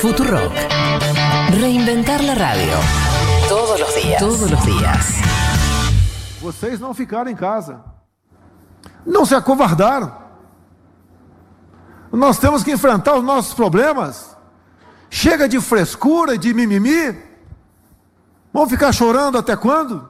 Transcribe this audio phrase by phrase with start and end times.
[0.00, 0.52] Futurock.
[1.60, 2.72] Reinventar la radio.
[3.48, 4.20] Todos los días.
[4.20, 5.06] Todos los días.
[6.40, 7.80] Vocês não ficaram em casa.
[9.04, 10.12] Não se acovardaram.
[12.12, 14.36] Nós temos que enfrentar os nossos problemas.
[15.10, 17.16] Chega de frescura e de mimimi.
[18.52, 20.08] Vamos ficar chorando até quando?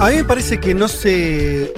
[0.00, 1.72] A mí me parece que no se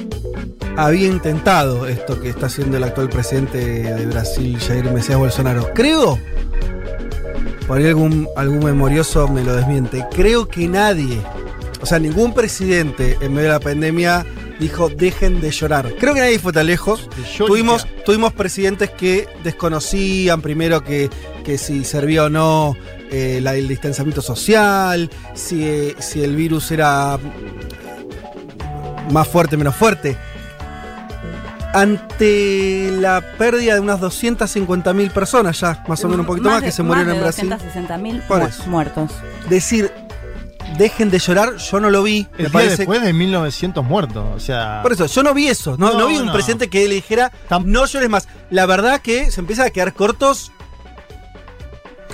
[0.76, 5.70] había intentado esto que está haciendo el actual presidente de Brasil, Jair Mesías Bolsonaro.
[5.74, 6.18] Creo,
[7.68, 11.20] por ahí algún, algún memorioso me lo desmiente, creo que nadie,
[11.80, 14.26] o sea, ningún presidente en medio de la pandemia
[14.58, 15.94] dijo dejen de llorar.
[15.98, 17.08] Creo que nadie fue tan lejos.
[17.38, 21.10] Tuvimos, tuvimos presidentes que desconocían primero que,
[21.44, 22.76] que si servía o no
[23.10, 27.18] eh, la- el distanciamiento social, si, eh, si el virus era
[29.10, 30.16] más fuerte, menos fuerte.
[31.74, 36.66] Ante la pérdida de unas 250.000 personas ya, más o menos un poquito más, de-
[36.66, 37.50] que se murieron en Brasil.
[37.50, 38.62] 260.000 Por mu- eso.
[38.66, 39.10] muertos.
[39.50, 39.92] Decir,
[40.78, 42.20] dejen de llorar, yo no lo vi.
[42.38, 44.24] El me día parece después de 1900 muertos.
[44.34, 44.80] O sea.
[44.82, 45.76] Por eso, yo no vi eso.
[45.76, 46.32] No, No, no vi un no.
[46.32, 47.30] presidente que le dijera,
[47.64, 48.26] no llores más.
[48.50, 50.52] La verdad que se empieza a quedar cortos.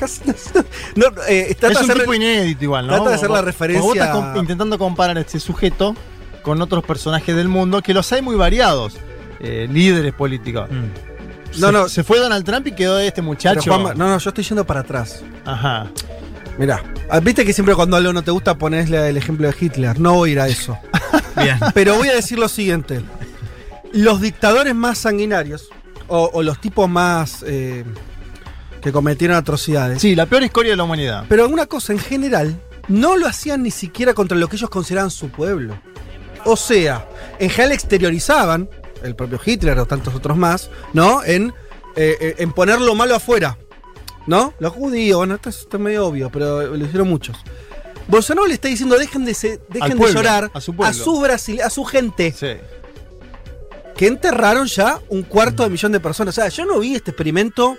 [0.97, 2.95] No, eh, trata es de un hacer- tipo inédito igual, ¿no?
[2.95, 5.95] trata de hacer la referencia- vos estás intentando comparar a este sujeto
[6.42, 8.95] con otros personajes del mundo que los hay muy variados.
[9.45, 10.69] eh, líderes políticos.
[11.58, 11.89] No, Se- no.
[11.89, 13.77] Se fue Donald Trump y quedó este muchacho.
[13.78, 15.23] No, no, yo estoy yendo para atrás.
[15.45, 15.89] Ajá.
[16.58, 16.80] Mirá,
[17.11, 19.98] ah, viste que siempre cuando algo no te gusta pones el ejemplo de Hitler.
[19.98, 20.78] No voy a ir a eso.
[21.36, 21.58] Bien.
[21.75, 23.00] Pero voy a decir lo siguiente.
[23.92, 25.69] Los dictadores más sanguinarios,
[26.08, 27.84] o, o los tipos más eh,
[28.83, 30.00] que cometieron atrocidades.
[30.02, 31.25] Sí, la peor escoria de la humanidad.
[31.28, 35.11] Pero una cosa, en general, no lo hacían ni siquiera contra lo que ellos consideraban
[35.11, 35.79] su pueblo.
[36.45, 37.08] O sea,
[37.39, 38.68] en general exteriorizaban,
[39.02, 41.23] el propio Hitler o tantos otros más, ¿no?
[41.24, 41.55] En,
[41.96, 43.57] eh, eh, en poner lo malo afuera.
[44.24, 44.55] ¿No?
[44.61, 47.36] Los judíos, bueno, esto es, esto es medio obvio, pero lo hicieron muchos.
[48.07, 51.20] Bolsonaro le está diciendo dejen de, se- dejen de llorar a su pueblo.
[51.20, 52.52] Brasil, a su gente Sí.
[53.96, 56.39] que enterraron ya un cuarto de millón de personas.
[56.39, 57.77] O sea, yo no vi este experimento,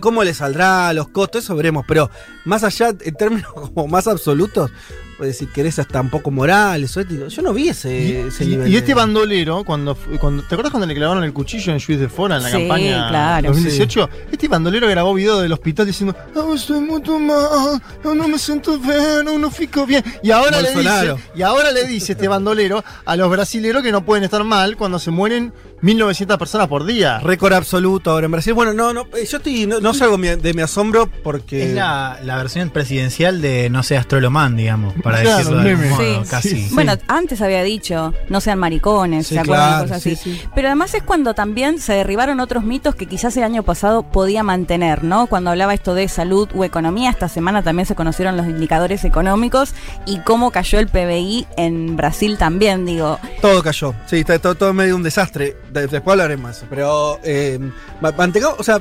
[0.00, 2.10] cómo le saldrá, los costos, eso veremos, pero
[2.44, 4.70] más allá, en términos como más absolutos,
[5.18, 8.44] pues si querés hasta un poco morales o éticos, yo no vi ese, Y, ese
[8.44, 8.68] y- nivel.
[8.68, 11.98] y de- este bandolero, cuando, cuando ¿te acuerdas cuando le clavaron el cuchillo en Juiz
[11.98, 13.48] de Fora en la Sí, campaña claro.
[13.48, 14.10] 2018?
[14.30, 18.78] Este bandolero grabó video del hospital diciendo, "Ah, estoy muy mal, no, no me siento
[18.78, 20.04] bien, no, no fico bien.
[20.22, 24.04] Y ahora, le dice, y ahora le dice este bandolero a los brasileros que no
[24.04, 25.50] pueden estar mal cuando se mueren
[25.82, 27.18] 1900 personas por día.
[27.20, 28.54] Récord absoluto ahora en Brasil.
[28.54, 31.68] Bueno, no, no, eh, yo estoy, no, no salgo de mi asombro porque.
[31.68, 35.88] Es la, la versión presidencial de No sé, Astrolomán, digamos, para Claro, decirlo de algún
[35.90, 36.30] modo, Sí.
[36.30, 36.48] casi.
[36.48, 36.68] Sí.
[36.74, 39.68] Bueno, antes había dicho, no sean maricones, Sí, ¿se acuerdan?
[39.68, 40.32] claro, Cosas sí, así.
[40.36, 40.42] sí.
[40.54, 44.42] Pero además es cuando también se derribaron otros mitos que quizás el año pasado podía
[44.42, 45.26] mantener, ¿no?
[45.26, 49.74] Cuando hablaba esto de salud o economía, esta semana también se conocieron los indicadores económicos
[50.06, 53.18] y cómo cayó el PBI en Brasil también, digo.
[53.42, 53.94] Todo cayó.
[54.06, 55.56] Sí, está todo, todo medio un desastre.
[55.80, 56.64] De- después hablaremos.
[56.70, 57.18] Pero.
[57.24, 57.58] Eh,
[58.00, 58.80] ma- mantengamos- o sea.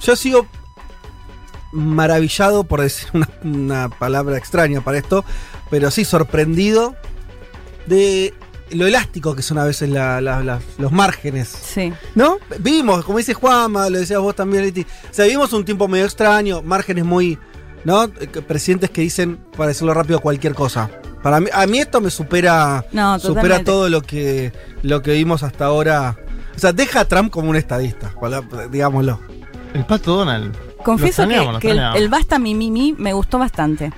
[0.00, 0.46] Yo sigo
[1.72, 5.24] maravillado, por decir una, una palabra extraña para esto.
[5.70, 6.94] Pero sí, sorprendido
[7.86, 8.34] de
[8.70, 11.48] lo elástico que son a veces la- la- la- los márgenes.
[11.48, 11.92] Sí.
[12.14, 12.38] ¿No?
[12.58, 14.82] Vimos, como dice Juanma, lo decías vos también, Leti.
[14.82, 17.38] O sea, vimos un tiempo medio extraño, márgenes muy.
[17.84, 18.12] ¿No?
[18.12, 20.90] Que- Presidentes que dicen, para decirlo rápido, cualquier cosa.
[21.22, 22.84] Para mí, a mí esto me supera.
[22.92, 26.16] No, supera todo lo que, lo que vimos hasta ahora.
[26.54, 28.12] O sea, deja a Trump como un estadista,
[28.70, 29.20] digámoslo.
[29.74, 30.54] El pato Donald.
[30.84, 33.92] Confieso Lo que, extrañamos, lo que el, basta mi mi mi me gustó bastante.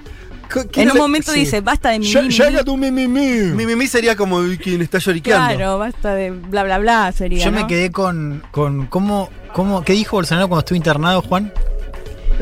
[0.71, 1.41] ¿Quién En un le- momento sí.
[1.41, 2.65] dice, basta de mi mi, mi, Llega mi".
[2.65, 3.31] tu mimimi.
[3.57, 5.57] Mi mimi sería como quien está lloriqueando.
[5.57, 7.43] Claro, basta de bla bla bla sería.
[7.45, 7.63] Yo ¿no?
[7.63, 11.53] me quedé con, con cómo, cómo, ¿qué dijo Bolsonaro cuando estuvo internado, Juan?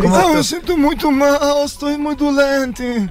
[0.01, 3.09] ¿Cómo- Ah, me siento muito mal, estoy muy doente.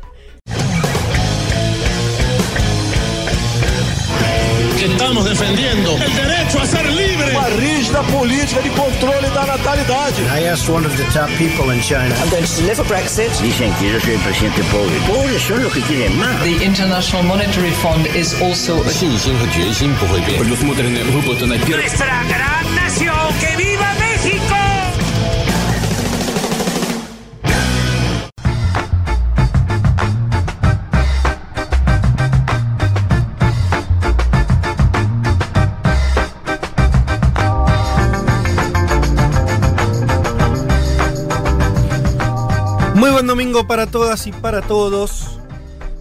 [4.78, 7.30] que estamos defendiendo el derecho a ser libre.
[7.34, 10.20] Uma rígida política de controle da natalidade.
[10.38, 12.14] I asked one of the top people in China.
[12.20, 13.30] I'm going to deliver Brexit.
[13.40, 14.94] Dicen que yo soy el presidente pobre.
[15.08, 16.42] Pobres son los que quieren más.
[16.42, 20.38] The International Monetary Fund is also 信心和决心不会变。
[20.46, 24.29] Nuestra gran nación, que viva México.
[43.21, 45.37] Buen domingo para todas y para todos.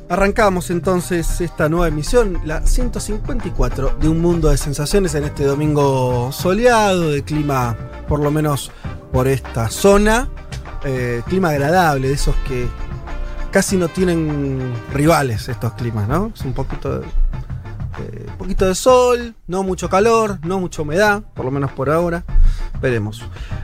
[0.09, 6.33] Arrancamos entonces esta nueva emisión, la 154 de Un Mundo de Sensaciones en este domingo
[6.33, 7.77] soleado, de clima
[8.09, 8.71] por lo menos
[9.13, 10.31] por esta zona.
[10.83, 12.67] Eh, clima agradable, de esos que
[13.51, 16.33] casi no tienen rivales estos climas, ¿no?
[16.35, 17.03] Es un poquito
[17.99, 21.91] eh, un poquito de sol, no mucho calor, no mucha humedad, por lo menos por
[21.91, 22.25] ahora.
[22.81, 23.23] Veremos.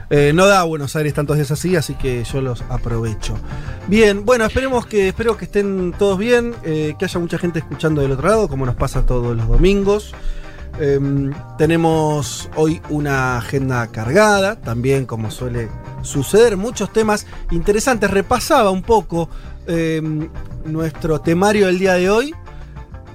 [0.09, 3.35] Eh, no da Buenos Aires tantos días así, así que yo los aprovecho.
[3.87, 8.01] Bien, bueno, esperemos que, espero que estén todos bien, eh, que haya mucha gente escuchando
[8.01, 10.13] del otro lado, como nos pasa todos los domingos.
[10.79, 15.69] Em, tenemos hoy una agenda cargada, también como suele
[16.03, 18.11] suceder, muchos temas interesantes.
[18.11, 19.29] Repasaba un poco
[19.65, 20.29] em,
[20.65, 22.35] nuestro temario del día de hoy.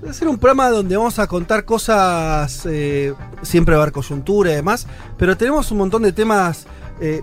[0.04, 3.92] Va a ser un programa donde vamos a contar cosas, eh, siempre va a haber
[3.92, 6.66] coyuntura y demás, pero tenemos un montón de temas,
[7.00, 7.22] eh,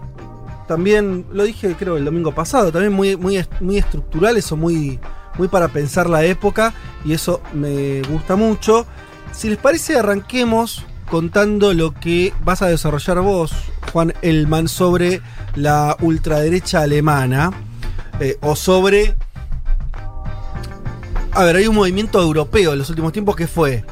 [0.65, 4.97] también, lo dije creo el domingo pasado, también muy, muy, muy estructurales o muy,
[5.37, 6.73] muy para pensar la época,
[7.03, 8.85] y eso me gusta mucho.
[9.33, 13.51] Si les parece, arranquemos contando lo que vas a desarrollar vos,
[13.91, 15.21] Juan Elman, sobre
[15.55, 17.51] la ultraderecha alemana,
[18.21, 19.17] eh, o sobre
[21.39, 23.83] a ver, hay un movimiento europeo en los últimos tiempos que fue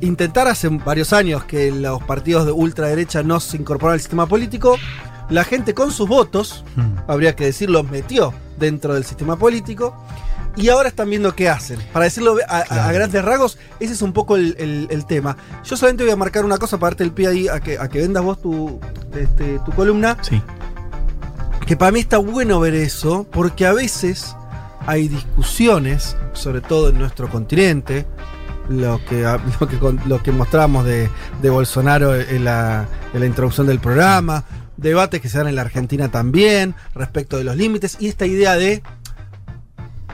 [0.00, 4.76] intentar hace varios años que los partidos de ultraderecha no se incorporaran al sistema político.
[5.28, 6.64] La gente con sus votos,
[7.06, 9.94] habría que decirlo, metió dentro del sistema político.
[10.56, 11.78] Y ahora están viendo qué hacen.
[11.92, 15.36] Para decirlo a, grandes rasgos, ese es un poco el, el- el tema.
[15.62, 17.88] Yo solamente voy a marcar una cosa para darte el pie ahí a que, a
[17.88, 18.80] que vendas vos tu,
[19.14, 20.16] este, tu columna.
[20.22, 20.42] Sí.
[21.66, 24.34] Que para mí está bueno ver eso, porque a veces
[24.90, 28.06] hay discusiones, sobre todo en nuestro continente,
[28.68, 29.22] lo que,
[29.60, 31.08] lo que, con- lo que mostramos de,
[31.40, 34.44] de Bolsonaro en la, en la introducción del programa,
[34.76, 38.56] debates que se dan en la Argentina también respecto de los límites, y esta idea
[38.56, 38.82] de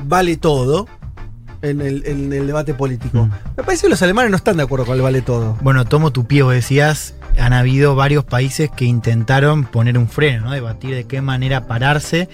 [0.05, 0.87] vale todo
[1.63, 3.29] en el, en el debate político.
[3.57, 5.57] Me parece que los alemanes no están de acuerdo con el vale todo.
[5.63, 10.45] Bueno, tomo tu pie, vos decías, han habido varios países que intentaron poner un freno,
[10.47, 10.51] ¿no?
[10.53, 12.29] Debatir de qué manera pararse.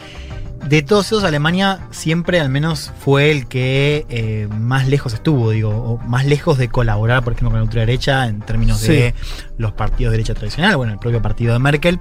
[0.69, 5.71] De todos esos, Alemania siempre al menos fue el que eh, más lejos estuvo, digo,
[5.71, 9.15] o más lejos de colaborar, por ejemplo, con la ultraderecha en términos de
[9.59, 11.99] los partidos de derecha tradicional, bueno, el propio partido de Merkel.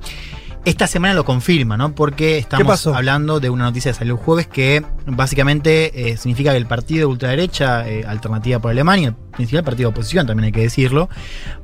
[0.64, 1.96] Esta semana lo confirma, ¿no?
[1.96, 6.58] Porque estamos hablando de una noticia que salió el jueves que básicamente eh, significa que
[6.58, 10.52] el partido de ultraderecha, eh, Alternativa por Alemania, el principal partido de oposición, también hay
[10.52, 11.10] que decirlo,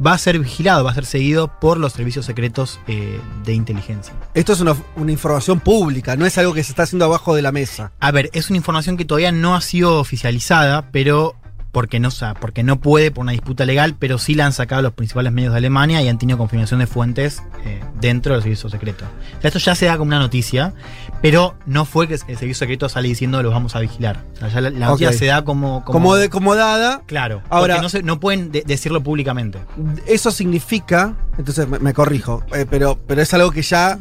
[0.04, 4.16] va a ser vigilado, va a ser seguido por los servicios secretos eh, de inteligencia.
[4.34, 7.44] Esto es una, una información pública, no es algo que se está haciendo abajo de
[7.44, 7.92] la mesa.
[8.00, 11.36] A ver, es una información que todavía no ha sido oficializada, pero
[11.78, 12.10] porque no,
[12.42, 15.54] porque no puede por una disputa legal, pero sí la han sacado los principales medios
[15.54, 19.06] de Alemania y han tenido confirmación de fuentes eh, dentro del servicio secreto.
[19.38, 20.74] O sea, esto ya se da como una noticia,
[21.22, 24.24] pero no fue que el servicio secreto sale diciendo los vamos a vigilar.
[24.38, 25.86] O sea, ya la, la noticia se da como...
[25.86, 29.60] Como, de, como dada, Claro, Ahora- porque no, se- no pueden de- decirlo públicamente.
[30.08, 34.00] eso significa, entonces me, me corrijo, eh, pero, pero es algo que ya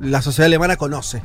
[0.00, 1.22] la sociedad alemana conoce.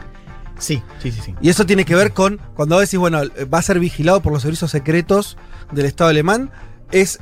[0.59, 1.33] Sí, sí, sí, sí.
[1.41, 3.21] Y eso tiene que ver con, cuando vos decís, bueno,
[3.51, 5.37] va a ser vigilado por los servicios secretos
[5.71, 6.51] del Estado alemán,
[6.91, 7.19] es,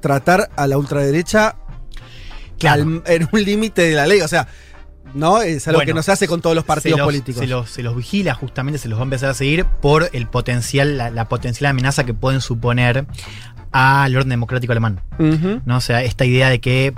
[0.00, 1.56] tratar a la ultraderecha
[2.58, 2.82] Claro.
[2.82, 4.20] al- en un límite de la ley.
[4.20, 4.48] O sea,
[5.14, 7.40] no es algo Bueno, que no se hace con todos los partidos se los, políticos.
[7.40, 10.26] Se los, se los vigila, justamente se los va a empezar a seguir por el
[10.26, 13.06] potencial, la, la potencial amenaza que pueden suponer
[13.72, 15.00] al orden democrático alemán.
[15.64, 15.76] ¿no?
[15.76, 16.92] O sea, esta idea de que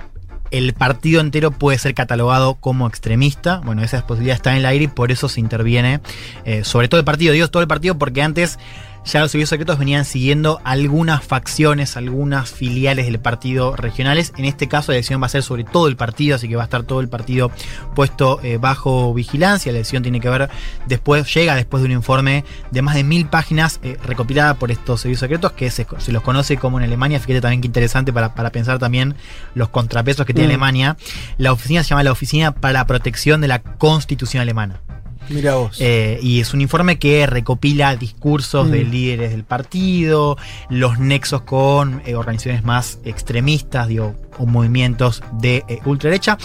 [0.50, 3.58] el partido entero puede ser catalogado como extremista.
[3.64, 6.00] Bueno, esa posibilidad está en el aire y por eso se interviene
[6.44, 7.32] eh, sobre todo el partido.
[7.32, 8.58] Digo todo el partido porque antes
[9.04, 14.32] ya los servicios secretos venían siguiendo algunas facciones, algunas filiales del partido regionales.
[14.36, 16.62] En este caso la elección va a ser sobre todo el partido, así que va
[16.62, 17.50] a estar todo el partido
[17.94, 19.72] puesto eh, bajo vigilancia.
[19.72, 20.50] La elección tiene que ver
[20.86, 25.00] después, llega después de un informe de más de mil páginas eh, recopilada por estos
[25.00, 27.18] servicios secretos que se, se los conoce como en Alemania.
[27.18, 29.14] Fíjate también qué interesante para, para pensar también
[29.54, 30.50] los contrapesos que tiene Mm.
[30.50, 30.96] Alemania.
[31.38, 34.80] La oficina se llama la Oficina para la Protección de la Constitución Alemana.
[35.28, 35.76] Mira vos.
[35.80, 38.70] Eh, y es un informe que recopila discursos Mm.
[38.70, 40.36] de líderes del partido,
[40.68, 46.36] los nexos con eh, organizaciones más extremistas, digo, o movimientos de eh, ultraderecha.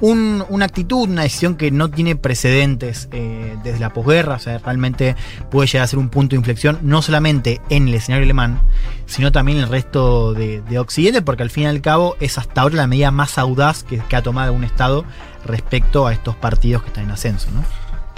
[0.00, 4.58] Un- una actitud, una decisión que no tiene precedentes eh, desde la posguerra, o sea,
[4.58, 5.14] realmente
[5.48, 8.60] puede llegar a ser un punto de inflexión, no solamente en el escenario alemán,
[9.06, 12.36] sino también en el resto de, de Occidente, porque al fin y al cabo es
[12.36, 15.04] hasta ahora la medida más audaz que, que ha tomado un Estado
[15.46, 17.62] respecto a estos partidos que están en ascenso, ¿no?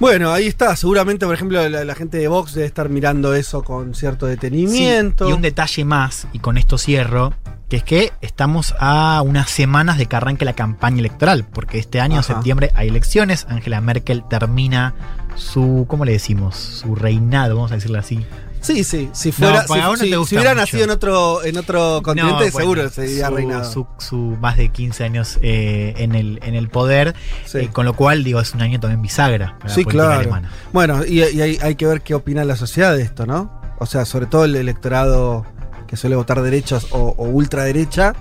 [0.00, 0.74] Bueno, ahí está.
[0.76, 5.26] Seguramente, por ejemplo, la, la gente de Vox debe estar mirando eso con cierto detenimiento.
[5.26, 7.32] Sí, y un detalle más, y con esto cierro,
[7.68, 12.00] que es que estamos a unas semanas de que arranque la campaña electoral, porque este
[12.00, 13.46] año, en septiembre, hay elecciones.
[13.48, 14.94] Angela Merkel termina
[15.36, 16.56] su, ¿cómo le decimos?
[16.56, 18.24] Su reinado, vamos a decirlo así.
[18.64, 19.11] Sí, sí.
[19.12, 20.54] Si fuera, No, si, no hubiera mucho.
[20.54, 23.71] nacido en otro, en otro continente, No, bueno, seguro sería su, reinado.
[23.73, 27.59] Su, su más de 15 años eh, en, el, en el poder, Sí.
[27.59, 30.21] eh, con lo cual, digo, es un año también bisagra para Sí, la política claro.
[30.21, 30.50] alemana.
[30.73, 33.61] Bueno, y, y hay, hay que ver qué opina la sociedad de esto, ¿no?
[33.78, 35.44] O sea, sobre todo el electorado
[35.87, 38.14] que suele votar derechos o, o ultraderecha.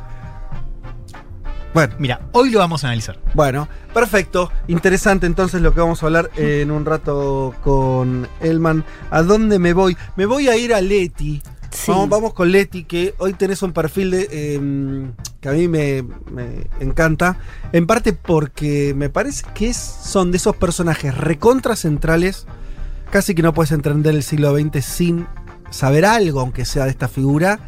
[1.74, 3.18] Bueno, Mira, hoy lo vamos a analizar.
[3.34, 4.52] bueno, perfecto.
[4.68, 8.86] Interesante entonces lo que vamos a hablar eh, en un rato con Elman.
[9.10, 9.98] ¿A dónde me voy?
[10.16, 11.42] Me voy a ir a Leti.
[11.72, 11.90] Sí.
[11.92, 15.12] Vamos, vamos con Leti, que hoy tenés un perfil de, eh,
[15.42, 17.38] que a mí me, me encanta.
[17.72, 22.46] En parte porque me parece que es- son de esos personajes recontra centrales.
[23.10, 25.26] Casi que no puedes entender el siglo XX sin
[25.72, 27.60] saber algo, aunque sea de esta figura.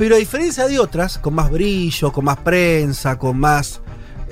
[0.00, 3.82] Pero a diferencia de otras, con más brillo, con más prensa, con más.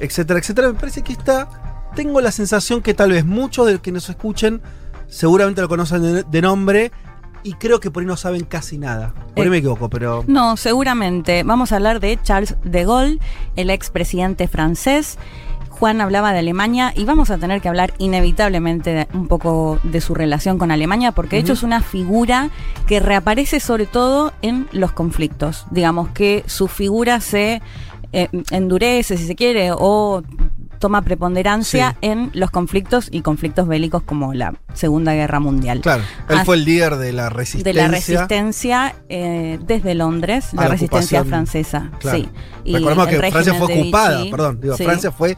[0.00, 1.90] etcétera, etcétera, me parece que esta.
[1.94, 4.62] Tengo la sensación que tal vez muchos de los que nos escuchen
[5.08, 6.90] seguramente lo conocen de, de nombre.
[7.42, 9.12] Y creo que por ahí no saben casi nada.
[9.34, 10.24] Por ahí Eh, me equivoco, pero.
[10.26, 11.42] No, seguramente.
[11.42, 13.18] Vamos a hablar de Charles de Gaulle,
[13.54, 15.18] el expresidente francés.
[15.78, 20.00] Juan hablaba de Alemania y vamos a tener que hablar inevitablemente de- un poco de
[20.00, 22.50] su relación con Alemania porque de hecho es una figura
[22.86, 25.66] que reaparece sobre todo en los conflictos.
[25.70, 27.62] Digamos que su figura se
[28.12, 30.22] eh, endurece, si se quiere, o
[30.78, 32.08] toma preponderancia Sí.
[32.08, 35.80] en los conflictos y conflictos bélicos como la Segunda Guerra Mundial.
[35.80, 37.82] Claro, él fue el líder de la De resistencia.
[37.82, 41.28] la resistencia eh, desde Londres, la, la resistencia ocupación.
[41.28, 41.90] francesa.
[42.00, 42.18] Claro.
[42.18, 42.28] Sí.
[42.64, 44.30] Y Recordemos que Francia fue de ocupada, Vichy.
[44.30, 44.84] perdón, digo, Sí.
[44.84, 45.36] Francia fue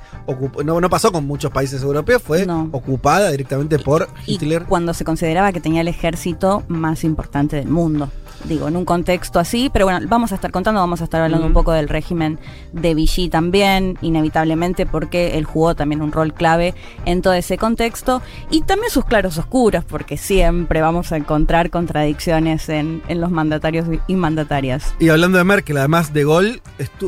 [0.64, 2.68] no, no pasó con muchos países europeos, fue No.
[2.72, 4.64] ocupada directamente por Y Hitler.
[4.64, 8.10] cuando se consideraba que tenía el ejército más importante del mundo.
[8.44, 11.46] Digo, en un contexto así, pero bueno, vamos a estar contando, vamos a estar hablando
[11.46, 12.38] un poco del régimen
[12.72, 18.22] de Vichy también, inevitablemente, porque él jugó también un rol clave en todo ese contexto,
[18.50, 23.86] y también sus claros oscuros, porque siempre vamos a encontrar contradicciones en, en los mandatarios
[24.06, 24.94] y mandatarias.
[24.98, 26.62] Y hablando de Merkel, además de Gol,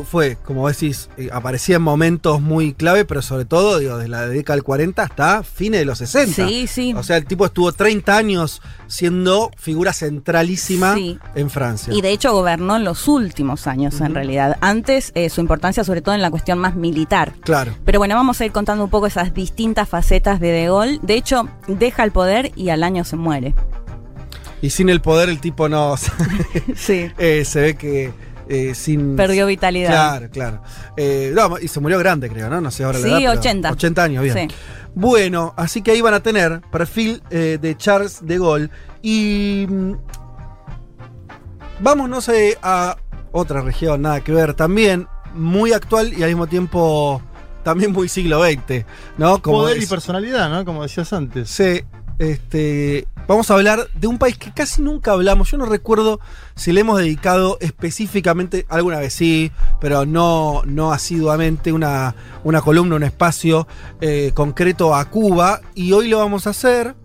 [0.05, 4.27] fue, como decís, eh, aparecía en momentos muy clave, pero sobre todo, digo, desde la
[4.27, 6.47] década del 40 hasta fines de los 60.
[6.47, 6.93] Sí, sí.
[6.95, 11.19] O sea, el tipo estuvo 30 años siendo figura centralísima Sí.
[11.35, 11.93] En Francia.
[11.93, 14.57] Y de hecho gobernó en los últimos años, en realidad.
[14.61, 17.33] Antes, eh, su importancia sobre todo en la cuestión más militar.
[17.41, 17.73] Claro.
[17.85, 20.99] Pero bueno, vamos a ir contando un poco esas distintas facetas de De Gaulle.
[21.01, 23.55] De hecho, deja el poder y al año se muere.
[24.61, 25.95] Y sin el poder el tipo no...
[26.75, 27.11] Sí.
[27.17, 28.13] eh, se ve que
[28.47, 29.15] eh, sin...
[29.15, 29.89] Perdió vitalidad.
[29.89, 30.61] Claro, claro.
[30.97, 32.61] Eh, no, y se murió grande, creo, ¿no?
[32.61, 33.71] No sé ahora la Sí, edad, pero 80.
[33.71, 34.49] 80 años, bien.
[34.49, 34.55] Sí.
[34.95, 38.69] Bueno, así que ahí van a tener perfil eh, de Charles de Gaulle.
[39.01, 39.67] Y.
[41.83, 42.95] Vámonos eh, a
[43.33, 44.53] otra región, nada que ver.
[44.53, 47.21] También muy actual y al mismo tiempo
[47.63, 48.85] también muy siglo XX,
[49.17, 49.41] ¿no?
[49.41, 50.63] Como Poder y es- personalidad, ¿no?
[50.63, 51.49] Como decías antes.
[51.49, 51.83] Sí,
[52.19, 55.51] este, vamos a hablar de un país que casi nunca hablamos.
[55.51, 56.19] Yo no recuerdo
[56.55, 62.95] si le hemos dedicado específicamente, alguna vez sí, pero no, no asiduamente, una, una columna,
[62.95, 63.67] un espacio
[63.99, 65.59] eh, concreto a Cuba.
[65.75, 66.95] Y hoy lo vamos a hacer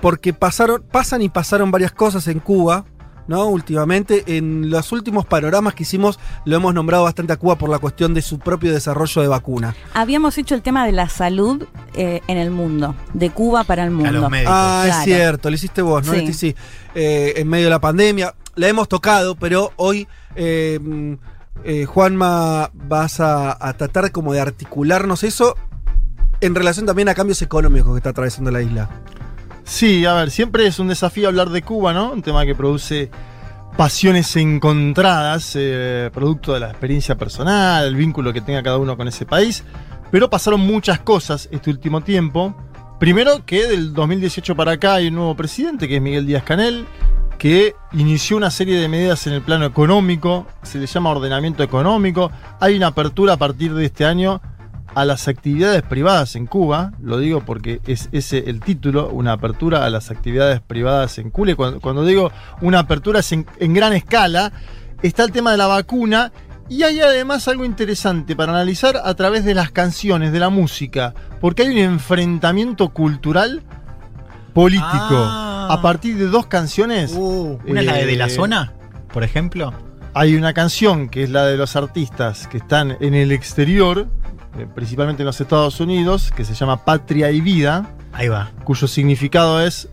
[0.00, 2.84] porque pasaron, pasan y pasaron varias cosas en Cuba.
[3.28, 3.46] ¿No?
[3.46, 7.78] Últimamente, en los últimos panoramas que hicimos, lo hemos nombrado bastante a Cuba por la
[7.78, 9.76] cuestión de su propio desarrollo de vacuna.
[9.94, 13.92] Habíamos hecho el tema de la salud eh, en el mundo, de Cuba para el
[13.92, 14.10] mundo.
[14.10, 14.52] los médicos.
[14.56, 14.98] Ah, Claro.
[14.98, 16.12] es cierto, lo hiciste vos, ¿no?
[16.12, 16.18] Sí.
[16.20, 16.32] Leti?
[16.32, 16.56] Sí.
[16.94, 18.34] Eh, en medio de la pandemia.
[18.56, 21.16] La hemos tocado, pero hoy, eh,
[21.86, 25.54] Juanma, vas a, a tratar como de articularnos eso
[26.40, 28.88] en relación también a cambios económicos que está atravesando la isla.
[29.68, 32.10] Sí, a ver, siempre es un desafío hablar de Cuba, ¿no?
[32.10, 33.10] Un tema que produce
[33.76, 39.08] pasiones encontradas, eh, producto de la experiencia personal, el vínculo que tenga cada uno con
[39.08, 39.64] ese país.
[40.10, 42.56] Pero pasaron muchas cosas este último tiempo.
[42.98, 46.86] Primero que del 2018 para acá hay un nuevo presidente, que es Miguel Díaz Canel,
[47.36, 52.32] que inició una serie de medidas en el plano económico, se le llama ordenamiento económico.
[52.58, 54.40] Hay una apertura a partir de este año
[54.94, 59.84] a las actividades privadas en Cuba, lo digo porque es ese el título, una apertura
[59.84, 61.50] a las actividades privadas en Cuba.
[61.50, 64.52] Y Cuando, cuando digo una apertura es en, en gran escala,
[65.02, 66.32] está el tema de la vacuna
[66.68, 71.14] y hay además algo interesante para analizar a través de las canciones, de la música,
[71.40, 73.62] porque hay un enfrentamiento cultural
[74.54, 75.68] político Ah.
[75.70, 77.12] a partir de dos canciones.
[77.12, 78.72] Una es la de, de la eh, zona,
[79.12, 79.72] por ejemplo.
[80.14, 84.08] hay una canción que es la de los artistas que están en el exterior,
[84.56, 88.50] eh, principalmente en los Estados Unidos, que se llama Patria y Vida, Ahí va.
[88.64, 89.88] cuyo significado es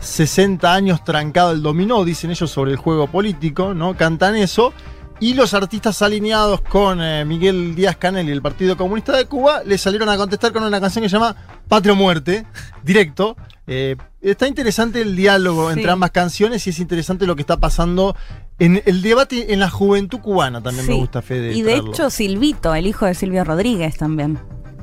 [0.00, 3.96] 60 años trancado el dominó, dicen ellos sobre el juego político, ¿no?
[3.96, 4.72] Cantan eso.
[5.20, 9.62] Y los artistas alineados con eh, Miguel Díaz Canel y el Partido Comunista de Cuba
[9.64, 11.36] le salieron a contestar con una canción que se llama
[11.68, 12.46] patria o muerte,
[12.82, 13.36] directo.
[13.66, 15.78] Eh, está interesante el diálogo Sí.
[15.78, 18.14] entre ambas canciones y es interesante lo que está pasando
[18.58, 20.62] en el debate en la juventud cubana.
[20.62, 20.98] También me Sí.
[20.98, 21.52] gusta, Fede.
[21.54, 21.90] Y de traerlo.
[21.92, 24.38] hecho, Silvito, el hijo de Silvio Rodríguez también.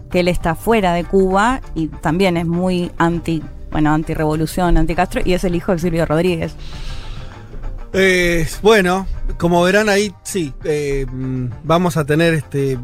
[0.10, 5.34] Que él está fuera de Cuba y también es muy anti, bueno, anti-revolución, anti-Castro, y
[5.34, 6.54] es el hijo de Silvio Rodríguez.
[7.94, 9.06] Eh, bueno,
[9.38, 11.06] como verán ahí, sí, eh,
[11.64, 12.78] vamos a tener este.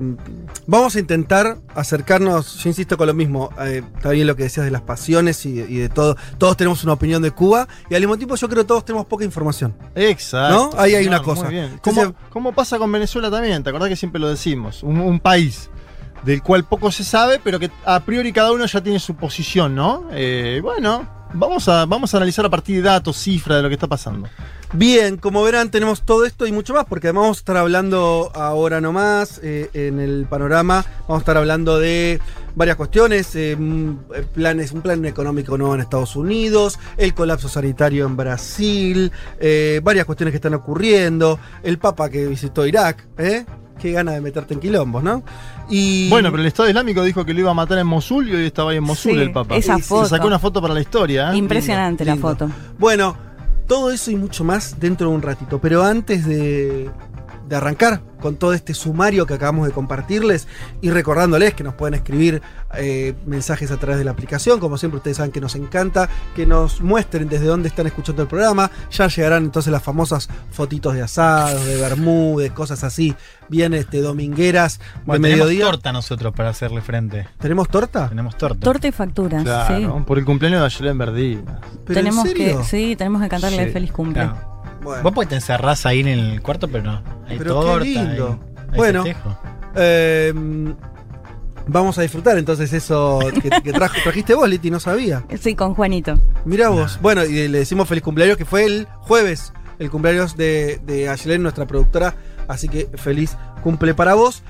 [0.66, 4.66] Vamos a intentar acercarnos, yo insisto con lo mismo, eh, está bien lo que decías
[4.66, 6.18] de las pasiones y, y de todo.
[6.38, 9.08] Todos tenemos una opinión de Cuba y al mismo tiempo yo creo que todos tenemos
[9.08, 9.74] poca información.
[9.96, 10.72] Exacto.
[10.74, 10.80] ¿No?
[10.82, 11.44] Ahí hay Claro, una cosa.
[11.46, 11.66] Muy bien.
[11.74, 13.64] Entonces- ¿Cómo, cómo pasa con Venezuela también?
[13.64, 14.84] ¿Te acordás que siempre lo decimos?
[14.84, 15.70] Un, un país
[16.26, 19.74] del cual poco se sabe, pero que a priori cada uno ya tiene su posición,
[19.76, 20.10] ¿no?
[20.12, 23.76] Eh, bueno, vamos a, vamos a analizar a partir de datos, cifras de lo que
[23.76, 24.28] está pasando.
[24.74, 28.82] Bien, como verán, tenemos todo esto y mucho más, porque vamos a estar hablando ahora
[28.82, 30.86] nomás eh, en el panorama.
[31.02, 32.20] Vamos a estar hablando de
[32.58, 37.48] varias cuestiones: eh, mm, eh, planes, un plan económico nuevo en Estados Unidos, el colapso
[37.48, 43.46] sanitario en Brasil, eh, varias cuestiones que están ocurriendo, el Papa que visitó Irak, ¿eh?
[43.80, 45.24] Qué gana de meterte en quilombos, ¿no?
[45.70, 48.36] Y Bueno, pero el Estado Islámico dijo que lo iba a matar en Mosul y
[48.36, 49.56] hoy estaba ahí en Mosul Sí, el Papa.
[49.58, 50.06] esa Y se foto.
[50.10, 51.32] sacó una foto para la historia.
[51.34, 51.38] ¿eh?
[51.38, 52.28] Impresionante la lindo.
[52.28, 52.50] foto.
[52.80, 53.16] Bueno,
[53.68, 55.60] todo eso y mucho más dentro de un ratito.
[55.60, 56.90] Pero antes de,
[57.48, 60.48] de arrancar con todo este sumario que acabamos de compartirles
[60.82, 62.42] y recordándoles que nos pueden escribir
[62.76, 66.46] eh, mensajes a través de la aplicación, como siempre ustedes saben que nos encanta, que
[66.46, 71.04] nos muestren desde dónde están escuchando el programa, ya llegarán entonces las famosas fotitos de
[71.04, 73.16] asados, de bermúdez, cosas así,
[73.50, 75.66] bien este, domingueras Bueno, de tenemos mediodía.
[75.72, 77.28] torta nosotros para hacerle frente.
[77.40, 78.10] ¿Tenemos torta?
[78.10, 78.60] Tenemos torta.
[78.60, 81.60] Torta y facturas, Claro, por el cumpleaños de Verdina.
[81.86, 82.58] ¿Pero en tenemos serio?
[82.60, 84.24] que, sí, tenemos que cantarle Sí, feliz cumple.
[84.24, 84.57] claro.
[84.88, 85.04] Bueno.
[85.04, 87.02] Vos pues te encerrás ahí en el cuarto, pero no.
[87.28, 87.84] Hay Pero qué torta.
[87.86, 88.40] lindo.
[88.58, 89.04] hay- hay Bueno.
[89.76, 90.34] Eh,
[91.68, 95.24] vamos a disfrutar entonces eso que, que trajo- trajiste vos, Liti, no sabía.
[95.40, 96.20] Sí, con Juanito.
[96.46, 97.00] Mirá vos.
[97.02, 101.44] Bueno, y le decimos feliz cumpleaños, que fue el jueves, el cumpleaños de, de Ayelen,
[101.44, 102.16] nuestra productora.
[102.48, 104.44] Así que feliz cumple para vos.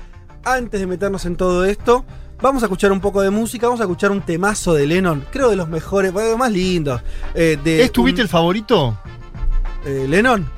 [0.44, 2.04] Antes de meternos en todo esto,
[2.40, 3.66] vamos a escuchar un poco de música.
[3.66, 7.02] Vamos a escuchar un temazo de Lennon, creo de los mejores, de los más lindos.
[7.34, 8.96] eh, de ¿Es tu un- favorito?
[9.88, 10.48] Eh, Lennon.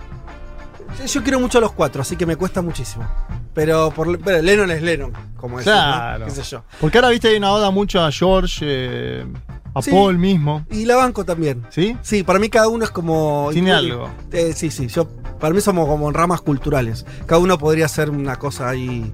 [1.07, 3.07] Yo quiero mucho a los cuatro, así que me cuesta muchísimo.
[3.55, 5.63] Pero, por, pero Lennon es Lennon, como ¿no?
[5.63, 6.27] Claro.
[6.27, 6.65] ¿Qué sé yo?
[6.81, 9.27] Porque ahora viste hay una oda mucho a George, eh,
[9.75, 9.91] a Sí.
[9.91, 10.67] Paul mismo.
[10.71, 11.65] Y la banco también.
[11.71, 11.97] ¿Sí?
[12.03, 13.49] Sí, para mí cada uno es como.
[13.53, 14.11] Tiene algo.
[14.33, 14.89] Eh, sí, sí.
[14.89, 15.09] Yo,
[15.41, 17.07] para mí somos como en ramas culturales.
[17.27, 19.13] Cada uno podría hacer una cosa ahí.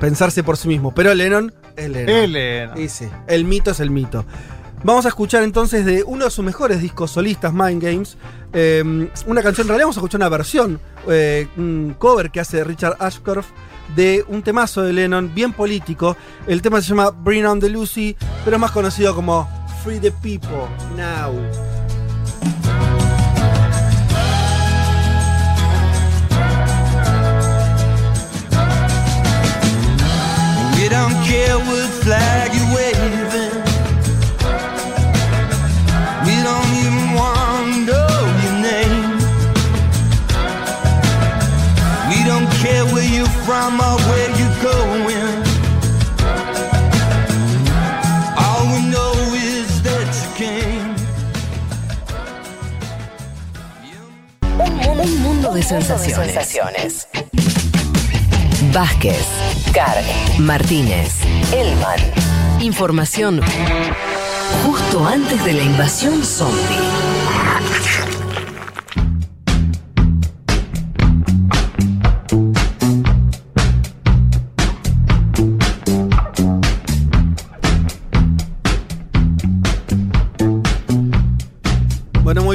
[0.00, 0.94] Pensarse por sí mismo.
[0.94, 2.14] Pero Lennon es Lennon.
[2.16, 2.74] Elena.
[2.78, 4.24] Y sí, el mito es el mito.
[4.84, 8.16] Vamos a escuchar entonces de uno de sus mejores discos solistas, Mind Games.
[8.52, 8.82] eh,
[9.26, 12.96] una canción, en realidad vamos a escuchar una versión, eh, un cover que hace Richard
[13.00, 13.48] Ashcroft
[13.94, 16.16] de un temazo de Lennon, bien político.
[16.46, 19.48] El tema se llama Bring on the Lucy, pero es más conocido como
[19.82, 21.34] Free the People Now.
[43.56, 45.42] Where you're from or where you're going.
[48.36, 50.94] All we know is that you came.
[54.58, 57.08] Un, un mundo de sensaciones.
[58.72, 59.26] Vázquez,
[59.72, 60.04] Carg,
[60.38, 61.20] Martínez,
[61.52, 62.00] Elman.
[62.60, 63.40] Información
[64.64, 67.05] justo antes de la invasión zombie.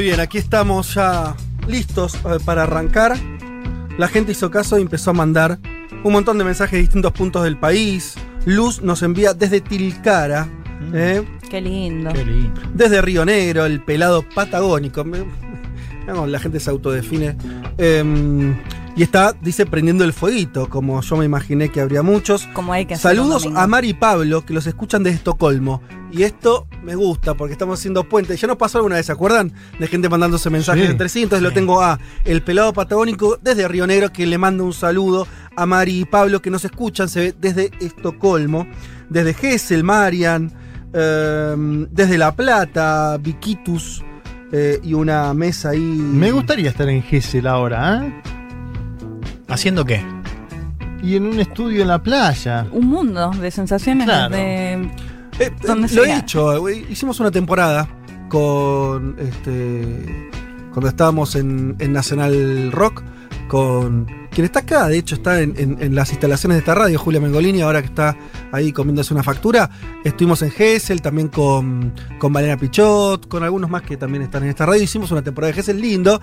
[0.02, 1.36] Muy bien, aquí estamos ya
[1.68, 3.16] listos eh, para arrancar.
[3.98, 5.60] La gente hizo caso y empezó a mandar
[6.02, 8.16] un montón de mensajes de distintos puntos del país.
[8.44, 10.48] Luz nos envía desde Tilcara,
[10.92, 11.22] ¿eh?
[11.48, 12.12] Qué lindo.
[12.12, 12.60] Qué lindo.
[12.74, 15.04] desde Río Negro, el pelado patagónico.
[16.26, 17.36] La gente se autodefine.
[17.78, 18.56] Em,
[18.94, 22.46] y está, dice, prendiendo el fueguito, como yo me imaginé que habría muchos.
[22.52, 25.80] Como hay que Saludos a Mari y Pablo, que los escuchan desde Estocolmo.
[26.10, 28.36] Y esto me gusta, porque estamos haciendo puente.
[28.36, 29.50] Ya nos pasó alguna vez, ¿se acuerdan?
[29.78, 30.90] De gente mandándose mensajes Sí.
[30.90, 31.22] entre sí.
[31.22, 35.26] Entonces lo tengo a El Pelado Patagónico desde Río Negro, que le manda un saludo
[35.56, 38.66] a Mari y Pablo, que nos escuchan se ve, desde Estocolmo.
[39.08, 40.52] Desde Gessel, Marian.
[40.94, 44.02] em, desde La Plata, Viquitus.
[44.54, 45.78] eh, y una mesa ahí.
[45.80, 48.12] Me gustaría estar en Gessel ahora, ¿eh?
[49.52, 50.02] ¿Haciendo qué?
[51.02, 52.66] Y en un estudio en la playa.
[52.72, 54.34] Un mundo de sensaciones Claro.
[54.34, 54.72] de
[55.38, 56.58] Eh, ¿Dónde lo he será?
[56.58, 57.88] güey, hicimos una temporada
[58.28, 60.30] con este
[60.72, 63.02] cuando estábamos en, en Nacional Rock
[63.48, 66.98] con quien está acá, de hecho está en, en- en las instalaciones de esta radio,
[66.98, 68.16] Julia Mengolini, ahora que está
[68.52, 69.68] ahí comiéndose una factura.
[70.04, 74.48] Estuvimos en Gessel, también con, con Valera Pichot, con algunos más que también están en
[74.48, 74.82] esta radio.
[74.82, 76.18] Hicimos una temporada de Gessel lindo.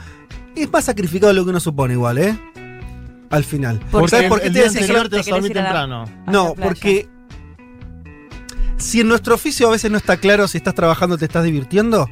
[0.55, 2.39] Es más sacrificado de lo que uno supone igual, ¿eh?
[3.29, 3.79] Al final.
[3.91, 6.03] Porque ¿Sabes por qué el te día decía que te dormir temprano.
[6.25, 7.07] a no, porque
[8.77, 11.43] si en nuestro oficio a veces no está claro si estás trabajando o te estás
[11.43, 12.09] divirtiendo,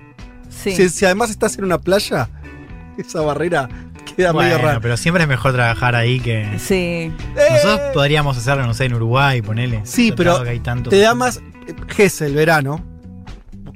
[0.50, 0.72] Sí.
[0.76, 2.30] si, si además estás en una playa,
[2.98, 3.70] esa barrera
[4.16, 4.80] queda medio Bueno, rara.
[4.80, 6.48] pero siempre es mejor trabajar ahí que.
[6.60, 7.12] Sí.
[7.36, 9.82] Nosotros podríamos hacerlo, no sé, en Uruguay, ponele.
[9.86, 12.84] Sí, pero que hay tanto- te da más eh, Gessel, verano,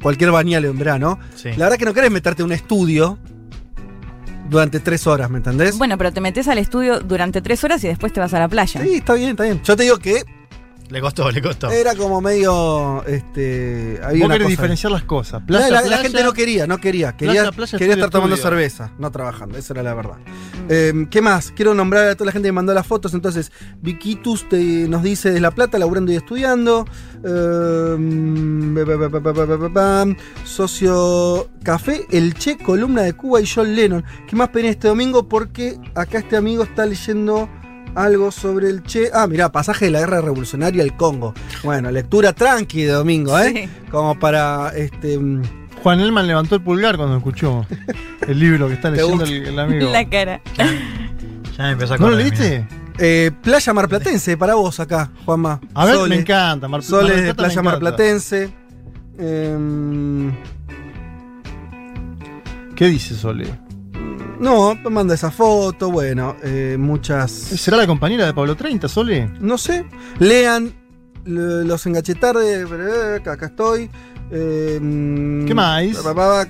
[0.02, 1.20] cualquier bañale en verano.
[1.36, 1.50] Sí.
[1.58, 3.18] La verdad que no querés meterte en un estudio
[4.52, 5.78] durante tres horas, ¿me entendés?
[5.78, 8.50] Bueno, pero te metes al estudio durante tres horas y después te vas a la
[8.50, 8.84] playa.
[8.84, 9.62] Sí, está bien, está bien.
[9.64, 10.26] Yo te digo que
[10.92, 11.70] le costó, le costó.
[11.72, 13.06] Era como medio.
[13.06, 15.42] Este, había Vos diferenciar las cosas.
[15.48, 17.16] La, gente no quería, no quería.
[17.16, 19.58] Quería, quería estar tomando cerveza, no trabajando.
[19.58, 20.18] Esa era la verdad.
[20.68, 21.54] Em, ¿Qué más?
[21.56, 23.14] Quiero nombrar a toda la gente que mandó las fotos.
[23.14, 26.86] Entonces, Viquitus nos dice de La Plata, laburando y estudiando.
[30.44, 34.04] Socio Café, El Che, columna de Cuba y John Lennon.
[34.28, 35.30] ¿Qué más pedí este domingo?
[35.30, 37.48] Porque acá este amigo está leyendo
[37.96, 39.10] algo sobre el Che.
[39.14, 41.34] Ah, mirá, pasaje de la guerra revolucionaria al Congo.
[41.64, 43.70] Bueno, lectura tranqui de domingo, ¿eh?
[43.90, 45.18] Como para este.
[45.18, 45.42] mm,
[45.84, 47.66] Juan Elman levantó el pulgar cuando escuchó
[48.28, 49.92] el libro que está ¿Te leyendo el, el amigo.
[49.92, 50.40] La cara.
[50.56, 52.68] Ya me empezó a ¿No lo leíste?
[53.00, 55.60] Eh, Playa Marplatense, para vos acá, Juanma.
[55.74, 56.16] A ver, Sole.
[56.16, 56.68] me encanta.
[56.68, 57.72] Mar, Soles Mar de Playa encanta.
[57.72, 58.50] Marplatense.
[59.18, 60.32] Em,
[62.76, 63.48] ¿Qué dice Sole?
[64.42, 65.92] No, manda esa foto.
[65.92, 67.32] Bueno, eh, muchas.
[67.32, 69.30] ¿Será la compañera de Pablo 30, Sole?
[69.40, 69.86] No sé.
[70.20, 70.74] Lean
[71.26, 72.66] Los Engaché Tarde.
[72.70, 73.90] eh, Acá, estoy.
[74.32, 75.98] Em, ¿Qué más?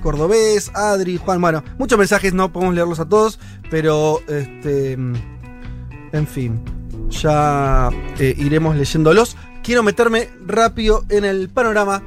[0.01, 1.41] Cordobés, Adri, Juan.
[1.41, 3.39] Bueno, muchos mensajes, no podemos leerlos a todos.
[3.69, 4.93] Pero, este.
[4.93, 6.61] En fin.
[7.09, 9.35] Ya eh, iremos leyéndolos.
[9.63, 12.01] Quiero meterme rápido en el panorama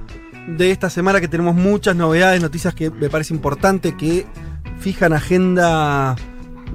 [0.49, 4.27] de esta semana que tenemos muchas novedades, noticias que me parece importante que
[4.79, 6.17] fijan agenda,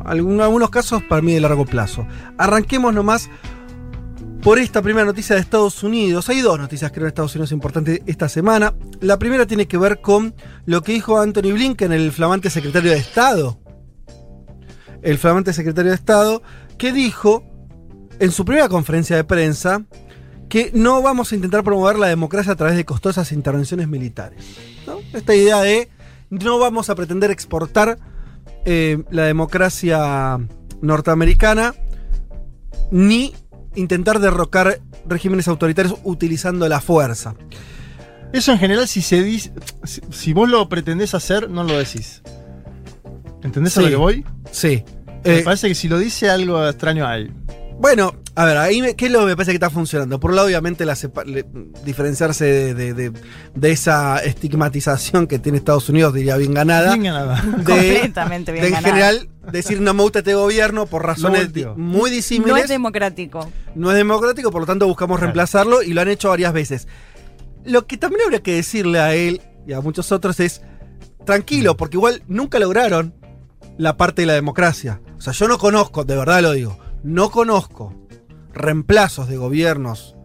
[0.05, 2.05] en algunos casos para mí de largo plazo.
[2.38, 3.29] Arranquemos nomás
[4.41, 6.29] por esta primera noticia de Estados Unidos.
[6.29, 8.73] Hay dos noticias creo de Estados Unidos importantes esta semana.
[9.01, 10.33] La primera tiene que ver con
[10.65, 13.59] lo que dijo Anthony Blinken, el flamante secretario de Estado.
[15.01, 16.41] El flamante secretario de Estado
[16.77, 17.43] que dijo
[18.19, 19.83] en su primera conferencia de prensa
[20.49, 24.43] que no vamos a intentar promover la democracia a través de costosas intervenciones militares.
[25.13, 25.89] Esta idea de
[26.30, 27.98] no vamos a pretender exportar
[28.65, 30.38] eh, la democracia
[30.82, 31.74] norteamericana
[32.92, 33.34] ni
[33.76, 37.36] intentar derrocar regímenes autoritarios utilizando la fuerza.
[38.34, 39.52] Eso en general, si se dice.
[39.84, 42.22] Si, si vos lo pretendés hacer, no lo decís.
[43.44, 44.26] ¿Entendés a lo que voy?
[44.52, 44.84] Sí.
[45.24, 47.32] Me Eh, parece que si lo dice algo extraño hay.
[47.80, 50.19] Bueno, a ver, ahí me- ¿qué es lo que me parece que está funcionando?
[50.19, 51.45] Por un lado, obviamente, la sepa- le-
[51.84, 53.12] diferenciarse de, de- de-
[53.54, 56.91] de esa estigmatización que tiene Estados Unidos, diría bien ganada.
[56.95, 57.41] Bien ganada.
[57.41, 58.93] de, Completamente bien de en ganada.
[58.95, 62.63] general decir no me gusta este gobierno por razones muy No disímiles.
[62.63, 63.49] es democrático.
[63.75, 66.88] no es democrático, por lo tanto buscamos reemplazarlo y lo han hecho varias veces.
[67.65, 70.62] Lo que también habría que decirle a él y a muchos otros es,
[71.25, 73.13] tranquilo, porque igual nunca lograron
[73.78, 75.02] la parte de la democracia.
[75.17, 77.93] O sea, yo no conozco, de verdad lo digo, no conozco
[78.53, 80.15] reemplazos de gobiernos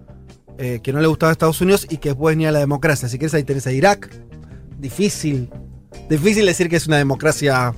[0.58, 3.08] eh, que no le gustaba a Estados Unidos y que después ni a la democracia.
[3.08, 4.10] Si quieres ahí tenés a Irak,
[4.78, 5.50] difícil.
[6.08, 7.74] Difícil decir que es una democracia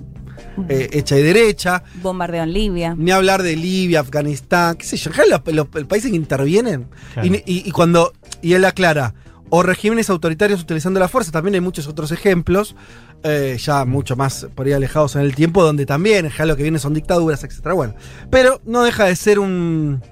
[0.69, 1.83] eh, hecha y derecha.
[2.03, 2.95] Bombardeo en Libia.
[2.97, 6.89] Ni hablar de Libia, Afganistán, qué sé yo, los, los- los países que intervienen.
[7.15, 7.29] Claro.
[7.29, 9.15] Y, y- y cuando, y él aclara,
[9.49, 12.75] o regímenes autoritarios utilizando la fuerza, también hay muchos otros ejemplos,
[13.23, 16.63] eh, ya mucho más por ahí alejados en el tiempo, donde también, ya lo que
[16.65, 17.75] viene son dictaduras, etcétera.
[17.75, 17.95] Bueno,
[18.31, 20.03] pero no deja de ser un,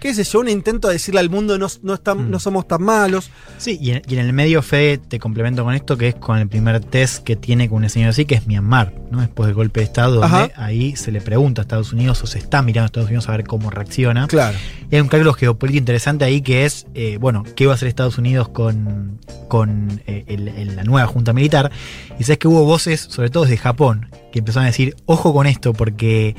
[0.00, 2.30] qué sé yo, un intento de decirle al mundo no, no, Mm.
[2.30, 3.30] no somos tan malos.
[3.58, 6.38] Sí, y en, y en el medio, Fede, te complemento con esto, que es con
[6.38, 9.20] el primer test que tiene con un señor así, que es Myanmar, ¿no?
[9.20, 10.50] Después del golpe de Estado, donde Ajá.
[10.56, 13.32] ahí se le pregunta a Estados Unidos o se está mirando a Estados Unidos a
[13.32, 14.26] ver cómo reacciona.
[14.28, 14.56] Claro.
[14.90, 17.88] Y hay un cálculo geopolítico interesante ahí que es, eh, bueno, ¿qué va a hacer
[17.88, 21.70] Estados Unidos con, con eh, el- el- la nueva junta militar?
[22.18, 25.46] Y sabes que hubo voces, sobre todo desde Japón, que empezaron a decir, ojo con
[25.46, 26.36] esto, porque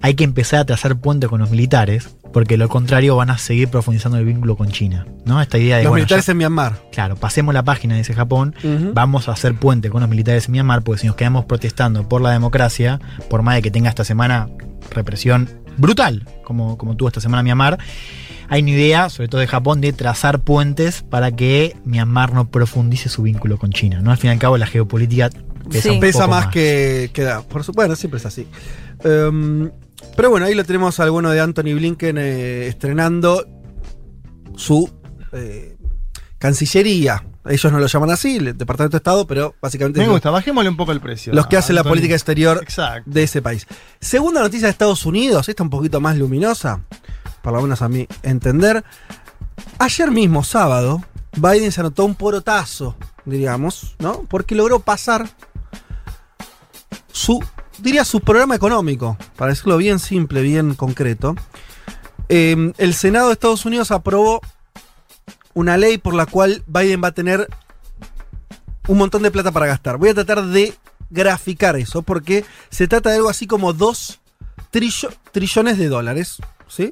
[0.00, 3.68] hay que empezar a trazar puente con los militares, porque lo contrario van a seguir
[3.68, 5.06] profundizando el vínculo con China.
[5.24, 5.40] ¿no?
[5.40, 6.82] Esta idea de, Los bueno, militares ya- en Myanmar.
[6.92, 8.54] claro, pasemos la página, dice Japón,
[8.92, 12.20] vamos a hacer puente con los militares en Myanmar, porque si nos quedamos protestando por
[12.20, 14.48] la democracia, por más de que tenga esta semana
[14.90, 17.78] represión brutal, como, como tuvo esta semana Myanmar,
[18.48, 23.08] hay una idea, sobre todo de Japón, de trazar puentes para que Myanmar no profundice
[23.08, 24.00] su vínculo con China.
[24.02, 24.10] ¿no?
[24.10, 25.30] Al fin y al cabo, la geopolítica
[25.70, 27.40] pesa, un Pesa más, que, que da.
[27.40, 28.46] Por supuesto, bueno, siempre es así.
[29.02, 29.70] Em,
[30.16, 33.44] pero bueno, ahí lo tenemos al bueno de Anthony Blinken eh, estrenando
[34.56, 34.90] su
[35.32, 35.76] eh,
[36.38, 37.24] Cancillería.
[37.46, 40.76] Ellos no lo llaman así, el Departamento de Estado, pero básicamente Me gusta, bajémosle un
[40.78, 41.34] poco el precio.
[41.34, 43.10] los que hacen la política exterior Exacto.
[43.10, 43.66] de ese país.
[44.00, 46.80] Segunda noticia de Estados Unidos, esta un poquito más luminosa,
[47.42, 48.82] por lo menos a mi entender.
[49.78, 51.02] Ayer mismo, sábado,
[51.36, 54.22] Biden se anotó un porotazo, diríamos, ¿no?
[54.28, 55.28] Porque logró pasar
[57.12, 57.44] su,
[57.84, 61.36] diría, su programa económico, para decirlo bien simple, bien concreto.
[62.28, 64.40] Eh, el Senado de Estados Unidos aprobó
[65.52, 67.46] una ley por la cual Biden va a tener
[68.88, 69.98] un montón de plata para gastar.
[69.98, 70.74] Voy a tratar de
[71.10, 74.20] graficar eso porque se trata de algo así como 2
[74.70, 76.38] trillones de dólares.
[76.66, 76.90] ¿sí?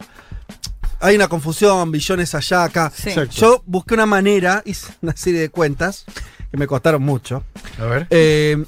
[1.01, 2.93] Hay una confusión, billones allá, acá.
[2.95, 3.11] Sí.
[3.31, 6.05] Yo busqué una manera, hice una serie de cuentas
[6.51, 7.43] que me costaron mucho.
[7.81, 8.07] A ver.
[8.11, 8.63] Eh,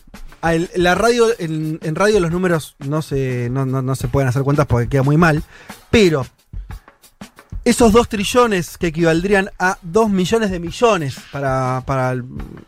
[0.44, 4.28] al- la radio, en, en radio los números no se, no, no- no se pueden
[4.28, 5.42] hacer cuentas porque queda muy mal,
[5.90, 6.26] pero
[7.64, 12.24] esos 2 trillones que equivaldrían a 2 millones de millones para, para el,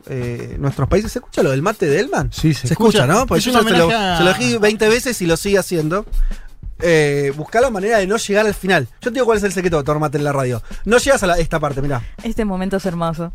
[0.08, 1.12] eh, nuestros países.
[1.12, 2.32] ¿Se escucha lo del mate de Elman?
[2.32, 3.06] Sí, se Se escucha, escucha.
[3.06, 3.26] ¿no?
[3.26, 5.58] Porque Es yo ya se lo, a- se lo dije 20 veces y lo sigue
[5.58, 6.06] haciendo.
[6.80, 8.86] Eh, buscar la manera de no llegar al final.
[9.00, 10.62] Yo te digo cuál es el secreto de tomar mate en la radio.
[10.86, 12.02] No llegas a la- esta parte, mirá.
[12.22, 13.32] Este momento es hermoso.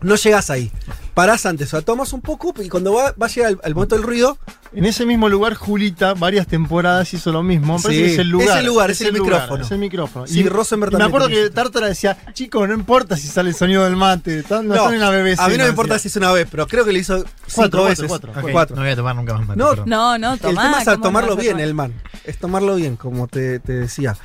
[0.00, 0.70] No llegas ahí.
[1.14, 3.74] Parás antes, o sea, tomas un poco y cuando va, va a llegar el, el
[3.74, 4.38] momento del ruido,
[4.74, 7.76] En ese mismo lugar, Julita, varias temporadas hizo lo mismo.
[7.76, 8.06] Me parece Sí.
[8.06, 8.48] que es el lugar.
[8.48, 9.62] Es el lugar, es el micrófono.
[9.64, 10.26] Es el micrófono.
[10.26, 13.84] Sí, Rosenberg y me acuerdo que Tártara decía, chicos, no importa si sale el sonido
[13.84, 14.42] del mate.
[14.62, 15.38] No, en la BBC.
[15.40, 17.28] a mí no me importa si es una vez, pero creo que le hizo cinco
[17.54, 18.06] Cuatro, veces.
[18.08, 18.74] cuatro.
[18.76, 19.58] No voy a tomar nunca más mate.
[19.58, 19.74] No.
[19.84, 21.64] No, no, el tema es ¿cómo tomarlo no bien, tomar?
[21.68, 21.92] el man.
[22.24, 24.16] Es tomarlo bien, como te, te decía.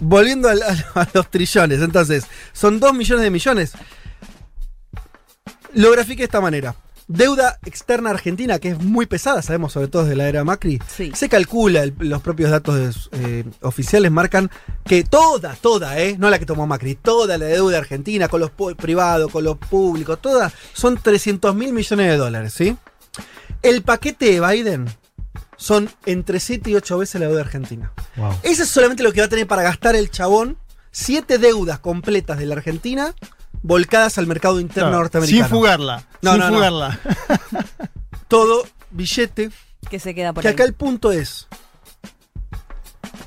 [0.00, 3.72] Volviendo al- a, a los trillones, entonces, son dos millones de millones.
[5.74, 6.74] Lo grafiqué de esta manera.
[7.08, 10.80] Deuda externa argentina, que es muy pesada, sabemos, sobre todo desde la era Macri.
[10.88, 11.12] Sí.
[11.14, 14.50] Se calcula, el- los propios datos eh, oficiales marcan
[14.84, 18.50] que toda, toda, eh, no la que tomó Macri, toda la deuda argentina, con los
[18.76, 22.76] privados, con los públicos, toda, son 300 mil millones de dólares, ¿sí?
[23.62, 24.86] El paquete de Biden
[25.56, 27.92] son entre 7 y 8 veces la deuda argentina.
[28.16, 28.32] Wow.
[28.42, 30.56] Eso es solamente lo que va a tener para gastar el chabón.
[30.92, 33.14] Siete deudas completas de la Argentina
[33.62, 35.44] volcadas al mercado interno Claro, norteamericano.
[35.48, 36.04] Sin fugarla.
[36.20, 36.54] No, sin no, no.
[36.56, 37.00] fugarla.
[38.28, 39.50] Todo billete.
[39.90, 40.54] Que se queda por Que ahí.
[40.54, 41.48] acá el punto es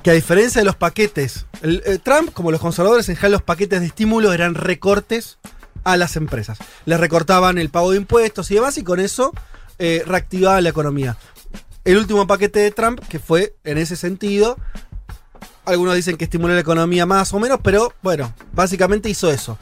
[0.04, 3.42] que a diferencia de los paquetes, el- eh, Trump, como los conservadores, en general los
[3.42, 5.38] paquetes de estímulo eran recortes
[5.84, 6.58] a las empresas.
[6.86, 9.32] Les recortaban el pago de impuestos y demás, y con eso
[9.80, 11.18] eh, reactivaban la economía.
[11.84, 14.58] El último paquete de Trump, que fue en ese sentido,
[15.66, 19.58] algunos dicen que estimuló la economía más o menos, pero bueno, básicamente hizo eso.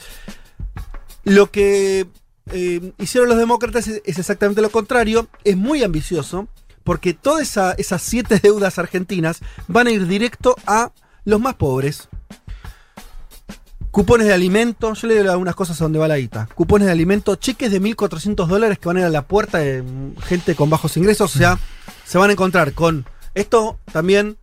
[1.23, 2.07] Lo que
[2.51, 6.47] eh, hicieron los demócratas es, exactamente lo contrario, es muy ambicioso,
[6.83, 10.91] porque todas esa- esas siete deudas argentinas van a ir directo a
[11.25, 12.09] los más pobres.
[13.91, 16.49] Cupones de alimento, yo le doy algunas cosas a donde va la guita.
[16.55, 19.83] Cupones de alimento, cheques de 1.400 dólares que van a ir a la puerta de
[20.25, 21.35] gente con bajos ingresos.
[21.35, 21.59] O sea,
[22.03, 23.05] se van a encontrar con
[23.35, 24.37] esto también,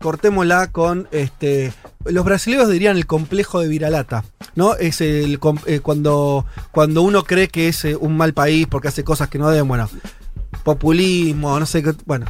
[0.00, 1.72] cortémosla con este.
[2.04, 4.74] Los brasileños dirían el complejo de Viralata, ¿no?
[4.74, 9.04] Es el eh, cuando, cuando uno cree que es eh, un mal país porque hace
[9.04, 9.88] cosas que no deben, bueno,
[10.64, 12.26] populismo, no sé qué, bueno,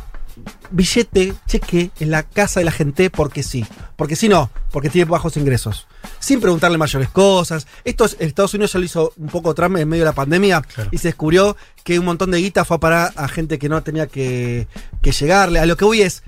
[0.72, 3.64] billete, cheque en la casa de la gente porque sí.
[3.96, 5.86] Porque si no, porque tiene bajos ingresos.
[6.18, 7.66] Sin preguntarle mayores cosas.
[7.84, 10.62] Esto es, Estados Unidos ya lo hizo un poco Trump en medio de la pandemia
[10.90, 13.82] y se descubrió que un montón de guita fue a parar a gente que no
[13.82, 14.66] tenía que,
[15.02, 15.60] que llegarle.
[15.60, 16.22] A lo que voy es,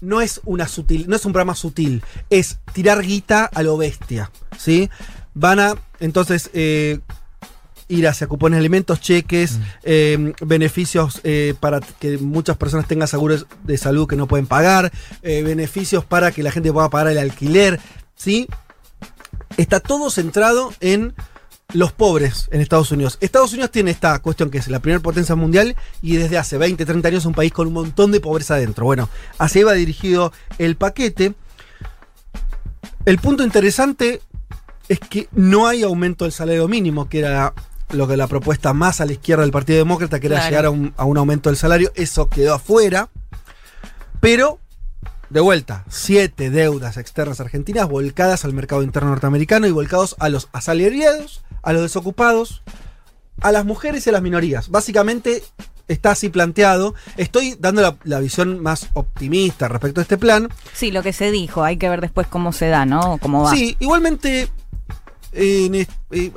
[0.00, 4.30] no es una sutil, no es un programa sutil, es tirar guita a lo bestia.
[4.56, 4.90] ¿Sí?
[5.34, 7.00] Van a, entonces, eh,
[7.88, 13.46] ir hacia cupones de alimentos, cheques, eh, beneficios eh, para que muchas personas tengan seguros
[13.64, 17.18] de salud que no pueden pagar, eh, beneficios para que la gente pueda pagar el
[17.18, 17.80] alquiler,
[18.14, 18.46] ¿sí?
[19.56, 21.14] Está todo centrado en
[21.74, 23.18] los pobres en Estados Unidos.
[23.20, 26.86] Estados Unidos tiene esta cuestión que es la primera potencia mundial y desde hace 20,
[26.86, 28.86] 30 años es un país con un montón de pobreza adentro.
[28.86, 31.34] Bueno, así va dirigido el paquete.
[33.04, 34.22] El punto interesante
[34.88, 37.52] es que no hay aumento del salario mínimo, que era
[37.90, 40.48] lo que la propuesta más a la izquierda del Partido Demócrata, que era Claro.
[40.50, 41.92] llegar a un, a un aumento del salario.
[41.96, 43.10] Eso quedó afuera.
[44.20, 44.58] Pero,
[45.28, 50.48] de vuelta, siete deudas externas argentinas volcadas al mercado interno norteamericano y volcados a los
[50.52, 52.62] asalariados, a los desocupados,
[53.40, 54.68] a las mujeres y a las minorías.
[54.70, 55.42] Básicamente,
[55.88, 56.94] está así planteado.
[57.16, 60.48] Estoy dando la, la visión más optimista respecto a este plan.
[60.74, 63.18] Sí, lo que se dijo, hay que ver después cómo se da, ¿no?
[63.18, 63.50] Cómo va.
[63.52, 64.48] Sí, igualmente,
[65.32, 65.86] eh,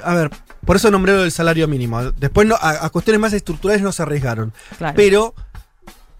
[0.03, 0.29] a ver,
[0.65, 2.11] por eso nombré lo del salario mínimo.
[2.11, 4.53] Después no- a, a cuestiones más estructurales no se arriesgaron.
[4.77, 4.95] Claro.
[4.95, 5.33] Pero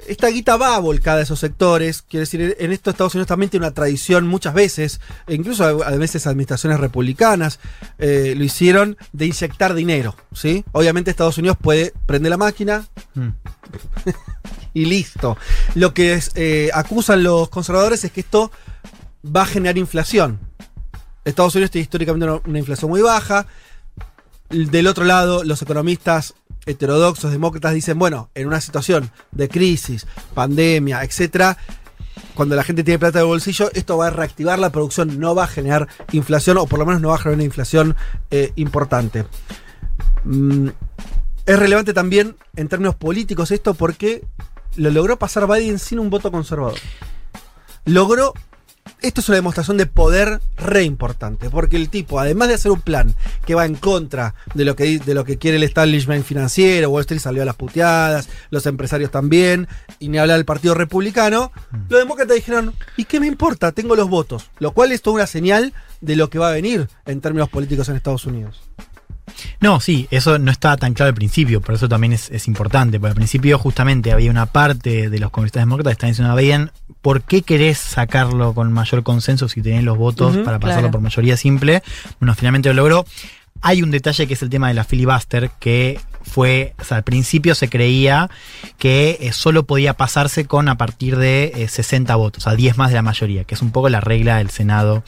[0.07, 2.01] esta guita va volcada a esos sectores.
[2.01, 5.91] Quiero decir, en esto Estados Unidos también tiene una tradición muchas veces, e incluso a,
[5.91, 7.59] veces administraciones republicanas
[7.99, 10.15] eh, lo hicieron de inyectar dinero.
[10.33, 10.65] ¿sí?
[10.71, 13.29] Obviamente Estados Unidos puede prender la máquina, Mm.
[14.73, 15.37] y listo.
[15.75, 18.51] Lo que es, eh, acusan los conservadores es que esto
[19.23, 20.39] va a generar inflación.
[21.25, 23.47] Estados Unidos tiene históricamente una, una inflación muy baja.
[24.49, 26.33] Del otro lado, los economistas
[26.65, 31.58] heterodoxos, demócratas, dicen, bueno, en una situación de crisis, pandemia, etcétera,
[32.34, 35.45] cuando la gente tiene plata de bolsillo, esto va a reactivar la producción, no va
[35.45, 37.95] a generar inflación, o por lo menos no va a generar una inflación
[38.30, 39.26] eh, importante.
[40.24, 40.69] Mm,
[41.45, 44.24] es relevante también en términos políticos esto porque
[44.76, 46.80] lo logró pasar Biden sin un voto conservador.
[47.86, 48.34] Logró.
[49.01, 52.81] Esto es una demostración de poder re importante, porque el tipo, además de hacer un
[52.81, 53.15] plan
[53.45, 57.01] que va en contra de lo que, de lo que quiere el establishment financiero, Wall
[57.01, 59.67] Street salió a las puteadas, los empresarios también,
[59.99, 61.51] y ni hablar del Partido Republicano,
[61.89, 63.71] los demócratas dijeron, ¿y qué me importa?
[63.71, 64.51] Tengo los votos.
[64.59, 67.89] Lo cual es toda una señal de lo que va a venir en términos políticos
[67.89, 68.61] en Estados Unidos.
[69.60, 72.99] No, sí, eso no estaba tan claro al principio, por eso también es, es importante,
[72.99, 76.71] porque al principio justamente había una parte de los congresistas demócratas que estaban diciendo, bien,
[77.01, 80.91] ¿por qué querés sacarlo con mayor consenso si tenés los votos para pasarlo claro.
[80.91, 81.81] por mayoría simple?
[82.19, 83.05] Bueno, finalmente lo logró.
[83.62, 87.04] Hay un detalle que es el tema de la filibuster, que fue, o sea, al
[87.04, 88.30] principio se creía
[88.78, 92.78] que eh, solo podía pasarse con a partir de eh, 60 votos, o sea, 10
[92.78, 95.04] más de la mayoría, que es un poco la regla del Senado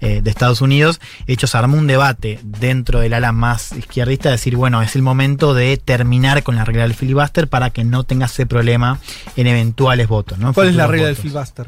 [0.00, 1.00] eh, de Estados Unidos.
[1.26, 4.96] De hecho, se armó un debate dentro del ala más izquierdista, de decir, bueno, es
[4.96, 8.98] el momento de terminar con la regla del filibuster para que no tengas ese problema
[9.36, 10.38] en eventuales votos.
[10.38, 10.48] ¿no?
[10.48, 11.66] En ¿Cuál es la regla del filibuster?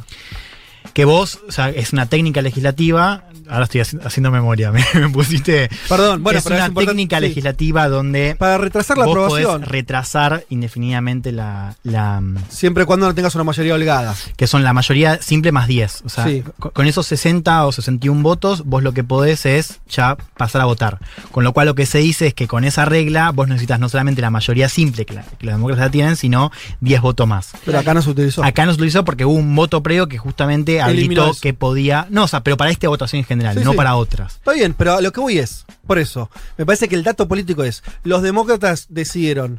[0.93, 5.09] Que vos, o sea, es una técnica legislativa, ahora estoy haci- haciendo memoria, me, me
[5.11, 5.69] pusiste...
[5.89, 7.23] Perdón, bueno, es pero una es técnica sí.
[7.23, 9.53] legislativa donde Para retrasar la vos aprobación.
[9.61, 14.15] podés retrasar indefinidamente la, la, Siempre y cuando no tengas una mayoría holgada.
[14.37, 16.03] que son la mayoría simple más 10.
[16.05, 16.43] O sea, Sí.
[16.59, 20.99] con esos 60 o 61 votos, vos lo que podés es ya pasar a votar.
[21.31, 23.89] Con lo cual lo que se dice es que con esa regla vos necesitas no
[23.89, 27.53] solamente la mayoría simple que, la- que la tienen, sino 10 votos más.
[27.65, 28.43] Pero acá no se utilizó.
[28.45, 31.41] Acá no se utilizó porque hubo un voto previo que justamente Habilitó eso.
[31.41, 32.07] que podía.
[32.11, 33.77] No, o sea, pero para esta votación en general, Sí, no sí.
[33.77, 34.35] para otras.
[34.37, 37.27] Está bien, pero a lo que voy es, por eso, me parece que el dato
[37.29, 39.59] político es, los demócratas decidieron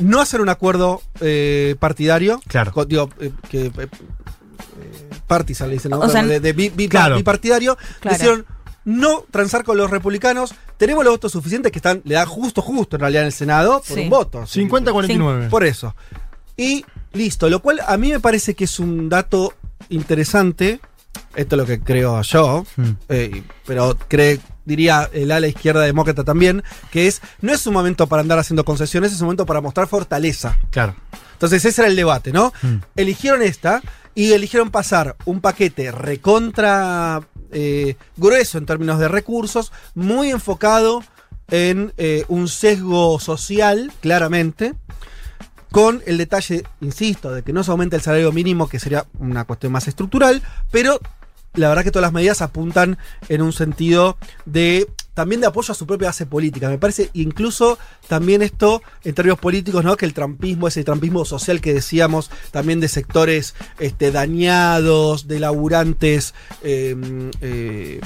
[0.00, 2.72] no hacer un acuerdo eh, partidario, Claro.
[2.72, 3.66] co- digo, eh, que...
[3.66, 3.88] eh, eh,
[5.26, 6.00] partisan, le dicen, ¿no?
[6.00, 7.16] O sea, de, de bi- bi- claro.
[7.16, 8.14] bipartidario, Claro.
[8.16, 8.46] decidieron
[8.84, 12.96] no transar con los republicanos, tenemos los votos suficientes que están, le dan justo, justo
[12.96, 14.02] en realidad en el Senado, por Sí.
[14.02, 14.42] un voto.
[14.46, 15.48] 50-49.
[15.48, 15.94] Por eso.
[16.56, 19.54] Y listo, lo cual a mí me parece que es un dato
[19.88, 20.80] interesante.
[21.36, 22.90] Esto es lo que creo yo, Hmm.
[23.08, 28.06] eh, pero cree, diría el ala izquierda demócrata también, que es, no es un momento
[28.08, 30.58] para andar haciendo concesiones, es un momento para mostrar fortaleza.
[30.70, 30.94] Claro.
[31.32, 32.52] Entonces ese era el debate, ¿no?
[32.62, 32.76] Hmm.
[32.96, 33.80] Eligieron esta
[34.14, 37.20] y eligieron pasar un paquete recontra
[37.52, 41.02] eh, grueso en términos de recursos, muy enfocado
[41.50, 44.74] en eh, un sesgo social, claramente,
[45.74, 49.42] con el detalle, insisto, de que no se aumenta el salario mínimo, que sería una
[49.42, 51.00] cuestión más estructural, pero
[51.54, 52.96] la verdad que todas las medidas apuntan
[53.28, 56.68] en un sentido de también de apoyo a su propia base política.
[56.68, 59.96] Me parece incluso también esto en términos políticos, ¿no?
[59.96, 66.34] Que el trampismo, ese trampismo social que decíamos, también de sectores este, dañados, de laburantes
[66.62, 68.00] eh, eh,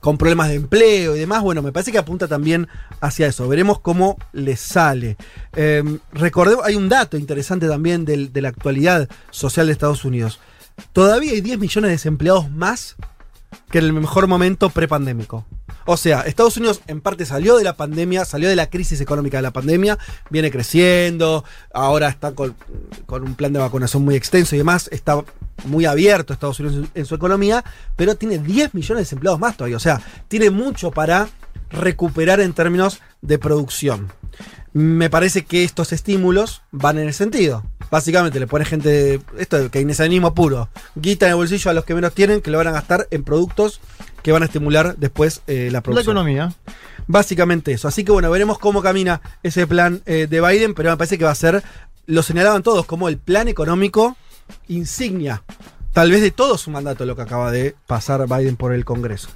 [0.00, 2.68] con problemas de empleo y demás, bueno, me parece que apunta también
[3.00, 3.48] hacia eso.
[3.48, 5.16] Veremos cómo les sale.
[5.54, 10.40] Eh, recordemos, hay un dato interesante también de la actualidad social de Estados Unidos.
[10.92, 12.96] Todavía hay 10 millones de desempleados más
[13.70, 15.44] que en el mejor momento prepandémico.
[15.84, 19.38] O sea, Estados Unidos en parte salió de la pandemia, salió de la crisis económica
[19.38, 19.98] de la pandemia,
[20.30, 22.54] viene creciendo, ahora está con,
[23.08, 25.22] un plan de vacunación muy extenso y demás, está
[25.66, 27.64] muy abierto Estados Unidos en, en su economía,
[27.96, 31.28] pero tiene 10 millones de desempleados más todavía, o sea, tiene mucho para
[31.70, 34.10] recuperar en términos de producción.
[34.72, 37.62] Me parece que estos estímulos van en el sentido.
[37.90, 41.94] Básicamente le pone gente, esto es keynesianismo puro, guita en el bolsillo a los que
[41.94, 43.80] menos tienen, que lo van a gastar en productos
[44.24, 46.16] que van a estimular después eh, la La producción.
[46.16, 46.54] economía.
[47.06, 47.86] Básicamente eso.
[47.86, 51.26] Así que bueno, veremos cómo camina ese plan eh, de Biden, pero me parece que
[51.26, 51.62] va a ser,
[52.06, 54.16] lo señalaban todos, como el plan económico
[54.66, 55.42] insignia,
[55.92, 59.28] tal vez de todo su mandato, lo que acaba de pasar Biden por el Congreso.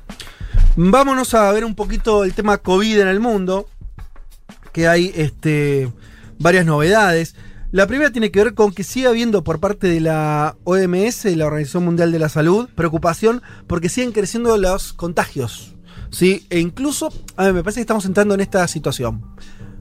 [0.77, 3.69] Vámonos a ver un poquito el tema COVID en el mundo,
[4.73, 5.93] que hay este,
[6.39, 7.35] varias novedades.
[7.71, 11.47] La primera tiene que ver con que sigue habiendo por parte de la OMS, la
[11.47, 15.75] Organización Mundial de la Salud, preocupación porque siguen creciendo los contagios.
[16.11, 16.47] ¿sí?
[16.49, 19.23] E incluso, a ver, me parece que estamos entrando en esta situación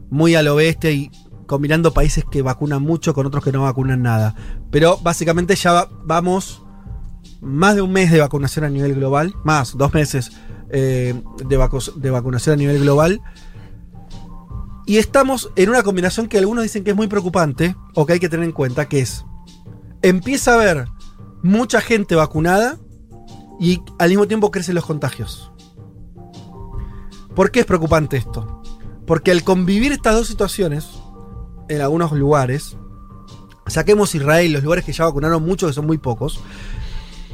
[0.09, 1.11] muy al oeste y
[1.45, 4.35] combinando países que vacunan mucho con otros que no vacunan nada.
[4.69, 6.63] Pero básicamente ya va- vamos
[7.39, 10.31] más de un mes de vacunación a nivel global, más dos meses
[10.71, 11.13] eh,
[11.45, 11.57] de,
[11.95, 13.21] de vacunación a nivel global.
[14.87, 18.19] Y estamos en una combinación que algunos dicen que es muy preocupante, o que hay
[18.21, 19.25] que tener en cuenta, que es,
[20.01, 20.87] empieza a haber
[21.43, 22.77] mucha gente vacunada
[23.59, 25.51] y al mismo tiempo crecen los contagios.
[27.35, 28.63] ¿Por qué es preocupante esto?
[29.05, 30.87] Porque al convivir estas dos situaciones,
[31.67, 32.77] en algunos lugares,
[33.67, 36.39] saquemos Israel, los lugares que ya vacunaron mucho, que son muy pocos,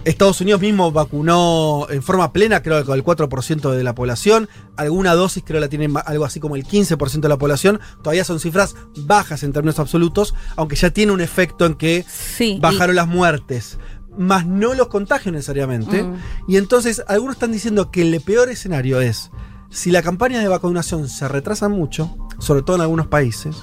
[0.05, 4.49] Estados Unidos mismo vacunó en forma plena, creo que con el 4% de la población.
[4.75, 7.79] Alguna dosis creo la tiene algo así como el 15% de la población.
[8.01, 12.57] Todavía son cifras bajas en términos absolutos, aunque ya tiene un efecto en que Sí.
[12.61, 13.77] bajaron las muertes.
[14.17, 16.03] Más no los contagios necesariamente.
[16.03, 16.15] Mm.
[16.49, 19.31] Y entonces algunos están diciendo que el peor escenario es,
[19.71, 23.55] si la campaña de vacunación se retrasa mucho, sobre todo en algunos países,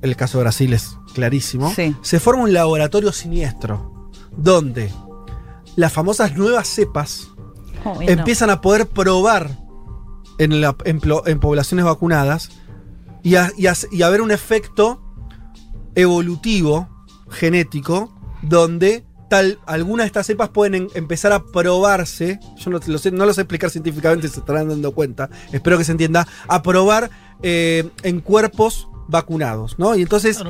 [0.00, 1.94] el caso de Brasil es clarísimo, Sí.
[2.02, 4.90] se forma un laboratorio siniestro, donde
[5.78, 7.28] las famosas nuevas cepas
[7.84, 8.00] Oh, no.
[8.02, 9.56] empiezan a poder probar
[10.38, 12.50] en, la- en poblaciones vacunadas
[13.22, 15.00] y a, y a- y a ver un efecto
[15.94, 16.88] evolutivo,
[17.30, 18.12] genético,
[18.42, 23.10] donde tal, algunas de estas cepas pueden en- empezar a probarse, yo no, lo sé,
[23.10, 27.10] no lo sé explicar científicamente, se estarán dando cuenta, espero que se entienda, a probar
[27.42, 29.94] eh, en cuerpos vacunados, ¿no?
[29.96, 30.42] Y entonces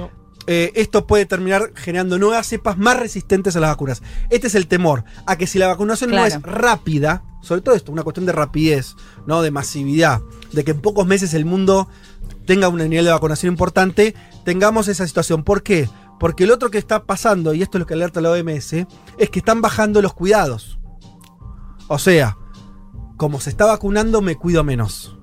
[0.51, 4.03] eh, esto puede terminar generando nuevas cepas más resistentes a las vacunas.
[4.31, 7.93] Este es el temor, a que si la vacunación no es rápida, sobre todo esto,
[7.93, 8.97] una cuestión de rapidez,
[9.27, 9.43] ¿no?
[9.43, 10.23] De masividad,
[10.53, 11.91] de que en pocos meses el mundo
[12.47, 14.15] tenga un nivel de vacunación importante,
[14.47, 15.45] tengamos esa situación.
[15.45, 15.87] ¿Por qué?
[16.19, 19.31] Porque el otro que está pasando, y esto es lo que alerta la OMS, es
[19.31, 20.79] que están bajando los cuidados.
[21.89, 22.39] O sea,
[23.19, 25.15] como se está vacunando, me cuido menos.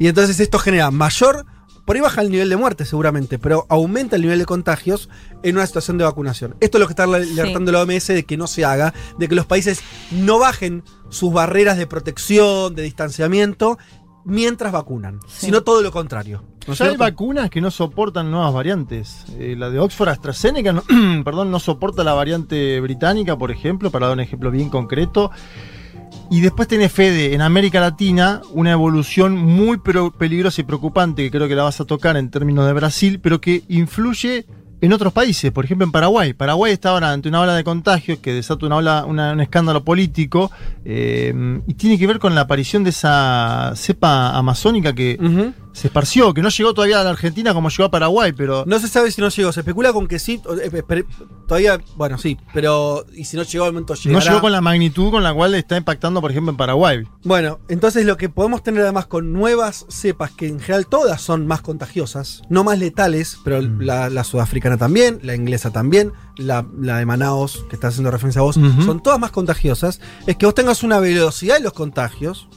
[0.00, 1.46] Y entonces esto genera mayor.
[1.86, 5.08] Por ahí baja el nivel de muerte seguramente, pero aumenta el nivel de contagios
[5.44, 6.56] en una situación de vacunación.
[6.60, 9.36] Esto es lo que está alertando la OMS de que no se haga, de que
[9.36, 9.80] los países
[10.10, 13.78] no bajen sus barreras de protección, de distanciamiento,
[14.24, 16.42] mientras vacunan, sino todo lo contrario.
[16.66, 19.24] ¿no Ya hay vacunas que no soportan nuevas variantes.
[19.38, 20.82] Eh, la de Oxford AstraZeneca no,
[21.24, 25.30] perdón, no soporta la variante británica, por ejemplo, para dar un ejemplo bien concreto.
[26.30, 29.78] Y después tiene Fede, en América Latina, una evolución muy
[30.18, 33.40] peligrosa y preocupante, que creo que la vas a tocar en términos de Brasil, pero
[33.40, 34.44] que influye
[34.82, 36.34] en otros países, por ejemplo en Paraguay.
[36.34, 39.84] Paraguay está ahora ante una ola de contagios que desata una ola, una- un escándalo
[39.84, 40.50] político
[40.84, 41.32] eh,
[41.66, 45.16] y tiene que ver con la aparición de esa cepa amazónica que
[45.76, 48.64] se esparció, que no llegó todavía a la Argentina como llegó a Paraguay, pero...
[48.66, 51.04] No se sabe si no llegó, se especula con que sí, eh,
[51.46, 54.24] todavía, bueno, sí, pero y si no llegó al momento No llegará.
[54.24, 57.06] llegó con la magnitud con la cual está impactando, por ejemplo, en Paraguay.
[57.24, 61.46] Bueno, entonces lo que podemos tener además con nuevas cepas, que en general todas son
[61.46, 66.96] más contagiosas, no más letales, pero la, la sudafricana también, la inglesa también, la, la
[66.98, 70.54] de Manaos, que está haciendo referencia a vos, son todas más contagiosas, es que vos
[70.54, 72.48] tengas una velocidad de los contagios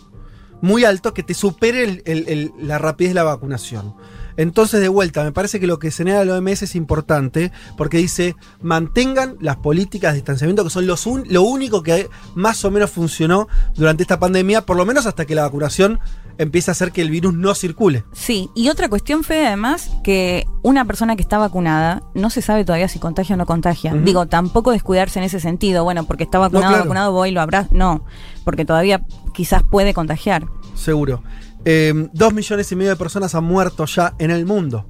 [0.62, 3.94] muy alto que te supere el- el- el- la rapidez de la vacunación.
[4.38, 8.36] Entonces, de vuelta, me parece que lo que señala la OMS es importante porque dice,
[8.62, 12.90] mantengan las políticas de distanciamiento que son los un- lo único que más o menos
[12.90, 16.00] funcionó durante esta pandemia, por lo menos hasta que la vacunación
[16.38, 18.06] empiece a hacer que el virus no circule.
[18.14, 22.64] Sí, y otra cuestión, Fede, además, que una persona que está vacunada no se sabe
[22.64, 23.94] todavía si contagia o no contagia.
[23.94, 25.84] Digo, tampoco descuidarse en ese sentido.
[25.84, 26.84] Bueno, porque está vacunado, claro.
[26.86, 27.68] vacunado, voy y lo habrá.
[27.72, 28.06] No,
[28.46, 29.02] porque todavía
[29.40, 30.50] quizás puede contagiar.
[30.76, 31.24] Seguro.
[31.64, 34.86] Eh, dos millones y medio de personas han muerto ya en el mundo.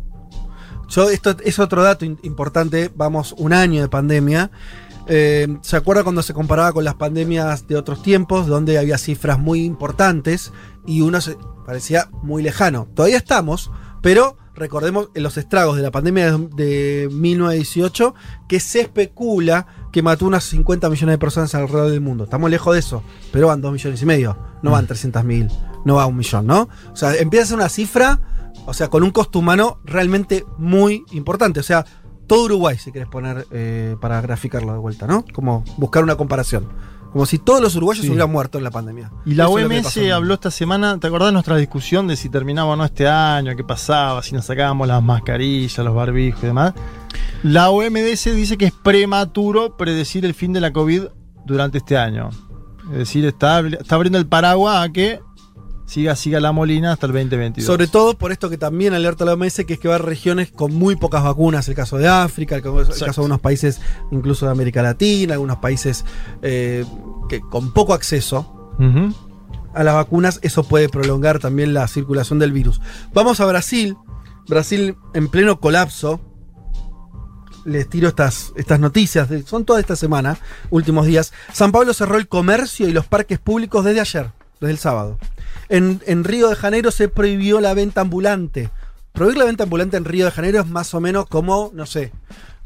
[0.88, 2.90] Yo, esto es otro dato importante.
[2.96, 4.50] Vamos un año de pandemia.
[5.06, 9.38] Eh, ¿Se acuerda cuando se comparaba con las pandemias de otros tiempos, donde había cifras
[9.38, 10.52] muy importantes
[10.84, 12.88] y uno se parecía muy lejano?
[12.96, 13.70] Todavía estamos,
[14.02, 18.16] pero recordemos los estragos de la pandemia de, de 1918,
[18.48, 22.26] que se especula que mató unas 50 millones de personas alrededor del mundo.
[22.26, 25.48] Estamos lejos de eso, pero van 2 millones y medio, no van 300 mil,
[25.86, 26.70] no va un millón, ¿no?
[26.92, 28.20] O sea, empieza a ser una cifra,
[28.66, 31.60] o sea, con un costo humano realmente muy importante.
[31.60, 31.86] O sea,
[32.28, 35.26] todo Uruguay, si querés poner eh, para graficarlo de vuelta, ¿no?
[35.34, 36.68] Como buscar una comparación.
[37.12, 38.10] Como si todos los uruguayos Sí.
[38.12, 39.12] hubieran muerto en la pandemia.
[39.26, 42.70] Y la Eso OMS habló esta semana, ¿te acordás de nuestra discusión de si terminaba
[42.70, 46.76] o no este año, qué pasaba, si nos sacábamos las mascarillas, los barbijos y demás?
[47.44, 51.04] La OMS dice que es prematuro predecir el fin de la COVID
[51.46, 52.30] durante este año.
[52.92, 55.20] Es decir, está, está abriendo el paraguas a que
[55.86, 57.66] siga, siga la molina hasta el 2022.
[57.66, 60.52] Sobre todo por esto que también alerta la OMS, que es que va a regiones
[60.52, 63.82] con muy pocas vacunas, el caso de África, el caso, el caso de algunos países
[64.12, 66.06] incluso de América Latina, algunos países
[66.42, 66.86] eh,
[67.28, 68.56] que con poco acceso
[69.74, 72.80] a las vacunas, eso puede prolongar también la circulación del virus.
[73.14, 73.98] Vamos a Brasil,
[74.48, 76.22] Brasil en pleno colapso.
[77.70, 80.38] Les tiro estas, estas noticias, de- son toda esta semana,
[80.70, 81.32] últimos días.
[81.54, 85.18] San Pablo cerró el comercio y los parques públicos desde ayer, desde el sábado.
[85.70, 88.70] En, en Río de Janeiro se prohibió la venta ambulante.
[89.14, 92.12] Prohibir la venta ambulante en Río de Janeiro es más o menos como, no sé,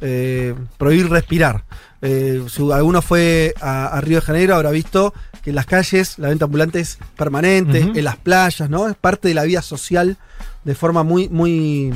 [0.02, 1.66] eh, prohibir respirar.
[2.02, 6.18] Eh, si alguno fue a, a Río de Janeiro habrá visto que en las calles
[6.20, 8.88] la venta ambulante es permanente, en las playas, ¿no?
[8.90, 10.18] Es parte de la vida social
[10.64, 11.94] de forma muy, muy,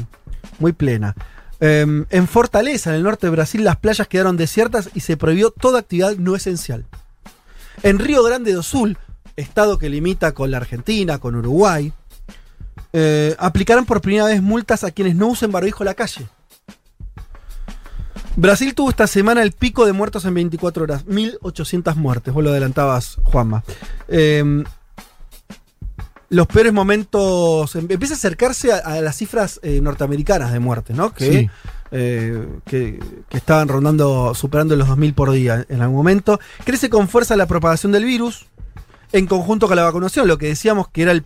[0.59, 1.15] muy plena.
[1.59, 5.51] Eh, en Fortaleza, en el norte de Brasil, las playas quedaron desiertas y se prohibió
[5.51, 6.85] toda actividad no esencial.
[7.83, 8.97] En Río Grande do Sul,
[9.35, 11.93] estado que limita con la Argentina, con Uruguay,
[12.93, 16.27] eh, aplicarán por primera vez multas a quienes no usen barbijo en la calle.
[18.35, 22.51] Brasil tuvo esta semana el pico de muertos en 24 horas, 1800 muertes, vos lo
[22.51, 23.63] adelantabas, Juanma.
[24.07, 24.63] Eh,
[26.29, 30.95] los peores momentos, em- empieza a acercarse a, a las cifras eh, norteamericanas de muertes,
[30.95, 31.13] ¿no?
[31.13, 31.49] Que, Sí.
[31.91, 32.99] eh, que,
[33.29, 36.39] que estaban rondando, superando los 2.000 por día en algún momento.
[36.65, 38.47] Crece con fuerza la propagación del virus,
[39.13, 41.23] en conjunto con la vacunación, lo que decíamos que era el,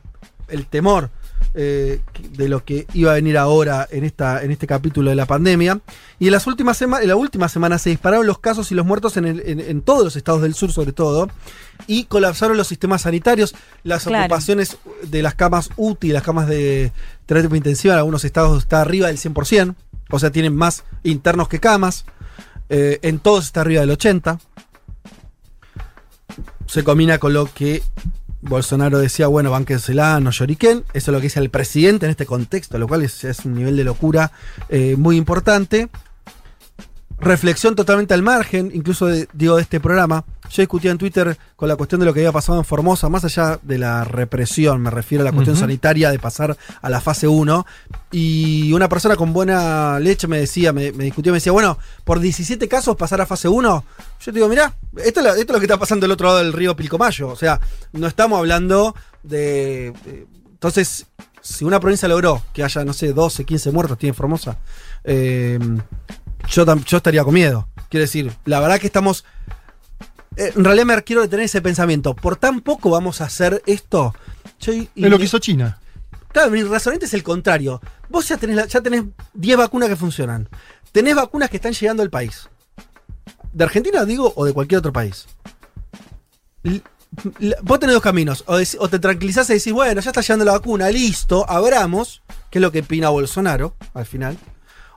[0.49, 1.09] el temor
[1.53, 1.99] eh,
[2.31, 5.79] de lo que iba a venir ahora en, esta, en este capítulo de la pandemia.
[6.19, 8.85] Y en, las últimas sema- en la última semana se dispararon los casos y los
[8.85, 11.29] muertos en, el- en- en todos los estados del sur, sobre todo,
[11.87, 14.25] y colapsaron los sistemas sanitarios, las Claro.
[14.25, 16.91] ocupaciones de las camas UTI, las camas de
[17.25, 19.75] terapia intensiva, en algunos estados está arriba del 100%,
[20.09, 22.05] o sea, tienen más internos que camas.
[22.69, 24.39] Eh, en todos está arriba del 80%.
[26.65, 27.83] Se combina con lo que
[28.41, 30.83] Bolsonaro decía, bueno, bánquensela, no lloriquen.
[30.93, 33.77] Eso es lo que dice el presidente en este contexto, lo cual es, un nivel
[33.77, 34.31] de locura
[34.69, 35.89] eh, muy importante.
[37.19, 40.25] Reflexión totalmente al margen, incluso digo, de este programa.
[40.53, 43.23] Yo discutía en Twitter con la cuestión de lo que había pasado en Formosa, más
[43.23, 47.27] allá de la represión, me refiero a la cuestión sanitaria de pasar a la fase
[47.27, 47.65] 1.
[48.11, 52.19] Y una persona con buena leche me decía, me, me discutió, me decía, bueno, por
[52.19, 53.85] 17 casos pasar a fase 1.
[54.19, 56.27] Yo te digo, mirá, esto es, lo, esto es lo que está pasando del otro
[56.27, 57.29] lado del río Pilcomayo.
[57.29, 57.59] O sea,
[57.93, 58.93] no estamos hablando
[59.23, 59.93] de.
[60.03, 61.05] de- entonces,
[61.41, 64.57] si una provincia logró que haya, no sé, 12, 15 muertos, tiene Formosa,
[65.03, 65.57] eh,
[66.49, 67.67] yo, yo estaría con miedo.
[67.89, 69.25] Quiero decir, la verdad que estamos.
[70.37, 72.15] Eh, en realidad me quiero detener ese pensamiento.
[72.15, 74.13] Por tan poco vamos a hacer esto.
[74.59, 75.79] Yo- y- Es lo que hizo China.
[76.31, 77.81] Claro, mi razonamiento es el contrario.
[78.09, 79.03] Vos ya tenés, la- ya tenés
[79.33, 80.47] 10 vacunas que funcionan.
[80.91, 82.49] Tenés vacunas que están llegando al país.
[83.51, 85.27] De Argentina, digo, o de cualquier otro país.
[86.63, 86.81] L-
[87.63, 88.43] vos tenés dos caminos.
[88.47, 92.59] O, o te tranquilizás y decís, bueno, ya está llegando la vacuna, listo, abramos, que
[92.59, 94.37] es lo que opina Bolsonaro al final.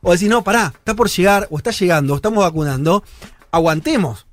[0.02, 3.02] O decís, no, pará, está por llegar, o está llegando, o estamos vacunando,
[3.50, 4.26] aguantemos.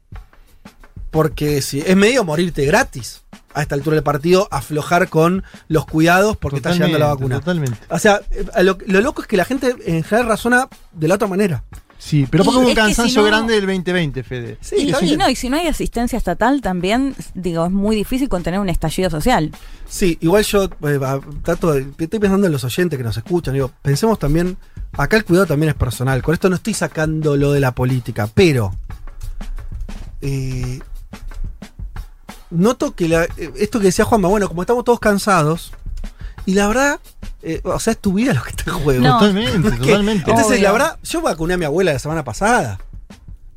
[1.12, 3.22] Porque si es medio morirte gratis
[3.54, 7.40] a esta altura del partido, aflojar con los cuidados porque está llegando la Totalmente, vacuna.
[7.40, 7.78] Totalmente.
[7.90, 11.16] O sea, eh, lo, lo loco es que la gente en general razona de la
[11.16, 11.64] otra manera.
[12.00, 14.58] Sí, pero porque hubo un es que si cansancio no- grande del 2020, Fede.
[14.62, 18.28] Sí, y, y no, y si no hay asistencia estatal también, digo, es muy difícil
[18.28, 19.52] contener un estallido social.
[19.88, 21.00] Sí, igual yo eh,
[21.44, 23.54] trato de- estoy pensando en los oyentes que nos escuchan.
[23.54, 24.58] Digo, pensemos también,
[24.94, 26.24] acá el cuidado también es personal.
[26.24, 28.74] Con esto no estoy sacando lo de la política, pero
[30.22, 30.80] eh,
[32.52, 35.72] noto que la- eh, esto que decía Juanma, bueno, como estamos todos cansados,
[36.46, 37.00] y la verdad,
[37.44, 39.02] eh, o sea, es tu vida lo que está en juego.
[39.04, 39.20] No.
[39.20, 40.30] Totalmente, Que- totalmente.
[40.30, 40.64] Entonces, Obvio.
[40.64, 42.80] la verdad, yo vacuné a mi abuela la semana pasada.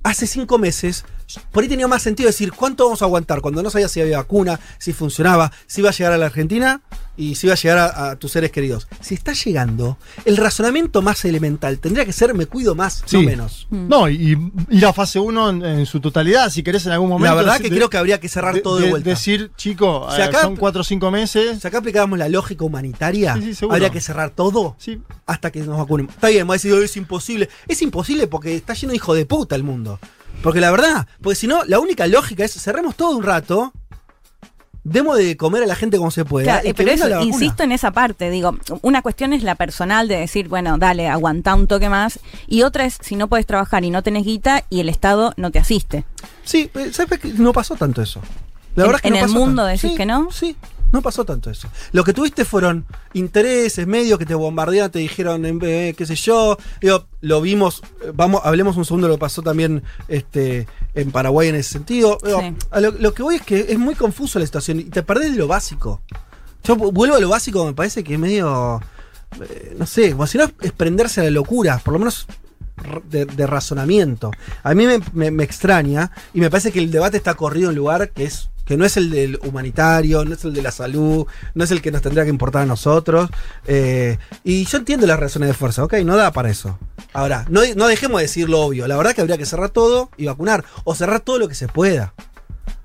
[0.03, 1.05] Hace cinco meses,
[1.53, 4.19] por ahí tenía más sentido decir cuánto vamos a aguantar cuando no sabía si había
[4.19, 6.81] vacuna, si funcionaba, si iba a llegar a la Argentina
[7.17, 8.89] y si iba a llegar a, a tus seres queridos.
[9.01, 13.67] Si está llegando, el razonamiento más elemental tendría que ser me cuido más, no menos.
[13.71, 14.33] No, y,
[14.71, 17.35] y ir a fase 1 en, en su totalidad, si querés en algún momento.
[17.35, 19.11] La verdad que creo que habría que cerrar de- todo de, de- vuelta.
[19.11, 21.61] Decir, chico, Si eh, acá- son 4 o 5 meses.
[21.61, 23.75] si acá aplicáramos la lógica humanitaria, Sí, sí, seguro.
[23.77, 26.15] habría que cerrar todo Sí, hasta que nos vacunemos.
[26.15, 27.49] Está bien, me va a decir, "Oh, es imposible.
[27.69, 29.99] Es imposible porque está lleno de hijo de puta el mundo.
[30.43, 33.73] Porque la verdad, porque si no, la única lógica es cerremos todo un rato,
[34.83, 36.45] demos de comer a la gente como se pueda.
[36.45, 40.17] Claro, y pero eso, insisto en esa parte, digo, una cuestión es la personal de
[40.19, 43.91] decir, bueno, dale, aguantá un toque más, y otra es si no puedes trabajar y
[43.91, 46.05] no tenés guita y el Estado no te asiste.
[46.45, 48.21] Sí, eh, ¿sabes que no pasó tanto eso?
[48.77, 49.67] La ¿En- verdad es que en no el pasó mundo tanto.
[49.77, 50.29] decís Sí, que no?
[50.31, 50.57] Sí,
[50.95, 51.69] no pasó tanto eso.
[51.93, 56.57] Lo que tuviste fueron intereses, medios que te bombardearon, te dijeron, eh, qué sé yo.
[56.81, 61.11] Digo, lo vimos, eh, vamos, hablemos un segundo de lo que pasó también este, en
[61.11, 62.17] Paraguay en ese sentido.
[62.25, 62.55] Digo, Sí.
[62.81, 65.39] lo, lo que voy es que es muy confuso la situación y te perdés de
[65.39, 66.01] lo básico.
[66.63, 68.81] Yo vu- vuelvo a lo básico, me parece que es medio.
[69.43, 72.27] eh, no sé, como si no es prenderse a la locura, por lo menos
[73.09, 74.31] de razonamiento.
[74.63, 77.71] A mí me, me- me extraña y me parece que el debate está corrido en
[77.71, 78.49] un lugar que es.
[78.65, 81.83] Que no es el del humanitario, no es el de la salud, no es el
[81.83, 83.29] que nos tendría que importar a nosotros.
[83.67, 86.79] eh, y yo entiendo las razones de fuerza, ok, no da para eso.
[87.13, 88.87] Ahora, no, no dejemos de decir lo obvio.
[88.89, 90.65] La verdad que habría que cerrar todo y vacunar.
[90.85, 92.15] O cerrar todo lo que se pueda.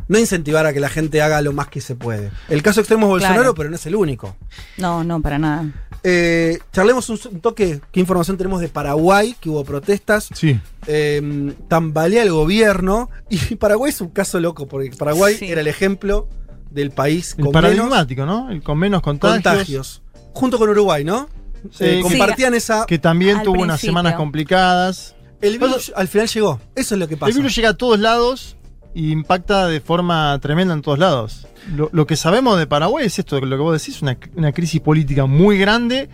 [0.07, 2.31] No incentivar a que la gente haga lo más que se puede.
[2.49, 3.55] El caso extremo es Bolsonaro, Claro.
[3.55, 4.35] pero no es el único.
[4.77, 5.65] No, no, para nada.
[6.03, 7.81] Eh, charlemos un, un toque.
[7.91, 9.35] ¿Qué información tenemos de Paraguay?
[9.39, 10.29] Que hubo protestas.
[10.33, 10.59] Sí.
[10.87, 13.09] Eh, tambalea el gobierno.
[13.29, 15.45] Y Paraguay es un caso loco, porque Paraguay Sí.
[15.51, 16.27] era el ejemplo
[16.71, 18.49] del país El con menos paradigmático, ¿no?
[18.49, 19.43] El con menos contagios.
[19.43, 20.01] contagios.
[20.33, 21.27] Junto con Uruguay, ¿no?
[21.71, 22.85] Sí, Eh, compartían esa.
[22.85, 25.15] Que también tuvo unas semanas complicadas.
[25.41, 26.61] El virus al final llegó.
[26.75, 27.29] Eso es lo que pasa.
[27.31, 28.55] El virus llega a todos lados
[28.93, 31.47] y impacta de forma tremenda en todos lados.
[31.75, 34.81] Lo, lo que sabemos de Paraguay es esto, lo que vos decís, una, una crisis
[34.81, 36.09] política muy grande,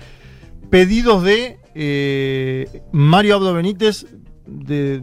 [0.70, 4.06] pedidos de eh, Mario Abdo Benítez
[4.46, 5.02] de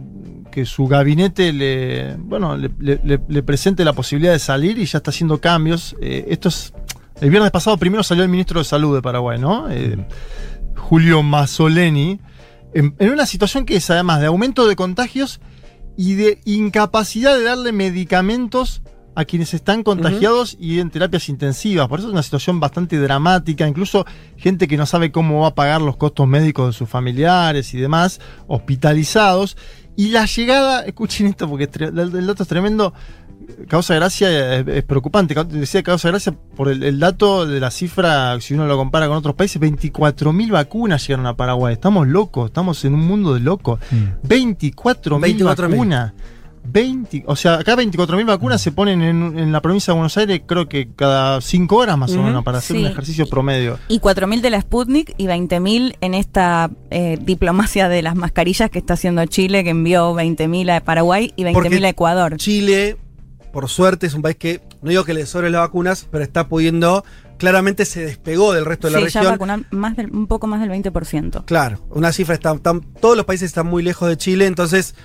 [0.51, 4.85] que su gabinete le, bueno, le, le- le- le presente la posibilidad de salir y
[4.85, 5.95] ya está haciendo cambios.
[5.99, 6.73] Eh, esto es,
[7.21, 9.69] el viernes pasado primero salió el ministro de Salud de Paraguay, ¿no?
[9.69, 9.97] Eh,
[10.77, 12.19] Julio Mazzoleni,
[12.73, 15.41] en, en una situación que es además de aumento de contagios
[15.97, 18.81] y de incapacidad de darle medicamentos
[19.15, 21.87] a quienes están contagiados y en terapias intensivas.
[21.87, 23.67] Por eso es una situación bastante dramática.
[23.67, 24.05] Incluso
[24.37, 27.77] gente que no sabe cómo va a pagar los costos médicos de sus familiares y
[27.77, 29.55] demás, hospitalizados.
[29.95, 32.93] Y la llegada, escuchen esto porque el dato es tremendo.
[33.67, 35.35] Causa gracia es, es preocupante.
[35.45, 39.17] Decía causa gracia por el, el dato de la cifra, si uno lo compara con
[39.17, 41.73] otros países, 24.000 vacunas llegaron a Paraguay.
[41.73, 43.79] Estamos locos, estamos en un mundo de locos.
[44.27, 45.43] 24.000 24.000.
[45.69, 46.13] vacunas.
[46.65, 50.43] 20, o sea, acá 24.000 vacunas se ponen en, en la provincia de Buenos Aires,
[50.45, 52.87] creo que cada 5 horas más o menos, para hacer un Sí.
[52.89, 53.79] ejercicio promedio.
[53.89, 58.79] Y 4.000 de la Sputnik y 20.000 en esta eh, diplomacia de las mascarillas que
[58.79, 62.37] está haciendo Chile, que envió 20.000 a Paraguay y 20.000 Porque a Ecuador.
[62.37, 62.95] Chile,
[63.53, 66.49] por suerte, es un país que, no digo que le sobren las vacunas, pero está
[66.49, 67.05] pudiendo,
[67.37, 69.25] claramente se despegó del resto de la ya región.
[69.25, 71.45] vacunan más del, un poco más del 20%.
[71.45, 74.95] Claro, una cifra está, tan- todos los países están muy lejos de Chile, entonces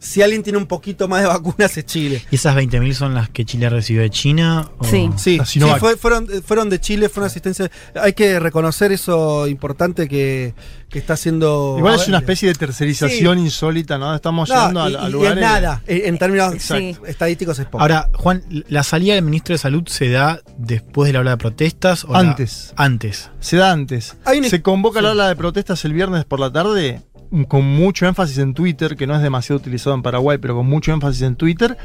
[0.00, 2.22] si alguien tiene un poquito más de vacunas es Chile.
[2.30, 4.70] ¿Y esas 20.000 son las que Chile recibió de China?
[4.78, 5.10] o- Sí.
[5.16, 7.70] Sí, sí, fue- fueron, fueron de Chile, fue una asistencia.
[8.00, 10.54] Hay que reconocer eso importante que,
[10.88, 11.74] que está haciendo.
[11.78, 14.14] Igual a es una especie de tercerización insólita, ¿no?
[14.14, 15.40] Estamos No, a, y- a y es lugares.
[15.40, 16.54] nada, en términos
[17.06, 17.80] estadísticos es poco.
[17.82, 21.36] Ahora, Juan, ¿la salida del ministro de Salud se da después de la ola de
[21.38, 22.04] protestas?
[22.04, 22.72] O la- Antes.
[22.76, 23.30] Antes.
[23.40, 24.16] Se da antes.
[24.24, 27.02] Hay una- Se convoca la ola de protestas el viernes por la tarde,
[27.48, 30.92] con mucho énfasis en Twitter, que no es demasiado utilizado en Paraguay, pero con mucho
[30.92, 31.76] énfasis en Twitter,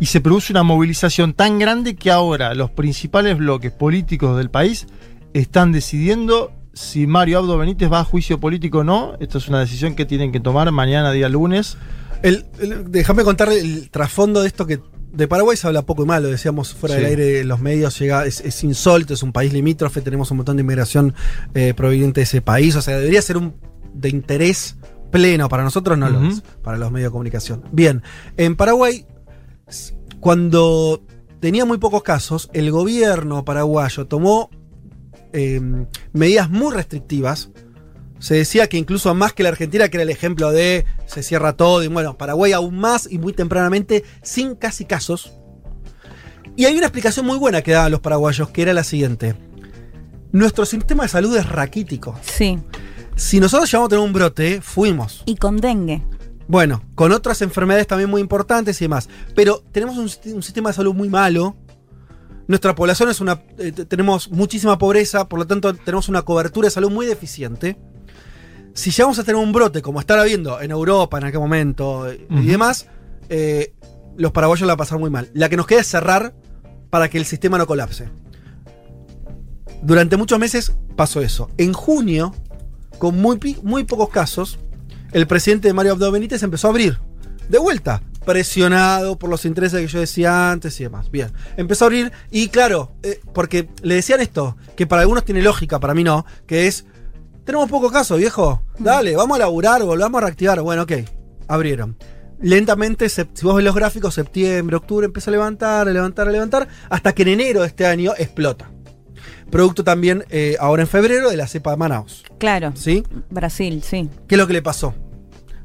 [0.00, 4.86] y se produce una movilización tan grande que ahora los principales bloques políticos del país
[5.34, 9.14] están decidiendo si Mario Abdo Benítez va a juicio político o no.
[9.20, 11.76] Esto es una decisión que tienen que tomar mañana, día lunes.
[12.22, 14.80] El- el- déjame contar el trasfondo de esto que
[15.12, 17.00] de Paraguay se habla poco y mal, lo decíamos fuera Sí.
[17.00, 20.56] del aire, los medios llega, es, es insólito, es un país limítrofe, tenemos un montón
[20.56, 21.14] de inmigración
[21.54, 23.54] eh, proveniente de ese país, o sea, debería ser un
[23.98, 24.76] de interés
[25.10, 26.28] pleno, para nosotros no lo Ujú.
[26.28, 27.64] es, para los medios de comunicación.
[27.72, 28.02] Bien,
[28.36, 29.06] en Paraguay,
[30.20, 31.02] cuando
[31.40, 34.50] tenía muy pocos casos, el gobierno paraguayo tomó
[35.32, 35.60] eh,
[36.12, 37.50] medidas muy restrictivas,
[38.18, 41.56] se decía que incluso más que la Argentina, que era el ejemplo de se cierra
[41.56, 45.32] todo, y bueno, Paraguay aún más y muy tempranamente, sin casi casos.
[46.56, 49.36] Y hay una explicación muy buena que daban los paraguayos, que era la siguiente.
[50.32, 52.18] Nuestro sistema de salud es raquítico.
[52.22, 52.58] Sí.
[53.18, 55.22] Si nosotros llegamos a tener un brote, fuimos.
[55.26, 56.04] Y con dengue.
[56.46, 59.08] Bueno, con otras enfermedades también muy importantes y demás.
[59.34, 60.08] Pero tenemos un,
[60.42, 61.56] sistema de salud muy malo.
[62.46, 63.42] Nuestra población es una.
[63.58, 67.76] eh, te- tenemos muchísima pobreza, por lo tanto, tenemos una cobertura de salud muy deficiente.
[68.72, 72.24] Si llegamos a tener un brote, como estar habiendo en Europa en aquel momento eh,
[72.30, 72.86] y demás,
[73.28, 73.74] eh,
[74.16, 75.28] los paraguayos la van a pasar muy mal.
[75.34, 76.34] La que nos queda es cerrar
[76.88, 78.08] para que el sistema no colapse.
[79.82, 81.50] Durante muchos meses pasó eso.
[81.58, 82.32] En junio,
[82.98, 84.58] con muy, muy pocos casos,
[85.12, 86.98] el presidente Mario Abdo Benítez empezó a abrir.
[87.48, 91.10] De vuelta, presionado por los intereses que yo decía antes y demás.
[91.10, 95.40] Bien, empezó a abrir y claro, eh, porque le decían esto, que para algunos tiene
[95.40, 96.84] lógica, para mí no, que es,
[97.44, 100.60] tenemos pocos casos, viejo, dale, vamos a laburar, volvamos a reactivar.
[100.60, 100.92] Bueno, ok,
[101.46, 101.96] abrieron.
[102.40, 106.68] Lentamente, si vos ves los gráficos, septiembre, octubre empieza a levantar, a levantar, a levantar,
[106.90, 108.70] hasta que en enero de este año explota.
[109.50, 112.24] Producto también eh, ahora en febrero de la cepa de Manaus.
[112.38, 112.72] Claro.
[112.74, 113.02] ¿Sí?
[113.30, 114.08] Brasil, sí.
[114.26, 114.94] ¿Qué es lo que le pasó?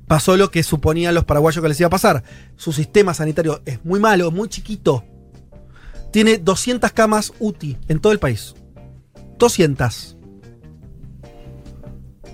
[0.07, 2.23] Pasó lo que suponían los paraguayos que les iba a pasar.
[2.55, 5.03] Su sistema sanitario es muy malo, muy chiquito.
[6.11, 8.53] Tiene 200 camas UTI en todo el país.
[9.39, 10.17] 200.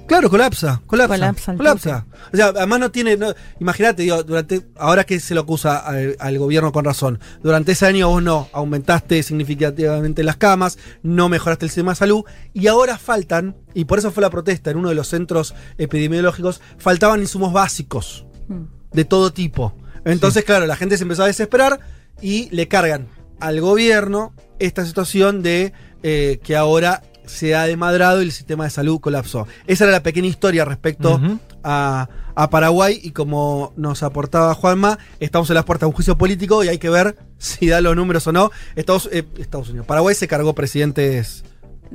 [0.09, 1.15] Claro, colapsa, colapsa.
[1.15, 2.05] Colapsa Colapsa.
[2.33, 3.15] O sea, además no tiene.
[3.15, 4.61] no- Imagínate, digo, durante.
[4.75, 7.19] Ahora que se lo acusa al, al gobierno con razón.
[7.41, 12.23] Durante ese año vos no aumentaste significativamente las camas, no mejoraste el sistema de salud.
[12.53, 16.61] Y ahora faltan, y por eso fue la protesta en uno de los centros epidemiológicos,
[16.77, 18.63] faltaban insumos básicos Mm.
[18.93, 19.75] de todo tipo.
[20.05, 21.79] Entonces, claro, la gente se empezó a desesperar
[22.21, 23.07] y le cargan
[23.39, 28.69] al gobierno esta situación de eh, que ahora se ha desmadrado y el sistema de
[28.69, 29.47] salud colapsó.
[29.67, 31.21] Esa era la pequeña historia respecto
[31.63, 36.17] a, a Paraguay y como nos aportaba Juanma, estamos en las puertas de un juicio
[36.17, 38.51] político y hay que ver si da los números o no.
[38.75, 41.43] Estados, eh, Estados Unidos, Paraguay se cargó presidentes.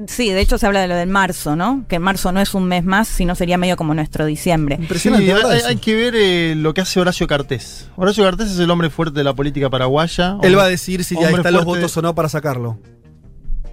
[0.09, 1.85] Sí, de hecho se habla de lo del marzo, ¿no?
[1.89, 4.77] Que marzo no es un mes más, sino sería medio como nuestro diciembre.
[4.81, 7.89] Impresionante, hay, que ver eh, lo que hace Horacio Cartés.
[7.95, 10.31] Horacio Cartés es el hombre fuerte de la política paraguaya.
[10.31, 12.81] Él Hombre- va a decir si ya están los votos o no para sacarlo.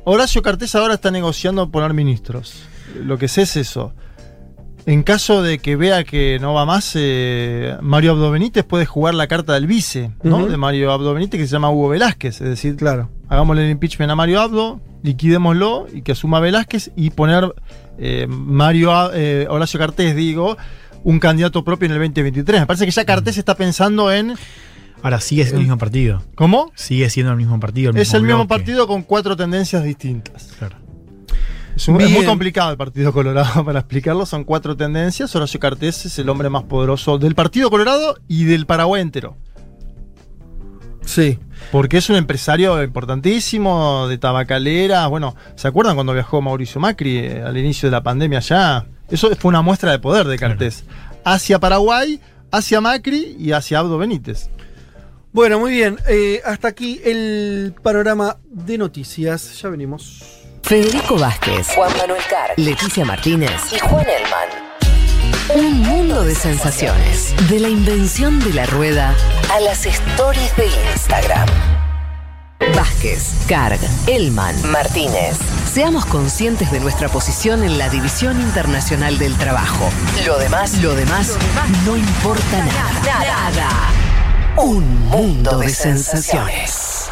[0.03, 2.63] Horacio Cartés ahora está negociando poner ministros.
[3.03, 3.93] Lo que sé es eso.
[4.87, 9.13] En caso de que vea que no va más, eh, Mario Abdo Benítez puede jugar
[9.13, 10.47] la carta del vice, ¿no?
[10.47, 12.41] De Mario Abdo Benítez, que se llama Hugo Velázquez.
[12.41, 13.09] Es decir, Claro.
[13.29, 17.53] hagámosle el impeachment a Mario Abdo, liquidémoslo y que asuma Velázquez y poner
[17.99, 20.57] eh, Mario eh, Horacio Cartés, digo,
[21.03, 22.61] un candidato propio en el 2023.
[22.61, 24.33] Me parece que ya Cartés está pensando en.
[25.03, 26.21] Ahora sigue siendo el mismo partido.
[26.35, 26.71] ¿Cómo?
[26.75, 27.89] Sigue siendo el mismo partido.
[27.91, 28.49] El Es mismo el mismo bloque.
[28.49, 30.53] partido con cuatro tendencias distintas.
[30.59, 30.77] Claro.
[31.75, 32.17] Es, un- es Bien.
[32.19, 34.25] muy complicado el Partido Colorado para explicarlo.
[34.25, 35.35] Son cuatro tendencias.
[35.35, 39.37] Horacio Cartés es el hombre más poderoso del Partido Colorado y del Paraguay entero.
[41.05, 41.39] Sí.
[41.71, 45.07] Porque es un empresario importantísimo de tabacalera.
[45.07, 48.85] Bueno, ¿se acuerdan cuando viajó Mauricio Macri eh, al inicio de la pandemia allá?
[49.09, 50.83] Eso fue una muestra de poder de Cartés.
[51.25, 52.19] Hacia Paraguay,
[52.51, 54.49] hacia Macri y hacia Abdo Benítez.
[55.33, 55.97] Bueno, muy bien.
[56.07, 59.59] eh, hasta aquí el panorama de noticias.
[59.61, 60.23] Ya venimos.
[60.63, 64.49] Federico Vázquez, Juan Manuel Carr, Leticia Martínez y Juan Elman.
[65.55, 67.33] Un mundo de sensaciones.
[67.49, 69.15] De la invención de la rueda
[69.51, 71.47] a las stories de Instagram.
[72.75, 75.37] Vázquez, Carg, Elman, Martínez.
[75.73, 79.89] Seamos conscientes de nuestra posición en la División Internacional del Trabajo.
[80.25, 81.37] Lo demás, lo demás,
[81.85, 83.01] no importa nada.
[83.03, 83.91] Nada.
[84.57, 87.09] Un mundo de sensaciones.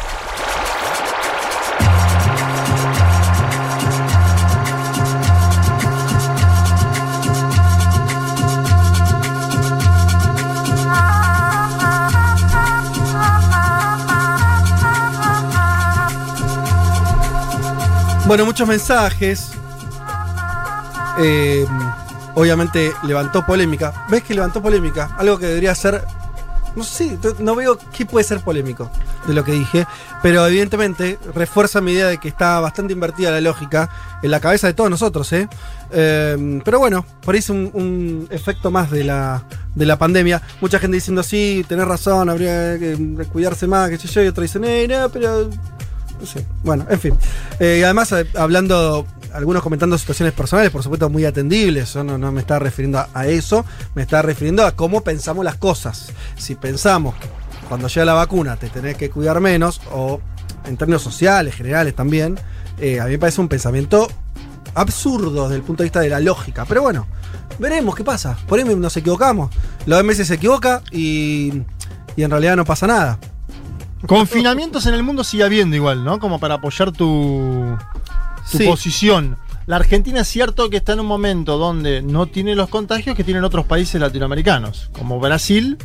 [18.26, 19.50] Bueno, muchos mensajes.
[21.18, 21.66] Eh,
[22.36, 23.92] obviamente levantó polémica.
[24.08, 25.10] ¿Ves que levantó polémica?
[25.18, 26.04] Algo que debería ser.
[26.76, 28.90] No sé, no veo qué puede ser polémico
[29.26, 29.86] de lo que dije.
[30.22, 33.88] Pero evidentemente refuerza mi idea de que está bastante invertida la lógica
[34.22, 35.48] en la cabeza de todos nosotros, ¿eh?
[35.92, 39.44] Eh, pero bueno, por ahí es un, efecto más de la,
[39.74, 40.42] de la pandemia.
[40.60, 42.96] Mucha gente diciendo, sí, tenés razón, habría que
[43.32, 44.22] cuidarse más, que sé yo.
[44.22, 45.50] Y otros dicen, eh, no, pero
[46.20, 46.44] no sé.
[46.62, 47.14] Bueno, en fin.
[47.58, 51.94] Eh, además, eh, hablando, algunos comentando situaciones personales, por supuesto, muy atendibles.
[51.94, 53.64] Yo no, me estaba refiriendo a, eso,
[53.94, 56.12] me estaba refiriendo a cómo pensamos las cosas.
[56.36, 57.28] Si pensamos que
[57.68, 60.20] cuando llega la vacuna te tenés que cuidar menos, o
[60.64, 62.38] en términos sociales, generales también,
[62.78, 64.08] eh, a mí me parece un pensamiento
[64.74, 66.64] absurdo desde el punto de vista de la lógica.
[66.64, 67.06] Pero bueno,
[67.58, 68.36] veremos qué pasa.
[68.46, 69.50] Por ahí nos equivocamos.
[69.86, 71.62] La OMS se equivoca y,
[72.16, 73.18] y en realidad no pasa nada.
[74.06, 76.18] Confinamientos en el mundo sigue habiendo igual, ¿no?
[76.18, 77.76] Como para apoyar tu,
[78.50, 78.66] tu Sí.
[78.66, 79.36] posición.
[79.66, 83.22] La Argentina es cierto que está en un momento donde no tiene los contagios que
[83.24, 85.78] tienen otros países latinoamericanos, como Brasil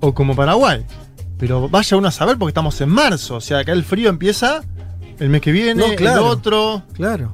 [0.00, 0.84] o como Paraguay.
[1.38, 4.62] Pero vaya uno a saber porque estamos en marzo, o sea, acá el frío empieza
[5.18, 6.20] el mes que viene, No, claro.
[6.20, 6.82] el otro.
[6.94, 7.32] Claro.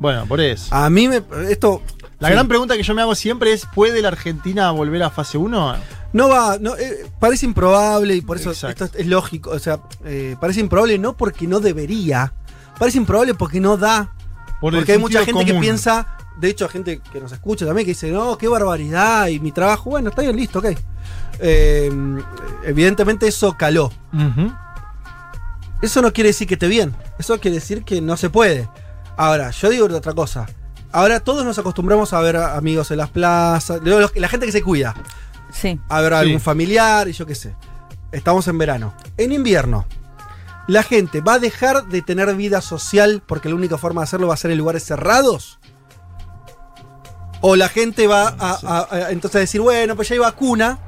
[0.00, 0.74] Bueno, por eso.
[0.74, 1.22] A mí me.
[1.50, 1.82] Esto.
[2.18, 2.34] La sí.
[2.34, 5.74] gran pregunta que yo me hago siempre es: ¿puede la Argentina volver a fase 1?
[6.14, 8.84] No va, no, eh, parece improbable y por eso Exacto.
[8.84, 9.50] esto es lógico.
[9.50, 12.32] O sea, eh, parece improbable no porque no debería,
[12.78, 14.14] parece improbable porque no da.
[14.62, 17.90] Por porque hay mucha gente que piensa, de hecho, gente que nos escucha también que
[17.90, 20.66] dice, no, qué barbaridad y mi trabajo, bueno, está bien, listo, ok.
[21.40, 21.90] Eh,
[22.64, 23.92] evidentemente eso caló.
[25.82, 28.68] Eso no quiere decir que esté bien, eso quiere decir que no se puede.
[29.16, 30.46] Ahora, yo digo otra cosa.
[30.92, 34.62] Ahora todos nos acostumbramos a ver a amigos en las plazas, la gente que se
[34.62, 34.94] cuida.
[35.52, 35.78] Sí.
[35.90, 36.26] a ver a Sí.
[36.26, 37.54] algún familiar y yo qué sé.
[38.10, 38.94] Estamos en verano.
[39.18, 39.86] En invierno,
[40.68, 44.28] la gente va a dejar de tener vida social porque la única forma de hacerlo
[44.28, 45.58] va a ser en lugares cerrados.
[47.40, 50.78] O la gente va a, a- a- entonces a decir, bueno, pues ya hay vacuna.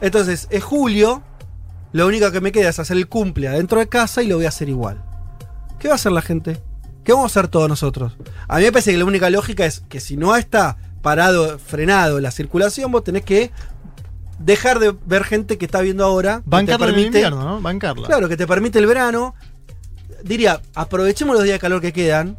[0.00, 1.22] Entonces es julio.
[1.92, 4.44] Lo único que me queda es hacer el cumple adentro de casa y lo voy
[4.44, 5.02] a hacer igual.
[5.78, 6.62] ¿Qué va a hacer la gente?
[7.04, 8.16] ¿qué vamos a hacer todos nosotros?
[8.48, 12.18] A mí me parece que la única lógica es que si no está parado, frenado
[12.18, 13.52] la circulación, vos tenés que
[14.38, 16.36] dejar de ver gente que está viendo ahora.
[16.38, 17.60] que te Bancarla en el invierno, ¿no?
[17.60, 18.06] Bancarla.
[18.06, 19.34] Claro, que te permite el verano.
[20.22, 22.36] Diría, aprovechemos los días de calor que quedan.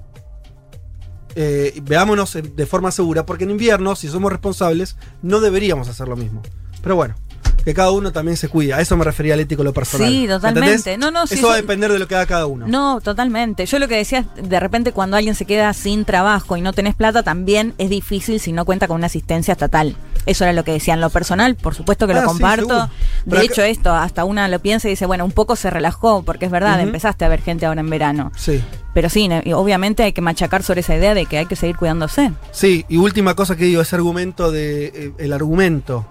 [1.36, 6.16] eh, veámonos de forma segura, porque en invierno, si somos responsables, no deberíamos hacer lo
[6.16, 6.42] mismo.
[6.82, 7.16] Pero bueno,
[7.64, 8.78] que cada uno también se cuida.
[8.78, 10.10] A eso me refería al ético lo personal.
[10.10, 10.72] Sí, totalmente.
[10.72, 10.98] ¿Entendés?
[11.00, 12.66] No, no, sí, eso va a depender de lo que haga cada uno.
[12.66, 13.66] No, totalmente.
[13.66, 16.74] Yo lo que decía, es, de repente cuando alguien se queda sin trabajo y no
[16.74, 19.96] tenés plata, también es difícil si no cuenta con una asistencia estatal.
[20.28, 20.94] Eso era lo que decía.
[20.94, 22.90] En lo personal, por supuesto que Ah, lo sí, comparto.
[23.26, 26.46] de hecho, esto, hasta una lo piensa y dice, bueno, un poco se relajó, porque
[26.46, 28.32] es verdad, empezaste a ver gente ahora en verano.
[28.36, 28.64] Sí.
[28.94, 32.32] Pero sí, obviamente hay que machacar sobre esa idea de que hay que seguir cuidándose.
[32.52, 34.86] Sí, y última cosa que digo, ese argumento de.
[34.88, 36.06] eh, el argumento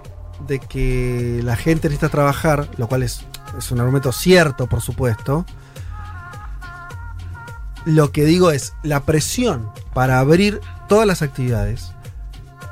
[0.48, 3.22] de que la gente necesita trabajar, lo cual es,
[3.58, 5.44] es un argumento cierto, por supuesto.
[7.84, 11.92] Lo que digo es, la presión para abrir todas las actividades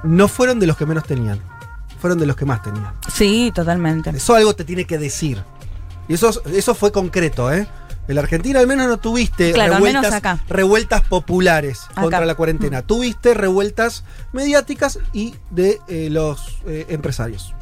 [0.05, 1.41] no fueron de los que menos tenían,
[1.99, 2.93] fueron de los que más tenían.
[3.13, 4.11] Sí, totalmente.
[4.11, 5.43] Eso algo te tiene que decir.
[6.09, 7.67] Y eso, eso fue concreto, ¿eh?
[8.07, 10.45] En la Argentina al menos no tuviste Claro, al menos revueltas, acá.
[10.47, 12.03] revueltas populares Acá.
[12.03, 12.83] contra la cuarentena.
[12.83, 17.55] Tuviste revueltas mediáticas y de eh, los eh, empresarios.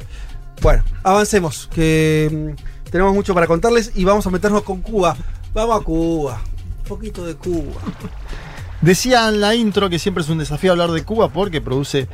[0.61, 5.15] Bueno, avancemos, que mm, tenemos mucho para contarles y vamos a meternos con Cuba.
[5.53, 6.41] Vamos a Cuba.
[6.79, 7.79] Un poquito de Cuba.
[8.81, 12.09] Decía en la intro que siempre es un desafío hablar de Cuba porque produce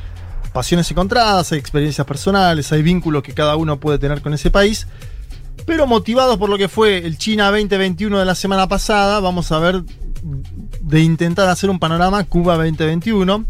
[0.52, 4.86] pasiones encontradas, hay experiencias personales, hay vínculos que cada uno puede tener con ese país.
[5.66, 9.58] Pero motivados por lo que fue el China 2021 de la semana pasada, vamos a
[9.58, 9.82] ver
[10.80, 13.44] de intentar hacer un panorama Cuba 2021.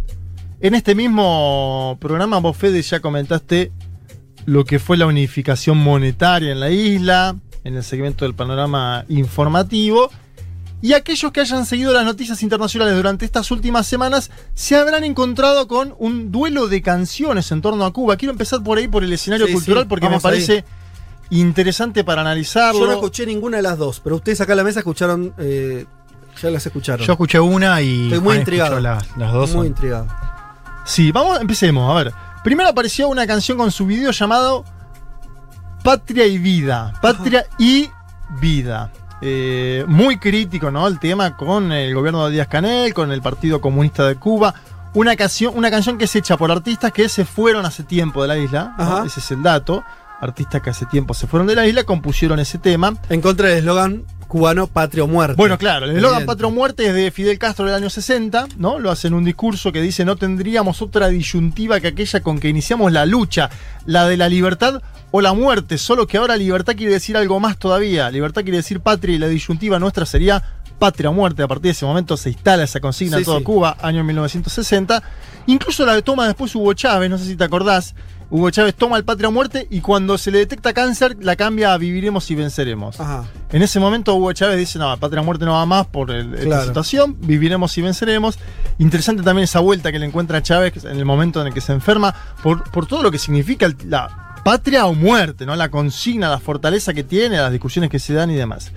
[0.60, 3.72] En este mismo programa, vos Fede ya comentaste
[4.44, 10.10] lo que fue la unificación monetaria en la isla, en el segmento del panorama informativo.
[10.82, 15.68] Y aquellos que hayan seguido las noticias internacionales durante estas últimas semanas se habrán encontrado
[15.68, 18.16] con un duelo de canciones en torno a Cuba.
[18.16, 20.20] Quiero empezar por ahí, por el escenario Sí, cultural, sí, porque me ahí.
[20.22, 20.64] parece
[21.28, 22.80] interesante para analizarlo.
[22.80, 25.34] Yo no escuché ninguna de las dos, pero ustedes acá en la mesa escucharon.
[25.38, 25.84] eh,
[26.40, 27.06] ya las escucharon.
[27.06, 28.80] Yo escuché una y Estoy muy intrigado.
[28.80, 29.50] las, las dos.
[29.50, 30.06] Muy son- intrigado.
[30.86, 31.90] Sí, vamos, empecemos.
[31.90, 32.12] A ver.
[32.42, 34.64] Primero apareció una canción con su video llamado
[35.84, 36.94] Patria y Vida.
[37.02, 37.90] Patria y
[38.40, 38.90] Vida.
[39.22, 40.86] Eh, muy crítico, ¿no?
[40.86, 44.54] El tema con el gobierno de Díaz Canel, con el Partido Comunista de Cuba.
[44.94, 48.28] Una canción, una canción que es hecha por artistas que se fueron hace tiempo de
[48.28, 49.02] la isla.
[49.04, 49.84] Ese es el dato.
[50.20, 52.94] Artistas que hace tiempo se fueron de la isla, compusieron ese tema.
[53.08, 55.34] En contra del eslogan cubano Patria o Muerte.
[55.36, 56.24] Bueno, claro, el eslogan.
[56.24, 58.78] Patria o Muerte es de Fidel Castro del año 60, ¿no?
[58.78, 62.48] Lo hace en un discurso que dice no tendríamos otra disyuntiva que aquella con que
[62.48, 63.50] iniciamos la lucha,
[63.86, 67.58] la de la libertad o la muerte, solo que ahora libertad quiere decir algo más
[67.58, 68.08] todavía.
[68.08, 70.42] Libertad quiere decir patria y la disyuntiva nuestra sería
[70.78, 71.42] patria o muerte.
[71.42, 73.42] A partir de ese momento se instala esa consigna Sí, en sí.
[73.42, 75.02] Cuba, año 1960.
[75.46, 77.96] Incluso la toma después Hugo Chávez, no sé si te acordás.
[78.30, 81.72] Hugo Chávez toma el patria o muerte y cuando se le detecta cáncer la cambia
[81.74, 83.00] a viviremos y venceremos.
[83.00, 83.24] Ajá.
[83.50, 86.34] En ese momento Hugo Chávez dice, no, patria o muerte no va más por el-
[86.34, 88.38] esta situación, viviremos y venceremos.
[88.78, 91.72] Interesante también esa vuelta que le encuentra Chávez en el momento en el que se
[91.72, 95.56] enferma, por, por todo lo que significa el- la patria o muerte, ¿no?
[95.56, 98.70] La consigna, la fortaleza que tiene, las discusiones que se dan y demás.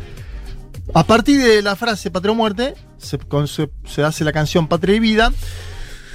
[0.96, 4.68] A partir de la frase patria o muerte, se, con- se- se hace la canción
[4.68, 5.32] Patria y Vida,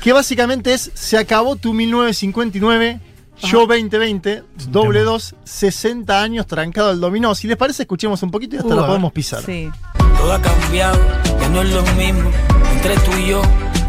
[0.02, 3.00] que básicamente es Se acabó tu 1959,
[3.42, 7.34] yo 2020, doble dos, 60 años trancado al dominó.
[7.34, 9.42] Si les parece, escuchemos un poquito y hasta lo podemos pisar.
[9.42, 9.70] Sí.
[10.18, 10.98] Todo ha cambiado,
[11.40, 12.30] ya no es lo mismo.
[12.72, 13.42] Entre tú y yo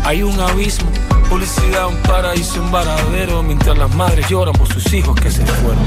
[0.03, 0.89] hay un abismo.
[1.29, 3.43] Publicidad, un paraíso, un varadero.
[3.43, 5.77] Mientras las madres lloran por sus hijos que se fueron.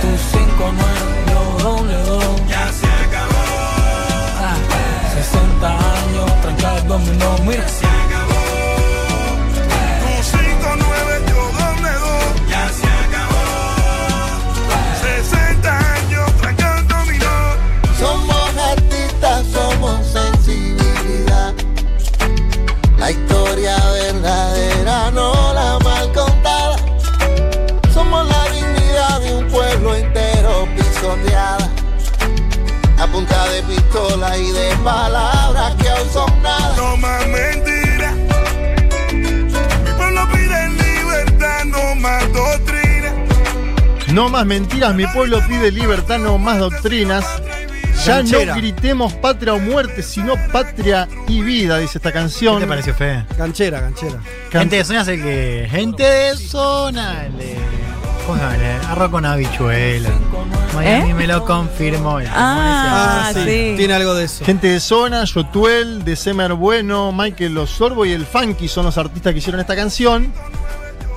[0.00, 2.24] Tu 5-9, yo doble dos.
[2.48, 3.32] Ya se acabó.
[5.14, 7.66] 60 años, trancado el dominó, mira.
[34.82, 36.76] Palabras que aún son nada.
[36.76, 38.14] No más mentiras.
[39.12, 43.14] Mi pueblo pide libertad, no más doctrina.
[44.12, 47.24] No más mentiras, mi pueblo pide libertad, no más doctrinas.
[48.04, 48.54] Ya Canchera.
[48.54, 52.58] no gritemos patria o muerte, sino patria y vida, dice esta ¿Qué canción.
[52.58, 53.24] te pareció, Fede?
[53.36, 54.18] Canchera, canchera.
[54.50, 55.68] Gente de zona es el que.
[55.70, 57.28] Gente de zona.
[57.28, 57.56] de
[58.88, 60.10] Arroz con habichuela.
[60.74, 61.14] Miami ¿Eh?
[61.14, 62.18] me lo confirmó.
[62.28, 63.74] Ah, sí.
[63.76, 64.44] Tiene algo de eso.
[64.44, 69.32] Gente de Zona, Yotuel, de Semer Bueno, Michael Osorbo y el Funky son los artistas
[69.32, 70.32] que hicieron esta canción.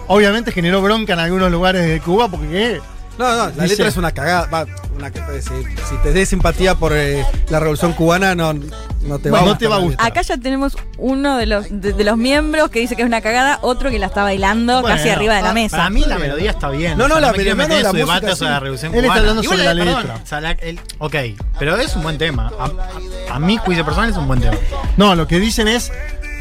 [0.08, 2.82] Obviamente generó bronca en algunos lugares de Cuba porque.
[3.18, 4.48] No, no, la Dice- letra es una cagada.
[4.48, 5.50] va, una que- si,
[5.90, 9.54] si te des simpatía por eh, la revolución cubana, no, no te va Bueno, a
[9.54, 10.08] no te va a la gustar.
[10.08, 13.22] Acá ya tenemos uno de los, de, de los miembros que dice que es una
[13.22, 15.78] cagada, otro que la está bailando Bueno, casi arriba de la mesa.
[15.78, 16.98] Para mí la melodía está bien.
[16.98, 18.92] No, no, O sea, la me meter no, su la debate música sobre la revolución
[18.94, 19.20] Él está cubana.
[19.22, 20.20] hablando sobre la perdón, letra.
[20.24, 21.16] o sea, la- el- ok,
[21.60, 22.52] pero es un buen tema.
[22.60, 24.56] A, a- a mi juicio personal es un buen tema.
[24.98, 25.92] No, lo que dicen es,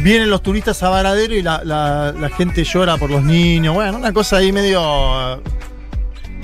[0.01, 3.75] vienen los turistas a Varadero y la, la- la gente llora por los niños.
[3.75, 5.41] Bueno, una cosa ahí medio...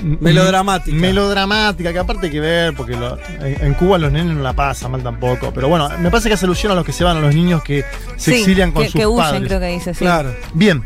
[0.01, 0.95] Melodramática.
[0.95, 4.53] Melodramática, que aparte hay que ver, porque lo- en, en Cuba los nenes no la
[4.53, 5.51] pasan mal tampoco.
[5.53, 7.61] Pero bueno, me parece que hace alusión a los que se van, a los niños
[7.63, 7.85] que
[8.17, 9.47] se Sí, exilian con que, sus que huyen, padres.
[9.47, 9.99] creo que dice, sí.
[9.99, 10.35] Claro.
[10.53, 10.83] Bien.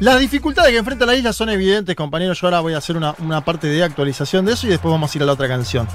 [0.00, 2.40] Las dificultades que enfrenta la isla son evidentes, compañeros.
[2.40, 5.14] Yo ahora voy a hacer una, una parte de actualización de eso y después vamos
[5.14, 5.86] a ir a la otra canción.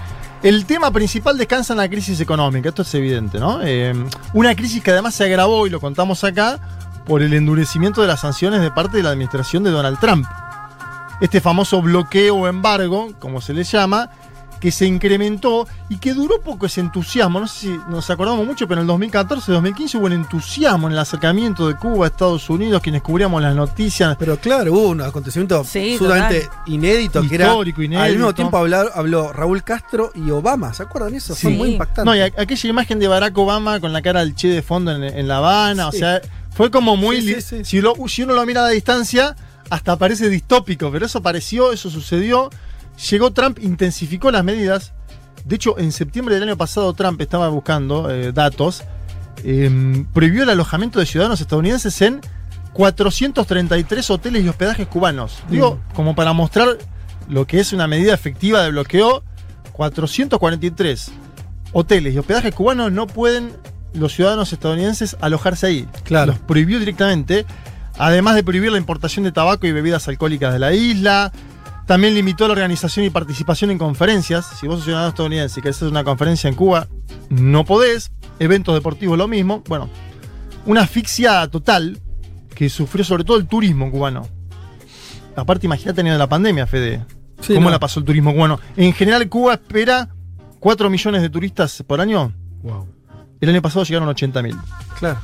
[0.43, 3.61] El tema principal descansa en la crisis económica, esto es evidente, ¿no?
[3.63, 3.95] Eh,
[4.34, 6.59] una crisis que además se agravó, y lo contamos acá,
[7.07, 10.28] por el endurecimiento de las sanciones de parte de la administración de Donald Trump.
[11.22, 14.09] Este famoso bloqueo o embargo, como se le llama,
[14.59, 17.39] que se incrementó y que duró poco ese entusiasmo.
[17.39, 20.93] No sé si nos acordamos mucho, pero en el 2014, 2015 hubo un entusiasmo en
[20.93, 24.16] el acercamiento de Cuba a Estados Unidos, quienes cubríamos las noticias.
[24.18, 27.47] Pero claro, hubo un acontecimiento Sí, absolutamente inédito, que era.
[27.47, 28.13] Histórico, Al inédito.
[28.18, 31.36] mismo tiempo habló, habló Raúl Castro y Obama, ¿se acuerdan eso?
[31.36, 31.57] Fue Sí.
[31.57, 32.05] muy impactante.
[32.09, 35.03] No, y aquella imagen de Barack Obama con la cara del Che de fondo en,
[35.03, 35.97] en La Habana, Sí.
[35.97, 37.18] o sea, fue como muy...
[37.22, 37.66] Sí, li- sí, sí.
[37.66, 39.36] Si, lo- si uno lo mira a la distancia,
[39.70, 42.49] hasta parece distópico, pero eso apareció, eso sucedió.
[43.09, 44.93] Llegó Trump, intensificó las medidas.
[45.43, 48.84] De hecho, en septiembre del año pasado Trump estaba buscando eh, datos,
[49.43, 52.22] eh, prohibió el alojamiento de ciudadanos estadounidenses en
[52.74, 55.43] 433 hoteles y hospedajes cubanos.
[55.49, 56.78] Digo, como para mostrar
[57.30, 59.24] lo que es una medida efectiva de bloqueo,
[59.72, 61.11] 443
[61.74, 63.51] hoteles y hospedajes cubanos no pueden
[63.93, 65.88] los ciudadanos estadounidenses alojarse ahí.
[66.03, 66.34] Claro.
[66.34, 67.45] Los prohibió directamente,
[67.97, 71.31] además de prohibir la importación de tabaco y bebidas alcohólicas de la isla.
[71.85, 74.45] También limitó la organización y participación en conferencias.
[74.59, 76.87] Si vos sos ciudadano estadounidense y querés hacer una conferencia en Cuba,
[77.29, 78.11] no podés.
[78.39, 79.63] Eventos deportivos lo mismo.
[79.67, 79.89] Bueno,
[80.65, 82.01] una asfixia total
[82.55, 84.27] que sufrió sobre todo el turismo cubano.
[85.35, 87.05] Aparte, imagínate en la pandemia, Fede.
[87.41, 87.71] Sí, ¿Cómo no.
[87.71, 88.59] la pasó el turismo cubano?
[88.77, 90.09] En general, Cuba espera
[90.59, 92.33] 4 millones de turistas por año.
[92.63, 92.87] Wow.
[93.41, 94.55] El año pasado llegaron 80 mil.
[94.97, 95.19] Claro.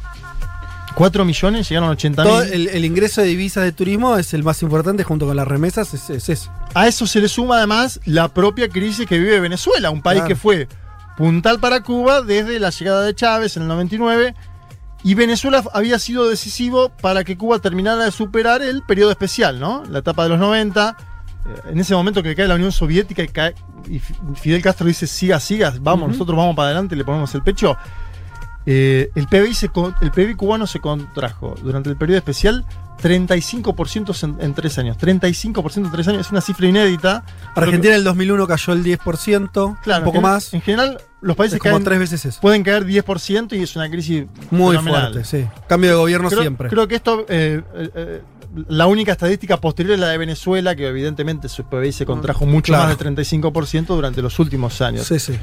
[0.95, 2.53] 4 millones llegaron 80 Todo mil.
[2.53, 5.93] el, el ingreso de divisas de turismo es el más importante junto con las remesas,
[5.93, 6.51] es, es eso.
[6.73, 10.27] A eso se le suma además la propia crisis que vive Venezuela, un país Claro.
[10.27, 10.67] que fue
[11.17, 14.35] puntal para Cuba desde la llegada de Chávez en el 99.
[15.03, 19.83] Y Venezuela había sido decisivo para que Cuba terminara de superar el periodo especial, ¿no?
[19.89, 20.95] La etapa de los 90.
[21.65, 23.55] Eh, En ese momento que cae la Unión Soviética y, cae-
[23.89, 27.33] y Fi- Fidel Castro dice, siga, siga, vamos, nosotros vamos para adelante y le ponemos
[27.33, 27.75] el pecho.
[28.65, 32.63] Eh, el, PBI se con- el PBI cubano se contrajo durante el periodo especial
[33.01, 34.97] 35% en, en tres años.
[34.97, 37.23] 35% en tres años es una cifra inédita.
[37.55, 40.53] Argentina en el 2001 cayó el 10%, Claro, un poco en general- más.
[40.53, 42.41] En general, los países Es como caen- tres veces eso.
[42.41, 45.13] pueden caer 10% y es una crisis Muy fenomenal.
[45.13, 45.47] fuerte, sí.
[45.67, 46.69] Cambio de gobierno Creo, siempre.
[46.69, 48.21] creo que esto, eh, eh,
[48.67, 52.71] la única estadística posterior es la de Venezuela, que evidentemente su PBI se contrajo mucho
[52.73, 52.83] Claro.
[52.83, 55.07] más del 35% durante los últimos años.
[55.07, 55.33] Sí, sí.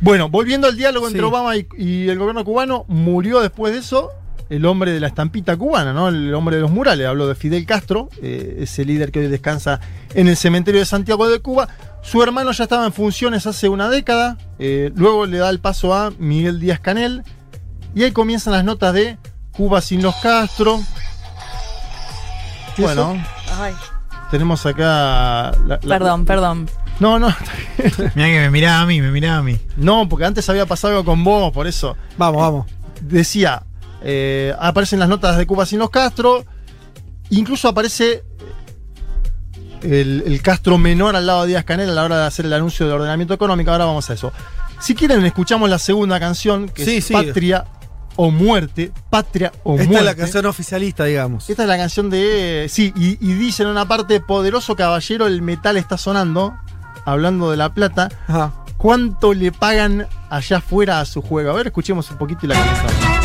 [0.00, 1.22] Bueno, volviendo al diálogo entre.
[1.22, 4.10] Obama y, y el gobierno cubano, murió después de eso
[4.48, 6.08] el hombre de la estampita cubana, ¿no?
[6.08, 7.06] El hombre de los murales.
[7.06, 9.80] Habló de Fidel Castro, eh, ese líder que hoy descansa
[10.14, 11.68] en el cementerio de Santiago de Cuba.
[12.02, 14.38] Su hermano ya estaba en funciones hace una década.
[14.58, 17.24] eh, luego le da el paso a Miguel Díaz Canel.
[17.94, 19.18] Y ahí comienzan las notas de
[19.52, 20.80] Cuba sin los Castro.
[22.76, 23.20] ¿Y Bueno,
[23.60, 23.74] Ay,
[24.30, 25.50] tenemos acá.
[25.66, 26.68] la- la- perdón, perdón.
[27.00, 27.28] No, no.
[28.14, 29.58] Mira que me miraba a mí, me miraba a mí.
[29.76, 31.96] No, porque antes había pasado algo con vos, por eso.
[32.16, 32.66] Vamos, vamos.
[33.00, 33.62] decía,
[34.02, 36.44] eh, aparecen las notas de Cuba sin los Castro,
[37.30, 38.24] incluso aparece
[39.82, 42.52] el, el Castro menor al lado de Díaz Canel a la hora de hacer el
[42.52, 44.32] anuncio de ordenamiento económico, ahora vamos a eso.
[44.80, 47.12] Si quieren, escuchamos la segunda canción, que Sí, es sí.
[47.12, 47.64] Patria
[48.16, 49.98] o Muerte, Patria o Esta Muerte.
[49.98, 51.48] es la canción oficialista, digamos.
[51.48, 52.66] Esta es la canción de.
[52.68, 56.56] Sí, y, y dice en una parte: Poderoso caballero, el metal está sonando.
[57.08, 58.10] Hablando de la plata.
[58.26, 58.52] Ajá.
[58.76, 61.50] ¿Cuánto le pagan allá afuera a su juego?
[61.50, 63.17] A ver, escuchemos un poquito y la comentamos.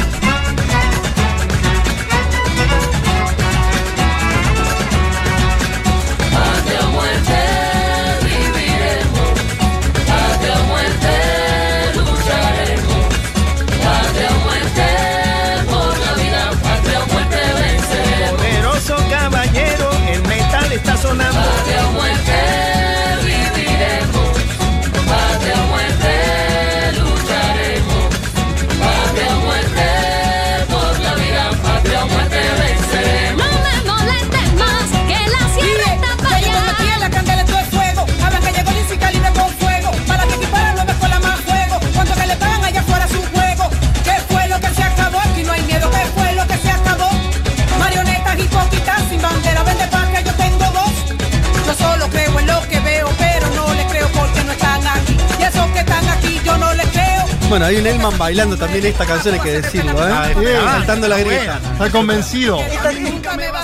[57.53, 60.11] Bueno, hay un Elman bailando también esta canción, hay que decirlo, ¿eh?
[60.11, 61.59] Ah, Eh, ah, saltando la está grieta.
[61.73, 62.59] Está convencido.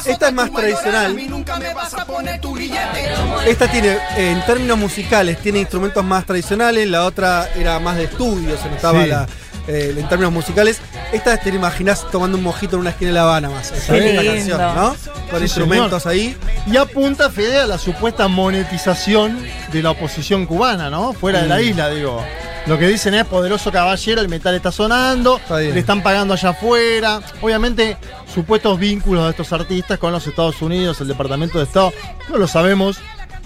[0.05, 1.17] Esta es más tradicional.
[3.47, 8.03] Esta tiene, eh, en términos musicales, tiene instrumentos más tradicionales, la otra era más de
[8.03, 9.09] estudio, se notaba Sí.
[9.09, 9.27] la,
[9.67, 10.77] eh, en términos musicales.
[11.11, 13.71] Esta te la imaginás tomando un mojito en una esquina de La Habana más.
[13.71, 14.55] Esta, esta lindo.
[14.55, 14.95] canción, ¿no?
[15.31, 16.37] Con Sí, instrumentos ahí.
[16.67, 21.13] Y apunta, Fede, a la supuesta monetización de la oposición cubana, ¿no?
[21.13, 21.61] Fuera de la Mm.
[21.63, 22.23] isla, digo.
[22.68, 27.20] Lo que dicen es poderoso caballero, el metal está sonando, le están pagando allá afuera.
[27.41, 27.97] Obviamente,
[28.32, 31.91] supuestos vínculos de estos artistas con los Estados Unidos, el Departamento de Estado,
[32.30, 32.99] no lo sabemos.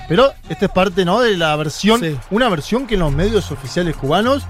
[0.10, 1.22] Pero esta es parte, ¿no?
[1.22, 2.18] De la versión, Sí.
[2.32, 4.44] una versión que en los medios oficiales cubanos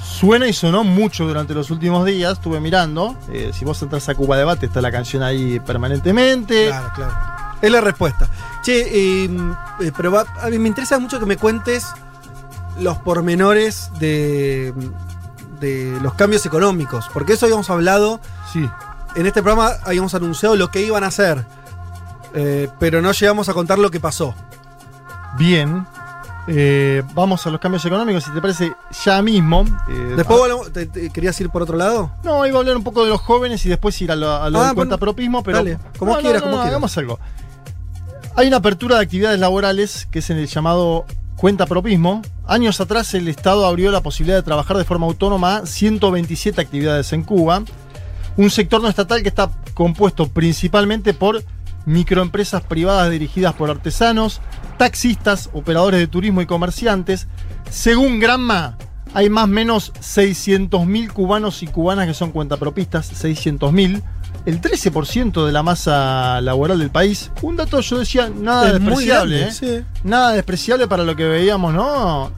[0.00, 2.34] suena y sonó mucho durante los últimos días.
[2.34, 3.16] Estuve mirando.
[3.32, 6.68] eh, si vos entras a Cuba Debate, está la canción ahí permanentemente.
[6.68, 7.12] Claro, claro.
[7.60, 8.28] Es la respuesta.
[8.62, 9.30] Che, eh,
[9.80, 11.84] eh, pero va- a mí me interesa mucho que me cuentes
[12.80, 14.72] los pormenores de,
[15.60, 17.08] de los cambios económicos.
[17.12, 18.20] Porque eso habíamos hablado.
[18.52, 18.68] Sí.
[19.14, 21.44] En este programa habíamos anunciado lo que iban a hacer.
[22.34, 24.34] eh, pero no llegamos a contar lo que pasó.
[25.38, 25.86] Bien.
[26.48, 29.64] Eh, vamos a los cambios económicos, si te parece, ya mismo.
[29.88, 32.10] Eh, Después ah, volvemos- te- te- ¿Querías ir por otro lado?
[32.24, 34.50] No, iba a hablar un poco de los jóvenes y después ir a lo, a
[34.50, 35.58] lo Ah, del bueno, cuentapropismo, pero.
[35.58, 36.68] dale, como No, quieras, no, como quieras.
[36.70, 37.18] Hagamos algo.
[38.34, 41.04] Hay una apertura de actividades laborales que es en el llamado
[41.42, 42.22] cuentapropismo.
[42.46, 47.12] Años atrás el Estado abrió la posibilidad de trabajar de forma autónoma a 127 actividades
[47.12, 47.64] en Cuba.
[48.36, 51.42] Un sector no estatal que está compuesto principalmente por
[51.84, 54.40] microempresas privadas dirigidas por artesanos,
[54.78, 57.26] taxistas, operadores de turismo y comerciantes.
[57.68, 58.78] Según Granma,
[59.12, 64.00] hay más o menos 600.000 cubanos y cubanas que son cuentapropistas, 600.000.
[64.44, 67.30] El 13% de la masa laboral del país.
[67.42, 69.38] Un dato, yo decía, nada Es despreciable.
[69.38, 69.82] grande, ¿eh?
[69.82, 69.84] sí.
[70.04, 72.32] Nada despreciable para lo que veíamos, ¿no?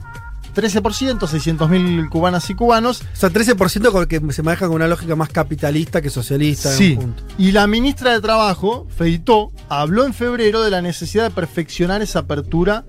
[0.53, 3.01] 13%, 600.000 cubanas y cubanos.
[3.01, 6.71] O sea, 13% con el que se maneja con una lógica más capitalista que socialista.
[6.71, 6.91] en Sí.
[6.93, 7.23] un punto.
[7.37, 12.19] Y la ministra de Trabajo, Feitó, habló en febrero de la necesidad de perfeccionar esa
[12.19, 12.85] apertura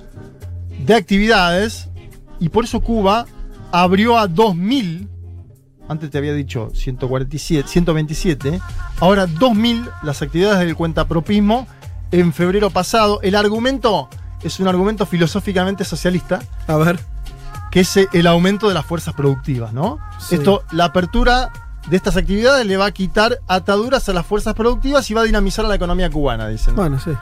[0.78, 1.88] de actividades
[2.38, 3.26] y por eso Cuba
[3.72, 5.08] abrió a 2.000,
[5.89, 8.61] antes te había dicho 147, 127,
[9.01, 11.66] ahora 2.000 las actividades del cuentapropismo
[12.11, 13.20] en febrero pasado.
[13.22, 14.09] El argumento
[14.43, 16.99] es un argumento filosóficamente socialista A ver.
[17.70, 19.99] que es el aumento de las fuerzas productivas, ¿no?
[20.18, 20.37] Sí.
[20.37, 21.51] Esto, la apertura
[21.89, 25.24] de estas actividades le va a quitar ataduras a las fuerzas productivas y va a
[25.24, 26.74] dinamizar a la economía cubana, dicen.
[26.74, 27.12] Bueno, sí.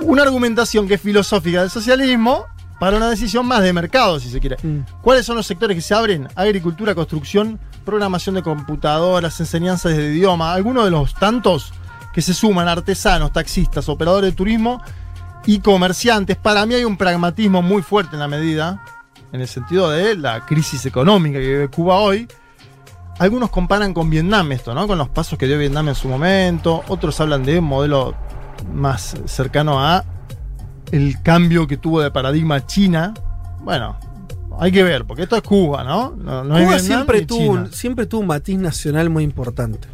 [0.00, 2.46] Una argumentación que es filosófica del socialismo
[2.78, 4.56] para una decisión más de mercado, si se quiere.
[4.62, 4.80] Mm.
[5.00, 6.28] ¿Cuáles son los sectores que se abren?
[6.34, 11.72] Agricultura, construcción, programación de computadoras, enseñanzas de idioma, algunos de los tantos
[12.12, 14.80] que se suman artesanos, taxistas, operadores de turismo
[15.46, 16.36] y comerciantes.
[16.36, 18.82] Para mí hay un pragmatismo muy fuerte en la medida,
[19.32, 22.28] en el sentido de la crisis económica que vive Cuba hoy.
[23.18, 24.86] Algunos comparan con Vietnam esto, ¿no?
[24.86, 26.82] Con los pasos que dio Vietnam en su momento.
[26.88, 28.14] Otros hablan de un modelo
[28.72, 30.04] más cercano a
[30.90, 33.14] el cambio que tuvo de paradigma China.
[33.60, 33.96] Bueno,
[34.60, 36.14] hay que ver, porque esto es Cuba, ¿no?
[36.16, 39.88] No, no es Cuba Vietnam siempre tuvo, un, siempre tuvo un matiz nacional muy importante.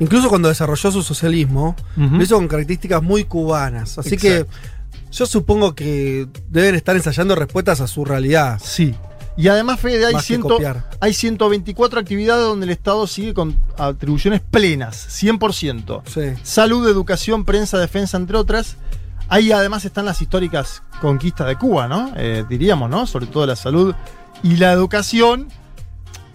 [0.00, 2.16] Incluso cuando desarrolló su socialismo, Ujú.
[2.16, 3.98] lo hizo con características muy cubanas.
[3.98, 4.46] Así Exacto.
[4.48, 8.60] que yo supongo que deben estar ensayando respuestas a su realidad.
[8.64, 8.94] Sí.
[9.36, 10.58] Y además, Fede, hay, ciento-
[11.00, 16.02] hay 124 actividades donde el Estado sigue con atribuciones plenas, 100%.
[16.06, 16.38] Sí.
[16.42, 18.76] Salud, educación, prensa, defensa, entre otras.
[19.32, 22.12] Ahí además están las históricas conquistas de Cuba, ¿no?
[22.18, 23.06] Eh, diríamos, ¿no?
[23.06, 23.94] Sobre todo la salud
[24.42, 25.48] y la educación.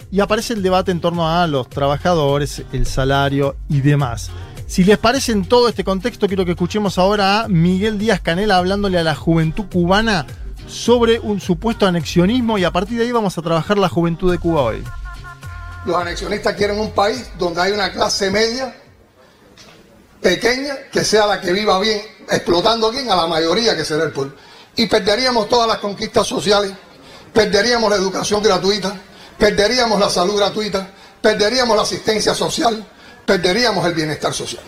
[0.10, 4.32] Y aparece el debate en torno a los trabajadores, el salario y demás.
[4.66, 8.58] Si les parece en todo este contexto, quiero que escuchemos ahora a Miguel Díaz Canela
[8.58, 10.26] hablándole a la juventud cubana
[10.66, 14.40] sobre un supuesto anexionismo y a partir de ahí vamos a trabajar la juventud de
[14.40, 14.84] Cuba hoy.
[15.86, 18.74] Los anexionistas quieren un país donde hay una clase media
[20.22, 24.12] pequeña que sea la que viva bien, explotando bien a la mayoría que será el
[24.12, 24.36] pueblo.
[24.76, 26.72] Y perderíamos todas las conquistas sociales,
[27.34, 28.96] perderíamos la educación gratuita,
[29.38, 30.90] perderíamos la salud gratuita,
[31.22, 32.86] perderíamos la asistencia social,
[33.26, 34.64] perderíamos el bienestar social.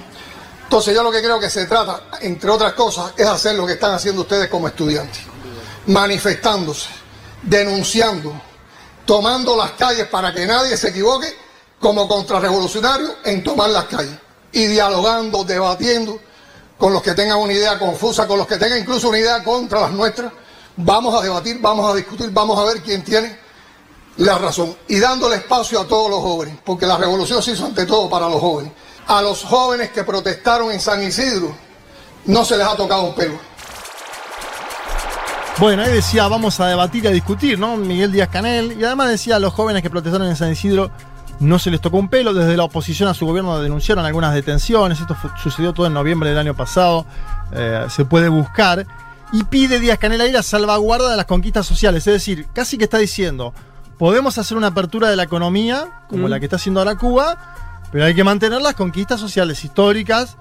[0.64, 3.74] Entonces yo lo que creo que se trata, entre otras cosas, es hacer lo que
[3.74, 5.22] están haciendo ustedes como estudiantes,
[5.88, 6.90] manifestándose,
[7.42, 8.40] denunciando,
[9.06, 11.36] tomando las calles para que nadie se equivoque
[11.80, 14.18] como contrarrevolucionario en tomar las calles
[14.52, 16.20] y dialogando, debatiendo
[16.78, 19.82] con los que tengan una idea confusa, con los que tengan incluso una idea contra
[19.82, 20.32] las nuestras.
[20.78, 23.38] Vamos a debatir, vamos a discutir, vamos a ver quién tiene
[24.18, 27.86] la razón y dándole espacio a todos los jóvenes, porque la revolución se hizo ante
[27.86, 28.72] todo para los jóvenes.
[29.08, 31.54] A los jóvenes que protestaron en San Isidro
[32.26, 33.40] no se les ha tocado un pelo.
[35.58, 37.76] Bueno, ahí decía, vamos a debatir y a discutir, ¿no?
[37.76, 38.80] Miguel Díaz Canel.
[38.80, 40.90] Y además decía, a los jóvenes que protestaron en San Isidro
[41.40, 42.34] no se les tocó un pelo.
[42.34, 45.00] Desde la oposición a su gobierno denunciaron algunas detenciones.
[45.00, 47.06] Esto sucedió todo en noviembre del año pasado.
[47.52, 48.86] Eh, se puede buscar.
[49.32, 52.06] Y pide Díaz Canel ahí la salvaguarda de las conquistas sociales.
[52.08, 53.54] Es decir, casi que está diciendo,
[53.98, 56.30] podemos hacer una apertura de la economía, como Mm.
[56.32, 57.38] la que está haciendo ahora Cuba,
[57.92, 60.36] pero hay que mantener las conquistas sociales históricas,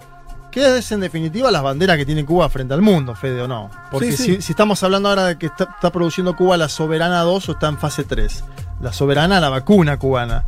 [0.50, 3.70] que es en definitiva las banderas que tiene Cuba frente al mundo, Fede, ¿o no?
[3.90, 4.34] Porque Sí, sí.
[4.36, 7.52] Si, si estamos hablando ahora de que está, está produciendo Cuba la Soberana 2 o
[7.52, 8.42] está en fase 3,
[8.80, 10.44] la Soberana, la vacuna cubana,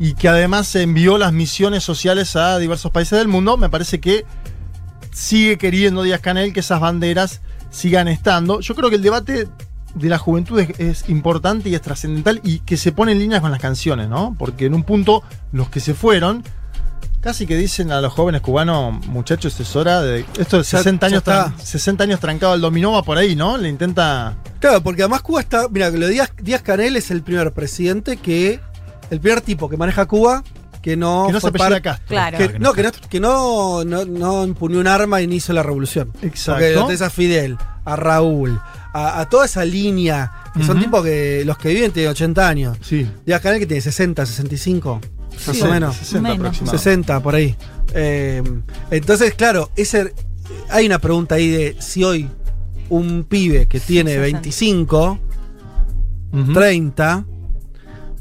[0.00, 4.00] y que además se envió las misiones sociales a diversos países del mundo, me parece
[4.00, 4.24] que
[5.12, 7.40] sigue queriendo Díaz Canel que esas banderas
[7.70, 8.60] sigan estando.
[8.60, 9.46] Yo creo que el debate
[9.94, 13.40] de la juventud es, es importante y es trascendental y que se pone en línea
[13.40, 14.34] con las canciones, ¿no?
[14.38, 15.22] Porque en un punto
[15.52, 16.42] los que se fueron
[17.20, 21.06] casi que dicen a los jóvenes cubanos, muchachos, es hora de esto de Ya- 60
[21.06, 21.46] ya años está.
[21.48, 23.58] tran- 60 años trancado al dominó va por ahí, ¿no?
[23.58, 25.68] Le intenta Claro, porque además Cuba está.
[25.68, 28.60] Mira, lo de Díaz, Díaz Canel es el primer presidente que.
[29.10, 30.42] El primer tipo que maneja Cuba
[30.82, 31.24] que no.
[31.26, 32.06] Que no se fue apellida par- Castro.
[32.08, 32.38] Claro.
[32.38, 35.62] que- no, que, no, que no, no, no empuñó un arma y ni hizo la
[35.62, 36.10] revolución.
[36.22, 36.52] Exacto.
[36.60, 38.58] Porque lo tenés a Fidel, a Raúl,
[38.94, 42.78] a, a toda esa línea, que son tipos que los que viven tienen 80 años.
[42.80, 43.06] Sí.
[43.26, 45.00] Díaz Canel que tiene 60, 65,
[45.46, 45.96] más o menos.
[45.96, 46.38] 60 Menos.
[46.38, 46.78] aproximadamente.
[46.78, 47.54] 60 por ahí.
[47.92, 48.42] Eh,
[48.90, 50.14] entonces, claro, ese,
[50.70, 52.28] hay una pregunta ahí de si hoy
[52.88, 54.22] un pibe que tiene 60.
[54.38, 55.18] 25,
[56.32, 56.52] Ujú.
[56.54, 57.24] 30,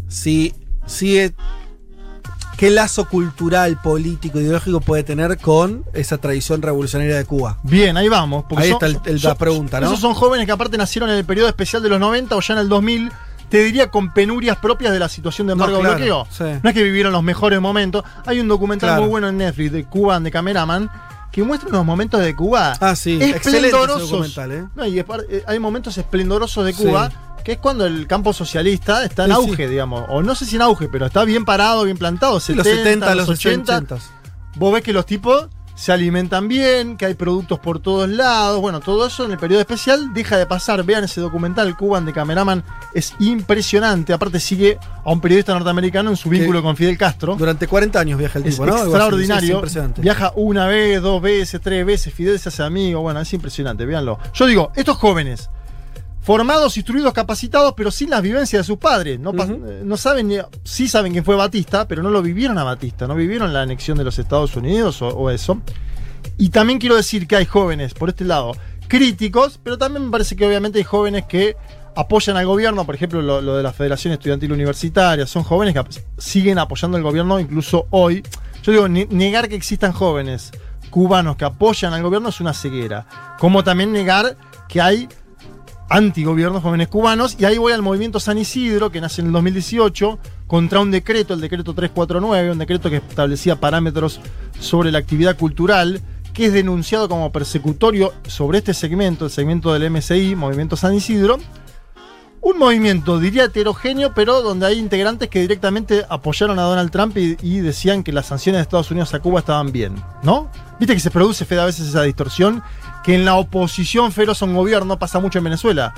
[0.07, 0.53] si
[0.89, 1.33] sigue.
[2.57, 7.57] ¿Qué lazo cultural, político, ideológico puede tener con esa tradición revolucionaria de Cuba?
[7.63, 8.43] Bien, ahí vamos.
[8.57, 9.87] Ahí son- está el- el- la pregunta, ¿no?
[9.87, 12.55] Esos son jóvenes que aparte nacieron en el periodo especial de los 90 o ya
[12.55, 13.13] en el 2000,
[13.47, 16.27] te diría con penurias propias de la situación de embargo No, claro, bloqueo.
[16.29, 16.59] sí.
[16.61, 18.03] No es que vivieron los mejores momentos.
[18.25, 19.01] Hay un documental Claro.
[19.03, 20.91] muy bueno en Netflix de Cuba de Cameraman
[21.31, 24.09] que muestra unos momentos de Cuba Ah, sí, excelente ese esplendorosos.
[24.09, 24.65] documental, ¿eh?
[24.75, 26.83] No, y es par- eh, hay momentos esplendorosos de Sí.
[27.43, 29.69] Que es cuando el campo socialista está en Sí, auge, sí.
[29.69, 30.05] digamos.
[30.09, 32.39] O no sé si en auge, pero está bien parado, bien plantado.
[32.39, 33.83] Sí, los 70, los 80.
[34.55, 38.59] Vos ves que los tipos se alimentan bien, que hay productos por todos lados.
[38.59, 40.83] Bueno, todo eso en el periodo especial deja de pasar.
[40.83, 42.65] Vean ese documental, Cuban de Cameraman.
[42.93, 44.11] Es impresionante.
[44.11, 47.35] Aparte, sigue a un periodista norteamericano en su vínculo con Fidel Castro.
[47.35, 48.73] Durante 40 años viaja el Es tipo, ¿no?
[48.73, 49.47] Algo así, extraordinario.
[49.49, 50.01] es impresionante.
[50.01, 52.13] Viaja una vez, dos veces, tres veces.
[52.13, 52.99] Fidel se hace amigo.
[52.99, 53.85] Bueno, es impresionante.
[53.85, 54.19] Véanlo.
[54.33, 55.49] Yo digo, estos jóvenes.
[56.21, 59.19] Formados, instruidos, capacitados, pero sin las vivencias de sus padres.
[59.19, 60.31] No, eh, no saben,
[60.63, 63.97] sí saben quién fue Batista, pero no lo vivieron a Batista, no vivieron la anexión
[63.97, 65.61] de los Estados Unidos o, o eso.
[66.37, 68.51] Y también quiero decir que hay jóvenes, por este lado,
[68.87, 71.55] críticos, pero también me parece que obviamente hay jóvenes que
[71.95, 75.83] apoyan al gobierno, por ejemplo, lo, lo de la Federación Estudiantil Universitaria, son jóvenes que
[76.17, 78.23] siguen apoyando al gobierno incluso hoy.
[78.63, 80.51] Yo digo, ne- negar que existan jóvenes
[80.89, 83.05] cubanos que apoyan al gobierno es una ceguera,
[83.39, 84.37] como también negar
[84.67, 85.07] que hay
[85.89, 90.19] antigobiernos jóvenes cubanos, y ahí voy al movimiento San Isidro, que nace en el 2018,
[90.47, 94.21] contra un decreto, el decreto 349, un decreto que establecía parámetros
[94.59, 96.01] sobre la actividad cultural,
[96.33, 101.39] que es denunciado como persecutorio sobre este segmento, el segmento del MSI, Movimiento San Isidro.
[102.41, 107.35] Un movimiento, diría heterogéneo, pero donde hay integrantes que directamente apoyaron a Donald Trump y,
[107.41, 110.49] y decían que las sanciones de Estados Unidos a Cuba estaban bien, ¿no?
[110.79, 112.63] Viste que se produce, Fede, a veces esa distorsión,
[113.03, 115.93] que en la oposición feroz a un gobierno pasa mucho en Venezuela.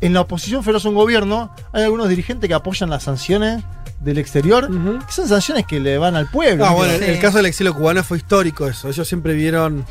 [0.00, 3.62] En la oposición feroz a un gobierno hay algunos dirigentes que apoyan las sanciones
[4.00, 4.68] del exterior,
[5.06, 6.64] que son sanciones que le van al pueblo.
[6.64, 6.76] Ah, ¿no?
[6.76, 8.88] bueno, Que- el, caso del exilio cubano fue histórico eso.
[8.88, 9.84] Ellos siempre vieron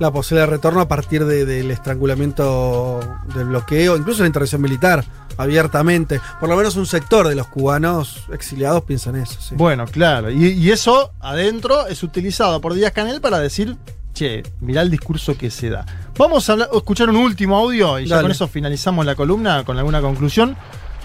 [0.00, 3.00] la posibilidad de retorno a partir de- del estrangulamiento
[3.34, 5.04] del bloqueo, incluso la intervención militar,
[5.36, 6.20] abiertamente.
[6.40, 9.40] Por lo menos un sector de los cubanos exiliados piensa en eso.
[9.40, 9.54] sí.
[9.54, 10.30] Bueno, claro.
[10.30, 13.76] Y, y eso adentro es utilizado por Díaz Canel para decir,
[14.16, 15.84] che, mirá el discurso que se da.
[16.16, 19.76] Vamos a hablar- escuchar un último audio y ya con eso finalizamos la columna con
[19.78, 20.56] alguna conclusión.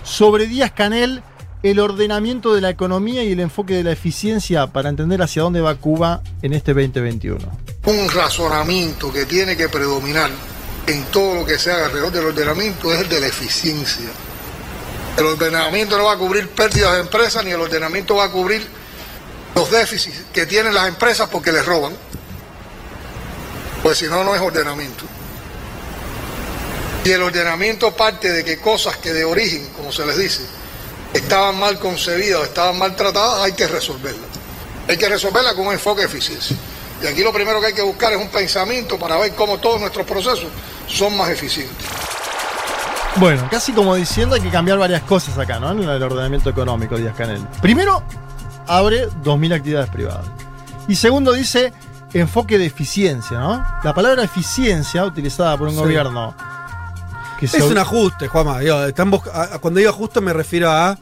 [0.04, 1.22] Sobre Díaz Canel,
[1.62, 5.60] el ordenamiento de la economía y el enfoque de la eficiencia para entender hacia dónde
[5.62, 7.38] va Cuba en este 2021.
[7.86, 10.30] Un razonamiento que tiene que predominar
[10.88, 14.10] en todo lo que se haga alrededor del ordenamiento es el de la eficiencia.
[15.18, 18.66] El ordenamiento no va a cubrir pérdidas de empresas ni el ordenamiento va a cubrir
[19.54, 21.92] los déficits que tienen las empresas porque les roban.
[23.84, 25.06] Pues si no, no es ordenamiento.
[27.04, 30.46] Y el ordenamiento parte de que cosas que de origen, como se les dice,
[31.14, 34.30] estaban mal concebidas, estaban mal tratadas, hay que resolverlas.
[34.88, 36.56] Hay que resolverlas con un enfoque de eficiencia.
[37.02, 39.80] Y aquí lo primero que hay que buscar es un pensamiento para ver cómo todos
[39.80, 40.48] nuestros procesos
[40.88, 41.88] son más eficientes.
[43.16, 45.72] Bueno, casi como diciendo hay que cambiar varias cosas acá, ¿no?
[45.72, 47.46] En el ordenamiento económico, Díaz Canel.
[47.62, 48.04] Primero,
[48.68, 50.28] abre 2.000 actividades privadas.
[50.88, 51.74] Y segundo, dice
[52.14, 53.64] enfoque de eficiencia, ¿no?
[53.84, 55.80] La palabra eficiencia, utilizada por un Sí.
[55.80, 56.34] gobierno
[57.40, 58.60] que Es un ajuste, Juanma.
[58.60, 60.98] Digo, están cuando digo ajuste me refiero a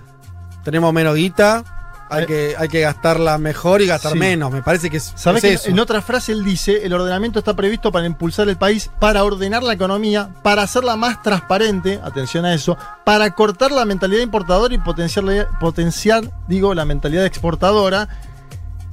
[0.64, 1.64] tenemos menos guita,
[2.11, 2.26] hay, Eh.
[2.27, 4.18] que, hay que gastarla mejor y gastar Sí.
[4.19, 4.52] menos.
[4.52, 5.69] Me parece que es, ¿Sabés es que eso.
[5.69, 9.64] en otra frase él dice, el ordenamiento está previsto para impulsar el país, para ordenar
[9.64, 14.77] la economía, para hacerla más transparente, atención a eso, para cortar la mentalidad importadora y
[14.80, 18.07] potenciar, potenciar digo, la mentalidad exportadora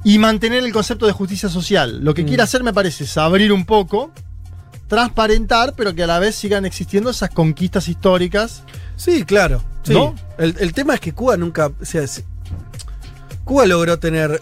[0.03, 1.99] y mantener el concepto de justicia social.
[2.03, 2.27] Lo que Mm.
[2.27, 4.11] quiere hacer, me parece, es abrir un poco,
[4.87, 8.63] transparentar, pero que a la vez sigan existiendo esas conquistas históricas.
[8.95, 9.61] Sí, claro.
[9.83, 9.93] sí.
[9.93, 10.15] ¿No?
[10.37, 11.67] El, el tema es que Cuba nunca.
[11.81, 12.03] O sea,
[13.43, 14.41] Cuba logró tener.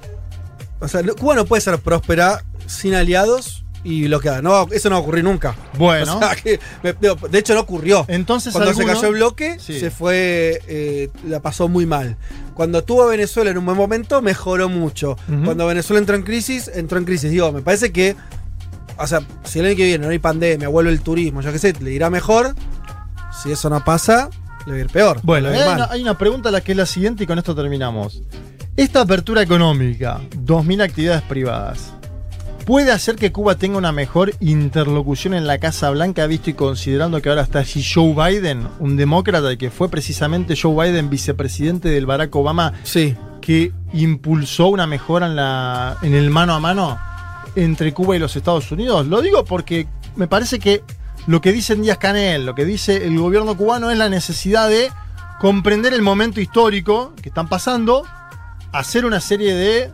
[0.80, 4.42] O sea, Cuba no puede ser próspera sin aliados y bloqueada.
[4.42, 5.56] No, eso no va a ocurrir nunca.
[5.78, 6.18] Bueno.
[6.18, 8.04] O sea, que, me- digo, de hecho, no ocurrió.
[8.10, 9.80] Entonces, Cuando se cayó el bloque, Sí.
[9.80, 10.62] se fue.
[10.68, 12.18] eh, la pasó muy mal.
[12.56, 15.18] Cuando tuvo Venezuela en un buen momento, mejoró mucho.
[15.46, 17.32] Cuando Venezuela entró en crisis, entró en crisis.
[17.32, 18.16] Digo, me parece que.
[18.98, 21.60] O sea, si el año que viene no hay pandemia, vuelve el turismo, yo qué
[21.60, 22.56] sé, le irá mejor.
[23.44, 24.30] Si eso no pasa,
[24.66, 25.20] le va a ir peor.
[25.22, 28.22] Bueno, hay una, hay una pregunta la que es la siguiente y con esto terminamos.
[28.78, 31.94] Esta apertura económica, 2.000 actividades privadas,
[32.66, 37.22] ¿puede hacer que Cuba tenga una mejor interlocución en la Casa Blanca, visto y considerando
[37.22, 41.90] que ahora está allí Joe Biden, un demócrata y que fue precisamente Joe Biden vicepresidente
[41.90, 43.16] del Barack Obama, Sí.
[43.42, 46.98] que impulsó una mejora en, la, en el mano a mano
[47.56, 49.06] entre Cuba y los Estados Unidos?
[49.08, 50.84] Lo digo porque me parece que
[51.28, 54.90] lo que dice Díaz Canel, lo que dice el gobierno cubano es la necesidad de
[55.40, 58.04] comprender el momento histórico que están pasando,
[58.72, 59.92] hacer una serie de...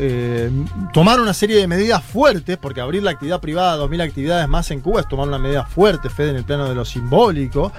[0.00, 0.50] eh,
[0.92, 4.70] tomar una serie de medidas fuertes, porque abrir la actividad privada a 2.000 actividades más
[4.70, 7.72] en Cuba es tomar una medida fuerte, Fede, en el plano de lo simbólico,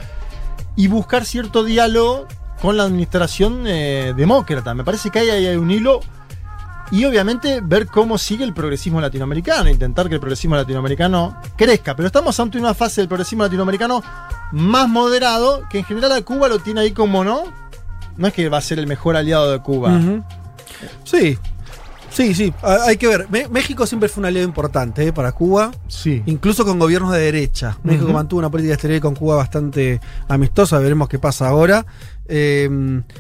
[0.75, 2.27] y buscar cierto diálogo
[2.61, 4.73] con la administración eh, demócrata.
[4.73, 6.01] Me parece que ahí hay un hilo
[6.91, 11.95] y obviamente ver cómo sigue el progresismo latinoamericano, intentar que el progresismo latinoamericano crezca.
[11.95, 14.03] Pero estamos ante una fase del progresismo latinoamericano
[14.51, 17.43] más moderado, que en general a Cuba lo tiene ahí como no.
[18.17, 19.97] No es que va a ser el mejor aliado de Cuba.
[21.05, 21.37] Sí.
[22.11, 22.53] Sí, sí.
[22.64, 23.27] Hay que ver.
[23.52, 25.72] México siempre fue un aliado importante eh, para Cuba.
[25.88, 26.23] Sí.
[26.26, 27.77] Incluso con gobiernos de derecha.
[27.84, 30.80] México mantuvo una política exterior con Cuba bastante amistosa.
[30.80, 31.86] Veremos qué pasa ahora.
[32.27, 32.68] Eh,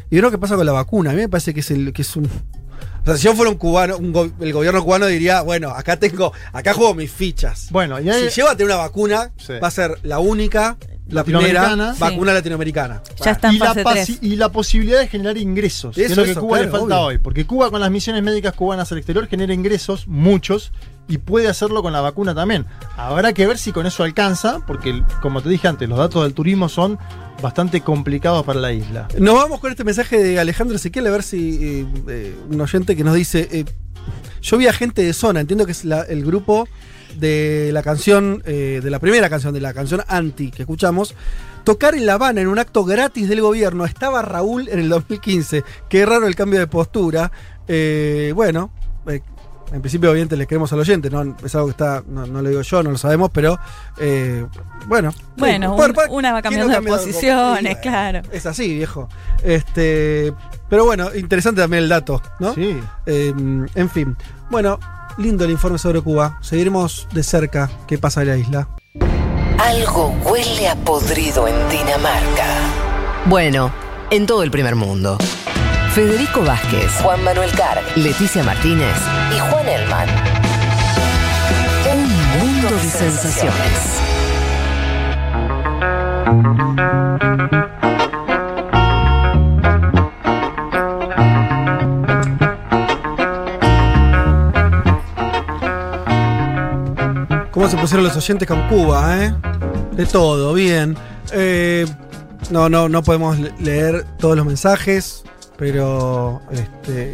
[0.09, 1.11] y veremos qué pasa con la vacuna.
[1.11, 2.25] A mí me parece que es, el, que es un.
[2.25, 5.97] O sea, si yo fuera un cubano, un go- el gobierno cubano diría, bueno, acá
[5.97, 7.67] tengo, acá juego mis fichas.
[7.71, 9.53] Bueno, y hay- si lleva a tener una vacuna, Sí.
[9.61, 10.77] va a ser la única,
[11.09, 11.95] la primera Latinoamericana.
[11.99, 13.01] vacuna latinoamericana.
[13.23, 14.19] Ya está en y, la fase pasi- 3.
[14.21, 15.95] y la posibilidad de generar ingresos.
[15.95, 17.05] que es Eso, lo que eso, Cuba le claro, falta obvio.
[17.07, 17.17] hoy.
[17.17, 20.71] Porque Cuba con las misiones médicas cubanas al exterior genera ingresos, muchos,
[21.07, 22.65] y puede hacerlo con la vacuna también.
[22.97, 26.33] Habrá que ver si con eso alcanza, porque como te dije antes, los datos del
[26.33, 26.99] turismo son
[27.41, 29.07] bastante complicados para la isla.
[29.17, 32.95] Nos vamos con este mensaje de Alejandro Ezequiel a ver si eh, eh, un oyente
[32.95, 33.65] que nos dice: eh,
[34.41, 36.67] Yo vi a gente de zona, entiendo que es la- el grupo
[37.15, 41.15] de la canción, eh, de la primera canción, de la canción Anti que escuchamos,
[41.63, 43.85] tocar en La Habana en un acto gratis del gobierno.
[43.85, 45.63] Estaba Raúl en el 2015.
[45.89, 47.31] Qué raro el cambio de postura.
[47.67, 48.71] Eh, bueno.
[49.07, 49.21] eh,
[49.71, 51.35] en principio, obviamente, le creemos al oyente, ¿no?
[51.45, 53.59] Es algo que está, no, no lo digo yo, no lo sabemos, pero
[53.99, 54.43] eh,
[54.87, 55.13] bueno.
[55.37, 58.21] Bueno, un- una va ¿quién cambiando no de posiciones, claro.
[58.31, 59.07] Es así, viejo.
[59.43, 60.33] Este,
[60.69, 62.55] pero bueno, interesante también el dato, ¿no?
[62.55, 62.79] Sí.
[63.05, 63.31] Eh,
[63.75, 64.17] en fin.
[64.49, 64.79] Bueno,
[65.19, 66.39] lindo el informe sobre Cuba.
[66.41, 68.69] Seguiremos de cerca qué pasa en la isla.
[69.59, 72.45] Algo huele a podrido en Dinamarca.
[73.25, 73.71] Bueno,
[74.09, 75.17] en todo el primer mundo.
[75.93, 78.95] Federico Vázquez, Juan Manuel Carg, Leticia Martínez
[79.35, 80.07] y Juan Elman.
[81.91, 82.03] Un
[82.39, 83.99] mundo de sensaciones.
[97.59, 99.35] ¿Cómo se pusieron los oyentes con Cuba, eh?
[99.91, 100.95] De todo, bien.
[101.33, 101.85] Eh,
[102.51, 105.25] no, no, no podemos le- leer todos los mensajes,
[105.57, 107.13] pero este,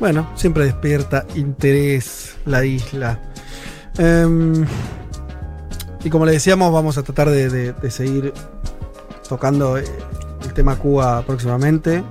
[0.00, 3.18] bueno, siempre despierta interés la isla.
[3.98, 4.64] Em,
[6.02, 8.32] y como le decíamos, vamos a tratar de, de- de seguir
[9.28, 9.84] tocando eh,
[10.44, 12.02] el tema Cuba próximamente.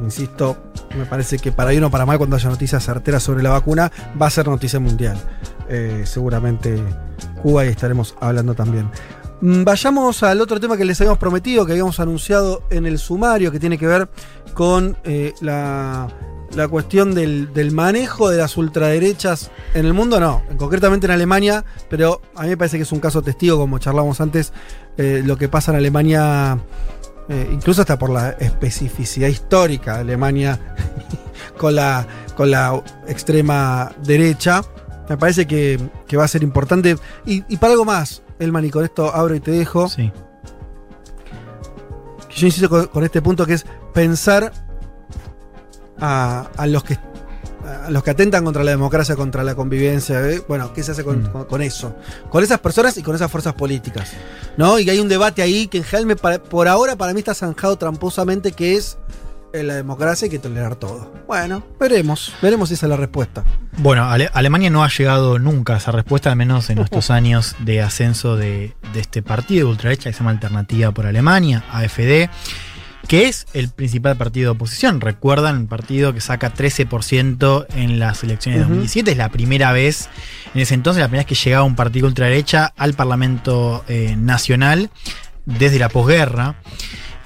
[0.00, 0.56] Insisto,
[0.96, 3.90] me parece que para bien o para mal, cuando haya noticias certeras sobre la vacuna,
[4.20, 5.18] va a ser noticia mundial.
[5.72, 6.82] Eh, seguramente
[7.42, 8.90] Cuba y estaremos hablando también.
[9.40, 13.52] Mm, Vayamos al otro tema que les habíamos prometido, que habíamos anunciado en el sumario,
[13.52, 14.08] que tiene que ver
[14.52, 16.08] con eh, la,
[16.56, 21.64] la cuestión del, del manejo de las ultraderechas en el mundo, no, concretamente en Alemania,
[21.88, 24.52] pero a mí me parece que es un caso testigo, como charlamos antes,
[24.96, 26.58] eh, lo que pasa en Alemania,
[27.52, 30.58] incluso hasta por la especificidad histórica de Alemania
[31.56, 34.64] con la, con la extrema derecha.
[35.10, 36.96] Me parece que, que va a ser importante.
[37.26, 39.88] Y, y para algo más, Elman, y con esto abro y te dejo.
[39.88, 40.10] Sí.
[42.34, 44.52] Yo insisto con, con este punto que es pensar
[45.98, 46.98] a, a los que
[47.84, 50.42] a los que atentan contra la democracia, contra la convivencia, ¿eh?
[50.48, 51.26] bueno, ¿qué se hace con, Mm.
[51.32, 51.94] con- con eso?
[52.30, 54.12] Con esas personas y con esas fuerzas políticas,
[54.56, 54.78] ¿no?
[54.78, 57.76] Y hay un debate ahí que en general me por ahora para mí está zanjado
[57.76, 58.96] tramposamente que es
[59.52, 61.12] en la democracia hay que tolerar todo.
[61.26, 63.44] Bueno, veremos, veremos si esa es la respuesta.
[63.78, 67.56] Bueno, Ale- Alemania no ha llegado nunca a esa respuesta, al menos en nuestros años
[67.60, 72.28] de ascenso de, de este partido de ultraderecha que se llama Alternativa por Alemania, AFD,
[73.08, 75.00] que es el principal partido de oposición.
[75.00, 78.74] Recuerdan, un partido que saca 13% en las elecciones de Ujú.
[78.74, 79.10] 2017.
[79.12, 80.08] Es la primera vez,
[80.54, 84.90] en ese entonces, la primera vez que llegaba un partido ultraderecha al Parlamento eh, Nacional
[85.46, 86.56] desde la posguerra.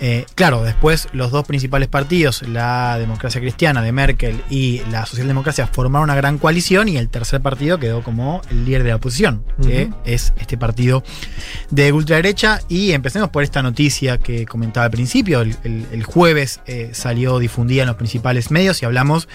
[0.06, 5.66] Eh, claro, después los dos principales partidos, la democracia cristiana de Merkel y la socialdemocracia,
[5.66, 9.43] formaron una gran coalición y el tercer partido quedó como el líder de la oposición,
[9.62, 11.02] que es este partido
[11.70, 12.60] de ultraderecha.
[12.68, 15.40] Y empecemos por esta noticia que comentaba al principio.
[15.40, 19.26] El, el- el jueves eh, salió difundida en los principales medios y hablamos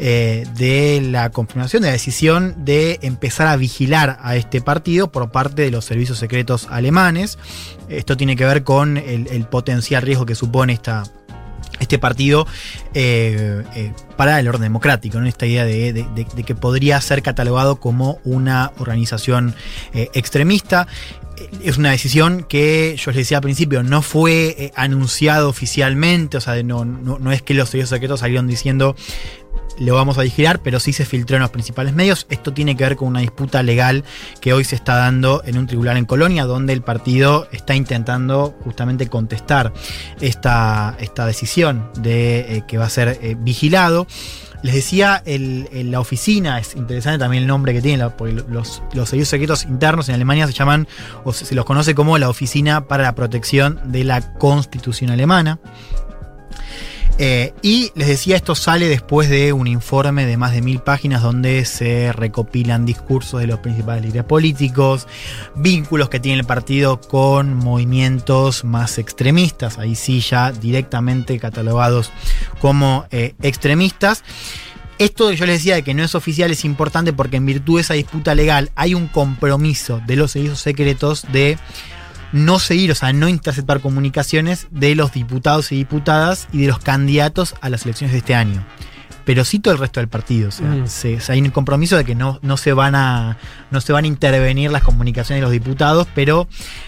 [0.00, 5.30] eh, de la confirmación de la decisión de empezar a vigilar a este partido por
[5.30, 7.38] parte de los servicios secretos alemanes.
[7.88, 11.04] Esto tiene que ver con el, el potencial riesgo que supone esta,
[11.80, 12.46] este partido
[12.94, 18.72] eh, eh, para el orden democrático, esta idea de, que podría ser catalogado como una
[18.78, 19.54] organización
[19.92, 20.86] eh, extremista.
[21.62, 26.62] Es una decisión que yo les decía al principio, no fue anunciado oficialmente, o sea,
[26.62, 28.96] no, no, no es que los servicios secretos salieron diciendo
[29.78, 32.26] lo vamos a vigilar, pero sí se filtró en los principales medios.
[32.30, 34.04] Esto tiene que ver con una disputa legal
[34.40, 38.54] que hoy se está dando en un tribunal en Colonia, donde el partido está intentando
[38.64, 39.72] justamente contestar
[40.20, 44.06] esta, esta decisión de eh, que va a ser eh, vigilado.
[44.62, 49.08] Les decía, el- la oficina, es interesante también el nombre que tiene, porque los, los
[49.08, 50.88] servicios secretos internos en Alemania se llaman,
[51.24, 55.60] o se los conoce como la Oficina para la Protección de la Constitución Alemana.
[57.18, 61.22] Eh, y les decía, esto sale después de un informe de más de mil páginas
[61.22, 65.08] donde se recopilan discursos de los principales líderes políticos,
[65.54, 72.12] vínculos que tiene el partido con movimientos más extremistas, ahí sí ya directamente catalogados
[72.60, 74.22] como eh, extremistas.
[74.98, 77.76] Esto que yo les decía de que no es oficial es importante porque en virtud
[77.76, 81.58] de esa disputa legal hay un compromiso de los servicios secretos de
[82.32, 86.78] no seguir, o sea, no interceptar comunicaciones de los diputados y diputadas y de los
[86.78, 88.64] candidatos a las elecciones de este año.
[89.24, 90.50] Pero sí todo el resto del partido.
[90.50, 90.86] O sea, Mm.
[90.86, 93.36] se- hay un compromiso de que no, no, se van a,
[93.72, 96.46] no se van a intervenir las comunicaciones de los diputados, pero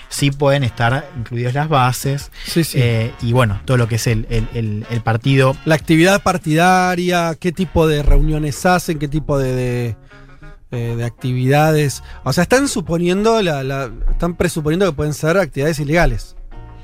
[0.09, 2.31] sí pueden estar incluidas las bases.
[2.47, 2.79] Sí, sí.
[2.81, 5.57] eh, y bueno, todo lo que es el, el- el- el partido.
[5.65, 9.97] La actividad partidaria, qué tipo de reuniones hacen, qué tipo de, de,
[10.71, 12.03] eh, de actividades.
[12.25, 16.37] O sea, están suponiendo, la, la- están presuponiendo que pueden ser actividades ilegales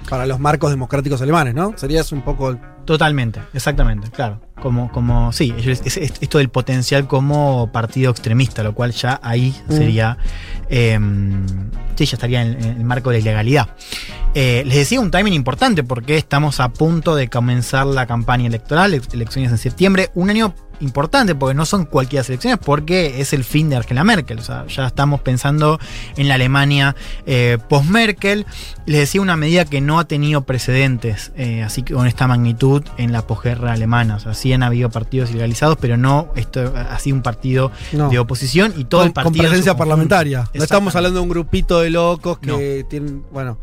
[0.09, 1.77] para los marcos democráticos alemanes, ¿no?
[1.77, 2.59] Sería eso un poco.
[2.85, 4.41] Totalmente, exactamente, claro.
[4.61, 9.19] Como, como, sí, es, es- es esto del potencial como partido extremista, lo cual ya
[9.23, 9.73] ahí Mm.
[9.73, 10.19] sería,
[10.71, 10.99] eh,
[11.97, 13.69] sí, ya estaría en, en el marco de la ilegalidad.
[14.35, 18.95] Eh, les decía un timing importante porque estamos a punto de comenzar la campaña electoral,
[19.13, 23.71] elecciones en septiembre, un año importante porque no son cualquier elecciones porque es el fin
[23.71, 25.79] de Angela Merkel, o sea, ya estamos pensando
[26.17, 26.97] en la Alemania
[27.27, 28.45] eh, post-Merkel.
[28.85, 32.74] Les decía una medida que no ha tenido precedentes, eh, así que con esta magnitud
[32.97, 34.17] en la posguerra alemana.
[34.17, 38.09] O sea, sí han habido partidos ilegalizados, pero no esto ha sido un partido No.
[38.11, 39.33] de oposición y todo con, el partido.
[39.33, 40.49] con presencia parlamentaria.
[40.55, 43.25] No estamos hablando de un grupito de locos que tienen.
[43.33, 43.59] Bueno,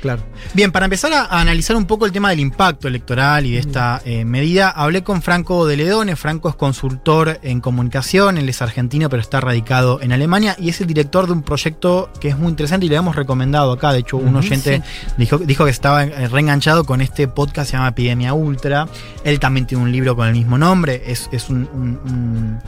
[0.00, 0.22] claro.
[0.54, 3.58] Bien, para empezar a, a analizar un poco el tema del impacto electoral y de
[3.58, 6.16] esta eh, medida, hablé con Franco de Ledone.
[6.16, 10.80] Franco es consultor en comunicación, él es argentino, pero está radicado en Alemania y es
[10.80, 13.92] el director de un proyecto que es muy interesante y le hemos recomendado acá.
[13.92, 14.82] De hecho, un oyente
[15.18, 18.88] dijo, dijo que estaba eh, reenganchado con este podcast, se llama Epidemia Ultra.
[19.24, 21.02] Él también tiene un libro con el mismo nombre.
[21.06, 22.60] Es, es un- un- un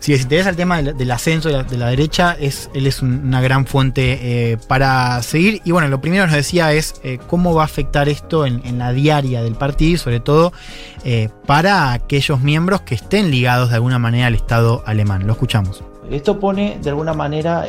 [0.00, 3.02] si les interesa el tema del, ascenso de la, de la derecha, es, él es
[3.02, 5.60] un- una gran fuente eh, para seguir.
[5.64, 8.78] Y bueno, lo primero que nos decía es eh, cómo va a afectar esto en,
[8.78, 10.52] la diaria del partido sobre todo
[11.04, 15.26] eh, para aquellos miembros que estén ligados de alguna manera al Estado alemán.
[15.26, 15.82] Lo escuchamos.
[16.10, 17.66] Esto pone de alguna manera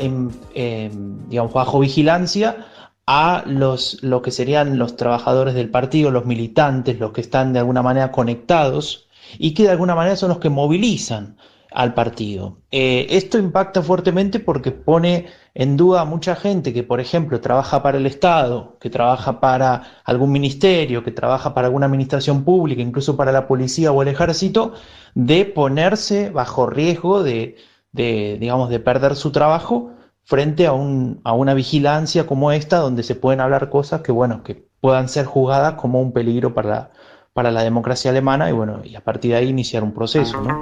[1.54, 2.66] bajo vigilancia
[3.08, 7.60] a los, lo que serían los trabajadores del partido, los militantes, los que están de
[7.60, 9.08] alguna manera conectados
[9.38, 11.38] y que de alguna manera son los que movilizan
[11.72, 12.58] al partido.
[12.72, 17.84] Eh, esto impacta fuertemente porque pone en duda a mucha gente que, por ejemplo, trabaja
[17.84, 23.16] para el Estado, que trabaja para algún ministerio, que trabaja para alguna administración pública, incluso
[23.18, 24.74] para la policía o el ejército,
[25.14, 27.58] de ponerse bajo riesgo de,
[27.92, 29.92] de, digamos, de perder su trabajo
[30.24, 34.44] frente a, un, a una vigilancia como esta, donde se pueden hablar cosas que, bueno,
[34.44, 36.92] que puedan ser juzgadas como un peligro para la,
[37.40, 40.62] para la democracia alemana y, bueno, y a partir de ahí iniciar un proceso, ¿no?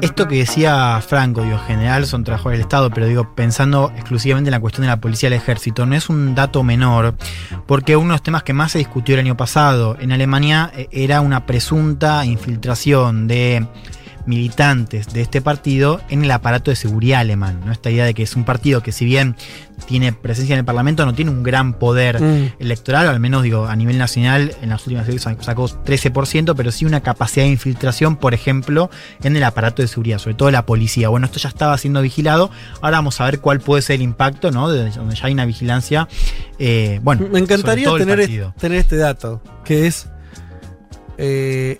[0.00, 4.48] Esto que decía Franco, digo, en general son trabajadores del Estado, pero digo, pensando exclusivamente
[4.48, 7.16] en la cuestión de la policía y el ejército, no es un dato menor,
[7.66, 10.88] porque uno de los temas que más se discutió el año pasado en Alemania eh,
[10.90, 13.66] era una presunta infiltración de
[14.30, 17.60] militantes de este partido en el aparato de seguridad alemán.
[17.66, 17.72] ¿no?
[17.72, 19.36] Esta idea de que es un partido que si bien
[19.86, 22.52] tiene presencia en el Parlamento, no tiene un gran poder Mm.
[22.58, 26.70] electoral, o al menos digo, a nivel nacional, en las últimas elecciones sacó 13%, pero
[26.70, 28.90] sí una capacidad de infiltración, por ejemplo,
[29.22, 31.08] en el aparato de seguridad, sobre todo la policía.
[31.08, 32.50] Bueno, esto ya estaba siendo vigilado,
[32.82, 34.70] ahora vamos a ver cuál puede ser el impacto, ¿no?
[34.70, 36.08] De donde ya hay una vigilancia.
[36.58, 40.08] eh, bueno, Me encantaría tener, tener este dato, que es
[41.18, 41.76] eh,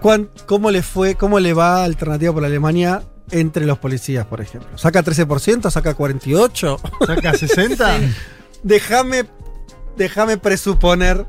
[0.00, 4.76] cuán- cómo le fue, cómo le va Alternativa por Alemania entre los policías, por ejemplo.
[4.76, 5.70] ¿Saca 13%?
[5.70, 6.80] ¿Saca 48%?
[7.06, 7.98] ¿Saca 60?
[8.62, 9.24] Déjame
[9.96, 11.26] déjame presuponer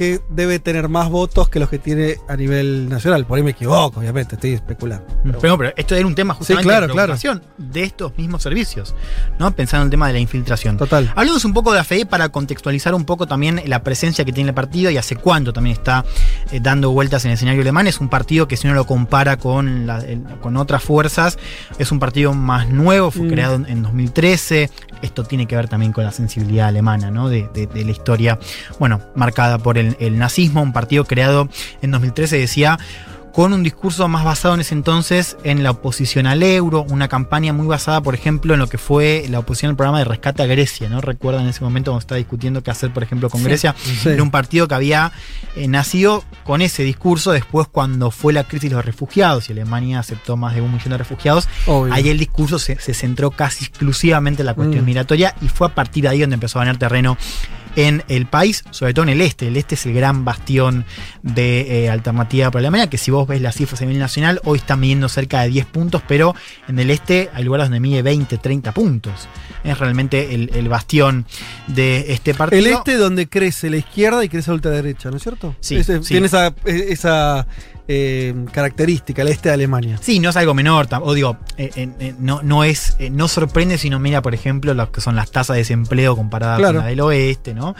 [0.00, 3.26] que debe tener más votos que los que tiene a nivel nacional.
[3.26, 5.04] Por ahí me equivoco, obviamente, estoy especulando.
[5.42, 7.12] Pero, pero esto era un tema justamente claro, de claro.
[7.12, 8.94] preocupación de estos mismos servicios,
[9.38, 9.54] ¿no?
[9.54, 10.78] Pensando en el tema de la infiltración.
[10.78, 11.12] Total.
[11.14, 14.54] Hablemos un poco de AFE para contextualizar un poco también la presencia que tiene el
[14.54, 16.02] partido y hace cuánto también está
[16.50, 17.86] eh, dando vueltas en el escenario alemán.
[17.86, 21.38] Es un partido que si uno lo compara con, la- el- con otras fuerzas,
[21.78, 23.28] es un partido más nuevo, fue Mm.
[23.28, 24.70] creado en, en 2013.
[25.02, 27.28] Esto tiene que ver también con la sensibilidad alemana, ¿no?
[27.28, 28.38] De, de- de la historia,
[28.78, 31.48] bueno, marcada por el, el nazismo, un partido creado
[31.82, 32.78] en 2013, decía
[33.32, 37.52] con un discurso más basado en ese entonces en la oposición al euro, una campaña
[37.52, 40.46] muy basada, por ejemplo, en lo que fue la oposición al programa de rescate a
[40.46, 41.00] Grecia, ¿no?
[41.00, 43.76] Recuerdan en ese momento cuando estaba discutiendo qué hacer, por ejemplo, con Sí, Grecia.
[43.84, 44.08] sí.
[44.08, 45.12] Era un partido que había
[45.54, 50.00] eh, nacido con ese discurso después cuando fue la crisis de los refugiados y Alemania
[50.00, 51.48] aceptó más de un millón de refugiados.
[51.68, 51.94] Obvio.
[51.94, 54.86] Ahí el discurso se, se centró casi exclusivamente en la cuestión Mm.
[54.86, 57.16] migratoria y fue a partir de ahí donde empezó a ganar terreno
[57.76, 59.48] en el país, sobre todo en el este.
[59.48, 60.84] El este es el gran bastión
[61.22, 64.58] de eh, alternativa para Alemania, que si vos ves las cifras a nivel nacional, hoy
[64.58, 66.34] están midiendo cerca de 10 puntos, pero
[66.68, 69.28] en el este hay lugares donde mide 20, 30 puntos.
[69.62, 71.26] Es realmente el, el bastión
[71.66, 72.60] de este partido.
[72.60, 75.54] El este donde crece la izquierda y crece la ultraderecha, ¿no es cierto?
[75.60, 75.80] Sí.
[76.06, 77.46] Tiene esa, esa
[77.92, 79.98] eh, característica, el este de Alemania.
[80.00, 83.88] Sí, no es algo menor, o digo, eh, eh, no, no es, no sorprende si
[83.88, 86.74] uno mira, por ejemplo, lo que son las tasas de desempleo comparadas Claro.
[86.74, 87.74] con la del oeste, ¿no?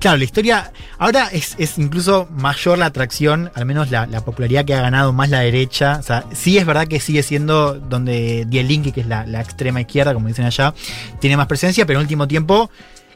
[0.00, 4.66] Claro, la historia, ahora es, es incluso mayor la atracción, al menos la, la popularidad
[4.66, 5.96] que ha ganado más la derecha.
[5.98, 9.40] O sea, sí es verdad que sigue siendo donde Die Linke, que es la, la
[9.40, 10.74] extrema izquierda, como dicen allá,
[11.20, 12.70] tiene más presencia, pero en último tiempo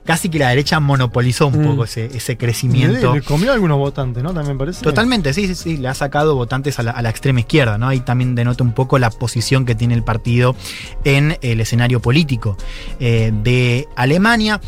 [0.04, 1.66] casi que la derecha monopolizó un Mm.
[1.68, 3.12] poco ese, ese crecimiento.
[3.14, 4.32] Le, le comió algunos votantes, ¿no?
[4.34, 4.82] También parece.
[4.82, 7.88] Totalmente, sí, sí, sí, le ha sacado votantes a la, a la extrema izquierda, ¿no?
[7.88, 10.56] Ahí también denota un poco la posición que tiene el partido
[11.04, 12.56] en el escenario político
[12.98, 14.60] eh, de Alemania.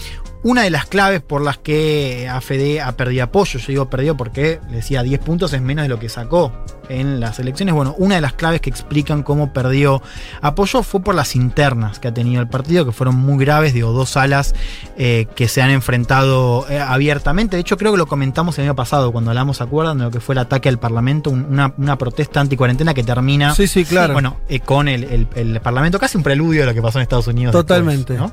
[0.44, 4.58] Una de las claves por las que AFD ha perdido apoyo, yo digo perdido porque
[4.70, 6.52] le decía 10 puntos es menos de lo que sacó
[6.88, 7.74] en las elecciones.
[7.74, 10.02] Bueno, una de las claves que explican cómo perdió
[10.40, 13.92] apoyo fue por las internas que ha tenido el partido, que fueron muy graves, digo,
[13.92, 14.54] dos alas
[14.96, 17.56] eh, que se han enfrentado eh, abiertamente.
[17.56, 19.98] De hecho, creo que lo comentamos el año pasado cuando hablamos, ¿se acuerdan?
[19.98, 23.54] De lo que fue el ataque al Parlamento, un- una, una protesta anticuarentena que termina.
[23.54, 24.12] Sí, sí, claro.
[24.14, 27.02] Bueno, eh, con el, el- el Parlamento, casi un preludio de lo que pasó en
[27.02, 27.52] Estados Unidos.
[27.52, 28.14] después, Totalmente.
[28.14, 28.32] ¿no?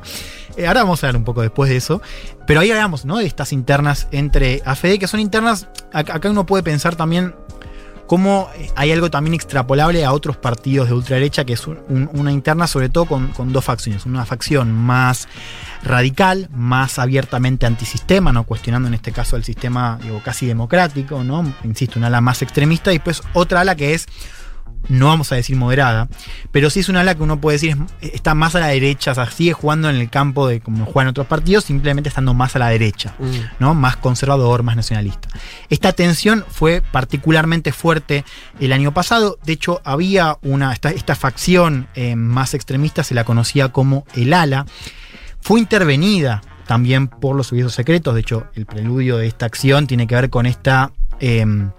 [0.67, 2.01] Ahora vamos a hablar un poco después de eso.
[2.45, 3.17] Pero ahí hablamos, ¿no?
[3.19, 5.67] De estas internas entre AFD, que son internas.
[5.93, 7.33] Acá uno puede pensar también
[8.09, 12.31] cómo hay algo también extrapolable a otros partidos de ultraderecha, que es un- un- una
[12.31, 14.07] interna sobre todo con, con dos facciones.
[14.07, 15.27] Una facción más
[15.83, 18.45] radical, más abiertamente antisistema, ¿no?
[18.45, 21.53] cuestionando en este caso el sistema digo, casi democrático, ¿no?
[21.63, 24.07] insisto, una ala más extremista, y después otra ala que es
[24.87, 26.07] no vamos a decir moderada,
[26.51, 29.11] pero sí es una ala que uno puede decir es- está más a la derecha,
[29.11, 32.55] o sea, sigue jugando en el campo de como juegan otros partidos, simplemente estando más
[32.55, 33.13] a la derecha,
[33.59, 33.75] ¿no?
[33.75, 35.27] Más conservador, más nacionalista.
[35.69, 38.23] Esta tensión fue particularmente fuerte
[38.59, 43.23] el año pasado, de hecho había una, esta, esta facción eh, más extremista se la
[43.25, 44.65] conocía como el ala,
[45.41, 50.07] fue intervenida también por los servicios secretos, de hecho el preludio de esta acción tiene
[50.07, 50.91] que ver con esta...
[51.19, 51.71] em,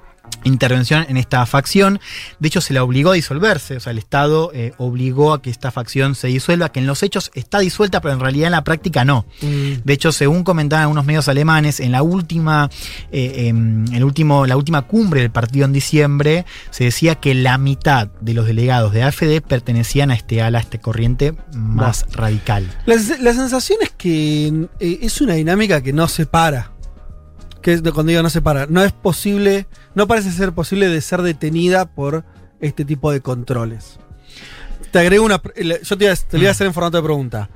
[0.44, 2.00] intervención en esta facción.
[2.38, 3.76] De hecho, se la obligó a disolverse.
[3.76, 7.02] O sea, el Estado eh, obligó a que esta facción se disuelva, que en los
[7.02, 9.24] hechos está disuelta, pero en realidad en la práctica no.
[9.40, 12.70] De hecho, según comentaban algunos medios alemanes, en la última,
[13.12, 17.58] eh, em, el último, la última cumbre del partido en diciembre, se decía que la
[17.58, 22.66] mitad de los delegados de AfD pertenecían a este ala, a este corriente más radical.
[22.86, 26.72] La, la sensación es que eh, es una dinámica que no se para.
[27.62, 31.22] Que cuando digo no se para, no es posible, no parece ser posible de ser
[31.22, 32.24] detenida por
[32.60, 33.98] este tipo de controles.
[34.90, 35.40] Te agrego una.
[35.82, 37.50] Yo te, lo iba a hacer en formato de pregunta.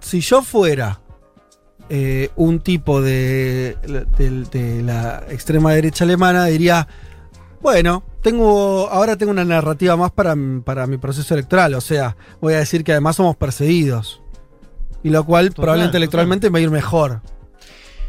[0.00, 1.00] Si yo fuera
[1.88, 3.76] eh, un tipo de,
[4.16, 6.86] de- de la extrema derecha alemana, diría.
[7.60, 8.88] Bueno, tengo.
[8.90, 11.74] Ahora tengo una narrativa más para, para mi proceso electoral.
[11.74, 14.22] O sea, voy a decir que además somos perseguidos.
[15.02, 16.02] Y lo cual probablemente total.
[16.02, 17.20] electoralmente me va a ir mejor.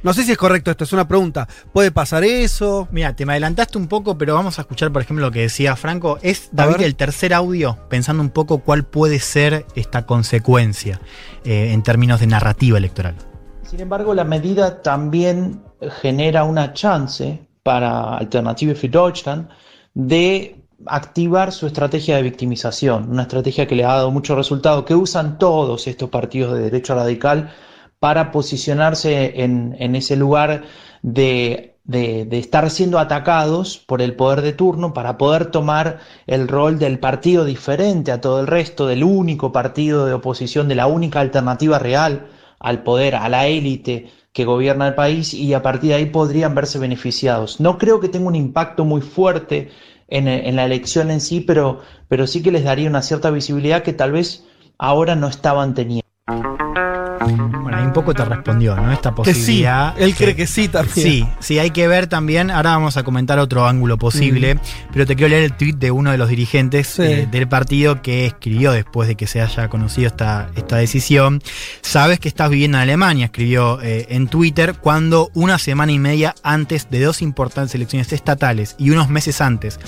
[0.07, 1.49] No sé si es correcto esto, es una pregunta.
[1.73, 2.87] ¿Puede pasar eso?
[2.91, 5.75] Mira, te me adelantaste un poco, pero vamos a escuchar, por ejemplo, lo que decía
[5.75, 6.17] Franco.
[6.21, 11.01] Es, David, el tercer audio, pensando un poco cuál puede ser esta consecuencia
[11.43, 13.15] eh, en términos de narrativa electoral.
[13.63, 15.61] Sin embargo, la medida también
[16.01, 19.49] genera una chance para Alternative für Deutschland
[19.93, 24.95] de activar su estrategia de victimización, una estrategia que le ha dado mucho resultado, que
[24.95, 27.51] usan todos estos partidos de derecha radical
[27.99, 30.63] para posicionarse en, en ese lugar
[31.01, 36.77] de, de- estar siendo atacados por el poder de turno para poder tomar el rol
[36.79, 41.19] del partido diferente a todo el resto, del único partido de oposición, de la única
[41.21, 42.27] alternativa real
[42.59, 46.53] al poder, a la élite que gobierna el país y a partir de ahí podrían
[46.53, 47.59] verse beneficiados.
[47.59, 49.71] No creo que tenga un impacto muy fuerte
[50.07, 53.81] en, en la elección en sí, pero, pero sí que les daría una cierta visibilidad
[53.81, 54.45] que tal vez
[54.77, 56.05] ahora no estaban teniendo.
[57.35, 58.91] Bueno, ahí un poco te respondió, ¿no?
[58.91, 59.93] Esta Que sí, posibilidad.
[59.99, 60.93] él cree que sí también.
[60.95, 62.51] Sí, sí, hay que ver también.
[62.51, 64.59] Ahora vamos a comentar otro ángulo posible, Mm.
[64.93, 67.01] pero te quiero leer el tweet de uno de los dirigentes Sí.
[67.03, 71.41] eh, del partido que escribió después de que se haya conocido esta, esta decisión.
[71.81, 76.35] Sabes que estás viviendo en Alemania, escribió eh, en Twitter, cuando una semana y media
[76.43, 79.79] antes de dos importantes elecciones estatales y unos meses antes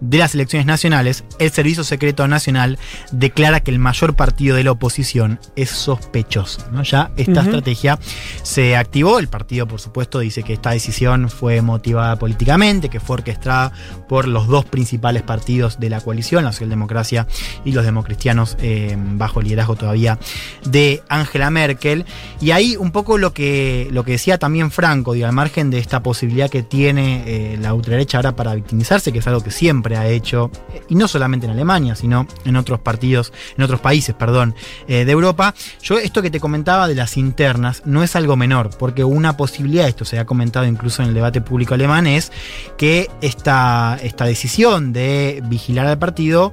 [0.00, 2.78] de las elecciones nacionales, el Servicio Secreto Nacional
[3.12, 6.60] declara que el mayor partido de la oposición es sospechoso.
[6.72, 6.82] ¿no?
[6.82, 7.98] Ya esta estrategia
[8.42, 9.18] se activó.
[9.18, 13.72] El partido, por supuesto, dice que esta decisión fue motivada políticamente, que fue orquestada
[14.08, 17.26] por los dos principales partidos de la coalición, la Socialdemocracia
[17.64, 20.18] y los democristianos, eh, bajo el liderazgo todavía
[20.64, 22.04] de Angela Merkel.
[22.40, 25.78] Y ahí un poco lo que, lo que decía también Franco, digo, al margen de
[25.78, 29.83] esta posibilidad que tiene eh, la ultraderecha ahora para victimizarse, que es algo que siempre
[29.92, 34.14] ha hecho, eh, y no solamente en Alemania, sino en otros partidos, en otros países,
[34.14, 34.54] perdón,
[34.88, 35.54] eh, de Europa.
[35.82, 39.86] Yo esto que te comentaba de las internas no es algo menor, porque una posibilidad,
[39.86, 42.32] esto se ha comentado incluso en el debate público alemán, es
[42.78, 46.52] que esta, esta decisión de vigilar al partido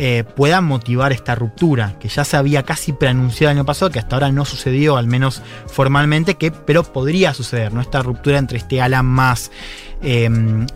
[0.00, 3.98] eh, pueda motivar esta ruptura, que ya se había casi preanunciado el año pasado, que
[3.98, 7.80] hasta ahora no sucedió, al menos formalmente, que, pero podría suceder, ¿no?
[7.80, 9.50] Esta ruptura entre este ala más
[10.02, 10.28] eh,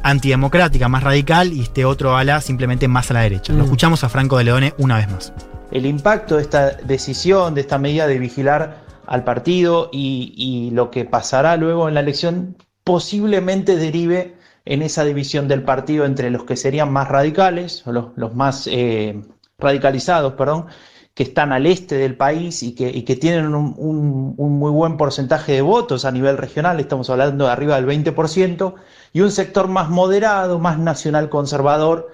[0.03, 3.53] antidemocrática, más radical, y este otro ala simplemente más a la derecha.
[3.53, 3.65] Lo Mm.
[3.65, 5.33] escuchamos a Franco de Leone una vez más.
[5.71, 10.91] el impacto de esta decisión, de esta medida de vigilar al partido y, y lo
[10.91, 14.37] que pasará luego en la elección posiblemente derive
[14.67, 18.69] en esa división del partido entre los que serían más radicales, o los, los más
[18.71, 19.23] eh,
[19.59, 20.67] radicalizados, perdón,
[21.15, 26.05] que están al este del país y que, tienen un muy buen porcentaje de votos
[26.05, 28.75] a nivel regional, estamos hablando de arriba del 20%,
[29.13, 32.09] y un sector más moderado, más nacional conservador,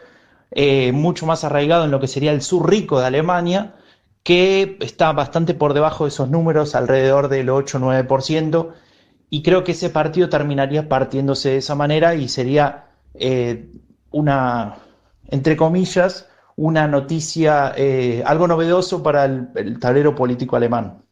[0.50, 3.74] eh, mucho más arraigado en lo que sería el sur rico de Alemania,
[4.24, 8.72] que está bastante por debajo de esos números, alrededor del 8-9%,
[9.30, 13.70] y creo que ese partido terminaría partiéndose de esa manera y sería eh,
[14.10, 14.76] una,
[15.28, 16.27] entre comillas,
[16.58, 21.04] una noticia, eh, algo novedoso para el, tablero político alemán,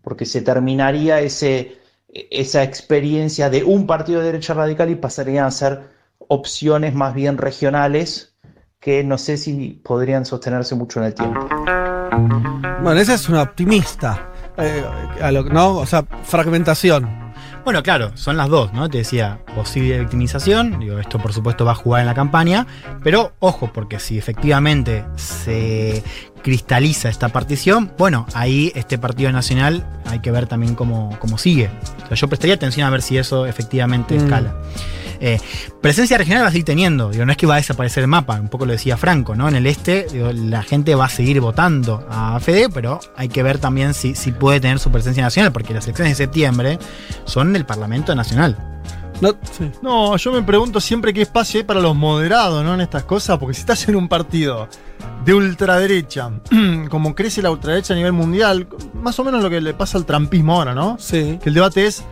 [0.00, 1.76] porque se terminaría ese,
[2.08, 5.80] esa experiencia de un partido de derecha radical y pasarían a ser
[6.18, 8.36] opciones más bien regionales
[8.78, 11.48] que no sé si podrían sostenerse mucho en el tiempo.
[12.82, 14.30] Bueno, esa es una optimista.
[14.56, 14.84] Eh,
[15.50, 15.78] ¿No?
[15.78, 17.21] O sea, fragmentación.
[17.64, 18.88] Bueno, claro, son las dos, ¿no?
[18.88, 22.66] Te decía, posible victimización, digo, esto por supuesto va a jugar en la campaña,
[23.04, 26.02] pero ojo, porque si efectivamente se
[26.42, 31.70] cristaliza esta partición, bueno, ahí este Partido Nacional hay que ver también cómo, cómo sigue.
[32.04, 34.18] O sea, yo prestaría atención a ver si eso efectivamente Mm.
[34.24, 34.54] escala.
[35.24, 35.38] Eh,
[35.80, 38.40] presencia regional va a seguir teniendo, digo, no es que va a desaparecer el mapa,
[38.40, 39.48] un poco lo decía Franco, ¿no?
[39.48, 43.44] En el este, digo, la gente va a seguir votando a FD, pero hay que
[43.44, 46.80] ver también si, si puede tener su presencia nacional, porque las elecciones de septiembre
[47.24, 48.58] son del Parlamento Nacional.
[49.20, 49.36] No,
[49.80, 52.74] No, yo me pregunto siempre qué espacio hay para los moderados, ¿no?
[52.74, 54.68] En estas cosas, porque si estás en un partido
[55.24, 56.32] de ultraderecha,
[56.90, 60.04] como crece la ultraderecha a nivel mundial, más o menos lo que le pasa al
[60.04, 60.96] trampismo ahora, ¿no?
[60.98, 61.38] Sí.
[61.40, 62.02] Que el debate es,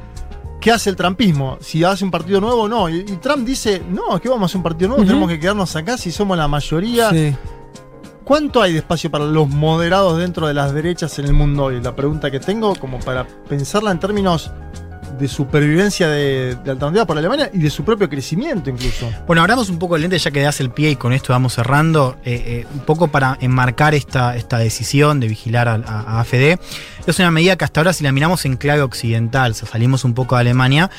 [0.61, 1.59] ¿qué hace el trampismo?
[1.61, 2.89] Si hace un partido nuevo o no.
[2.89, 5.41] Y, y Trump dice, no, es que vamos a hacer un partido nuevo, tenemos que
[5.41, 7.11] quedarnos acá si somos la mayoría.
[7.11, 7.35] Sí.
[8.25, 11.81] ¿Cuánto hay de espacio para los moderados dentro de las derechas en el mundo hoy?
[11.81, 14.53] La pregunta que tengo, como para pensarla en términos
[15.19, 19.11] de supervivencia de, de alternativa para Alemania y de su propio crecimiento incluso.
[19.27, 21.55] Bueno, abramos un poco el lente ya que das el pie y con esto vamos
[21.55, 26.59] cerrando, eh, eh, un poco para enmarcar esta, esta decisión de vigilar a, AFD.
[27.07, 30.37] Es una medida que hasta ahora si la miramos en clave occidental, salimos un poco
[30.37, 30.91] de Alemania,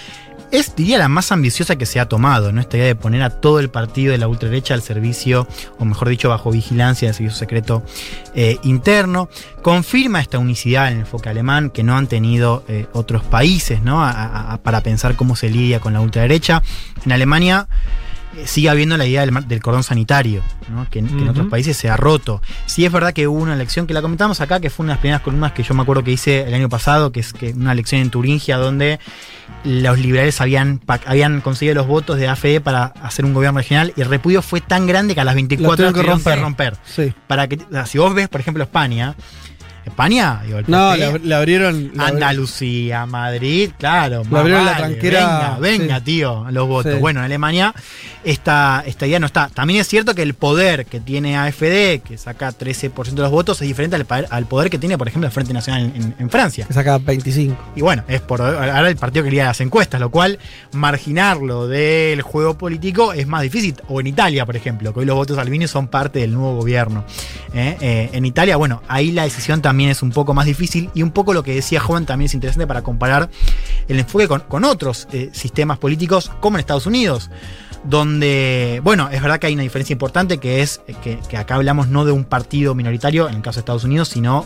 [0.52, 2.62] es, diría, la más ambiciosa que se ha tomado, ¿no?
[2.62, 5.48] Esta idea de poner a todo el partido de la ultraderecha al servicio,
[5.80, 7.84] o mejor dicho, bajo vigilancia del servicio secreto
[8.36, 9.30] eh, interno.
[9.62, 14.00] Confirma esta unicidad en el enfoque alemán que no han tenido eh, otros países, ¿no?
[14.64, 16.62] Para pensar cómo se lidia con la ultraderecha.
[17.06, 17.68] En Alemania
[18.46, 20.86] sigue habiendo la idea del, del cordón sanitario, ¿no?
[20.90, 22.42] que, que en otros países se ha roto.
[22.66, 24.96] Sí es verdad que hubo una elección que la comentamos acá, que fue una de
[24.96, 27.52] las primeras columnas que yo me acuerdo que hice el año pasado, que es que
[27.52, 29.00] una elección en Turingia donde
[29.64, 34.02] los liberales habían, habían conseguido los votos de AFE para hacer un gobierno regional y
[34.02, 36.42] el repudio fue tan grande que a las 24 tuvieron horas que romper.
[36.42, 36.78] romper.
[36.86, 37.14] Sí.
[37.28, 39.16] Para que, o sea, si vos ves, por ejemplo, España,
[39.86, 41.84] España, digo, el No, le, ab- le abrieron.
[41.84, 44.24] le abri- Andalucía, Madrid, claro.
[44.26, 46.04] más abrieron la tranquera, Venga, venga, sí.
[46.06, 46.94] tío, los votos.
[46.94, 47.00] Sí.
[47.00, 47.74] Bueno, en Alemania
[48.24, 49.50] esta, esta idea no está.
[49.50, 53.62] También es cierto que el poder que tiene AFD, que saca 13% de los votos,
[53.62, 53.96] es diferente
[54.30, 56.66] al, poder que tiene, por ejemplo, el Frente Nacional en, en Francia.
[56.68, 57.58] Que saca 25.
[57.76, 60.38] Y bueno, es por ahora el partido quería las encuestas, lo cual
[60.74, 63.76] marginarlo del juego político es más difícil.
[63.88, 67.04] O en Italia, por ejemplo, que hoy los votos albinos son parte del nuevo gobierno.
[67.54, 67.78] ¿eh?
[67.82, 71.12] Eh, en Italia, bueno, ahí la decisión también es un poco más difícil y un
[71.12, 73.30] poco lo que decía Juan también es interesante para comparar
[73.88, 77.30] el enfoque con, con otros eh, sistemas políticos, como en Estados Unidos
[77.84, 81.56] donde, bueno, es verdad que hay una diferencia importante que es eh, que, que acá
[81.56, 84.46] hablamos no de un partido minoritario, en el caso de Estados Unidos, sino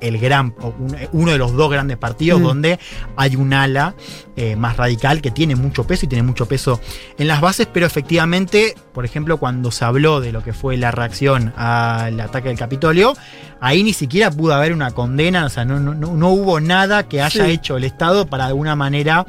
[0.00, 2.44] el gran, un- uno de los dos grandes partidos Mm.
[2.44, 2.78] donde
[3.16, 3.94] hay un ala
[4.36, 6.80] eh, más radical que tiene mucho peso y tiene mucho peso
[7.18, 10.90] en las bases, pero efectivamente, por ejemplo, cuando se habló de lo que fue la
[10.90, 13.14] reacción al ataque del Capitolio,
[13.60, 17.02] ahí ni siquiera pudo haber una condena, o sea, no, no, no- no hubo nada
[17.08, 17.50] que haya Sí.
[17.50, 19.26] hecho el Estado para de alguna manera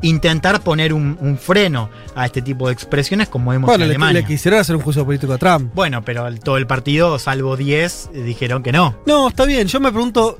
[0.00, 3.94] intentar poner un, un freno a este tipo de expresiones como vemos Bueno, en le,
[3.96, 4.20] Alemania.
[4.20, 5.72] le quisieron hacer un juicio político a Trump.
[5.74, 8.96] Bueno, pero el- todo el partido, salvo 10, eh, dijeron que no.
[9.06, 9.66] No, está bien.
[9.66, 10.38] Yo me pregunto.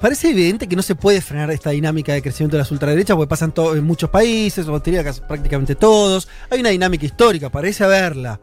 [0.00, 3.28] Parece evidente que no se puede frenar esta dinámica de crecimiento de las ultraderechas porque
[3.28, 4.72] pasan en muchos países, o
[5.20, 6.28] prácticamente todos.
[6.50, 8.40] Hay una dinámica histórica, parece haberla.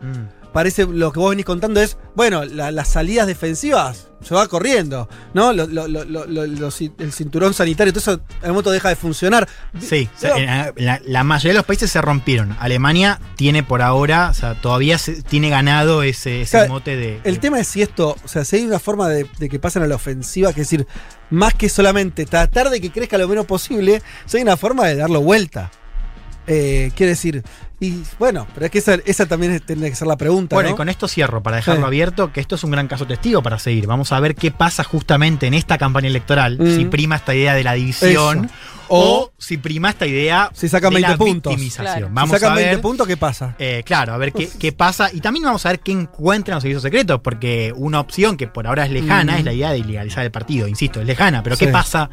[0.54, 5.08] Parece lo que vos venís contando es, bueno, la- las salidas defensivas se va corriendo,
[5.34, 5.54] ¿no?
[5.54, 9.48] Lo- lo- lo- el cinturón sanitario, todo eso en momento deja de funcionar.
[9.80, 10.36] Sí, Pero-
[10.76, 12.56] la, la mayoría de los países se rompieron.
[12.60, 16.96] Alemania tiene por ahora, o sea, todavía se- tiene ganado ese, ese O sea, mote
[16.98, 17.22] de.
[17.24, 19.84] El tema es si esto, o sea, si hay una forma de, de que pasen
[19.84, 20.86] a la ofensiva, que es decir,
[21.30, 24.96] más que solamente tratar de que crezca lo menos posible, si hay una forma de
[24.96, 25.72] darlo vuelta.
[26.48, 27.44] Eh, quiere decir,
[27.80, 30.56] y bueno, pero es que esa, esa también tendría que ser la pregunta.
[30.56, 30.76] Bueno, ¿no?
[30.76, 31.88] y con esto cierro, para dejarlo Sí.
[31.88, 33.88] abierto, que esto es un gran caso testigo para seguir.
[33.88, 36.76] Vamos a ver qué pasa justamente en esta campaña electoral, Mm.
[36.76, 38.54] si prima esta idea de la división Eso.
[38.90, 41.52] O, O- si prima esta idea Si sacan de 20 la puntos.
[41.52, 41.86] victimización.
[41.86, 42.10] Claro.
[42.12, 43.56] Vamos si sacan a ver 20 puntos, ¿qué pasa?
[43.60, 45.10] Eh, claro, a ver qué, qué pasa.
[45.14, 48.68] Y también vamos a ver qué encuentran los servicios secretos, porque una opción que por
[48.68, 49.38] ahora es lejana Mm.
[49.40, 50.68] es la idea de ilegalizar el partido.
[50.68, 51.66] Insisto, es lejana, pero Sí.
[51.66, 52.10] ¿qué pasa?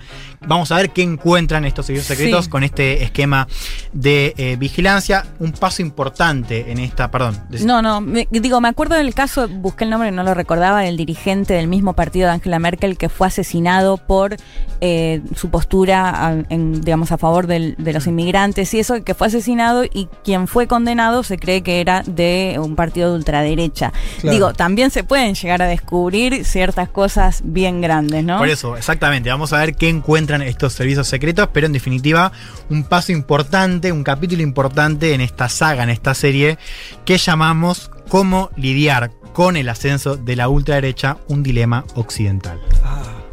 [0.47, 2.51] Vamos a ver qué encuentran estos servicios secretos Sí.
[2.51, 3.49] con este esquema
[3.93, 5.27] de eh, vigilancia.
[5.39, 7.41] Un paso importante en esta, perdón.
[7.65, 10.97] No, no, me- digo, me acuerdo del caso, busqué el nombre, no lo recordaba, del
[10.97, 14.37] dirigente del mismo partido de Angela Merkel que fue asesinado por
[14.81, 19.27] eh, su postura, en, digamos, a favor del- de los inmigrantes y eso, que fue
[19.29, 23.93] asesinado y quien fue condenado se cree que era de un partido de ultraderecha.
[24.21, 24.35] Claro.
[24.35, 28.39] Digo, también se pueden llegar a descubrir ciertas cosas bien grandes, ¿no?
[28.39, 29.31] Por eso, exactamente.
[29.31, 32.33] Vamos a ver qué encuentran estos servicios secretos, pero en definitiva,
[32.71, 36.59] un paso importante, un capítulo importante en esta saga, en esta serie,
[37.05, 42.61] que llamamos Cómo lidiar con el ascenso de la ultraderecha, un dilema occidental.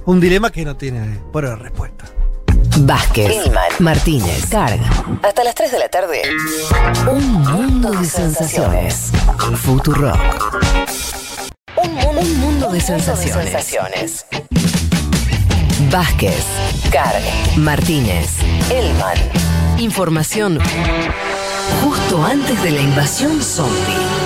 [0.06, 2.06] Un dilema que no tiene por respuesta.
[2.78, 4.80] Vázquez, Martínez, Carg.
[5.22, 6.22] Hasta las 3 de la tarde.
[7.10, 9.12] Un mundo de sensaciones.
[9.62, 10.14] Futuro.
[11.84, 14.26] Un, mu- un mundo de sensaciones.
[15.92, 16.44] Vázquez,
[16.92, 17.22] Carg,
[17.58, 18.30] Martínez,
[18.72, 19.18] Elman.
[19.78, 20.60] Información
[21.84, 24.23] justo antes de la invasión zombie.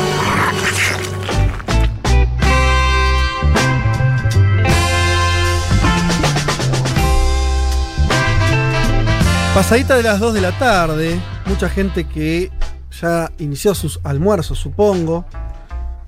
[9.58, 12.52] Pasadita de las 2 de la tarde, mucha gente que
[13.02, 15.26] ya inició sus almuerzos, supongo.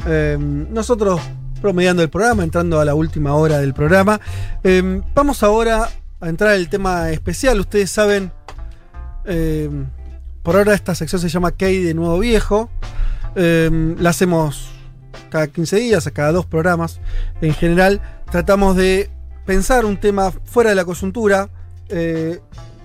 [0.05, 1.19] Eh, nosotros
[1.59, 4.21] promediando el programa, entrando a la última hora del programa.
[4.63, 5.89] Eh, vamos ahora
[6.21, 7.59] a entrar al tema especial.
[7.59, 8.31] Ustedes saben,
[9.25, 9.67] eh,
[10.43, 12.69] por ahora esta sección se llama Key de Nuevo Viejo.
[13.35, 14.69] Eh, la hacemos
[15.31, 16.99] cada 15 días, a cada dos programas.
[17.41, 17.99] En general,
[18.29, 19.09] tratamos de
[19.47, 21.49] pensar un tema fuera de la coyuntura.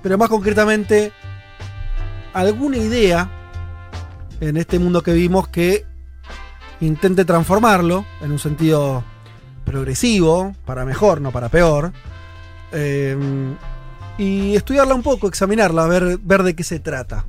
[0.05, 1.12] Pero más concretamente,
[2.35, 3.31] alguna idea
[4.39, 5.86] en este mundo que vimos que
[6.82, 9.02] intente transformarlo en un sentido
[9.64, 11.90] progresivo, para mejor, no para peor.
[12.72, 13.16] Eh,
[14.18, 17.24] y estudiarla un poco, examinarla, ver, ver de qué se trata.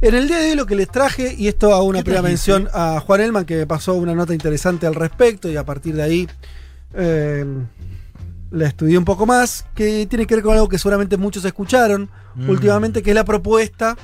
[0.00, 2.22] En el día de hoy lo que les traje, y esto hago una ¿Qué primera
[2.22, 5.96] mención a Juan Elman, que me pasó una nota interesante al respecto, y a partir
[5.96, 6.28] de ahí
[6.94, 7.44] eh,
[8.52, 12.10] la estudié un poco más, que tiene que ver con algo que seguramente muchos escucharon
[12.36, 12.48] Mm.
[12.50, 13.96] últimamente, que es la propuesta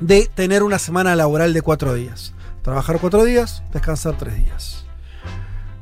[0.00, 2.32] de tener una semana laboral de cuatro días.
[2.62, 4.84] Trabajar cuatro días, descansar tres días.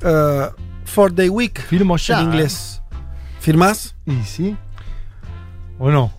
[0.02, 0.48] Eh,
[0.84, 2.18] four Day Week, Firmo ya.
[2.20, 2.82] en inglés.
[3.40, 3.94] ¿Firmás?
[4.06, 4.56] ¿Y sí?
[5.78, 6.12] ¿O no?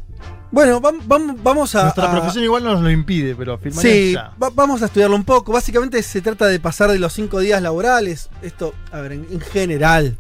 [0.51, 1.83] Bueno, vam- vam- vamos a...
[1.83, 4.33] Nuestra a- profesión igual nos lo impide, pero firmaría Sí, ya.
[4.41, 5.51] va- vamos a estudiarlo un poco.
[5.51, 8.29] Básicamente se trata de pasar de los cinco días laborales.
[8.41, 10.17] Esto, a ver, en, en general,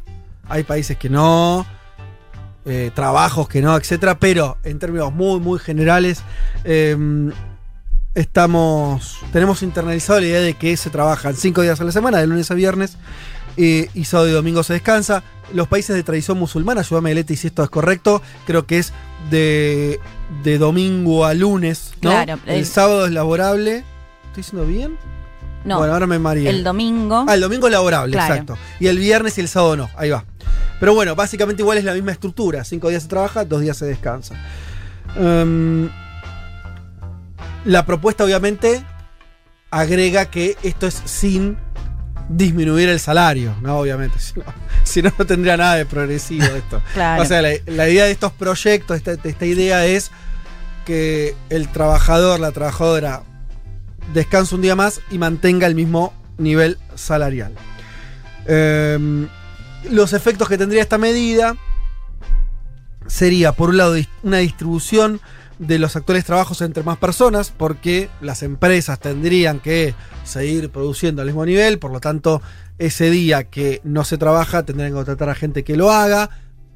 [0.49, 1.65] hay países que no,
[2.65, 6.21] eh, trabajos que no, etcétera, pero en términos muy, muy generales,
[6.63, 6.95] eh,
[8.15, 9.19] estamos.
[9.31, 12.51] Tenemos internalizado la idea de que se trabajan cinco días a la semana, de lunes
[12.51, 12.97] a viernes,
[13.57, 15.23] eh, y sábado y domingo se descansa.
[15.53, 18.93] Los países de tradición musulmana, ayúdame Leti si esto es correcto, creo que es
[19.29, 19.99] de,
[20.43, 22.11] de domingo a lunes, ¿no?
[22.11, 23.83] Claro, El, el- sábado es laborable.
[24.27, 24.97] ¿Estoy diciendo bien?
[25.65, 25.77] No.
[25.77, 26.49] Bueno, ahora me mareé.
[26.49, 27.25] El domingo.
[27.27, 28.33] Ah, el domingo es laborable, Claro.
[28.33, 28.57] exacto.
[28.79, 29.89] Y el viernes y el sábado no.
[29.95, 30.25] Ahí va.
[30.79, 32.63] Pero bueno, básicamente igual es la misma estructura.
[32.65, 34.35] Cinco días se trabaja, dos días se descansa.
[35.15, 35.89] Em,
[37.65, 38.83] la propuesta, obviamente,
[39.71, 41.57] agrega que esto es sin
[42.29, 43.77] disminuir el salario, ¿no?
[43.79, 44.17] Obviamente.
[44.23, 44.45] Si no,
[44.83, 46.81] si no, no tendría nada de progresivo esto.
[46.93, 47.23] Claro.
[47.23, 50.11] O sea, la, la idea de estos proyectos, esta, esta idea es
[50.85, 53.23] que el trabajador, la trabajadora,
[54.13, 57.53] descanse un día más y mantenga el mismo nivel salarial.
[58.45, 59.27] Em,
[59.89, 61.55] los efectos que tendría esta medida
[63.07, 65.21] sería, por un lado, una distribución
[65.59, 69.93] de los actuales trabajos entre más personas, porque las empresas tendrían que
[70.23, 72.41] seguir produciendo al mismo nivel, por lo tanto,
[72.79, 76.29] ese día que no se trabaja tendrían que contratar a gente que lo haga,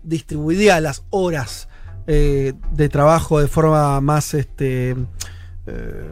[0.04, 1.68] distribuiría las horas
[2.06, 4.96] eh, de trabajo de forma más este,
[5.66, 6.12] eh,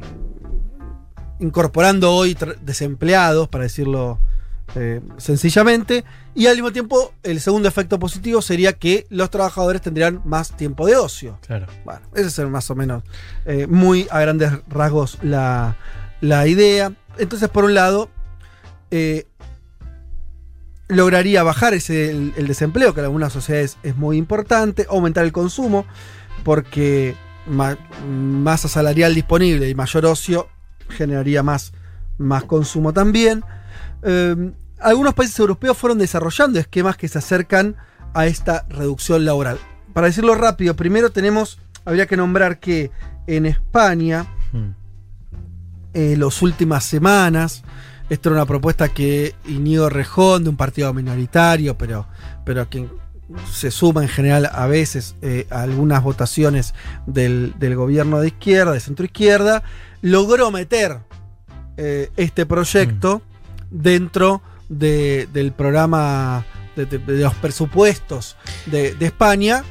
[1.40, 4.20] incorporando hoy desempleados, para decirlo
[4.76, 6.04] eh, sencillamente,
[6.34, 10.88] y al mismo tiempo el segundo efecto positivo sería que los trabajadores tendrían más tiempo
[10.88, 11.38] de ocio.
[11.46, 11.68] Claro.
[11.84, 13.04] Bueno, ese es más o menos
[13.46, 15.78] eh, muy a grandes rasgos la,
[16.22, 16.94] la idea.
[17.18, 18.10] Entonces, por un lado,
[18.92, 19.28] eh,
[20.88, 25.32] lograría bajar ese, el, el desempleo, que en algunas sociedades es muy importante, aumentar el
[25.32, 25.86] consumo,
[26.44, 27.16] porque
[27.48, 30.48] ma- masa salarial disponible y mayor ocio
[30.90, 31.74] generaría más,
[32.18, 33.44] más consumo también.
[34.04, 37.76] Eh, algunos países europeos fueron desarrollando esquemas que se acercan
[38.14, 39.58] a esta reducción laboral.
[39.94, 42.92] Para decirlo rápido, primero tenemos, habría que nombrar que
[43.28, 44.26] en España,
[45.94, 47.64] en las últimas semanas,
[48.10, 52.08] esto era una propuesta que Inigo Rejón, de un partido minoritario, pero,
[52.46, 52.88] pero que
[53.52, 56.76] se suma en general a veces eh, a algunas votaciones
[57.08, 59.64] del, del gobierno de izquierda, de centro izquierda,
[60.06, 61.00] logró meter
[61.78, 63.22] eh, este proyecto
[63.72, 66.46] dentro de- del programa
[66.76, 68.36] de, de- de los presupuestos
[68.68, 69.64] de, de España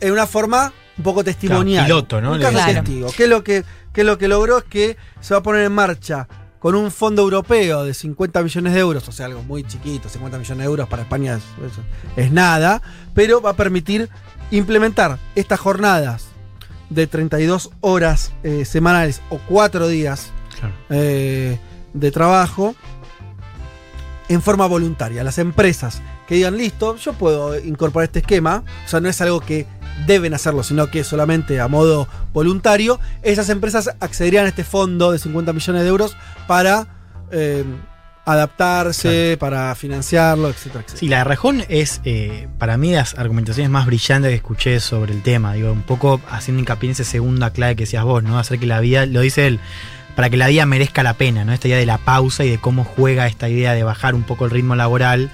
[0.00, 1.86] en una forma un poco testimonial.
[1.86, 2.32] Claro, piloto, ¿no?
[2.32, 2.74] Un caso dicen.
[2.84, 3.12] testigo.
[3.16, 4.58] ¿Qué es, lo que, qué es lo que logró?
[4.58, 6.26] Es que se va a poner en marcha
[6.58, 10.36] con un fondo europeo de 50 millones de euros, o sea, algo muy chiquito, 50
[10.38, 12.82] millones de euros para España es, es- es nada,
[13.14, 14.08] pero va a permitir
[14.50, 16.26] implementar estas jornadas
[16.90, 20.32] de 32 horas eh, semanales o 4 días
[20.90, 21.58] eh,
[21.92, 22.74] de trabajo
[24.28, 25.24] en forma voluntaria.
[25.24, 29.40] Las empresas que digan, listo, yo puedo incorporar este esquema, o sea, no es algo
[29.40, 29.66] que
[30.06, 35.18] deben hacerlo, sino que solamente a modo voluntario, esas empresas accederían a este fondo de
[35.18, 36.88] 50 millones de euros para
[37.30, 37.64] eh,
[38.26, 40.98] adaptarse, para financiarlo, etcétera, etcétera.
[40.98, 45.12] Sí, la de Rejón es eh, para mí las argumentaciones más brillantes que escuché sobre
[45.12, 45.54] el tema.
[45.54, 48.38] Digo, un poco haciendo hincapié en esa segunda clave que decías vos, ¿no?
[48.38, 49.60] Hacer que la vida, lo dice él,
[50.16, 51.52] para que la vida merezca la pena, ¿no?
[51.52, 54.44] Esta idea de la pausa y de cómo juega esta idea de bajar un poco
[54.44, 55.30] el ritmo laboral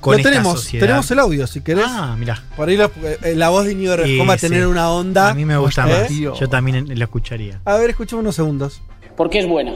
[0.00, 0.86] con Lo esta tenemos, sociedad.
[0.86, 1.84] tenemos el audio, si querés.
[1.86, 2.42] Ah, mirá.
[2.56, 2.78] Por ahí
[3.22, 4.48] eh, la voz de Íñigo Sí, Rejón va a sí.
[4.48, 5.28] tener una onda.
[5.28, 6.08] A mí me gusta ¿Eh?
[6.08, 6.38] más.
[6.40, 7.60] Yo también lo escucharía.
[7.66, 8.80] A ver, escuchemos unos segundos.
[9.14, 9.72] ¿Por qué es buena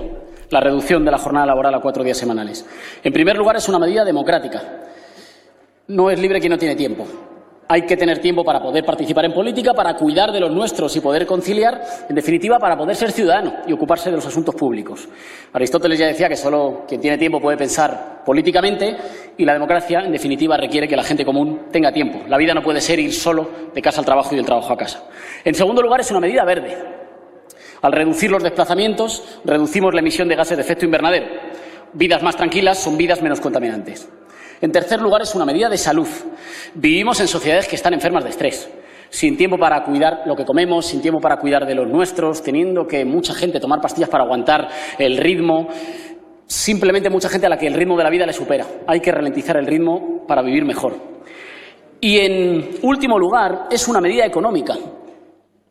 [0.55, 2.64] la reducción de la jornada laboral a cuatro días semanales?
[3.02, 4.62] En primer lugar, es una medida democrática.
[5.89, 7.05] No es libre quien no tiene tiempo.
[7.66, 11.01] Hay que tener tiempo para poder participar en política, para cuidar de los nuestros y
[11.01, 15.09] poder conciliar, en definitiva, para poder ser ciudadano y ocuparse de los asuntos públicos.
[15.52, 18.97] Aristóteles ya decía que solo quien tiene tiempo puede pensar políticamente
[19.36, 22.20] y la democracia, en definitiva, requiere que la gente común tenga tiempo.
[22.28, 24.76] La vida no puede ser ir solo de casa al trabajo y del trabajo a
[24.76, 25.02] casa.
[25.43, 26.94] En segundo lugar, es una medida verde.
[27.85, 31.27] Al reducir los desplazamientos, reducimos la emisión de gases de efecto invernadero.
[31.93, 34.09] Vidas más tranquilas son vidas menos contaminantes.
[34.62, 36.09] En tercer lugar, es una medida de salud.
[36.73, 38.70] Vivimos en sociedades que están enfermas de estrés,
[39.11, 42.86] sin tiempo para cuidar lo que comemos, sin tiempo para cuidar de los nuestros, teniendo
[42.86, 44.66] que mucha gente tomar pastillas para aguantar
[44.98, 45.69] el ritmo,
[46.47, 48.65] simplemente mucha gente a la que el ritmo de la vida le supera.
[48.86, 50.94] Hay que ralentizar el ritmo para vivir mejor.
[52.01, 54.74] Y en último lugar, es una medida económica.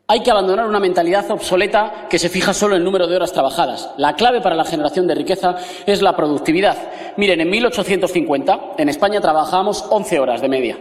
[0.06, 3.32] Hay que abandonar una mentalidad obsoleta que se fija solo en el número de horas
[3.32, 3.88] trabajadas.
[3.96, 5.56] La clave para la generación de riqueza
[5.86, 6.76] es la productividad.
[7.16, 10.78] Miren, en 1850 en España trabajábamos 11 horas de media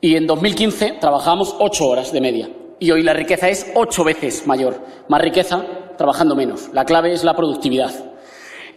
[0.00, 2.48] y en 2015 trabajábamos 8 horas de media.
[2.78, 4.80] Y hoy la riqueza es 8 veces mayor.
[5.08, 5.64] Más riqueza
[5.98, 6.70] trabajando menos.
[6.72, 7.92] La clave es la productividad.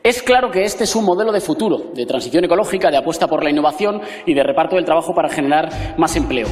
[0.02, 3.44] Es claro que este es un modelo de futuro, de transición ecológica, de apuesta por
[3.44, 6.48] la innovación y de reparto del trabajo para generar más empleo.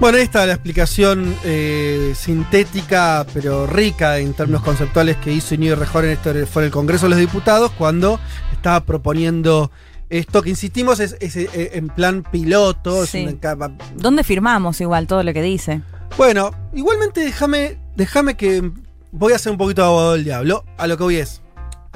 [0.00, 5.74] Bueno, ahí está la explicación eh, sintética, pero rica en términos conceptuales que hizo Iñigo
[5.74, 8.20] Rejón en esto fue el Congreso de los Diputados cuando
[8.52, 9.72] estaba proponiendo
[10.08, 13.02] esto que insistimos es, es, eh, en plan piloto.
[13.02, 13.26] es Sí.
[13.42, 15.82] una- ¿Dónde firmamos igual todo lo que dice?
[16.16, 18.70] Bueno, igualmente déjame, déjame que
[19.10, 20.64] voy a ser un poquito abogado del diablo.
[20.78, 21.42] A lo que voy es,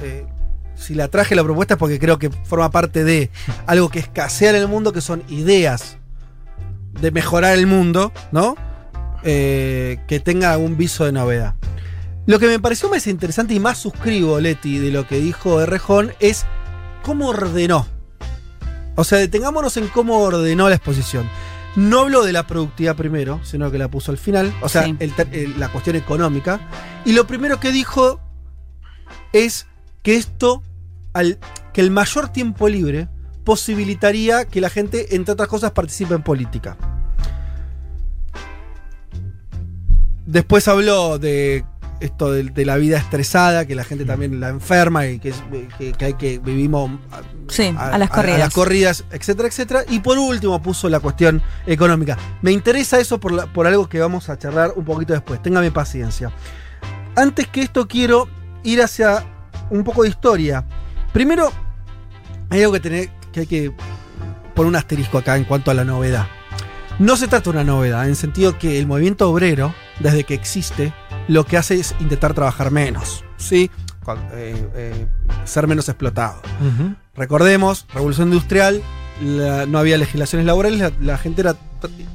[0.02, 0.26] eh,
[0.74, 3.30] si la traje la propuesta es porque creo que forma parte de
[3.66, 5.98] algo que escasea en el mundo, que son ideas
[7.01, 8.56] de mejorar el mundo, ¿no?
[9.24, 11.55] Eh, que tenga algún viso de novedad.
[12.27, 16.12] Lo que me pareció más interesante y más suscribo, Leti, de lo que dijo Errejón
[16.20, 16.44] es
[17.02, 17.86] cómo ordenó.
[18.94, 21.28] O sea, detengámonos en cómo ordenó la exposición.
[21.74, 24.52] No hablo de la productividad primero, sino que la puso al final.
[24.60, 24.94] O sea, Sí.
[24.98, 26.60] el ter- el- la cuestión económica.
[27.05, 28.20] Y lo primero que dijo
[29.32, 29.66] es
[30.02, 30.62] que esto,
[31.14, 31.39] al,
[31.73, 33.09] que el mayor tiempo libre
[33.44, 36.77] posibilitaría que la gente, entre otras cosas, participe en política.
[40.27, 41.64] Después habló de
[42.01, 45.32] esto de, de la vida estresada, que la gente también la enferma y que,
[45.78, 46.90] que- que hay que vivimos
[47.48, 48.39] Sí, a, las corridas.
[48.39, 49.85] las corridas, etcétera, etcétera.
[49.89, 52.16] Y por último puso la cuestión económica.
[52.40, 55.40] Me interesa eso por, la- por algo que vamos a charlar un poquito después.
[55.43, 56.32] Téngame paciencia.
[57.14, 58.28] Antes que esto quiero
[58.64, 59.24] ir hacia
[59.70, 60.64] un poco de historia.
[61.12, 61.52] Primero,
[62.51, 63.72] hay algo que, tener, que hay que
[64.54, 66.26] poner un asterisco acá en cuanto a la novedad.
[66.98, 70.34] No se trata de una novedad, en el sentido que el movimiento obrero, desde que
[70.34, 70.92] existe,
[71.26, 73.70] lo que hace es intentar trabajar menos, ¿sí?
[74.34, 75.06] Eh, eh,
[75.44, 76.42] ser menos explotado.
[77.16, 78.82] Recordemos, revolución industrial,
[79.22, 81.56] la- no había legislaciones laborales, la, la gente era,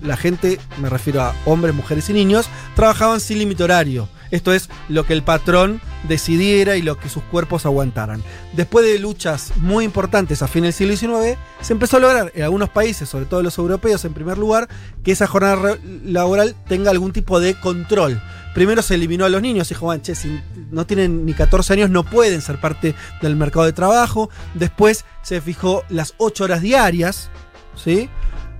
[0.02, 4.10] la gente, me refiero a hombres, mujeres y niños, trabajaban sin límite horario.
[4.32, 8.24] Esto es lo que el patrón decidiera y lo que sus cuerpos aguantaran.
[8.54, 12.44] Después de luchas muy importantes a fines del siglo XIX, se empezó a lograr en
[12.44, 14.68] algunos países, sobre todo los europeos en primer lugar,
[15.04, 18.22] que esa jornada laboral tenga algún tipo de control.
[18.54, 20.40] Primero se eliminó a los niños, dijo, "Bueno, che, si
[20.72, 24.30] no tienen ni 14 años no pueden ser parte del mercado de trabajo.
[24.56, 27.30] Después se fijó las 8 horas diarias,
[27.76, 28.10] ¿sí?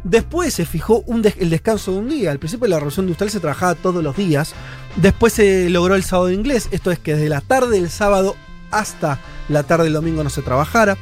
[0.04, 2.32] Después se fijó el descanso de un día.
[2.32, 4.54] Al principio de la revolución industrial se trabajaba todos los días.
[4.98, 8.36] Después se logró el sábado inglés, esto es que desde la tarde del sábado
[8.72, 10.98] hasta la tarde del domingo no se trabajara.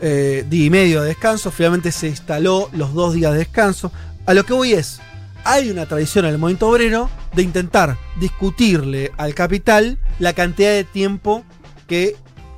[0.00, 1.50] Eh, día y medio de descanso.
[1.50, 3.90] Finalmente se instaló los dos días de descanso.
[4.26, 5.00] A lo que voy es,
[5.44, 10.84] hay una tradición en el movimiento obrero de intentar discutirle al capital la cantidad de
[10.84, 11.44] tiempo
[11.86, 12.16] que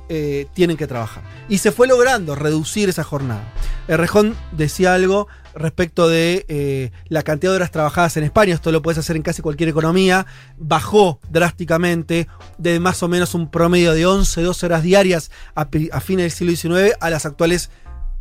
[0.09, 1.23] eh, tienen que trabajar.
[1.49, 3.43] Y se fue logrando reducir esa jornada.
[3.87, 5.27] Errejón decía algo
[5.57, 9.21] respecto de eh, la cantidad de horas trabajadas en España, esto lo puedes hacer en
[9.21, 10.25] casi cualquier economía,
[10.57, 12.27] bajó drásticamente
[12.57, 15.65] de más o menos un promedio de 11, 12 horas diarias a,
[16.01, 17.69] fines del siglo XIX a las actuales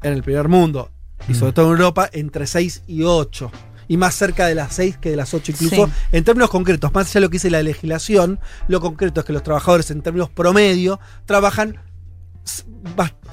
[0.03, 0.91] en el primer mundo,
[1.29, 3.51] y sobre todo en Europa, entre 6 y 8.
[3.89, 5.87] Y más cerca de las 6 que de las 8 incluso.
[5.87, 5.93] Sí.
[6.11, 9.33] En términos concretos, más allá de lo que dice la legislación, lo concreto es que
[9.33, 11.79] los trabajadores en términos promedio trabajan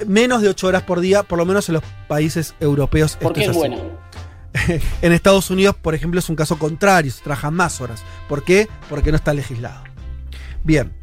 [0.08, 3.12] menos de 8 horas por día, por lo menos en los países europeos.
[3.12, 3.58] esto Porque es así.
[3.58, 3.78] buena.
[5.02, 8.04] En Estados Unidos, por ejemplo, es un caso contrario, se trabajan más horas.
[8.30, 8.68] ¿Por qué?
[8.90, 9.84] Porque no está legislado.
[10.64, 10.94] Bien.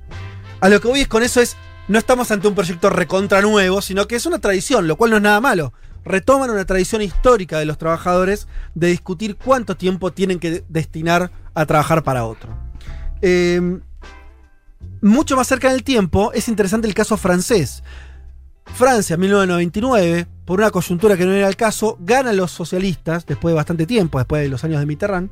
[0.60, 1.56] A lo que voy es con eso es,
[1.88, 5.16] no estamos ante un proyecto recontra nuevo, sino que es una tradición, lo cual no
[5.16, 5.72] es nada malo.
[6.04, 11.66] Retoman una tradición histórica de los trabajadores de discutir cuánto tiempo tienen que destinar a
[11.66, 12.56] trabajar para otro.
[13.22, 13.80] Eh,
[15.00, 17.82] mucho más cerca del tiempo, es interesante el caso francés.
[18.74, 23.56] Francia, 1999, por una coyuntura que no era el caso, ganan los socialistas, después de
[23.56, 25.30] bastante tiempo, después de los años de Mitterrand,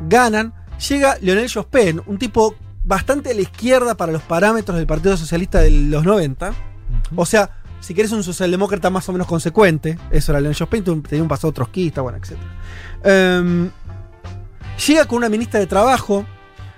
[0.00, 0.54] ganan,
[0.88, 2.54] llega Lionel Jospin, un tipo
[2.84, 6.52] bastante a la izquierda para los parámetros del Partido Socialista de los 90.
[7.16, 7.50] O sea,
[7.80, 11.52] si querés un socialdemócrata más o menos consecuente, eso era Lionel Jospin, tenía un pasado
[11.52, 12.36] trotskista, bueno, etc.
[13.02, 13.70] Em,
[14.86, 16.24] llega con una ministra de Trabajo,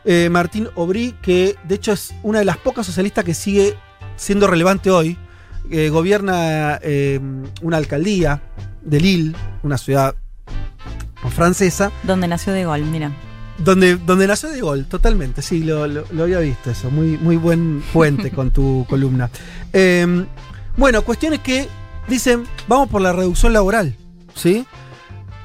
[0.04, 3.76] eh, Martín Aubry, que de hecho es una de las pocas socialistas que sigue
[4.16, 5.16] siendo relevante hoy.
[5.70, 7.20] Eh, gobierna eh,
[7.62, 8.42] una alcaldía
[8.82, 10.14] de Lille, una ciudad
[11.30, 11.90] francesa.
[12.02, 13.12] Donde nació De Gaulle, mira.
[13.58, 16.90] Donde, donde nació De Gaulle, totalmente, sí, lo, lo- lo había visto eso.
[16.90, 19.30] Muy, muy buen puente con tu columna.
[19.72, 20.24] Eh,
[20.76, 21.68] bueno, cuestiones que
[22.08, 23.94] dicen, vamos por la reducción laboral,
[24.34, 24.66] ¿sí?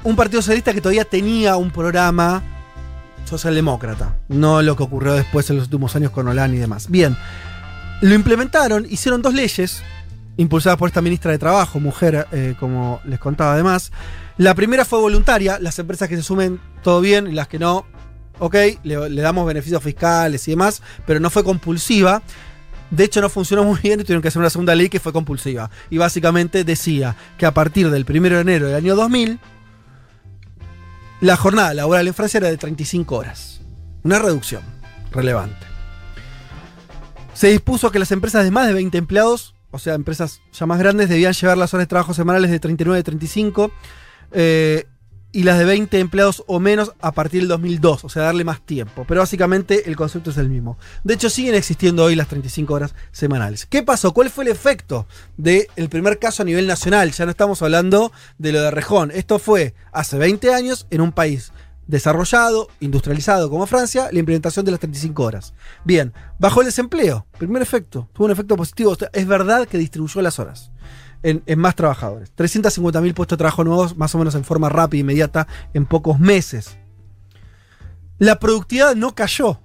[0.04, 2.42] Un partido socialista que todavía tenía un programa
[3.28, 6.90] socialdemócrata, no lo que ocurrió después en los últimos años con Hollande y demás.
[6.90, 7.16] Bien,
[8.00, 9.82] lo implementaron, hicieron dos leyes,
[10.36, 13.92] impulsadas por esta ministra de Trabajo, mujer, eh, como les contaba además.
[14.36, 17.86] La primera fue voluntaria, las empresas que se sumen, todo bien, y las que no,
[18.38, 22.22] ok, le, le damos beneficios fiscales y demás, pero no fue compulsiva.
[22.90, 25.12] De hecho, no funcionó muy bien y tuvieron que hacer una segunda ley que fue
[25.12, 25.70] compulsiva.
[25.90, 29.38] Y básicamente decía que a partir del 1 de enero del año 2000,
[31.20, 33.60] la jornada laboral en Francia era de 35 horas.
[34.04, 34.62] Una reducción
[35.10, 35.66] relevante.
[37.34, 40.78] Se dispuso que las empresas de más de 20 empleados, o sea, empresas ya más
[40.78, 43.70] grandes, debían llevar las horas de trabajo semanales de 39 a 35
[44.32, 44.86] eh,
[45.30, 48.60] y las de 20 empleados o menos a partir del 2002, o sea, darle más
[48.62, 49.04] tiempo.
[49.06, 50.78] Pero básicamente el concepto es el mismo.
[51.04, 53.66] De hecho, siguen existiendo hoy las 35 horas semanales.
[53.66, 54.12] ¿Qué pasó?
[54.14, 55.06] ¿Cuál fue el efecto
[55.36, 57.12] del primer caso a nivel nacional?
[57.12, 59.10] Ya no estamos hablando de lo de Rejón.
[59.10, 61.52] Esto fue hace 20 años en un país
[61.86, 65.54] desarrollado, industrializado como Francia, la implementación de las 35 horas.
[65.84, 67.26] Bien, bajó el desempleo.
[67.38, 68.96] Primer efecto, tuvo un efecto positivo.
[69.12, 70.70] Es verdad que distribuyó las horas
[71.22, 72.32] en, más trabajadores.
[72.36, 76.76] 350.000 puestos de trabajo nuevos, más o menos en forma rápida inmediata, en pocos meses.
[78.18, 79.60] La productividad no cayó,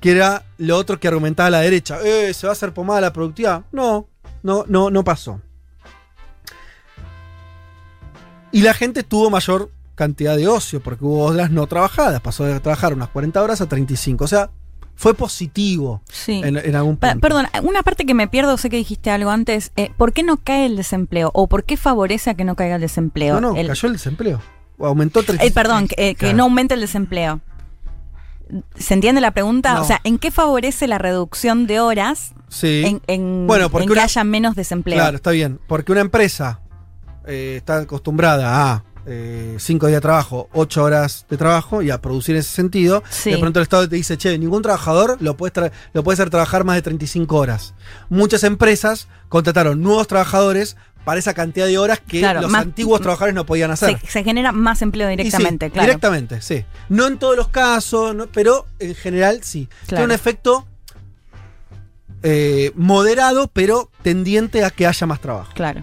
[0.00, 1.98] que era lo otro que argumentaba la derecha.
[2.02, 3.64] Eh, ¿Se va a hacer pomada la productividad?
[3.72, 4.08] No,
[4.42, 5.40] no, no, no pasó.
[8.52, 12.20] Y la gente tuvo mayor cantidad de ocio, porque hubo horas no trabajadas.
[12.20, 14.24] Pasó de trabajar unas 40 horas a 35.
[14.24, 14.50] O sea,
[14.96, 16.40] fue positivo Sí.
[16.44, 17.18] en, en algún punto.
[17.20, 19.72] Perdón, una parte que me pierdo, sé que dijiste algo antes.
[19.76, 21.30] eh, ¿Por qué no cae el desempleo?
[21.34, 23.40] ¿O por qué favorece a que no caiga el desempleo?
[23.40, 24.40] No, no, El- cayó el desempleo.
[24.78, 25.46] O aumentó 35.
[25.46, 27.40] Eh, perdón, que, eh, que no aumente el desempleo.
[28.76, 29.74] ¿Se entiende la pregunta?
[29.74, 29.82] No.
[29.82, 32.82] O sea, ¿en qué favorece la reducción de horas Sí.
[32.84, 34.96] en, en- Bueno, porque en que una- haya menos desempleo?
[34.98, 35.58] Claro, está bien.
[35.66, 36.60] Porque una empresa
[37.26, 42.00] eh, está acostumbrada a eh, cinco días de trabajo, ocho horas de trabajo y a
[42.00, 43.02] producir en ese sentido.
[43.10, 43.30] Sí.
[43.32, 46.30] De pronto el Estado te dice, che, ningún trabajador lo puede, tra- lo puede hacer
[46.30, 47.74] trabajar más de 35 horas.
[48.08, 53.00] Muchas empresas contrataron nuevos trabajadores para esa cantidad de horas que Claro, los más- antiguos
[53.02, 53.98] trabajadores no podían hacer.
[54.00, 55.86] se, se genera más empleo sí, directamente, claro.
[55.86, 56.64] Directamente, sí.
[56.88, 59.68] No en todos los casos, no- pero en general sí.
[59.86, 60.66] Tiene un efecto
[62.22, 65.52] eh, moderado, pero tendiente a que haya más trabajo.
[65.54, 65.82] Claro.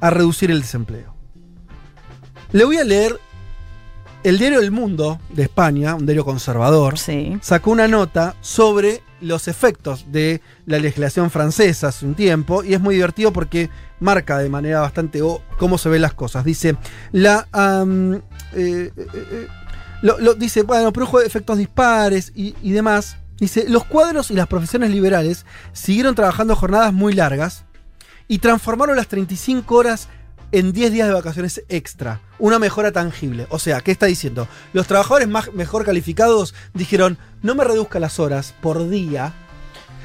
[0.00, 1.09] A reducir el desempleo.
[2.52, 3.18] Le voy a leer
[4.24, 6.98] el diario El Mundo de España, un diario conservador,
[7.40, 12.80] sacó una nota sobre los efectos de la legislación francesa hace un tiempo y es
[12.80, 13.70] muy divertido porque
[14.00, 16.44] marca de manera bastante o- cómo se ven las cosas.
[16.44, 16.76] Dice,
[17.12, 17.46] la...
[17.52, 18.20] am, eh,
[18.54, 19.46] eh, eh,
[20.02, 23.16] lo, lo- dice, bueno, produjo efectos dispares y, y demás.
[23.38, 27.64] Dice, los cuadros y las profesiones liberales siguieron trabajando jornadas muy largas
[28.28, 30.08] y transformaron las 35 horas
[30.52, 32.20] en 10 días de vacaciones extra.
[32.38, 33.46] Una mejora tangible.
[33.50, 34.48] O sea, ¿qué está diciendo?
[34.72, 39.32] Los trabajadores más, mejor calificados dijeron, no me reduzca las horas por día,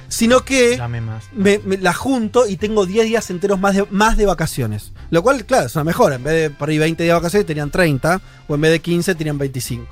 [0.08, 1.26] sino que más.
[1.34, 4.92] me, me la junto y tengo 10 días enteros más de, más de vacaciones.
[5.10, 6.16] Lo cual, claro, es una mejora.
[6.16, 8.80] En vez de por ahí 20 días de vacaciones tenían 30, o en vez de
[8.82, 9.88] 15 tenían 25.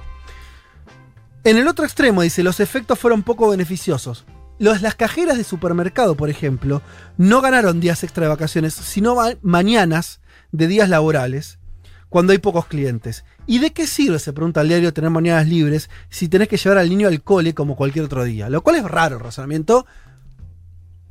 [1.46, 4.24] En el otro extremo, dice, los efectos fueron poco beneficiosos.
[4.60, 6.82] Los, las cajeras de supermercado, por ejemplo,
[7.18, 10.22] no ganaron días extra de vacaciones, sino ma- mañanas
[10.54, 11.60] de días laborales
[12.08, 13.26] cuando hay pocos clientes.
[13.48, 16.78] ¿Y de qué sirve, se pregunta el diario, tener mañanas libres si tenés que llevar
[16.78, 18.50] al niño al cole como cualquier otro día?
[18.50, 19.86] Lo cual es raro el razonamiento.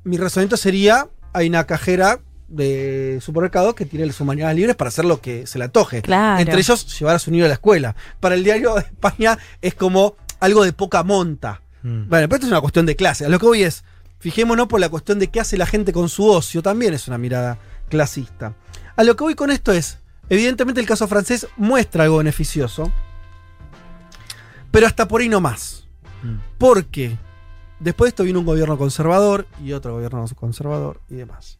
[0.04, 5.04] Mi razonamiento sería, hay una cajera de supermercado que tiene sus mañanas libres para hacer
[5.04, 6.02] lo que se le antoje.
[6.02, 6.40] Claro.
[6.40, 7.96] Entre ellos, llevar a su niño a la escuela.
[8.20, 11.62] Para el diario de España es como algo de poca monta.
[11.82, 13.26] Bueno, pero esto es una cuestión de clase.
[13.26, 13.82] A lo que voy es,
[14.20, 17.18] fijémonos por la cuestión de qué hace la gente con su ocio, también es una
[17.18, 17.58] mirada
[17.88, 18.54] clasista.
[18.96, 19.98] A lo que voy con esto es,
[20.28, 22.92] evidentemente el caso francés muestra algo beneficioso,
[24.70, 25.86] pero hasta por ahí no más.
[26.58, 27.18] Porque
[27.80, 31.58] después de esto vino un gobierno conservador y otro gobierno conservador y demás.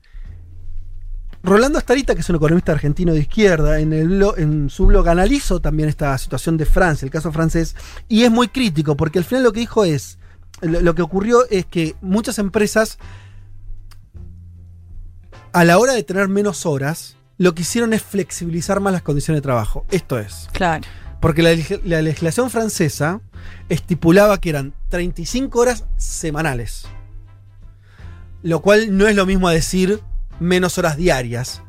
[1.43, 5.09] Rolando Astarita, que es un economista argentino de izquierda, en, el blo- en su blog
[5.09, 7.75] analizó también esta situación de Francia, el caso francés,
[8.09, 10.19] y es muy crítico, porque al final lo que dijo es,
[10.61, 12.99] lo, lo que ocurrió es que muchas empresas,
[15.53, 19.39] a la hora de tener menos horas, lo que hicieron es flexibilizar más las condiciones
[19.39, 19.87] de trabajo.
[19.91, 20.49] Esto es.
[20.53, 20.85] Claro.
[21.21, 23.21] Porque la, leg- la legislación francesa
[23.69, 26.85] estipulaba que eran 35 horas semanales.
[28.43, 30.01] Lo cual no es lo mismo a decir
[30.41, 31.63] menos horas diarias.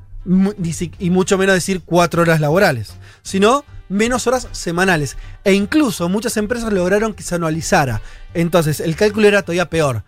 [0.99, 2.93] Y mucho menos decir 4 horas laborales.
[3.21, 5.17] Sino menos horas semanales.
[5.43, 8.01] E incluso muchas empresas lograron que se anualizara.
[8.33, 10.03] Entonces el cálculo era todavía peor.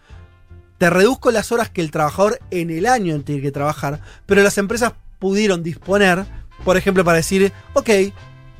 [0.79, 4.57] Te reduzco las horas que el trabajador en el año tiene que trabajar, pero las
[4.57, 6.25] empresas pudieron disponer,
[6.63, 7.89] por ejemplo, para decir, ok,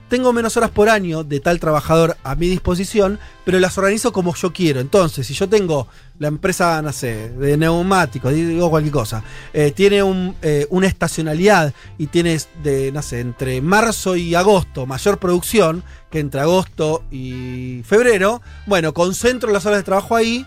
[0.10, 4.36] tengo menos horas por año de tal trabajador a mi disposición, pero las organizo como
[4.36, 4.80] yo quiero.
[4.80, 5.88] Entonces, si yo tengo
[6.19, 9.23] la empresa, no sé, de neumáticos, digo cualquier cosa,
[9.53, 10.02] eh, tiene
[10.41, 16.19] eh, una estacionalidad y tienes de, no sé, entre marzo y agosto mayor producción que
[16.19, 20.45] entre agosto y febrero, bueno, concentro las horas de trabajo ahí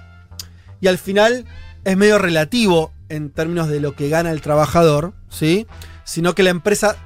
[0.81, 1.45] y al final
[1.85, 5.67] es medio relativo en términos de lo que gana el trabajador, ¿sí?
[6.09, 6.97] Sino que la empresa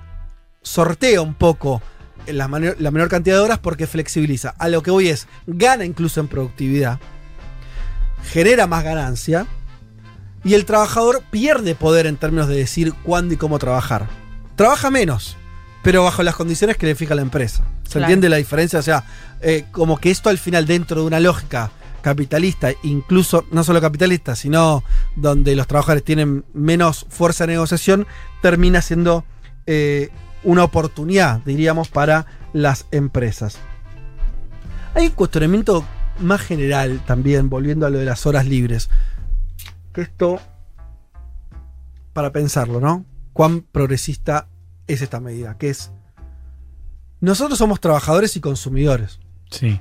[0.63, 1.83] sortea un poco
[2.29, 2.47] la,
[2.79, 4.55] la menor cantidad de horas porque flexibiliza.
[4.59, 7.01] A lo que voy es, gana incluso en productividad,
[8.31, 9.47] genera más ganancia
[10.45, 14.07] y el trabajador pierde poder en términos de decir cuándo y cómo trabajar.
[14.55, 15.37] Trabaja menos,
[15.83, 17.65] pero bajo las condiciones que le fija la empresa.
[17.83, 18.05] ¿Se Claro.
[18.05, 18.79] entiende la diferencia?
[18.79, 19.03] O sea,
[19.41, 21.73] eh, como que esto al final dentro de una lógica
[22.03, 24.85] capitalista, incluso no solo capitalista, sino
[25.17, 28.07] donde los trabajadores tienen menos fuerza de negociación,
[28.43, 29.25] termina siendo
[29.67, 30.11] eh,
[30.45, 33.59] una oportunidad, diríamos, para las empresas.
[34.95, 35.85] Hay un cuestionamiento
[36.19, 38.91] más general también, volviendo a lo de las horas libres.
[39.95, 40.41] Que esto,
[42.13, 43.05] para pensarlo, ¿no?
[43.33, 44.49] Cuán progresista
[44.87, 45.93] es esta medida, que es,
[47.21, 49.21] nosotros somos trabajadores y consumidores.
[49.51, 49.81] Sí.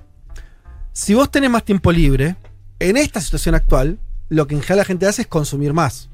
[0.93, 2.35] Si vos tenés más tiempo libre,
[2.79, 3.97] en esta situación actual,
[4.29, 6.09] lo que en general la gente hace es consumir más.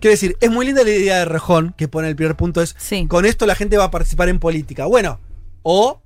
[0.00, 2.76] Quiero decir, es muy linda la idea de Rejón, que pone el primer punto, es,
[3.08, 4.84] con esto la gente va a participar en política.
[4.84, 5.18] Bueno,
[5.62, 6.00] o,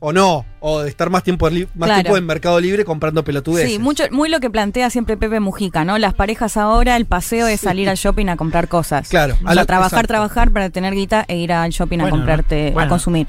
[0.00, 1.94] o no, o de estar más tiempo, más Claro.
[2.02, 3.70] tiempo en Mercado Libre comprando pelotudeces.
[3.70, 5.98] Sí, mucho, muy lo que plantea siempre Pepe Mujica, ¿no?
[5.98, 9.08] Las parejas ahora, el paseo es salir al shopping a comprar cosas.
[9.08, 10.08] Claro, O a sea, la- trabajar, exacto.
[10.08, 12.86] trabajar para tener guita e ir al shopping a comprarte, bueno.
[12.86, 13.28] a consumir.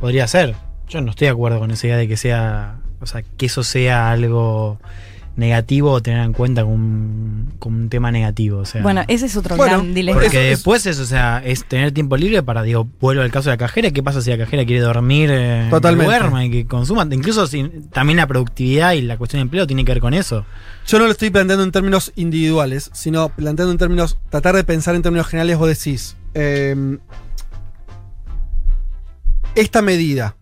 [0.00, 0.54] Podría ser.
[0.88, 2.76] Yo no estoy de acuerdo con esa idea de que sea.
[3.00, 4.80] O sea, que eso sea algo
[5.38, 8.58] negativo o tener en cuenta como un, como un tema negativo.
[8.58, 10.20] O sea, Bueno, ese es otro Bueno, gran dilema.
[10.20, 13.54] Porque después es, o sea, es tener tiempo libre para, digo, vuelvo al caso de
[13.54, 13.92] la cajera.
[13.92, 16.12] ¿Qué pasa si la cajera quiere dormir, eh, Totalmente.
[16.12, 17.06] que duerma y que consuma?
[17.10, 20.44] Incluso si, también la productividad y la cuestión de empleo tiene que ver con eso.
[20.86, 24.96] Yo no lo estoy planteando en términos individuales, sino planteando en términos, tratar de pensar
[24.96, 26.98] en términos generales, vos decís, eh,
[29.54, 30.34] esta medida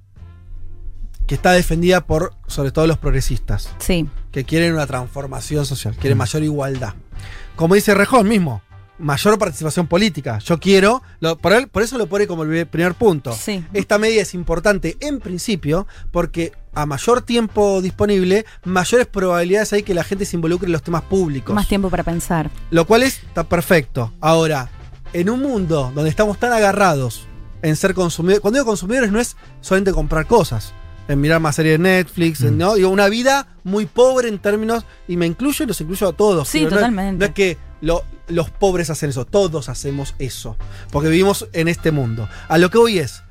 [1.26, 4.08] que está defendida por sobre todo los progresistas, Sí.
[4.32, 6.94] que quieren una transformación social, quieren mayor igualdad.
[7.56, 8.62] Como dice Rejón mismo,
[8.98, 10.38] mayor participación política.
[10.38, 13.32] Yo quiero, lo- por, él- por eso lo pone como el primer punto.
[13.32, 13.64] Sí.
[13.72, 19.94] Esta medida es importante en principio porque a mayor tiempo disponible, mayores probabilidades hay que
[19.94, 21.54] la gente se involucre en los temas públicos.
[21.54, 22.50] Más tiempo para pensar.
[22.70, 24.12] Lo cual es, está perfecto.
[24.20, 24.70] Ahora,
[25.12, 27.26] en un mundo donde estamos tan agarrados
[27.62, 30.72] en ser consumidores, cuando digo consumidores no es solamente comprar cosas,
[31.08, 32.74] en mirar más series de Netflix, en- ¿no?
[32.74, 36.48] Digo, una vida muy pobre en términos, y me incluyo y los incluyo a todos.
[36.48, 37.18] Sí, no totalmente.
[37.18, 40.56] No es que lo- los pobres hacen eso, todos hacemos eso,
[40.90, 42.28] porque vivimos en este mundo.
[42.48, 43.22] A lo que voy es,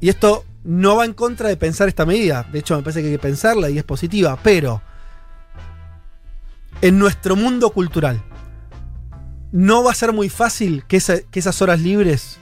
[0.00, 3.06] y esto no va en contra de pensar esta medida, de hecho me parece que
[3.08, 4.80] hay que pensarla y es positiva, pero
[6.82, 8.22] en nuestro mundo cultural,
[9.52, 12.38] no va a ser muy fácil que, esa- que esas horas libres,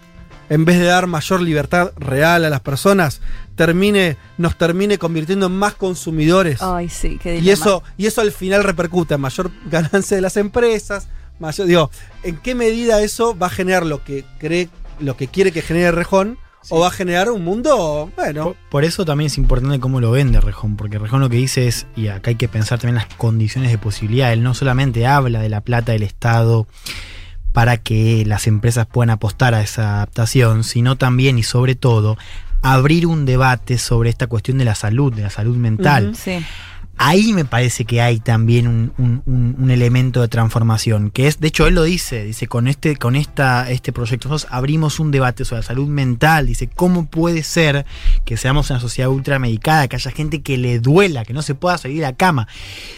[0.49, 3.21] en vez de dar mayor libertad real a las personas,
[3.55, 6.63] termine, nos termine convirtiendo en más consumidores.
[6.63, 10.37] Ay, sí, qué y eso, y eso al final repercute en mayor ganancia de las
[10.37, 11.09] empresas.
[11.39, 11.91] Mayor, digo,
[12.23, 14.69] ¿en qué medida eso va a generar lo que cree,
[14.99, 16.39] lo que quiere que genere Rejón?
[16.71, 20.11] ¿O va a generar un mundo, bueno, Por, por eso también es importante cómo lo
[20.11, 23.07] vende Rejón, porque Rejón lo que dice es, y acá hay que pensar también las
[23.15, 26.67] condiciones de posibilidad, él no solamente habla de la plata del Estado
[27.53, 32.17] para que las empresas puedan apostar a esa adaptación, sino también y sobre todo
[32.63, 36.15] abrir un debate sobre esta cuestión de la salud, de la salud mental.
[36.17, 36.45] Sí.
[36.99, 41.41] Ahí me parece que hay también un, un- un- un elemento de transformación, que es,
[41.41, 45.11] de hecho él lo dice, dice, con este, con esta, este proyecto nosotros abrimos un
[45.11, 47.87] debate sobre la salud mental, dice, ¿cómo puede ser
[48.25, 51.79] que seamos una sociedad ultramedicada, que haya gente que le duela, que no se pueda
[51.79, 52.49] salir de la cama?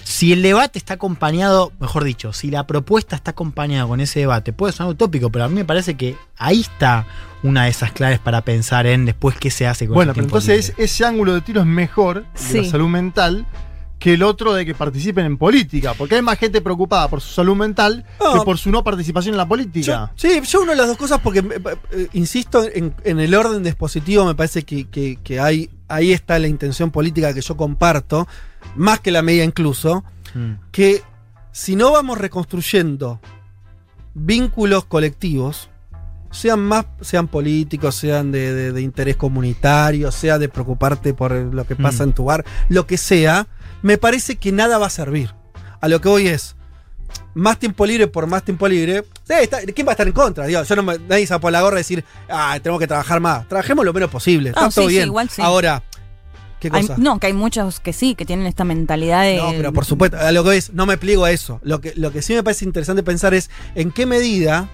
[0.04, 4.52] Si el debate está acompañado, mejor dicho, si la propuesta está acompañada con ese debate,
[4.52, 7.06] puede sonar utópico, pero a mí me parece que ahí está
[7.42, 10.26] una de esas claves para pensar en después qué se hace con Bueno, ese pero
[10.26, 10.84] entonces libre.
[10.84, 12.60] ese ángulo de tiro es mejor de Sí.
[12.62, 13.46] la salud mental
[14.00, 17.32] que el otro de que participen en política, porque hay más gente preocupada por su
[17.34, 18.32] salud mental No.
[18.32, 20.10] que por su no participación en la política.
[20.16, 23.62] Sí, yo uno de las dos cosas porque, eh, eh, insisto, en, en el orden
[23.62, 28.26] dispositivo me parece que, que- que hay, ahí está la intención política que yo comparto,
[28.74, 30.02] más que la media incluso,
[30.34, 30.52] Mm.
[30.72, 31.02] que
[31.52, 33.20] si no vamos reconstruyendo
[34.14, 35.68] vínculos colectivos,
[36.30, 41.66] sean más, sean políticos, sean de, de- de interés comunitario, sea de preocuparte por lo
[41.66, 42.08] que pasa Mm.
[42.08, 43.46] en tu bar, lo que sea,
[43.82, 45.34] me parece que nada va a servir.
[45.80, 46.56] A lo que voy es,
[47.34, 49.04] más tiempo libre por más tiempo libre.
[49.26, 50.46] sí, está- ¿Quién va a estar en contra?
[50.46, 52.80] Digo, yo no me, nadie se va a poner la gorra y decir, ah, tenemos
[52.80, 53.48] que trabajar más.
[53.48, 54.50] Trabajemos lo menos posible.
[54.50, 55.06] Está No, todo sí, sí, bien.
[55.08, 55.40] igual sí.
[55.42, 55.82] Ahora,
[56.60, 56.96] ¿qué Hay- cosa?
[56.98, 59.36] no, que hay muchos que sí, que tienen esta mentalidad de.
[59.38, 61.60] No, pero por supuesto, a lo que es, no me pliego a eso.
[61.62, 64.68] Lo que, lo que sí me parece interesante pensar es en qué medida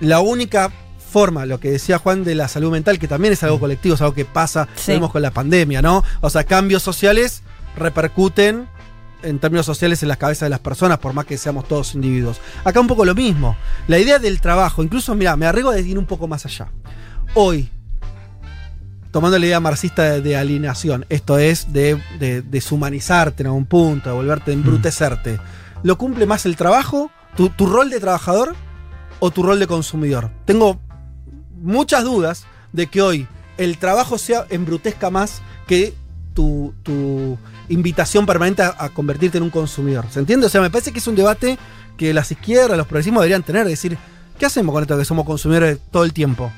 [0.00, 0.72] la única
[1.10, 4.00] forma, lo que decía Juan de la salud mental, que también es algo colectivo, es
[4.02, 6.04] algo que pasa, vemos con la pandemia, ¿no?
[6.20, 7.42] O sea, cambios sociales
[7.76, 8.68] repercuten
[9.22, 12.40] en términos sociales en las cabezas de las personas, por más que seamos todos individuos.
[12.64, 13.56] Acá un poco lo mismo.
[13.86, 16.68] La idea del trabajo, incluso, mira, me arriesgo a ir un poco más allá.
[17.34, 17.68] Hoy,
[19.10, 24.10] tomando la idea marxista de, de alienación, esto es de, de deshumanizarte en algún punto,
[24.10, 25.40] de volverte a embrutecerte,
[25.82, 28.54] ¿lo cumple más el trabajo, tu, tu rol de trabajador
[29.18, 30.30] o tu rol de consumidor?
[30.44, 30.80] Tengo
[31.56, 33.26] muchas dudas de que hoy
[33.56, 35.94] el trabajo sea embrutezca más que
[36.34, 37.36] tu, tu
[37.68, 40.06] invitación permanente a, convertirte en un consumidor.
[40.10, 40.46] ¿Se entiende?
[40.46, 41.58] O sea, me parece que es un debate
[41.96, 43.98] que las izquierdas, los progresismos deberían tener, es decir,
[44.38, 46.50] ¿qué hacemos con esto que somos consumidores todo el tiempo?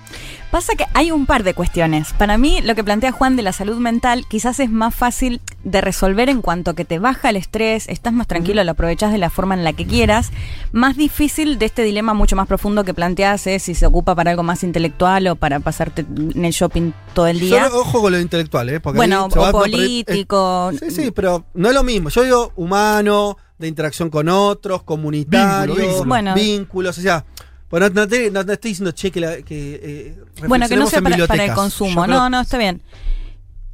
[0.50, 2.12] Pasa que hay un par de cuestiones.
[2.12, 5.80] Para mí, lo que plantea Juan de la salud mental quizás es más fácil de
[5.80, 9.30] resolver en cuanto que te baja el estrés, estás más tranquilo, lo aprovechas de la
[9.30, 10.30] forma en la que quieras.
[10.72, 14.32] Más difícil de este dilema mucho más profundo que planteas es si se ocupa para
[14.32, 17.68] algo más intelectual o para pasarte en el shopping todo el día.
[17.68, 18.80] Solo ojo con lo intelectual, ¿eh?
[18.80, 20.70] Porque Bueno, va o político.
[20.72, 22.08] eh, sí, sí, pero no es lo mismo.
[22.08, 26.08] Yo digo humano, de interacción con otros, comunitario, Vínculo, vínculo.
[26.08, 26.34] Bueno.
[26.34, 27.24] vínculos, o sea.
[27.70, 30.14] Bueno, no, te- no- no estoy diciendo che que, la- que eh,
[30.48, 32.00] Bueno, que no sea para, para el consumo.
[32.02, 32.80] Yo creo- No, no, está bien.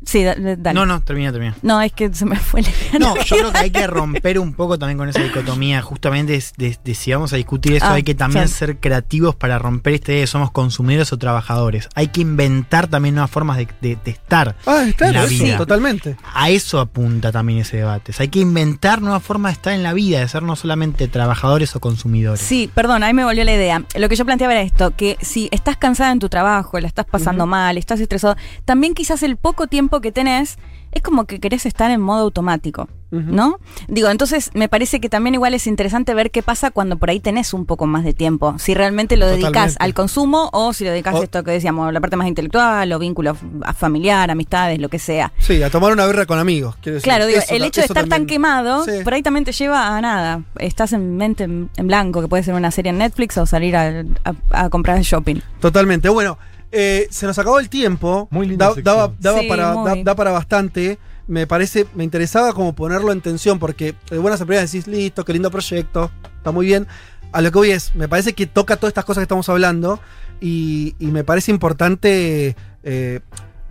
[0.07, 0.73] Sí, da- da- dale.
[0.74, 1.55] No, no, termina, termina.
[1.62, 2.69] No, es que se me fue la
[2.99, 6.45] No, yo creo que hay que romper un poco también con esa dicotomía, justamente de,
[6.57, 8.55] de- de si vamos a discutir eso, Ah, hay que también sí.
[8.55, 11.89] ser creativos para romper esta idea de somos consumidores o trabajadores.
[11.95, 15.57] Hay que inventar también nuevas formas de, de- de estar Ah, claro, en la vida.
[15.59, 16.16] totalmente.
[16.35, 18.12] A eso apunta también ese debate.
[18.12, 20.55] O sea, hay que inventar nuevas formas de estar en la vida, de ser no
[20.57, 22.41] solamente trabajadores o consumidores.
[22.41, 23.83] Sí, perdón, ahí me volvió la idea.
[23.97, 27.07] Lo que yo planteaba era esto, que si estás cansada en tu trabajo, la estás
[27.07, 30.59] pasando mal, estás estresado, también quizás el poco tiempo que tenés
[30.93, 33.59] es como que querés estar en modo automático, ¿no?
[33.86, 37.20] Digo, entonces me parece que también igual es interesante ver qué pasa cuando por ahí
[37.20, 38.55] tenés un poco más de tiempo.
[38.59, 39.85] Si realmente lo dedicas Totalmente.
[39.85, 42.90] al consumo o si lo dedicas O- a esto que decíamos, la parte más intelectual
[42.93, 45.32] o vínculos a familiar, amistades, lo que sea.
[45.39, 46.77] Sí, a tomar una birra con amigos.
[46.82, 47.02] decir.
[47.02, 48.93] Claro, digo, Eso el hecho de estar tan quemado, Sí.
[49.05, 50.44] por ahí también te lleva a nada.
[50.59, 53.77] Estás en mente en, en blanco, que puede ser una serie en Netflix o salir
[53.77, 55.40] a, a- a comprar el shopping.
[55.60, 56.09] Totalmente.
[56.09, 56.39] Bueno,
[56.78, 58.28] eh, se nos acabó el tiempo.
[58.31, 59.85] Muy linda Da- daba, daba Sí, para, muy.
[59.89, 60.98] da, da para bastante.
[61.28, 65.24] Me parece, me interesaba como ponerlo en tensión, porque de buenas a primeras decís, listo,
[65.24, 66.86] qué lindo proyecto, está muy bien.
[67.32, 69.98] A lo que voy es, me parece que toca todas estas cosas que estamos hablando
[70.40, 72.55] y, y me parece importante
[72.85, 73.20] eh,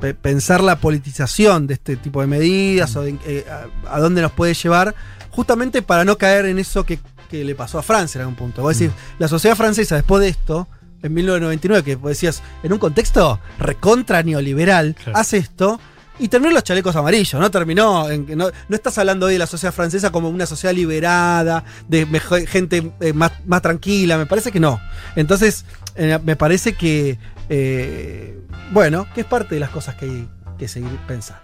[0.01, 3.45] pe- pensar la politización de este tipo de medidas o de, eh,
[3.87, 4.93] a, a dónde nos puede llevar,
[5.31, 6.99] justamente para no caer en eso que,
[7.29, 8.61] que le pasó a Francia en algún punto.
[8.61, 10.67] Vos decís, la sociedad francesa después de esto,
[11.05, 15.17] en 1999, que vos decías, en un contexto recontra neoliberal, Claro.
[15.19, 15.79] hace esto.
[16.17, 17.51] Y terminó los chalecos amarillos, ¿no?
[17.51, 18.09] Terminó.
[18.09, 22.05] En, no, no estás hablando hoy de la sociedad francesa como una sociedad liberada, de
[22.47, 24.17] gente eh, más, más tranquila.
[24.17, 24.79] Me parece que no.
[25.17, 25.65] Entonces,
[25.95, 27.17] eh, me parece que.
[27.49, 28.39] eh,
[28.71, 31.41] bueno, que es parte de las cosas que hay que seguir pensando.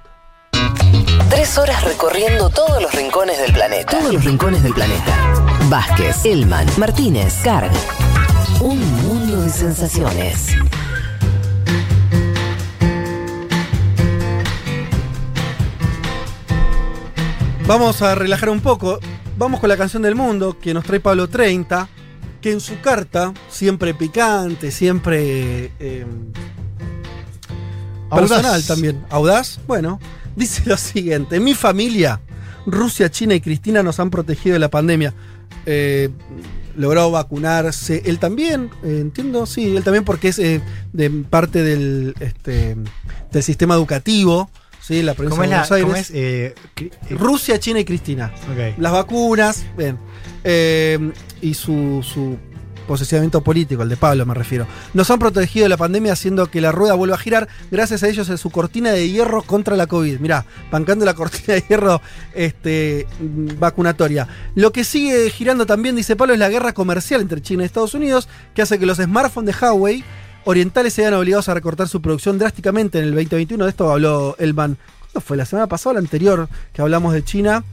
[1.29, 3.99] Tres horas recorriendo todos los rincones del planeta.
[3.99, 5.33] Todos los rincones del planeta.
[5.69, 7.71] Vázquez, Elman, Martínez, Carg.
[8.61, 10.55] Un mundo de sensaciones.
[17.65, 18.99] Vamos a relajar un poco.
[19.35, 21.89] Vamos con la canción del mundo que nos trae Pablo 30,
[22.39, 26.05] que en su carta, siempre picante, siempre eh,
[28.11, 28.29] Audaz.
[28.29, 29.99] personal también, audaz, bueno,
[30.35, 32.21] dice lo siguiente, en mi familia
[32.67, 35.15] Rusia, China y Cristina nos han protegido de la pandemia.
[35.65, 36.09] Eh,
[36.75, 38.01] logró vacunarse.
[38.05, 40.61] Él también, eh, entiendo, sí, él también porque es eh,
[40.93, 42.75] de parte del, este,
[43.31, 44.49] del sistema educativo.
[44.81, 46.09] Sí, la provincia ¿Cómo de es la- Buenos Aires.
[46.09, 46.55] es, eh,
[47.11, 48.33] Rusia, China y Cristina.
[48.77, 49.97] Las vacunas, bien.
[51.41, 52.37] Y su, su
[52.91, 54.67] posicionamiento político, el de Pablo me refiero.
[54.93, 57.47] Nos han protegido de la pandemia haciendo que la rueda vuelva a girar.
[57.71, 60.19] Gracias a ellos en su cortina de hierro contra la COVID.
[60.19, 62.01] Mirá, bancando la cortina de hierro
[62.35, 63.07] este,
[63.57, 64.27] vacunatoria.
[64.55, 67.93] Lo que sigue girando también, dice Pablo, es la guerra comercial entre China y Estados
[67.93, 70.03] Unidos, que hace que los smartphones de Huawei
[70.43, 73.63] orientales se vean obligados a recortar su producción drásticamente en el 2021.
[73.63, 74.77] De esto habló Elman.
[74.99, 75.37] ¿Cuándo fue?
[75.37, 77.63] ¿La semana pasada o la anterior que hablamos de China?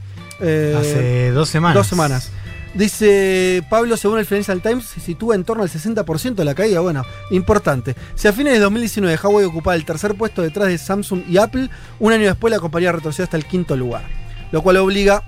[0.41, 1.75] Eh, Hace dos semanas.
[1.75, 2.31] Dos semanas.
[2.79, 6.79] Dice Pablo, según el Financial Times, se sitúa en torno al 60% de la caída.
[6.79, 7.97] Bueno, importante.
[8.15, 11.71] Si a fines de 2019 Huawei ocupaba el tercer puesto detrás de Samsung y Apple,
[11.99, 14.05] un año después la compañía retrocedió hasta el quinto lugar.
[14.53, 15.25] Lo cual obliga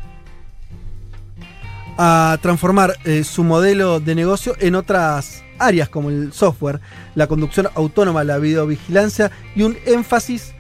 [1.99, 6.81] a transformar eh, su modelo de negocio en otras áreas como el software,
[7.17, 10.55] la conducción autónoma, la videovigilancia y un énfasis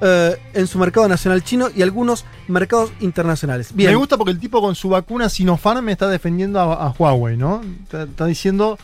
[0.00, 3.70] eh, en su mercado nacional chino y algunos mercados internacionales.
[3.74, 3.90] Bien.
[3.90, 7.36] Me gusta porque el tipo con su vacuna Sinopharm me está defendiendo a, a Huawei,
[7.36, 7.62] ¿no?
[7.84, 8.78] Está, está diciendo,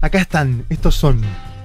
[0.00, 1.22] acá están, estos son.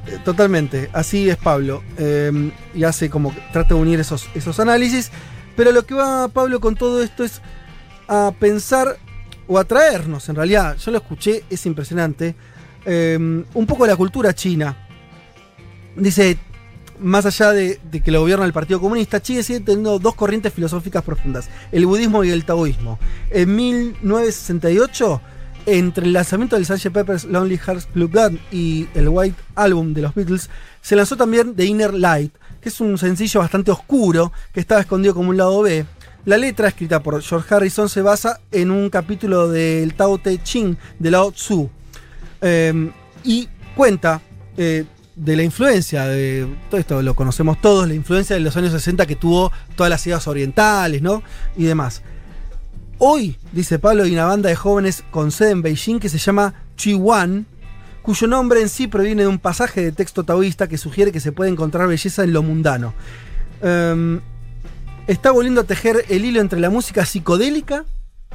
[0.08, 1.84] Eh, Totalmente, así es Pablo.
[1.98, 5.12] eh, y hace como que trata de unir esos, esos análisis.
[5.56, 7.42] Pero lo que va Pablo con todo esto es
[8.08, 8.98] a pensar
[9.48, 12.36] o a traernos, en realidad, yo lo escuché, es impresionante,
[12.86, 13.18] eh,
[13.54, 14.88] un poco de la cultura china.
[15.96, 16.38] Dice,
[17.02, 21.04] más allá de, que lo gobierna el Partido Comunista, Chile sigue teniendo dos corrientes filosóficas
[21.04, 23.00] profundas, el budismo y el taoísmo.
[23.30, 25.22] En 1968,
[25.66, 26.92] entre el lanzamiento del Sgt.
[26.92, 30.50] Pepper's Lonely Hearts Club Band y el White Album de los Beatles,
[30.82, 35.14] se lanzó también The Inner Light, que es un sencillo bastante oscuro que estaba escondido
[35.14, 35.86] como un lado B.
[36.26, 40.78] La letra, escrita por George Harrison, se basa en un capítulo del Tao Te Ching
[41.00, 41.70] de Lao Tzu.
[42.42, 42.92] Eh,
[43.24, 44.22] y cuenta
[44.58, 44.86] eh,
[45.24, 49.06] de la influencia de todo esto lo conocemos todos, la influencia de los años 60
[49.06, 51.22] que tuvo todas las ideas orientales, ¿no?
[51.56, 52.02] Y demás.
[52.98, 56.56] Hoy, dice Pablo, hay una banda de jóvenes con sede en Beijing que se llama
[56.76, 57.46] Chiwan,
[58.02, 61.32] cuyo nombre en sí proviene de un pasaje de texto taoísta que sugiere que se
[61.32, 62.96] puede encontrar belleza en lo mundano.
[63.62, 64.22] Em,
[65.06, 67.86] está volviendo a tejer el hilo entre la música psicodélica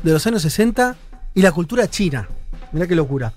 [0.04, 0.96] de los años 60
[1.34, 2.28] y la cultura china.
[2.70, 3.32] Mirá qué locura.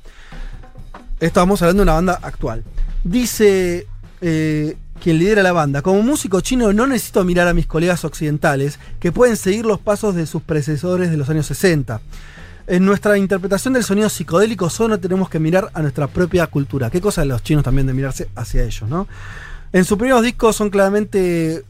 [1.19, 2.63] Esto vamos hablando de una banda actual.
[3.03, 3.87] Dice
[4.21, 8.79] eh, quien lidera la banda, como músico chino no necesito mirar a mis colegas occidentales
[8.99, 12.01] que pueden seguir los pasos de sus predecesores de los años 60.
[12.67, 16.89] En nuestra interpretación del sonido psicodélico solo tenemos que mirar a nuestra propia cultura.
[16.89, 19.07] Qué cosa de los chinos también de mirarse hacia ellos, ¿no?
[19.71, 21.63] En sus primeros discos son claramente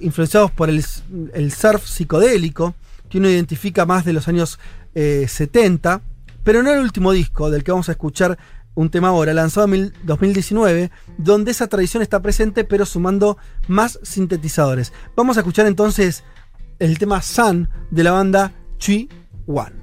[0.00, 2.74] influenciados por el, surf psicodélico,
[3.08, 4.58] que uno identifica más de los años
[4.94, 6.00] eh, 70,
[6.44, 8.38] pero no el último disco del que vamos a escuchar
[8.76, 13.36] un tema ahora, lanzado en mil- 2019, donde esa tradición está presente, pero sumando
[13.66, 14.92] más sintetizadores.
[15.16, 16.22] Vamos a escuchar entonces
[16.78, 19.08] el tema Sun de la banda Chi
[19.46, 19.74] One.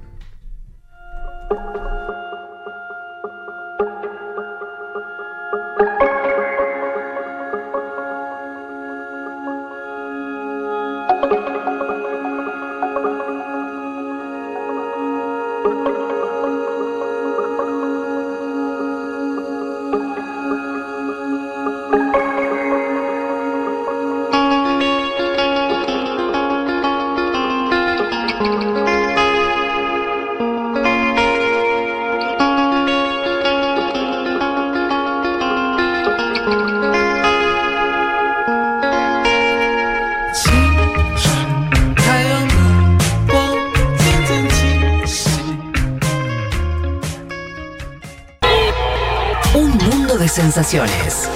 [50.54, 51.28] Sensaciones.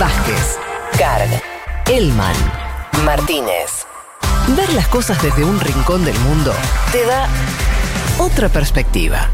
[0.00, 0.56] Vázquez,
[0.98, 1.28] Carg,
[1.86, 2.34] Elman,
[3.04, 3.84] Martínez.
[4.56, 6.54] Ver las cosas desde un rincón del mundo
[6.90, 7.28] te da
[8.18, 9.28] otra perspectiva.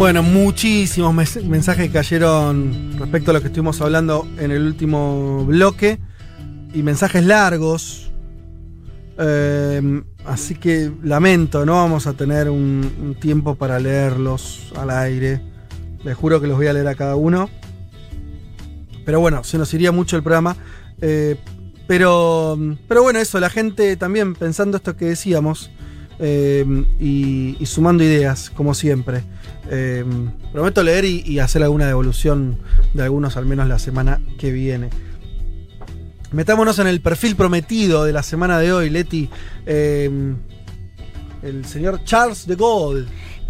[0.00, 1.14] Bueno, muchísimos
[1.44, 5.98] mensajes cayeron respecto a lo que estuvimos hablando en el último bloque.
[6.72, 8.10] Y mensajes largos.
[9.18, 15.42] Eh, así que lamento, no vamos a tener un, un tiempo para leerlos al aire.
[16.02, 17.50] Les juro que los voy a leer a cada uno.
[19.04, 20.56] Pero bueno, se nos iría mucho el programa.
[21.02, 21.36] Eh,
[21.86, 22.58] pero,
[22.88, 25.70] pero bueno, eso, la gente también pensando esto que decíamos,
[26.22, 29.22] eh, y, sumando ideas, como siempre.
[29.70, 30.04] Eh,
[30.52, 32.58] prometo leer y, hacer alguna devolución
[32.92, 34.90] de algunos, al menos la semana que viene.
[36.30, 39.30] Metámonos en el perfil prometido de la semana de hoy, Leti.
[39.66, 40.10] Eh,
[41.42, 43.06] el señor Charles de Gaulle.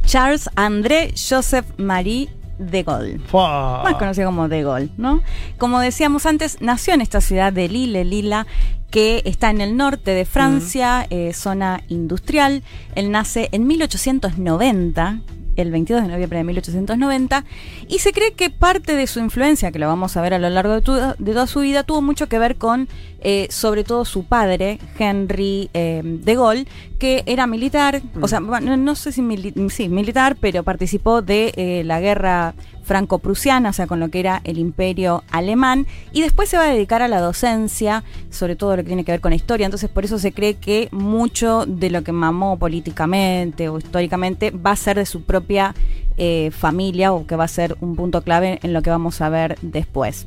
[0.06, 2.28] Charles André Joseph Marie
[2.60, 3.20] de Gaulle.
[3.32, 5.22] Más conocido como de Gaulle, ¿no?
[5.58, 8.46] Como decíamos antes, nació en esta ciudad de Lille, Lila,
[8.90, 12.62] que está en el norte de Francia, eh, zona industrial.
[12.94, 15.20] Él nace en 1890
[15.60, 17.44] el 22 de noviembre de 1890,
[17.88, 20.48] y se cree que parte de su influencia, que lo vamos a ver a lo
[20.50, 22.88] largo de, tu- de toda su vida, tuvo mucho que ver con,
[23.20, 26.66] eh, sobre todo, su padre, Henry eh, de Gaulle,
[26.98, 31.52] que era militar, o sea, bueno, no sé si mili- sí, militar, pero participó de
[31.56, 32.54] eh, la guerra
[32.90, 36.72] franco-prusiana, o sea, con lo que era el imperio alemán, y después se va a
[36.72, 39.88] dedicar a la docencia, sobre todo lo que tiene que ver con la historia, entonces
[39.88, 44.76] por eso se cree que mucho de lo que mamó políticamente o históricamente va a
[44.76, 45.72] ser de su propia
[46.16, 49.28] eh, familia o que va a ser un punto clave en lo que vamos a
[49.28, 50.26] ver después.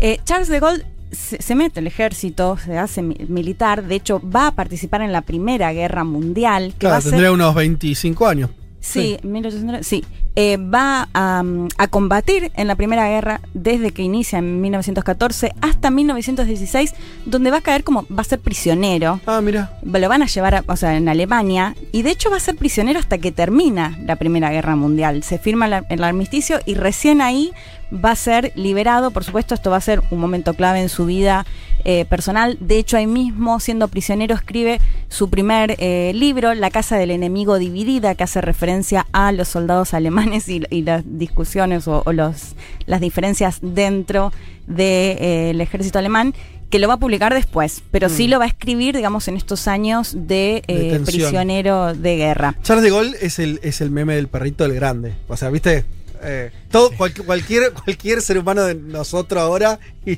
[0.00, 4.20] Eh, Charles de Gaulle se, se mete al ejército, se hace mi- militar, de hecho
[4.20, 6.74] va a participar en la Primera Guerra Mundial.
[6.76, 8.50] Que va Claro, a ser- tendría unos 25 años.
[8.84, 10.04] Sí, 1800, sí.
[10.36, 15.52] Eh, va a, mm, a combatir en la Primera Guerra desde que inicia en 1914
[15.60, 16.92] hasta 1916,
[17.24, 19.20] donde va a caer como, va a ser prisionero.
[19.26, 19.78] Ah, mira.
[19.84, 22.56] Lo van a llevar, a- o sea, en Alemania, y de hecho va a ser
[22.56, 25.22] prisionero hasta que termina la Primera Guerra Mundial.
[25.22, 27.52] Se firma la- el armisticio y recién ahí
[27.94, 29.10] va a ser liberado.
[29.10, 31.46] Por supuesto, esto va a ser un momento clave en su vida
[31.84, 32.56] eh, personal.
[32.60, 37.58] De hecho, ahí mismo, siendo prisionero, escribe su primer eh, libro, La Casa del Enemigo
[37.58, 42.54] Dividida, que hace referencia a los soldados alemanes y, y las discusiones o, o los,
[42.86, 44.32] las diferencias dentro
[44.66, 46.34] del ejército alemán
[46.70, 48.30] que lo va a publicar después, pero sí Mm.
[48.30, 52.56] lo va a escribir, digamos, en estos años de, eh, prisionero de guerra.
[52.62, 55.12] Charles de Gaulle es el, es el meme del perrito del grande.
[55.28, 55.84] O sea, viste.
[56.24, 60.16] Eh, todo, cual- cualquier, cualquier ser humano de nosotros ahora y,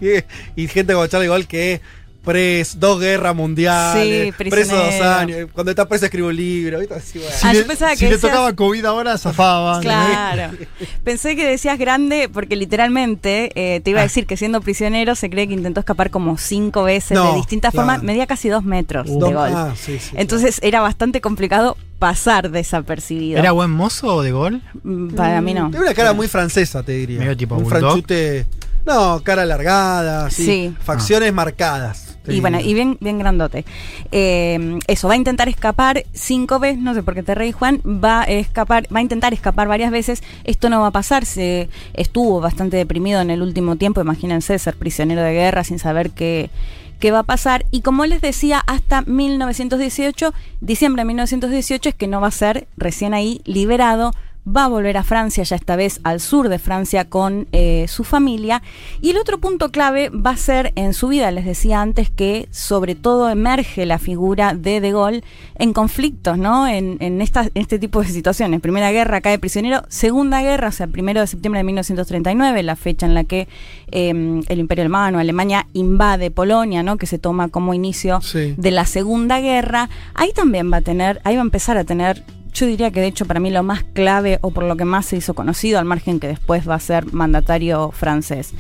[0.56, 1.80] y gente como Charles de Gaulle que
[2.24, 5.48] pres, dos guerras mundiales, Sí, preso dos años.
[5.52, 6.80] Cuando está preso escribe un libro.
[6.80, 6.94] ¿viste?
[6.94, 7.34] Así, bueno.
[7.44, 9.80] Ah, yo pensaba si que le decías- tocaba COVID ahora, zafaban.
[9.80, 10.56] Claro.
[11.04, 15.30] Pensé que decías grande porque literalmente eh, te iba a decir que siendo prisionero se
[15.30, 17.86] cree que intentó escapar como cinco veces No, de distintas claro.
[17.86, 18.02] formas.
[18.02, 19.50] Medía casi dos metros Uh, de gol.
[19.54, 23.38] ah, sí, sí, Entonces era bastante complicado pasar desapercibido.
[23.38, 24.62] ¿Era buen mozo de gol?
[24.82, 25.70] Mm, Para mí no.
[25.70, 27.18] Tiene una cara muy francesa, te diría.
[27.18, 27.80] Medio tipo un bulldog.
[27.80, 28.46] franchute.
[28.84, 30.44] No, cara alargada, sí.
[30.44, 30.74] Sí.
[30.80, 32.16] Facciones marcadas.
[32.28, 33.64] Y bueno, y bien, bien grandote.
[34.10, 37.80] Eh, eso, va a intentar escapar cinco veces, no sé por qué te reí, Juan,
[37.84, 40.22] va a escapar, va a intentar escapar varias veces.
[40.44, 44.76] Esto no va a pasar, se estuvo bastante deprimido en el último tiempo, imagínense ser
[44.76, 46.50] prisionero de guerra sin saber qué,
[46.98, 47.66] qué va a pasar.
[47.70, 52.68] Y como les decía, hasta 1918, diciembre de 1918 es que no va a ser
[52.76, 54.12] recién ahí liberado.
[54.48, 58.04] Va a volver a Francia, ya esta vez al sur de Francia con eh, su
[58.04, 58.62] familia.
[59.00, 62.46] Y el otro punto clave va a ser en su vida, les decía antes, que
[62.52, 65.24] sobre todo emerge la figura de De Gaulle
[65.58, 66.68] en conflictos, ¿no?
[66.68, 68.60] En, en, esta- en este tipo de situaciones.
[68.60, 73.04] Primera guerra cae prisionero, segunda guerra, o sea, primero de septiembre de 1939, la fecha
[73.06, 73.48] en la que
[73.90, 74.10] eh,
[74.48, 76.98] el Imperio Alemán o Alemania invade Polonia, ¿no?
[76.98, 78.54] Que se toma como inicio Sí.
[78.56, 79.88] de la Segunda Guerra.
[80.14, 82.22] Ahí también va a tener, ahí va a empezar a tener
[82.56, 85.06] yo diría que de hecho para mí lo más clave o por lo que más
[85.06, 88.54] se hizo conocido, al margen que después va a ser mandatario francés.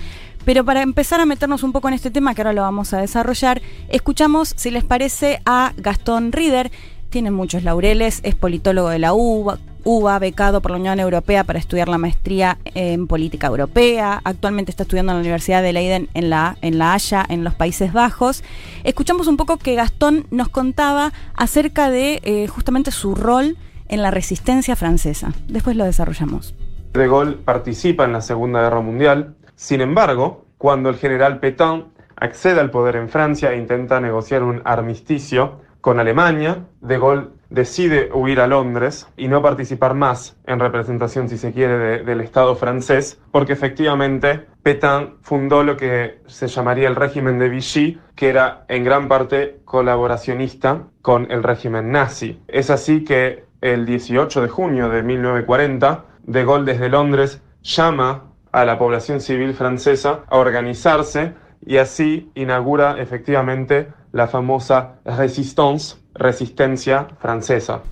[0.44, 2.98] Pero para empezar a meternos un poco en este tema, que ahora lo vamos a
[2.98, 6.70] desarrollar, escuchamos, si les parece, a Gastón Rieder.
[7.08, 11.58] Tiene muchos laureles, es politólogo de la UBA, UBA, becado por la Unión Europea para
[11.58, 14.20] estudiar la maestría en política europea.
[14.24, 17.54] Actualmente está estudiando en la Universidad de Leiden en la, en la Haya, en los
[17.54, 18.44] Países Bajos.
[18.84, 23.56] Escuchamos un poco que Gastón nos contaba acerca de eh, justamente su rol
[23.88, 25.32] en la resistencia francesa.
[25.48, 26.54] Después lo desarrollamos.
[26.92, 29.36] De Gaulle participa en la Segunda Guerra Mundial.
[29.54, 31.84] Sin embargo, cuando el general Pétain
[32.16, 38.10] accede al poder en Francia e intenta negociar un armisticio con Alemania, De Gaulle decide
[38.12, 42.56] huir a Londres y no participar más en representación, si se quiere, de- del Estado
[42.56, 48.64] francés, porque efectivamente Pétain fundó lo que se llamaría el régimen de Vichy, que era
[48.68, 52.40] en gran parte colaboracionista con el régimen nazi.
[52.48, 58.64] Es así que el 18 de junio de 1940, De Gaulle desde Londres llama a
[58.64, 61.34] la población civil francesa a organizarse
[61.64, 67.82] y así inaugura efectivamente la famosa Resistance, resistencia francesa.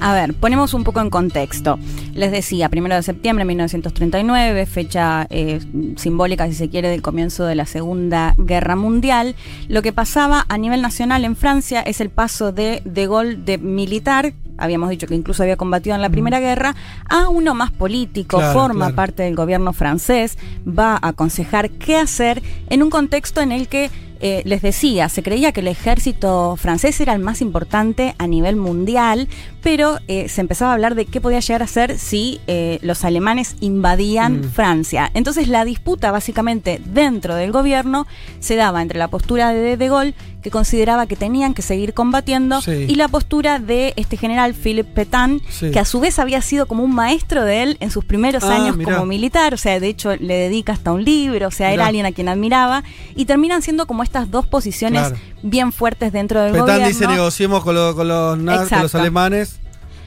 [0.00, 1.78] A ver, ponemos un poco en contexto.
[2.14, 5.60] Les decía, primero de septiembre de 1939, fecha eh,
[5.96, 9.36] simbólica, si se quiere, del comienzo de la Segunda Guerra Mundial.
[9.68, 13.58] Lo que pasaba a nivel nacional en Francia es el paso de De Gaulle de
[13.58, 16.74] militar, habíamos dicho que incluso había combatido en la Primera Guerra,
[17.08, 18.96] a uno más político, Claro, forma claro.
[18.96, 23.90] parte del gobierno francés, va a aconsejar qué hacer en un contexto en el que
[24.22, 28.56] eh, les decía, se creía que el ejército francés era el más importante a nivel
[28.56, 29.28] mundial,
[29.62, 33.04] pero eh, se empezaba a hablar de qué podía llegar a ser si eh, los
[33.04, 34.44] alemanes invadían Mm.
[34.50, 35.10] Francia.
[35.14, 38.06] Entonces la disputa básicamente dentro del gobierno
[38.40, 42.62] se daba entre la postura de De Gaulle, que consideraba que tenían que seguir combatiendo,
[42.62, 42.86] Sí.
[42.88, 45.70] y la postura de este general Philippe Pétain, Sí.
[45.70, 48.54] que a su vez había sido como un maestro de él en sus primeros Ah,
[48.56, 48.94] años mirá.
[48.94, 52.06] como militar, o sea, de hecho le dedica hasta un libro, o sea, era alguien
[52.06, 52.82] a quien admiraba,
[53.14, 55.16] y terminan siendo como estas dos posiciones Claro.
[55.42, 56.86] bien fuertes dentro del gobierno.
[56.88, 59.49] dice negociemos con, lo- con los, con los alemanes.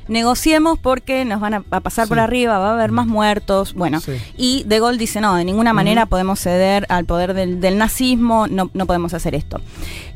[0.08, 4.00] Negociemos porque nos van a, a pasar por arriba, va a haber más muertos, bueno.
[4.00, 4.14] Sí.
[4.38, 8.48] Y De Gaulle dice, no, de ninguna manera podemos ceder al poder del, del nazismo,
[8.48, 9.62] no, no podemos hacer esto.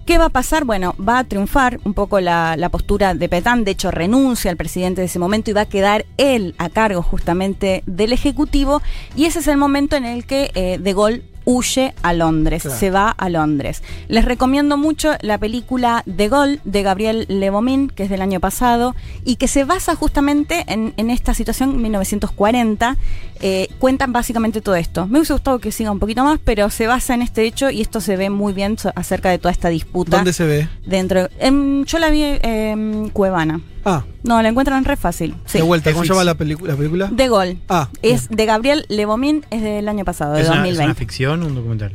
[0.05, 0.63] ¿Qué va a pasar?
[0.63, 4.55] Bueno, va a triunfar un poco la, la postura de Petán, de hecho renuncia al
[4.55, 8.81] presidente de ese momento y va a quedar él a cargo justamente del Ejecutivo
[9.17, 12.77] y ese es el momento en el que eh, De Gaulle huye a Londres, Claro.
[12.77, 13.81] se va a Londres.
[14.09, 18.95] Les recomiendo mucho la película De Gaulle de Gabriel Levomin, que es del año pasado,
[19.23, 22.97] y que se basa justamente en, en esta situación 1940.
[23.39, 25.07] Eh, cuentan básicamente todo esto.
[25.07, 27.79] Me hubiese gustado que siga un poquito más, pero se basa en este hecho y
[27.81, 30.17] esto se ve muy bien acerca de toda esta disputa.
[30.17, 30.67] ¿Dónde se ve?
[30.85, 31.29] Dentro.
[31.39, 33.61] em, yo la vi en Cuevana.
[33.89, 35.35] Ah, No, la encuentran re fácil.
[35.45, 35.59] Sí.
[35.59, 35.91] de vuelta.
[35.93, 37.07] ¿Cómo se llama la, la película?
[37.09, 37.57] De Gaulle.
[37.69, 40.85] Ah, Es de Gabriel Levomin, es del año pasado, de ¿Es una, es 2020.
[40.85, 41.93] una ficción o un documental?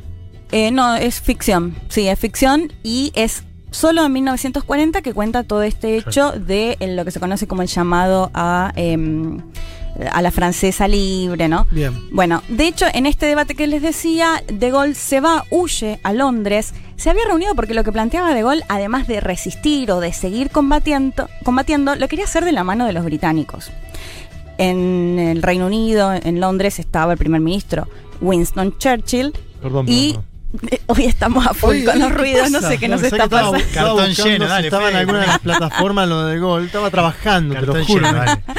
[0.52, 1.74] Eh, no, es ficción.
[1.89, 7.05] Sí, es ficción y es solo en 1940 que cuenta todo este hecho de lo
[7.05, 9.39] que se conoce como el llamado a, em,
[10.10, 11.66] a la francesa libre, ¿no?
[11.70, 12.09] bien.
[12.10, 16.12] Bueno, de hecho, en este debate que les decía, De Gaulle se va, huye a
[16.12, 16.74] Londres.
[16.97, 20.51] Se había reunido porque lo que planteaba De Gaulle, además de resistir o de seguir
[20.51, 23.70] combatiendo, combatiendo lo quería hacer de la mano de los británicos.
[24.59, 27.89] En el Reino Unido, en Londres, estaba el primer ministro
[28.20, 29.32] Winston Churchill.
[29.60, 30.31] Perdón, Y perdón.
[30.70, 33.16] Eh, hoy estamos a full Oye, con los ¿qué ruidos, no sé qué nos está
[33.16, 33.56] que estaba- pasando.
[33.58, 36.64] estaba Cartón buscando lleno, si dale, estaba en alguna de las plataformas lo de gol.
[36.66, 38.06] Estaba trabajando, te Cartón lo juro.
[38.06, 38.42] lleno, dale.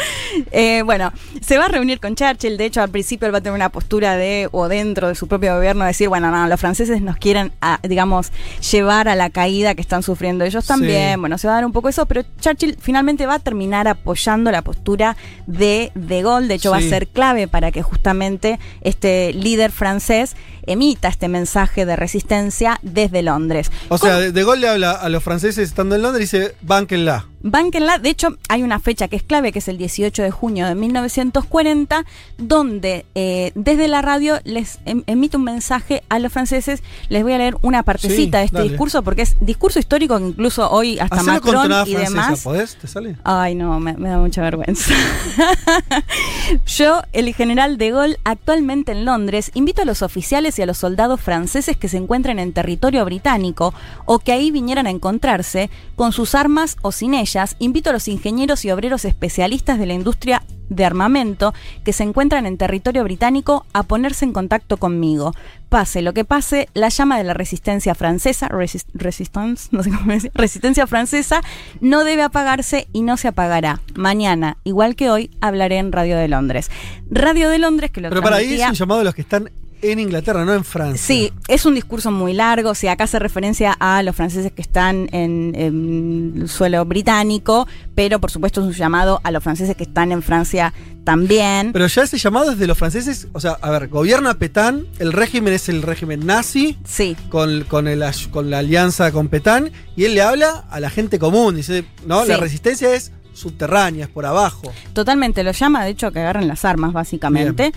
[0.52, 2.58] Eh, bueno, se va a reunir con Churchill.
[2.58, 5.28] De hecho, al principio él va a tener una postura de, o dentro de su
[5.28, 8.32] propio gobierno, decir, bueno, no, los franceses nos quieren, a, digamos,
[8.72, 11.14] llevar a la caída que están sufriendo ellos también.
[11.14, 11.20] Sí.
[11.20, 14.50] Bueno, se va a dar un poco eso, pero Churchill finalmente va a terminar apoyando
[14.50, 16.48] la postura de De Gaulle.
[16.48, 20.36] De hecho, va a ser clave para que justamente este líder francés
[20.68, 23.72] emita este mensaje de resistencia desde Londres.
[23.90, 26.56] O sea, de, de Gaulle le habla a los franceses estando en Londres y dice,
[26.62, 27.26] bánquenla.
[27.44, 30.66] Bánquenla, de hecho, hay una fecha que es clave, que es el 18 de junio
[30.66, 32.06] de 1940,
[32.38, 36.82] donde eh, desde la radio les em- emite un mensaje a los franceses.
[37.10, 38.70] Les voy a leer una partecita Sí, de este dale.
[38.70, 42.42] discurso, porque es discurso histórico que incluso hoy hasta Hacelo Macron y francesa, demás.
[42.44, 42.76] ¿podés?
[42.78, 43.18] ¿Te sale?
[43.24, 44.94] Ay, no, me, me da mucha vergüenza.
[46.66, 50.78] Yo, el general de Gaulle, actualmente en Londres, invito a los oficiales y a los
[50.78, 53.74] soldados franceses que se encuentren en territorio británico
[54.06, 58.08] o que ahí vinieran a encontrarse, con sus armas o sin ellas, invito a los
[58.08, 61.54] ingenieros y obreros especialistas de la industria de armamento
[61.84, 65.34] que se encuentran en territorio británico a ponerse en contacto conmigo.
[65.70, 70.12] Pase lo que pase, la llama de la resistencia francesa, resist- resistance, no sé cómo
[70.14, 71.42] decir, resistencia francesa,
[71.82, 73.82] no debe apagarse y no se apagará.
[73.96, 76.72] Mañana, igual que hoy, hablaré en Radio de Londres.
[77.10, 79.50] Radio de Londres que lo Pero para ahí es un llamado de los que están
[79.84, 81.06] en Inglaterra, no en Francia.
[81.06, 82.74] Sí, es un discurso muy largo.
[82.74, 88.20] Si acá hace referencia a los franceses que están en, en el suelo británico, pero
[88.20, 91.72] por supuesto es un llamado a los franceses que están en Francia también.
[91.74, 95.12] Pero ya ese llamado es de los franceses, o sea, a ver, gobierna Petán, el
[95.12, 97.16] régimen es el régimen nazi, sí.
[97.30, 101.20] con, con, el, con la alianza con Petán, y él le habla a la gente
[101.20, 104.72] común, dice, no, la resistencia es subterránea, es por abajo.
[104.94, 107.74] Totalmente, lo llama, de hecho, a que agarren las armas, básicamente.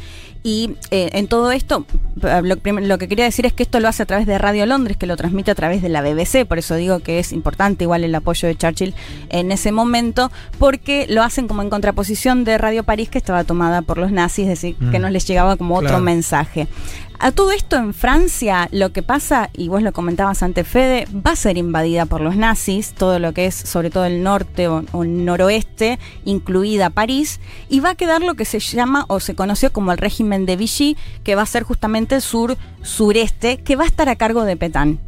[0.47, 1.84] Y eh, en todo esto,
[2.23, 4.97] eh, lo, que quería decir es que esto lo hace a través de Radio Londres,
[4.97, 8.05] que lo transmite a través de la BBC, por eso digo que es importante igual
[8.05, 8.94] el apoyo de Churchill
[9.28, 13.83] en ese momento, porque lo hacen como en contraposición de Radio París, que estaba tomada
[13.83, 15.02] por los nazis, es decir, que Mm.
[15.02, 16.68] no les llegaba como otro mensaje.
[17.18, 21.31] A todo esto en Francia, lo que pasa, y vos lo comentabas antes, Fede, va
[21.31, 24.84] a ser invadida por los nazis, todo lo que es sobre todo el norte o,
[24.92, 29.34] o el noroeste, incluida París, y va a quedar lo que se llama o se
[29.34, 33.84] conoció como el régimen de Vichy, que va a ser justamente el sur-sureste, que va
[33.84, 34.98] a estar a cargo de Petán.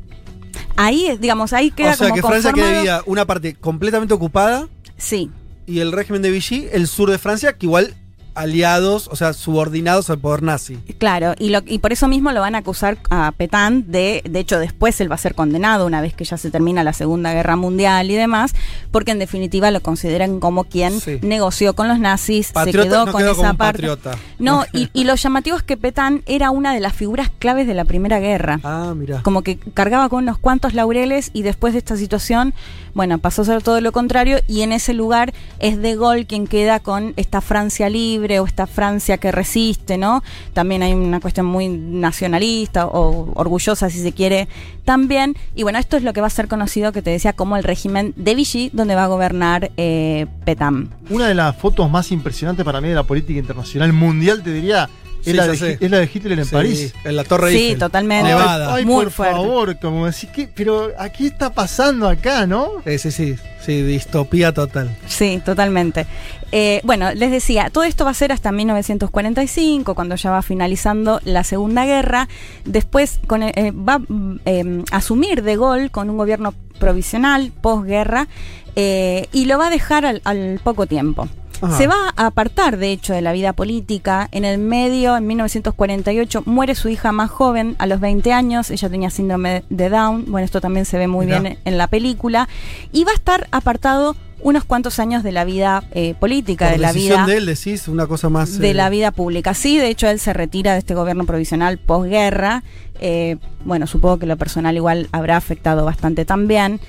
[0.77, 5.31] Ahí, digamos, ahí queda o sea, como que Francia quedaría una parte completamente ocupada Sí.
[5.67, 7.95] y el régimen de Vichy el sur de Francia, que igual
[8.39, 10.79] aliados, o sea, subordinados al poder nazi.
[10.99, 14.39] Claro, y, lo, y por eso mismo lo van a acusar a Petain de, de
[14.41, 17.33] hecho después él va a ser condenado una vez que ya se termina la Segunda
[17.33, 18.55] Guerra Mundial y demás,
[18.91, 21.19] porque en definitiva lo consideran como quien Sí.
[21.23, 23.73] negoció con los nazis, Patriota, se quedó no con quedó esa parte.
[23.89, 24.19] patriota.
[24.39, 27.75] No, y, y lo llamativo es que Petain era una de las figuras claves de
[27.75, 28.61] la Primera Guerra.
[28.65, 29.23] Ah, mira.
[29.23, 32.55] Como que cargaba con unos cuantos laureles y después de esta situación,
[32.95, 36.47] bueno, pasó a ser todo lo contrario y en ese lugar es De Gaulle quien
[36.47, 40.23] queda con esta Francia libre o esta Francia que resiste, ¿no?
[40.53, 44.49] También hay una cuestión muy nacionalista o orgullosa, si se quiere,
[44.85, 45.37] también.
[45.55, 47.65] Y bueno, esto es lo que va a ser conocido, que te decía, como el
[47.65, 50.91] régimen de Vichy, donde va a gobernar eh, Petain.
[51.11, 54.89] Una de las fotos más impresionantes para mí de la política internacional mundial, te diría,
[55.25, 55.79] es, Sí, la, de, sé.
[55.81, 56.95] es la de Hitler en Sí, París.
[57.05, 57.79] En la Torre Sí, Eiffel.
[57.81, 58.29] totalmente.
[58.29, 58.73] Nevada.
[58.75, 59.35] Ay, Muy por fuerte.
[59.37, 62.69] favor, como decir que, pero aquí está pasando acá, ¿no?
[62.87, 63.35] Sí, sí, sí.
[63.67, 64.97] Sí, distopía total.
[65.09, 66.07] Sí, totalmente.
[66.51, 71.21] Eh, bueno, les decía, todo esto va a ser hasta 1945, cuando ya va finalizando
[71.25, 72.29] la Segunda Guerra.
[72.65, 74.01] Después con, eh, eh, va
[74.45, 78.29] eh, a asumir De Gaulle con un gobierno provisional, posguerra,
[78.77, 81.29] eh, y lo va a dejar al, al poco tiempo.
[81.61, 81.77] Ajá.
[81.77, 84.29] Se va a apartar, de hecho, de la vida política.
[84.31, 88.71] En el medio, en 1948, muere su hija más joven, a los 20 años.
[88.71, 90.27] Ella tenía síndrome de Down.
[90.29, 92.49] Bueno, esto también se ve muy bien en la película.
[92.93, 96.79] Y va a estar apartado unos cuantos años de la vida eh, política, Por de
[96.79, 98.59] la vida de él decís una cosa más.
[98.59, 99.55] de eh, la vida pública.
[99.55, 102.63] Sí, de hecho él se retira de este gobierno provisional posguerra.
[103.01, 106.81] Eh, bueno, supongo que lo personal igual habrá afectado bastante también.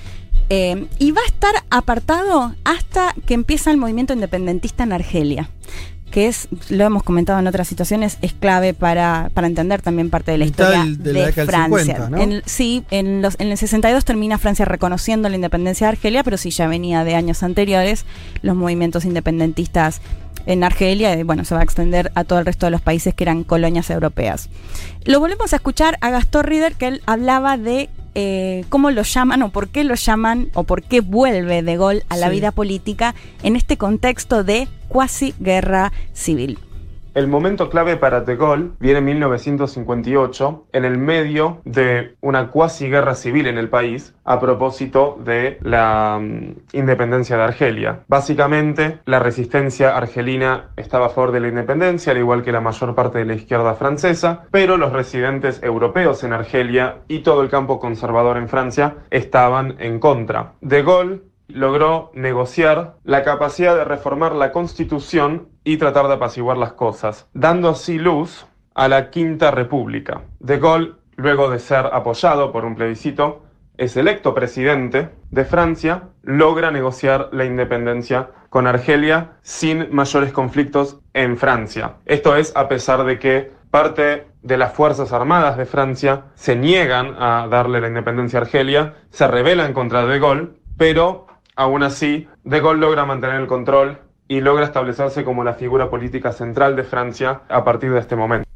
[0.48, 5.50] Eh, y va a estar apartado hasta que empieza el movimiento independentista en Argelia
[6.10, 10.32] que es, lo hemos comentado en otras situaciones, es clave para, para entender también parte
[10.32, 11.94] de la Mitad historia de la Francia.
[11.96, 12.18] 50, ¿no?
[12.18, 16.36] En- sí, en, los, en el 62 termina Francia reconociendo la independencia de Argelia, pero
[16.36, 18.04] sí ya venía de años anteriores
[18.42, 20.00] los movimientos independentistas
[20.46, 23.14] en Argelia, y bueno, se va a extender a todo el resto de los países
[23.14, 24.48] que eran colonias europeas.
[25.04, 29.42] Lo volvemos a escuchar a Gastón Rieder, que él hablaba de eh, cómo lo llaman
[29.42, 32.32] o por qué lo llaman o por qué vuelve de Gaulle a la Sí.
[32.34, 36.58] vida política en este contexto de cuasi guerra civil.
[37.12, 42.88] El momento clave para De Gaulle viene en 1958, en el medio de una cuasi
[42.88, 48.04] guerra civil en el país, a propósito de la mm, independencia de Argelia.
[48.06, 52.94] Básicamente, la resistencia argelina estaba a favor de la independencia, al igual que la mayor
[52.94, 57.80] parte de la izquierda francesa, pero los residentes europeos en Argelia y todo el campo
[57.80, 60.52] conservador en Francia estaban en contra.
[60.60, 66.72] De Gaulle logró negociar la capacidad de reformar la constitución y tratar de apaciguar las
[66.72, 70.22] cosas, dando así luz a la Quinta República.
[70.38, 73.42] De Gaulle, luego de ser apoyado por un plebiscito,
[73.76, 81.38] es electo presidente de Francia, logra negociar la independencia con Argelia sin mayores conflictos en
[81.38, 81.94] Francia.
[82.04, 87.14] Esto es a pesar de que parte de las Fuerzas Armadas de Francia se niegan
[87.18, 91.26] a darle la independencia a Argelia, se rebelan contra De Gaulle, pero
[91.60, 93.98] aún así De Gaulle logra mantener el control
[94.28, 98.48] y logra establecerse como la figura política central de Francia a partir de este momento.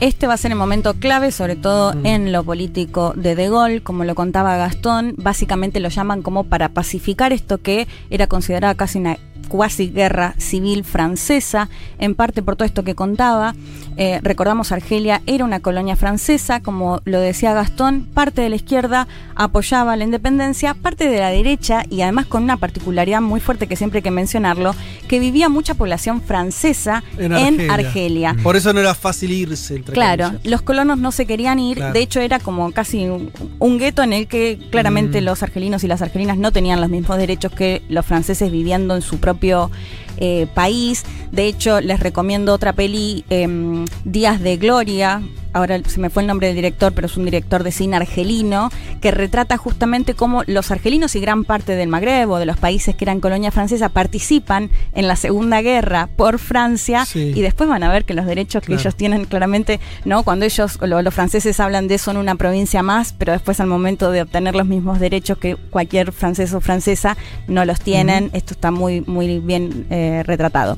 [0.00, 3.82] Este va a ser el momento clave, sobre todo en lo político de De Gaulle,
[3.82, 8.98] como lo contaba Gastón, básicamente lo llaman como para pacificar esto que era considerada casi
[8.98, 13.54] una cuasi guerra civil francesa, en parte por todo esto que contaba.
[13.96, 19.06] Eh, recordamos, Argelia era una colonia francesa, como lo decía Gastón, parte de la izquierda
[19.36, 23.76] apoyaba la independencia, parte de la derecha, y además con una particularidad muy fuerte que
[23.76, 24.74] siempre hay que mencionarlo,
[25.08, 28.36] que vivía mucha población francesa en Argelia.
[28.42, 29.76] Por eso no era fácil irse.
[29.76, 30.46] entre Claro, comillas.
[30.46, 31.92] los colonos no se querían ir, Claro.
[31.92, 35.24] de hecho era como casi un, un gueto en el que claramente Mm.
[35.24, 39.02] los argelinos y las argelinas no tenían los mismos derechos que los franceses viviendo en
[39.02, 39.70] su propio
[40.18, 41.04] eh, país.
[41.32, 45.22] De hecho, les recomiendo otra peli, em, Días de Gloria.
[45.52, 48.70] Ahora se me fue el nombre del director, pero es un director de cine argelino,
[49.00, 52.96] que retrata justamente cómo los argelinos y gran parte del Magreb o de los países
[52.96, 57.32] que eran colonia francesa participan en la Segunda Guerra por Francia Sí.
[57.36, 60.24] y después van a ver que los derechos que ellos tienen claramente, ¿no?
[60.24, 64.10] Cuando ellos, lo- los franceses hablan de son una provincia más, pero después al momento
[64.10, 68.30] de obtener los mismos derechos que cualquier francés o francesa no los tienen.
[68.32, 70.76] Esto está muy, muy bien eh, eh, retratado.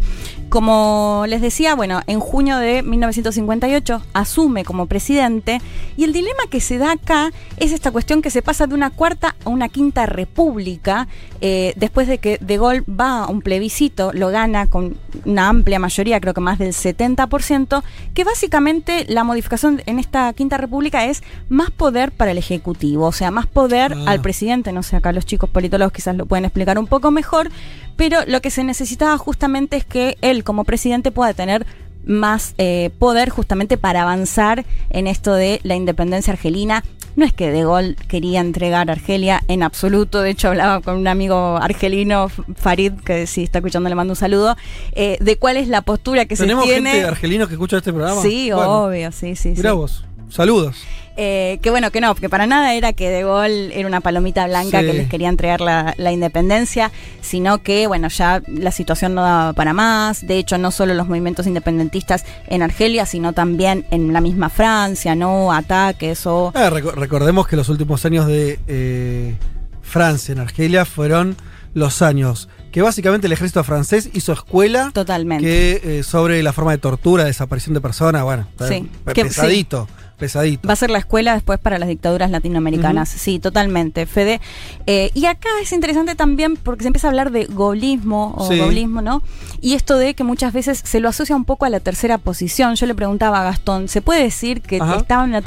[0.49, 5.61] Como les decía, bueno, en junio de 1958 asume como presidente
[5.97, 8.91] y el dilema que se da acá es esta cuestión que se pasa de una
[8.91, 11.09] cuarta a una quinta república
[11.41, 15.79] eh, después de que De Gaulle va a un plebiscito, lo gana con una amplia
[15.79, 17.83] mayoría, creo que más del 70%,
[18.15, 23.13] que básicamente la modificación en esta quinta república es más poder para el Ejecutivo, o
[23.13, 24.13] sea, más poder Ah.
[24.13, 27.51] al presidente, no sé, acá los chicos politólogos quizás lo pueden explicar un poco mejor,
[27.97, 31.67] pero lo que se necesitaba justamente es que él como presidente pueda tener
[32.05, 36.85] más eh, poder justamente para avanzar en esto de la independencia argelina.
[37.17, 41.09] No es que De Gaulle quería entregar Argelia en absoluto, de hecho hablaba con un
[41.09, 44.55] amigo argelino, Farid, que si está escuchando le mando un saludo,
[44.93, 46.91] eh, de cuál es la postura que se ¿Tenemos tiene.
[46.91, 48.21] gente de argelinos que escucha este programa?
[48.21, 49.55] Sí, Bueno, obvio, sí, sí.
[49.57, 49.77] Mirá sí.
[49.77, 50.05] vos.
[50.29, 50.77] Saludos.
[51.19, 54.47] Eh, que bueno, que no, que para nada era que De Gaulle era una palomita
[54.47, 54.87] blanca Sí.
[54.87, 59.53] que les quería entregar la, la independencia, sino que, bueno, ya la situación no daba
[59.55, 60.27] para más.
[60.27, 65.15] De hecho, no solo los movimientos independentistas en Argelia, sino también en la misma Francia,
[65.15, 65.53] ¿no?
[65.53, 66.53] Ataques o.
[66.55, 69.37] Ah, reco- recordemos que los últimos años de eh,
[69.83, 71.37] Francia en Argelia fueron
[71.73, 75.45] los años que básicamente el ejército francés hizo escuela Totalmente.
[75.47, 80.67] que eh, sobre la forma de tortura, desaparición de personas, bueno, Sí, que- pesadito, pesadito.
[80.67, 83.09] Va a ser la escuela después para las dictaduras latinoamericanas.
[83.09, 84.41] Sí, totalmente, Fede.
[84.87, 88.59] Eh, y acá es interesante también porque se empieza a hablar de golismo o Sí.
[88.59, 89.23] goblismo, ¿no?
[89.61, 92.75] Y esto de que muchas veces se lo asocia un poco a la tercera posición.
[92.77, 94.97] Yo le preguntaba a Gastón, ¿se puede decir que Ajá.
[94.97, 95.43] estaba en una...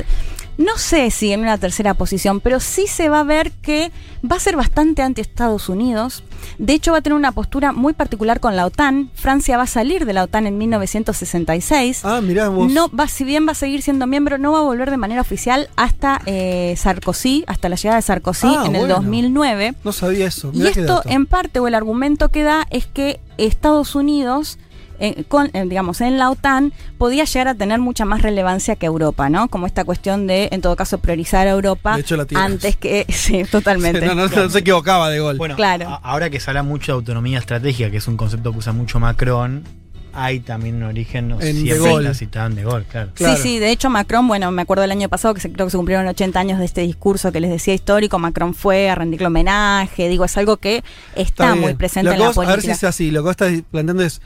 [0.59, 3.93] No sé si en una tercera posición, pero sí se va a ver que
[4.29, 6.21] va a ser bastante anti Estados Unidos.
[6.57, 9.09] De hecho, va a tener una postura muy particular con la OTAN.
[9.13, 12.01] Francia va a salir de la OTAN en 1966.
[12.03, 12.69] Ah, mirá vos.
[12.71, 15.21] No va, si bien va a seguir siendo miembro, no va a volver de manera
[15.21, 18.95] oficial hasta eh, Sarkozy, hasta la llegada de Sarkozy Ah, en el bueno.
[18.95, 19.75] 2009.
[19.85, 20.49] No sabía eso.
[20.53, 24.57] Y mirá qué esto, en parte, o el argumento que da es que Estados Unidos,
[24.99, 28.85] eh, con, eh, digamos, en la OTAN, podía llegar a tener mucha más relevancia que
[28.85, 29.47] Europa, ¿no?
[29.47, 32.45] Como esta cuestión de, en todo caso, priorizar a Europa De hecho, la tienes.
[32.45, 33.05] antes que.
[33.19, 34.05] Sí, totalmente.
[34.05, 35.37] no, no, no se equivocaba de gol.
[35.37, 35.99] Bueno, Claro.
[36.03, 38.99] ahora que se habla mucho de autonomía estratégica, que es un concepto que usa mucho
[38.99, 39.63] Macron,
[40.11, 43.11] hay también un origen, no En siempre De la citaban de gol, claro.
[43.13, 43.35] Claro.
[43.35, 45.71] Sí, sí, de hecho Macron, bueno, me acuerdo del año pasado que se, creo que
[45.71, 49.27] se cumplieron 80 años de este discurso que les decía histórico, Macron fue a rendirle
[49.27, 50.83] homenaje, digo, es algo que
[51.15, 52.73] está, muy presente Lo en que la vos- A ver si política.
[52.73, 53.11] es así.
[53.11, 54.19] Lo que vos estás planteando es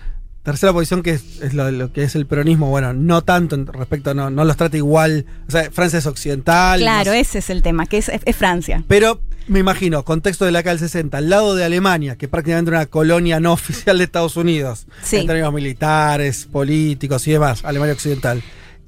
[0.44, 2.70] tercera posición, que es, es lo, lo que es el peronismo.
[2.70, 5.26] Bueno, no tanto respecto, no, no los trata igual.
[5.48, 6.80] O sea, Francia es occidental.
[6.80, 8.84] Claro, ese es el tema, que es, es- es Francia.
[8.88, 12.80] Pero me imagino, contexto de la del 60, al lado de Alemania, que prácticamente era
[12.80, 15.18] una colonia no oficial de Estados Unidos, Sí.
[15.18, 18.42] en términos militares, políticos y demás, Alemania Occidental.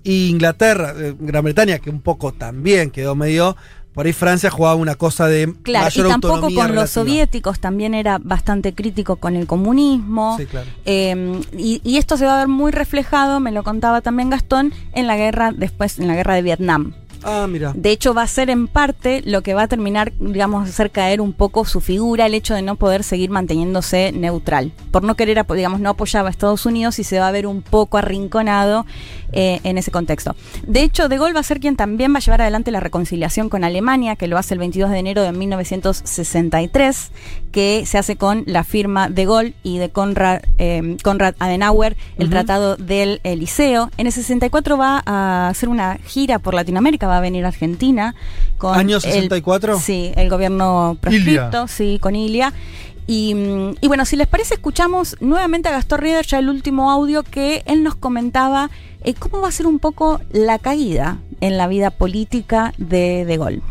[0.04, 3.58] Y Inglaterra, eh, Gran Bretaña, que un poco también quedó medio.
[3.96, 8.20] Por ahí Francia jugaba una cosa de Claro, y tampoco con los soviéticos también era
[8.22, 10.36] bastante crítico con el comunismo.
[10.38, 10.70] Sí, claro.
[10.86, 14.74] Eh, y, y esto se va a ver muy reflejado, me lo contaba también Gastón,
[14.94, 16.94] en la guerra, después en la guerra de Vietnam.
[17.26, 17.74] Ah, mira.
[17.76, 21.22] De hecho, va a ser en parte lo que va a terminar, digamos, hacer caer
[21.22, 24.72] un poco su figura, el hecho de no poder seguir manteniéndose neutral.
[24.92, 27.64] Por no querer, digamos, no apoyaba a Estados Unidos y se va a ver un
[27.64, 28.86] poco arrinconado
[29.34, 30.36] eh, en ese contexto.
[30.68, 33.50] De hecho, De Gaulle va a ser quien también va a llevar adelante la reconciliación
[33.50, 37.12] con Alemania, que lo hace el 22 de enero de 1963,
[37.52, 40.98] que se hace con la firma de Gaulle y de Konrad, eh,
[41.40, 42.30] Adenauer, el.
[42.30, 43.92] Tratado del Eliseo.
[43.98, 48.16] En el 64 va a hacer una gira por Latinoamérica, va a venir a Argentina.
[48.58, 49.80] Con ¿Año el- 64?
[49.80, 51.68] sí, el gobierno proscripto, Ilia.
[51.68, 52.54] sí, con Ilia.
[53.08, 56.90] Y, mm, y bueno, si les parece, escuchamos nuevamente a Gastón Rieder, ya el último
[56.92, 58.70] audio, que él nos comentaba
[59.04, 63.38] eh, cómo va a ser un poco la caída en la vida política de De
[63.38, 63.62] Gaulle.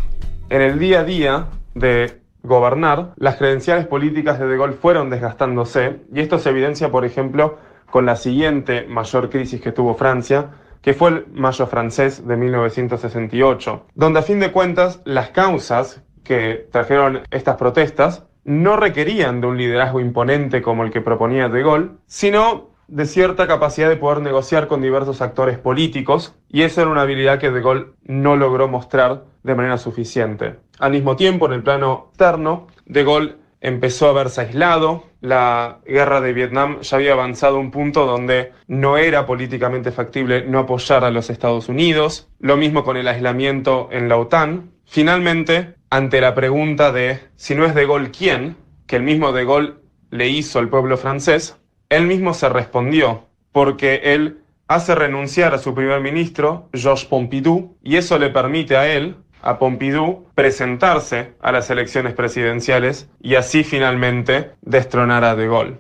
[0.51, 5.97] En el día a día de gobernar, las credenciales políticas de De Gaulle fueron desgastándose
[6.15, 7.59] y esto se evidencia, por ejemplo,
[7.91, 10.51] con la siguiente mayor crisis que tuvo Francia,
[10.85, 16.69] que fue el Mayo francés de 1968, donde a fin de cuentas las causas que
[16.71, 21.93] trajeron estas protestas no requerían de un liderazgo imponente como el que proponía De Gaulle,
[22.07, 27.01] sino de cierta capacidad de poder negociar con diversos actores políticos, y esa era una
[27.01, 30.57] habilidad que De Gaulle no logró mostrar de manera suficiente.
[30.79, 36.21] Al mismo tiempo, en el plano externo, De Gaulle empezó a verse aislado, la guerra
[36.21, 41.03] de Vietnam ya había avanzado a un punto donde no era políticamente factible no apoyar
[41.03, 44.71] a los Estados Unidos, lo mismo con el aislamiento en la OTAN.
[44.85, 49.47] Finalmente, ante la pregunta de si no es De Gaulle quién, que el mismo De
[49.47, 49.77] Gaulle
[50.11, 55.75] le hizo al pueblo francés, él mismo se respondió, porque él hace renunciar a su
[55.75, 61.69] primer ministro, Georges Pompidou, y eso le permite a él, a Pompidou presentarse a las
[61.71, 65.79] elecciones presidenciales y así finalmente destronar a De Gaulle.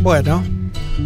[0.00, 0.42] Bueno,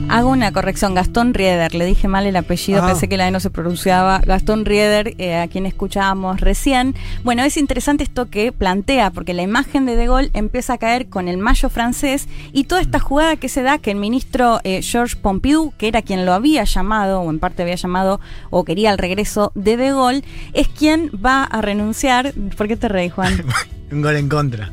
[0.09, 2.87] Hago una corrección, Gastón Rieder, le dije mal el apellido, Ah.
[2.87, 4.21] pensé que la E no se pronunciaba.
[4.21, 6.95] Gastón Rieder, eh, a quien escuchábamos recién.
[7.25, 11.09] Bueno, es interesante esto que plantea, porque la imagen de De Gaulle empieza a caer
[11.09, 14.81] con el mayo francés y toda esta jugada que se da que el ministro eh,
[14.81, 18.21] Georges Pompidou, que era quien lo había llamado, o en parte había llamado,
[18.51, 20.23] o quería el regreso de De Gaulle,
[20.55, 22.33] es quien va a renunciar.
[22.57, 23.45] ¿Por qué te reí, Juan?
[23.91, 24.73] Un gol en contra.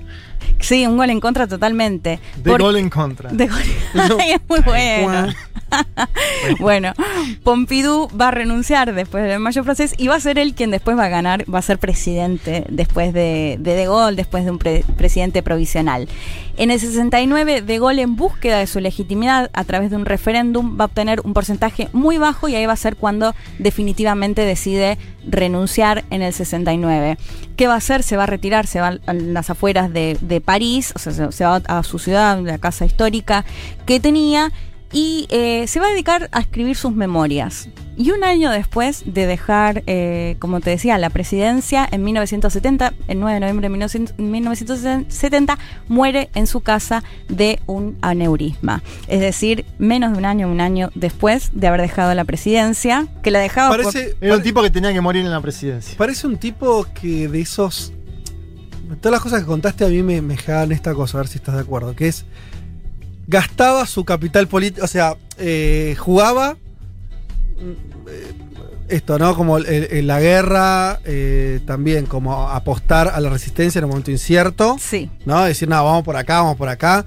[0.59, 2.19] Sí, un gol en contra totalmente.
[2.38, 3.30] De Por- gol en contra.
[3.32, 3.61] de gol.
[4.19, 5.27] Ay, es muy bueno.
[6.59, 6.93] bueno,
[7.43, 10.95] Pompidou va a renunciar después del mayo francés y va a ser él quien después
[10.98, 14.59] va a ganar, va a ser presidente después de De, de Gaulle, después de un
[14.59, 16.07] pre- presidente provisional.
[16.57, 20.77] En el 69, De Gaulle, en búsqueda de su legitimidad a través de un referéndum,
[20.80, 24.99] va a obtener un porcentaje muy bajo y ahí va a ser cuando definitivamente decide
[25.27, 27.17] renunciar en el 69.
[27.56, 28.03] ¿Qué va a hacer?
[28.03, 30.52] Se va a retirar, se va a las afueras de, de París,
[30.95, 33.45] o sea, se, se va a su ciudad, la casa histórica
[33.85, 34.51] que tenía,
[34.95, 37.67] y eh, se va a dedicar a escribir sus memorias.
[37.98, 43.19] Y un año después de dejar, eh, como te decía, la presidencia, en 1970, el
[43.19, 45.57] 9 de noviembre de 1900 1970,
[45.88, 48.83] muere en su casa de un aneurisma.
[49.07, 53.32] Es decir, menos de un año, un año después de haber dejado la presidencia, que
[53.32, 55.95] la dejaba por- Parece, Era un tipo que tenía que morir en la presidencia.
[55.98, 57.93] parece un tipo que de esos.
[58.99, 61.38] Todas las cosas que contaste a mí me, me generan esta cosa, a ver si
[61.38, 61.95] estás de acuerdo.
[61.95, 62.25] Que es.
[63.27, 64.83] Gastaba su capital político.
[64.85, 66.57] O sea, eh, jugaba.
[67.59, 68.33] eh,
[68.89, 69.33] Esto, ¿no?
[69.35, 74.11] Como el- el- la guerra, eh, también como apostar a la resistencia en un momento
[74.11, 74.75] incierto.
[74.80, 75.09] Sí.
[75.25, 75.41] ¿No?
[75.45, 77.05] Decir, no, vamos por acá, vamos por acá.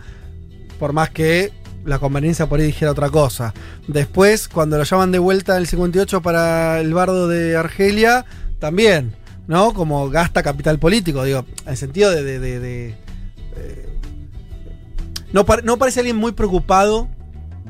[0.81, 1.52] Por más que
[1.84, 3.52] la conveniencia por ahí dijera otra cosa.
[3.86, 8.24] Después, cuando lo llaman de vuelta en el 58 para el bardo de Argelia,
[8.58, 9.15] también,
[9.47, 9.73] ¿no?
[9.75, 12.94] Como gasta capital político, digo, en el sentido de.
[13.57, 13.89] eh,
[15.33, 17.08] no, par- no parece alguien muy preocupado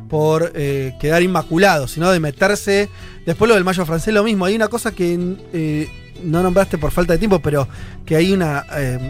[0.08, 2.88] por eh, quedar inmaculado, sino de meterse.
[3.24, 4.44] Después lo del mayo francés, lo mismo.
[4.44, 5.88] Hay una cosa que eh,
[6.22, 7.66] no nombraste por falta de tiempo, pero
[8.04, 8.64] que hay una.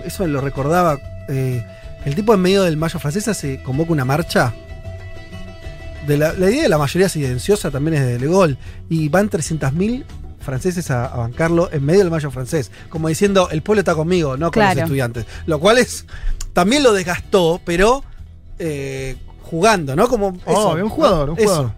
[0.05, 0.99] eso lo recordaba.
[1.29, 4.55] el tipo en medio del mayo francés se convoca una marcha.
[6.07, 8.57] De la, la idea de la mayoría silenciosa también es de Le Gaulle.
[8.89, 10.05] Y van 300.000
[10.47, 12.71] franceses a, a bancarlo en medio del mayo francés.
[12.89, 14.75] Como diciendo, el pueblo está conmigo, no con Claro.
[14.77, 15.27] los estudiantes.
[15.45, 16.07] Lo cual es.
[16.55, 18.03] También lo desgastó, pero.
[18.59, 20.09] eh, jugando, ¿no?
[20.09, 20.39] Como.
[20.47, 21.47] Oh, un jugador, un Eso.
[21.49, 21.73] jugador.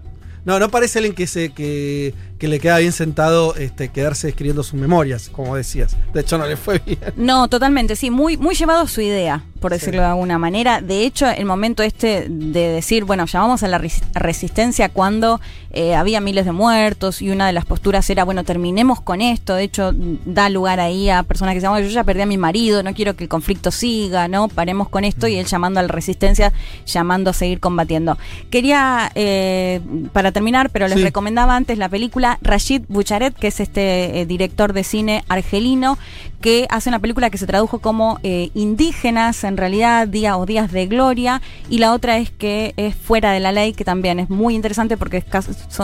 [0.44, 4.62] No, no parece alguien que se que, que le queda bien sentado este, quedarse escribiendo
[4.62, 5.97] sus memorias, como decías.
[6.15, 6.99] De hecho, no le fue bien.
[7.17, 10.81] No, totalmente, sí, muy, muy llevado a su idea, por decirlo de alguna manera.
[10.81, 15.41] De hecho, el momento este de decir, bueno, llamamos a la res- resistencia cuando
[15.73, 19.55] eh, había miles de muertos y una de las posturas era, bueno, terminemos con esto.
[19.55, 19.91] De hecho,
[20.25, 22.94] da lugar ahí a personas que dicen, "Bueno, yo ya perdí a mi marido, no
[22.94, 24.47] quiero que el conflicto siga, ¿no?
[24.49, 26.52] Paremos con esto y él llamando a la resistencia,
[26.86, 28.17] llamando a seguir combatiendo.
[28.50, 29.81] Quería, eh,
[30.12, 31.05] para terminar, pero les Sí.
[31.05, 35.97] recomendaba antes la película Rashid Bucharet, que es este eh, director de cine argelino,
[36.40, 40.70] que hace una película que se tradujo como eh, Indígenas, en realidad, Día o Días
[40.70, 41.40] de Gloria,
[41.70, 44.97] y la otra es que es Fuera de la Ley, que también es muy interesante
[44.97, 45.24] porque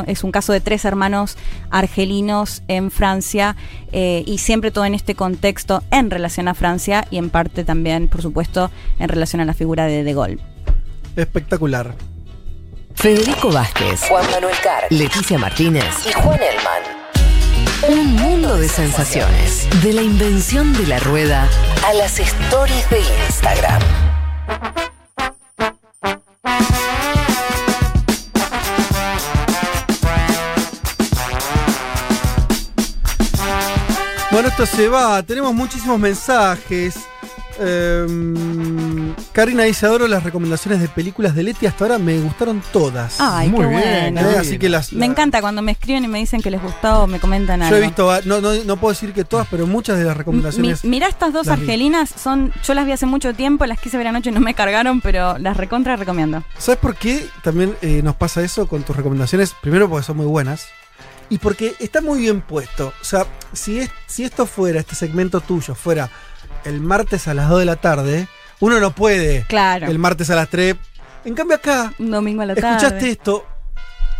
[0.06, 1.36] es un caso de tres hermanos
[1.70, 3.56] argelinos en Francia,
[3.92, 8.08] eh, y siempre todo en este contexto en relación a Francia y en parte también,
[8.08, 10.38] por supuesto, en relación a la figura de De Gaulle.
[11.16, 11.94] Espectacular.
[12.94, 16.82] Federico Vázquez, Juan Manuel Carr, Leticia Martínez y Juan Elman.
[17.88, 19.68] Un mundo de sensaciones.
[19.82, 21.48] De la invención de la rueda
[21.86, 23.82] a las stories de Instagram.
[34.30, 35.22] Bueno, esto se va.
[35.22, 36.96] Tenemos muchísimos mensajes.
[37.60, 38.73] Em,
[39.34, 41.66] Karina dice, adoro las recomendaciones de películas de Leti.
[41.66, 43.16] Hasta ahora me gustaron todas.
[43.20, 44.30] Ay, Muy qué bien, bueno.
[44.30, 44.92] Eh, así que las...
[44.92, 47.76] Me encanta cuando me escriben y me dicen que les gustó o me comentan algo.
[47.76, 50.84] Yo he visto, no, no, no puedo decir que todas, pero muchas de las recomendaciones...
[50.84, 51.52] Mi- mirá estas dos vi.
[51.52, 54.54] argelinas, son, yo las vi hace mucho tiempo, las quise ver anoche y no me
[54.54, 56.44] cargaron, pero las recontra recomiendo.
[56.56, 59.52] ¿Sabes por qué también eh, nos pasa eso con tus recomendaciones?
[59.60, 60.66] Primero porque son muy buenas.
[61.28, 62.92] Y porque está muy bien puesto.
[63.00, 66.08] O sea, si, es, si esto fuera, este segmento tuyo, fuera
[66.64, 68.28] el martes a las 2 de la tarde,
[68.60, 69.86] uno no puede Claro.
[69.86, 70.76] el martes a las 3.
[71.24, 72.76] En cambio acá, Un domingo a la tarde.
[72.76, 73.44] escuchaste esto,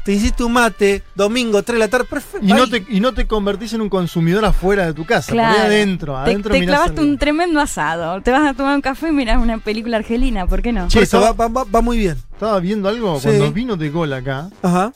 [0.05, 2.47] te hiciste un mate, domingo 3 de la tarde, perfecto.
[2.47, 5.41] Y no, te, y no te convertís en un consumidor afuera de tu casa, por
[5.41, 5.65] ahí Claro.
[5.65, 6.15] adentro.
[6.15, 7.13] Te, adentro te mirás clavaste algo.
[7.13, 8.21] un tremendo asado.
[8.23, 10.89] Te vas a tomar un café y miras una película argelina, ¿por qué no?
[10.89, 12.17] Por eso va, va- va- va muy bien.
[12.33, 13.29] Estaba viendo algo Sí.
[13.29, 14.49] cuando vino de gol acá.
[14.63, 14.93] Ajá.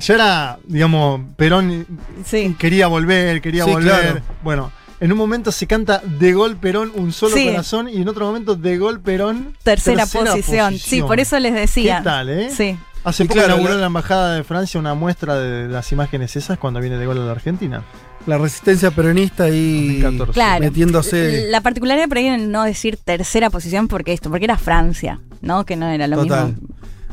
[0.00, 1.86] Ya era, digamos, Perón
[2.24, 2.56] Sí.
[2.58, 4.00] quería volver, quería Sí, volver.
[4.00, 4.20] claro.
[4.42, 7.46] Bueno, En un momento se canta de gol Perón, un solo Sí.
[7.46, 9.54] corazón, y en otro momento de gol Perón.
[9.62, 10.78] Tercera, posición.
[10.78, 11.98] Sí, por eso les decía.
[11.98, 12.50] ¿Qué tal, eh?
[12.50, 12.78] Sí.
[13.04, 16.34] Hace Y poco claro, inauguró la- la embajada de Francia una muestra de las imágenes
[16.34, 17.84] esas cuando viene de gol a la Argentina.
[18.26, 20.32] La resistencia peronista ahí 2014.
[20.32, 20.64] Claro.
[20.64, 21.46] metiéndose.
[21.50, 25.64] La particularidad por ahí en no decir tercera posición porque esto, porque era Francia, ¿no?
[25.64, 26.46] Que no era lo Total.
[26.48, 26.68] mismo.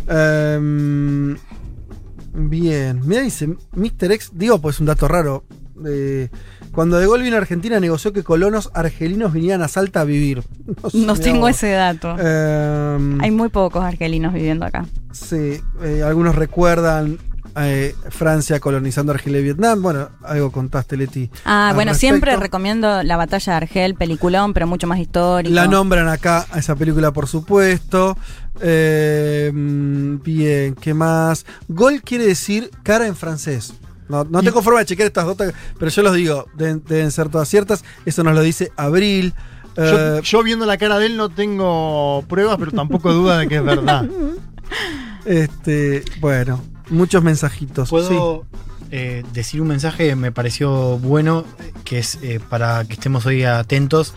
[0.07, 1.37] Em,
[2.33, 3.01] bien.
[3.05, 4.11] Mira, dice Mr.
[4.13, 5.43] X, digo, pues un dato raro.
[5.85, 6.29] Eh,
[6.71, 10.43] cuando De Gaulle vino a Argentina, negoció que colonos argelinos vinieran a Salta a vivir.
[10.91, 12.17] sé, No tengo ese dato.
[12.19, 14.85] Em, Hay muy pocos argelinos viviendo acá.
[15.11, 17.17] Sí, eh, algunos recuerdan
[17.55, 19.81] eh, Francia colonizando Argelia y Vietnam.
[19.81, 21.29] Bueno, algo contaste, Leti.
[21.45, 25.53] Ah, bueno, siempre recomiendo la batalla de Argel, peliculón, pero mucho más histórico.
[25.53, 28.17] La nombran acá a esa película, por supuesto.
[28.59, 31.45] Eh, mm, bien, ¿qué más?
[31.67, 33.73] Gol quiere decir cara en francés.
[34.13, 37.29] No, no tengo forma de chequear estas notas, pero yo los digo, deben, deben ser
[37.29, 37.83] todas ciertas.
[38.05, 39.33] Eso nos lo dice Abril.
[39.75, 43.47] Yo, Eh, yo viendo la cara de él no tengo pruebas, pero tampoco duda de
[43.47, 44.07] que es verdad.
[45.25, 47.89] este, bueno, muchos mensajitos.
[47.89, 48.45] ¿Puedo
[48.91, 51.43] eh, decir un mensaje me pareció bueno,
[51.83, 54.13] que es eh, para que estemos hoy atentos?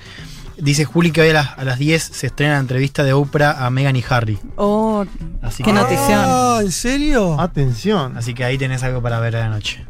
[0.58, 3.64] Dice Juli que hoy a las, a las 10 se estrena la entrevista de Oprah
[3.66, 4.38] a Meghan y Harry.
[4.56, 5.04] Oh,
[5.42, 6.18] Así qué que- notición.
[6.24, 7.38] Ah, ¿en serio?
[7.40, 8.16] Atención.
[8.16, 9.84] Así que ahí tenés algo para ver a la noche.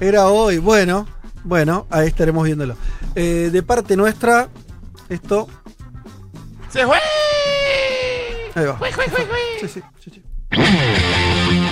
[0.00, 0.58] Era hoy.
[0.58, 1.06] Bueno,
[1.44, 2.76] bueno, ahí estaremos viéndolo.
[3.14, 4.48] Eh, de parte nuestra,
[5.08, 5.48] esto.
[6.70, 6.98] ¡Se fue!
[8.54, 8.74] Ahí va.
[8.78, 9.38] ¡Fue, fue, fue, fue!
[9.60, 10.22] Sí, sí, sí, sí.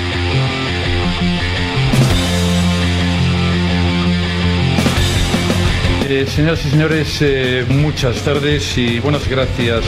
[6.06, 9.82] Eh, señoras y señores, eh, muchas tardes y buenas gracias.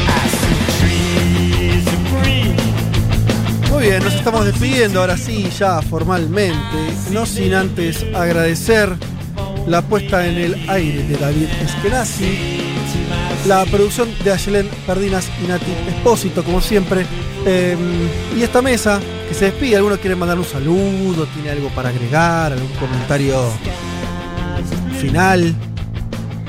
[3.71, 6.57] Muy bien, nos estamos despidiendo ahora sí, ya formalmente.
[7.13, 8.97] No sin antes agradecer
[9.67, 12.61] la puesta en el aire de David Eskenazi,
[13.47, 17.05] la producción de Ayelen Perdinas y Nati Espósito, como siempre.
[17.45, 17.77] eh,
[18.37, 19.77] y esta mesa que se despide.
[19.77, 21.27] ¿Alguno quiere mandar un saludo?
[21.27, 22.53] ¿Tiene algo para agregar?
[22.53, 23.53] ¿Algún comentario
[24.99, 25.55] final?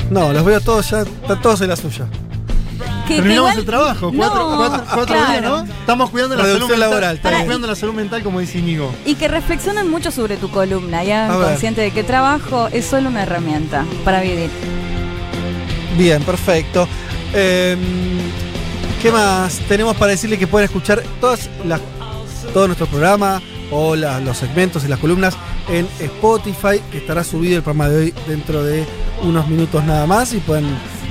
[0.10, 2.06] No, los veo todos ya, están todos en la suya.
[2.08, 5.32] Que- que Terminamos igual- el trabajo, cuatro, No, cuatro- cuatro claro.
[5.32, 5.74] días, ¿no?
[5.80, 6.90] Estamos cuidando la Reducción salud mental.
[6.90, 8.94] laboral, Estamos cuidando la salud mental, como dice Inigo.
[9.06, 13.24] Y que reflexionen mucho sobre tu columna, ya consciente de que trabajo es solo una
[13.24, 14.50] herramienta para vivir.
[15.98, 16.88] Bien, perfecto.
[17.34, 17.78] Eh,
[19.02, 19.60] ¿Qué más?
[19.70, 21.80] Tenemos para decirle que pueden escuchar todas las,
[22.54, 25.36] todo nuestro programa o la- los segmentos y las columnas
[25.70, 28.86] en Spotify, que estará subido el programa de hoy dentro de
[29.24, 30.66] unos minutos nada más y pueden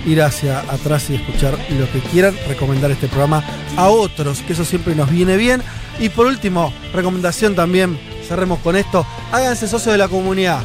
[0.07, 3.43] ir hacia atrás y escuchar lo que quieran, recomendar este programa
[3.77, 5.63] a otros, que eso siempre nos viene bien.
[5.99, 10.61] Y por último, recomendación también, cerremos con esto, háganse socios de la comunidad.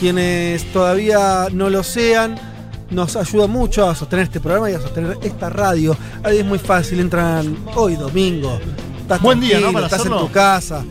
[0.00, 2.36] Quienes todavía no lo sean,
[2.90, 5.96] nos ayuda mucho a sostener este programa y a sostener esta radio.
[6.22, 8.58] Ahí es muy fácil, entran hoy domingo.
[9.00, 9.70] Estás Buen día, ¿no?
[9.70, 10.20] tranquilo, Para estás hacerlo.
[10.20, 10.84] en tu casa,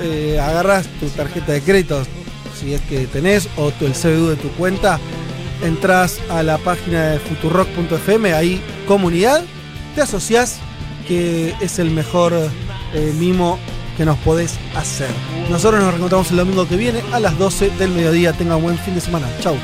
[0.00, 2.02] eh, agarras tu tarjeta de crédito,
[2.58, 4.98] si es que tenés, o tu, el CBU de tu cuenta,
[5.62, 9.42] entras a la página de futurock.fm, ahí comunidad,
[9.94, 10.58] te asociás,
[11.06, 12.32] que es el mejor
[12.94, 13.58] eh, mimo
[13.96, 15.10] que nos podés hacer.
[15.50, 18.32] Nosotros nos reencontramos el domingo que viene a las 12 del mediodía.
[18.32, 19.26] Tengan buen fin de semana.
[19.40, 19.56] Chau.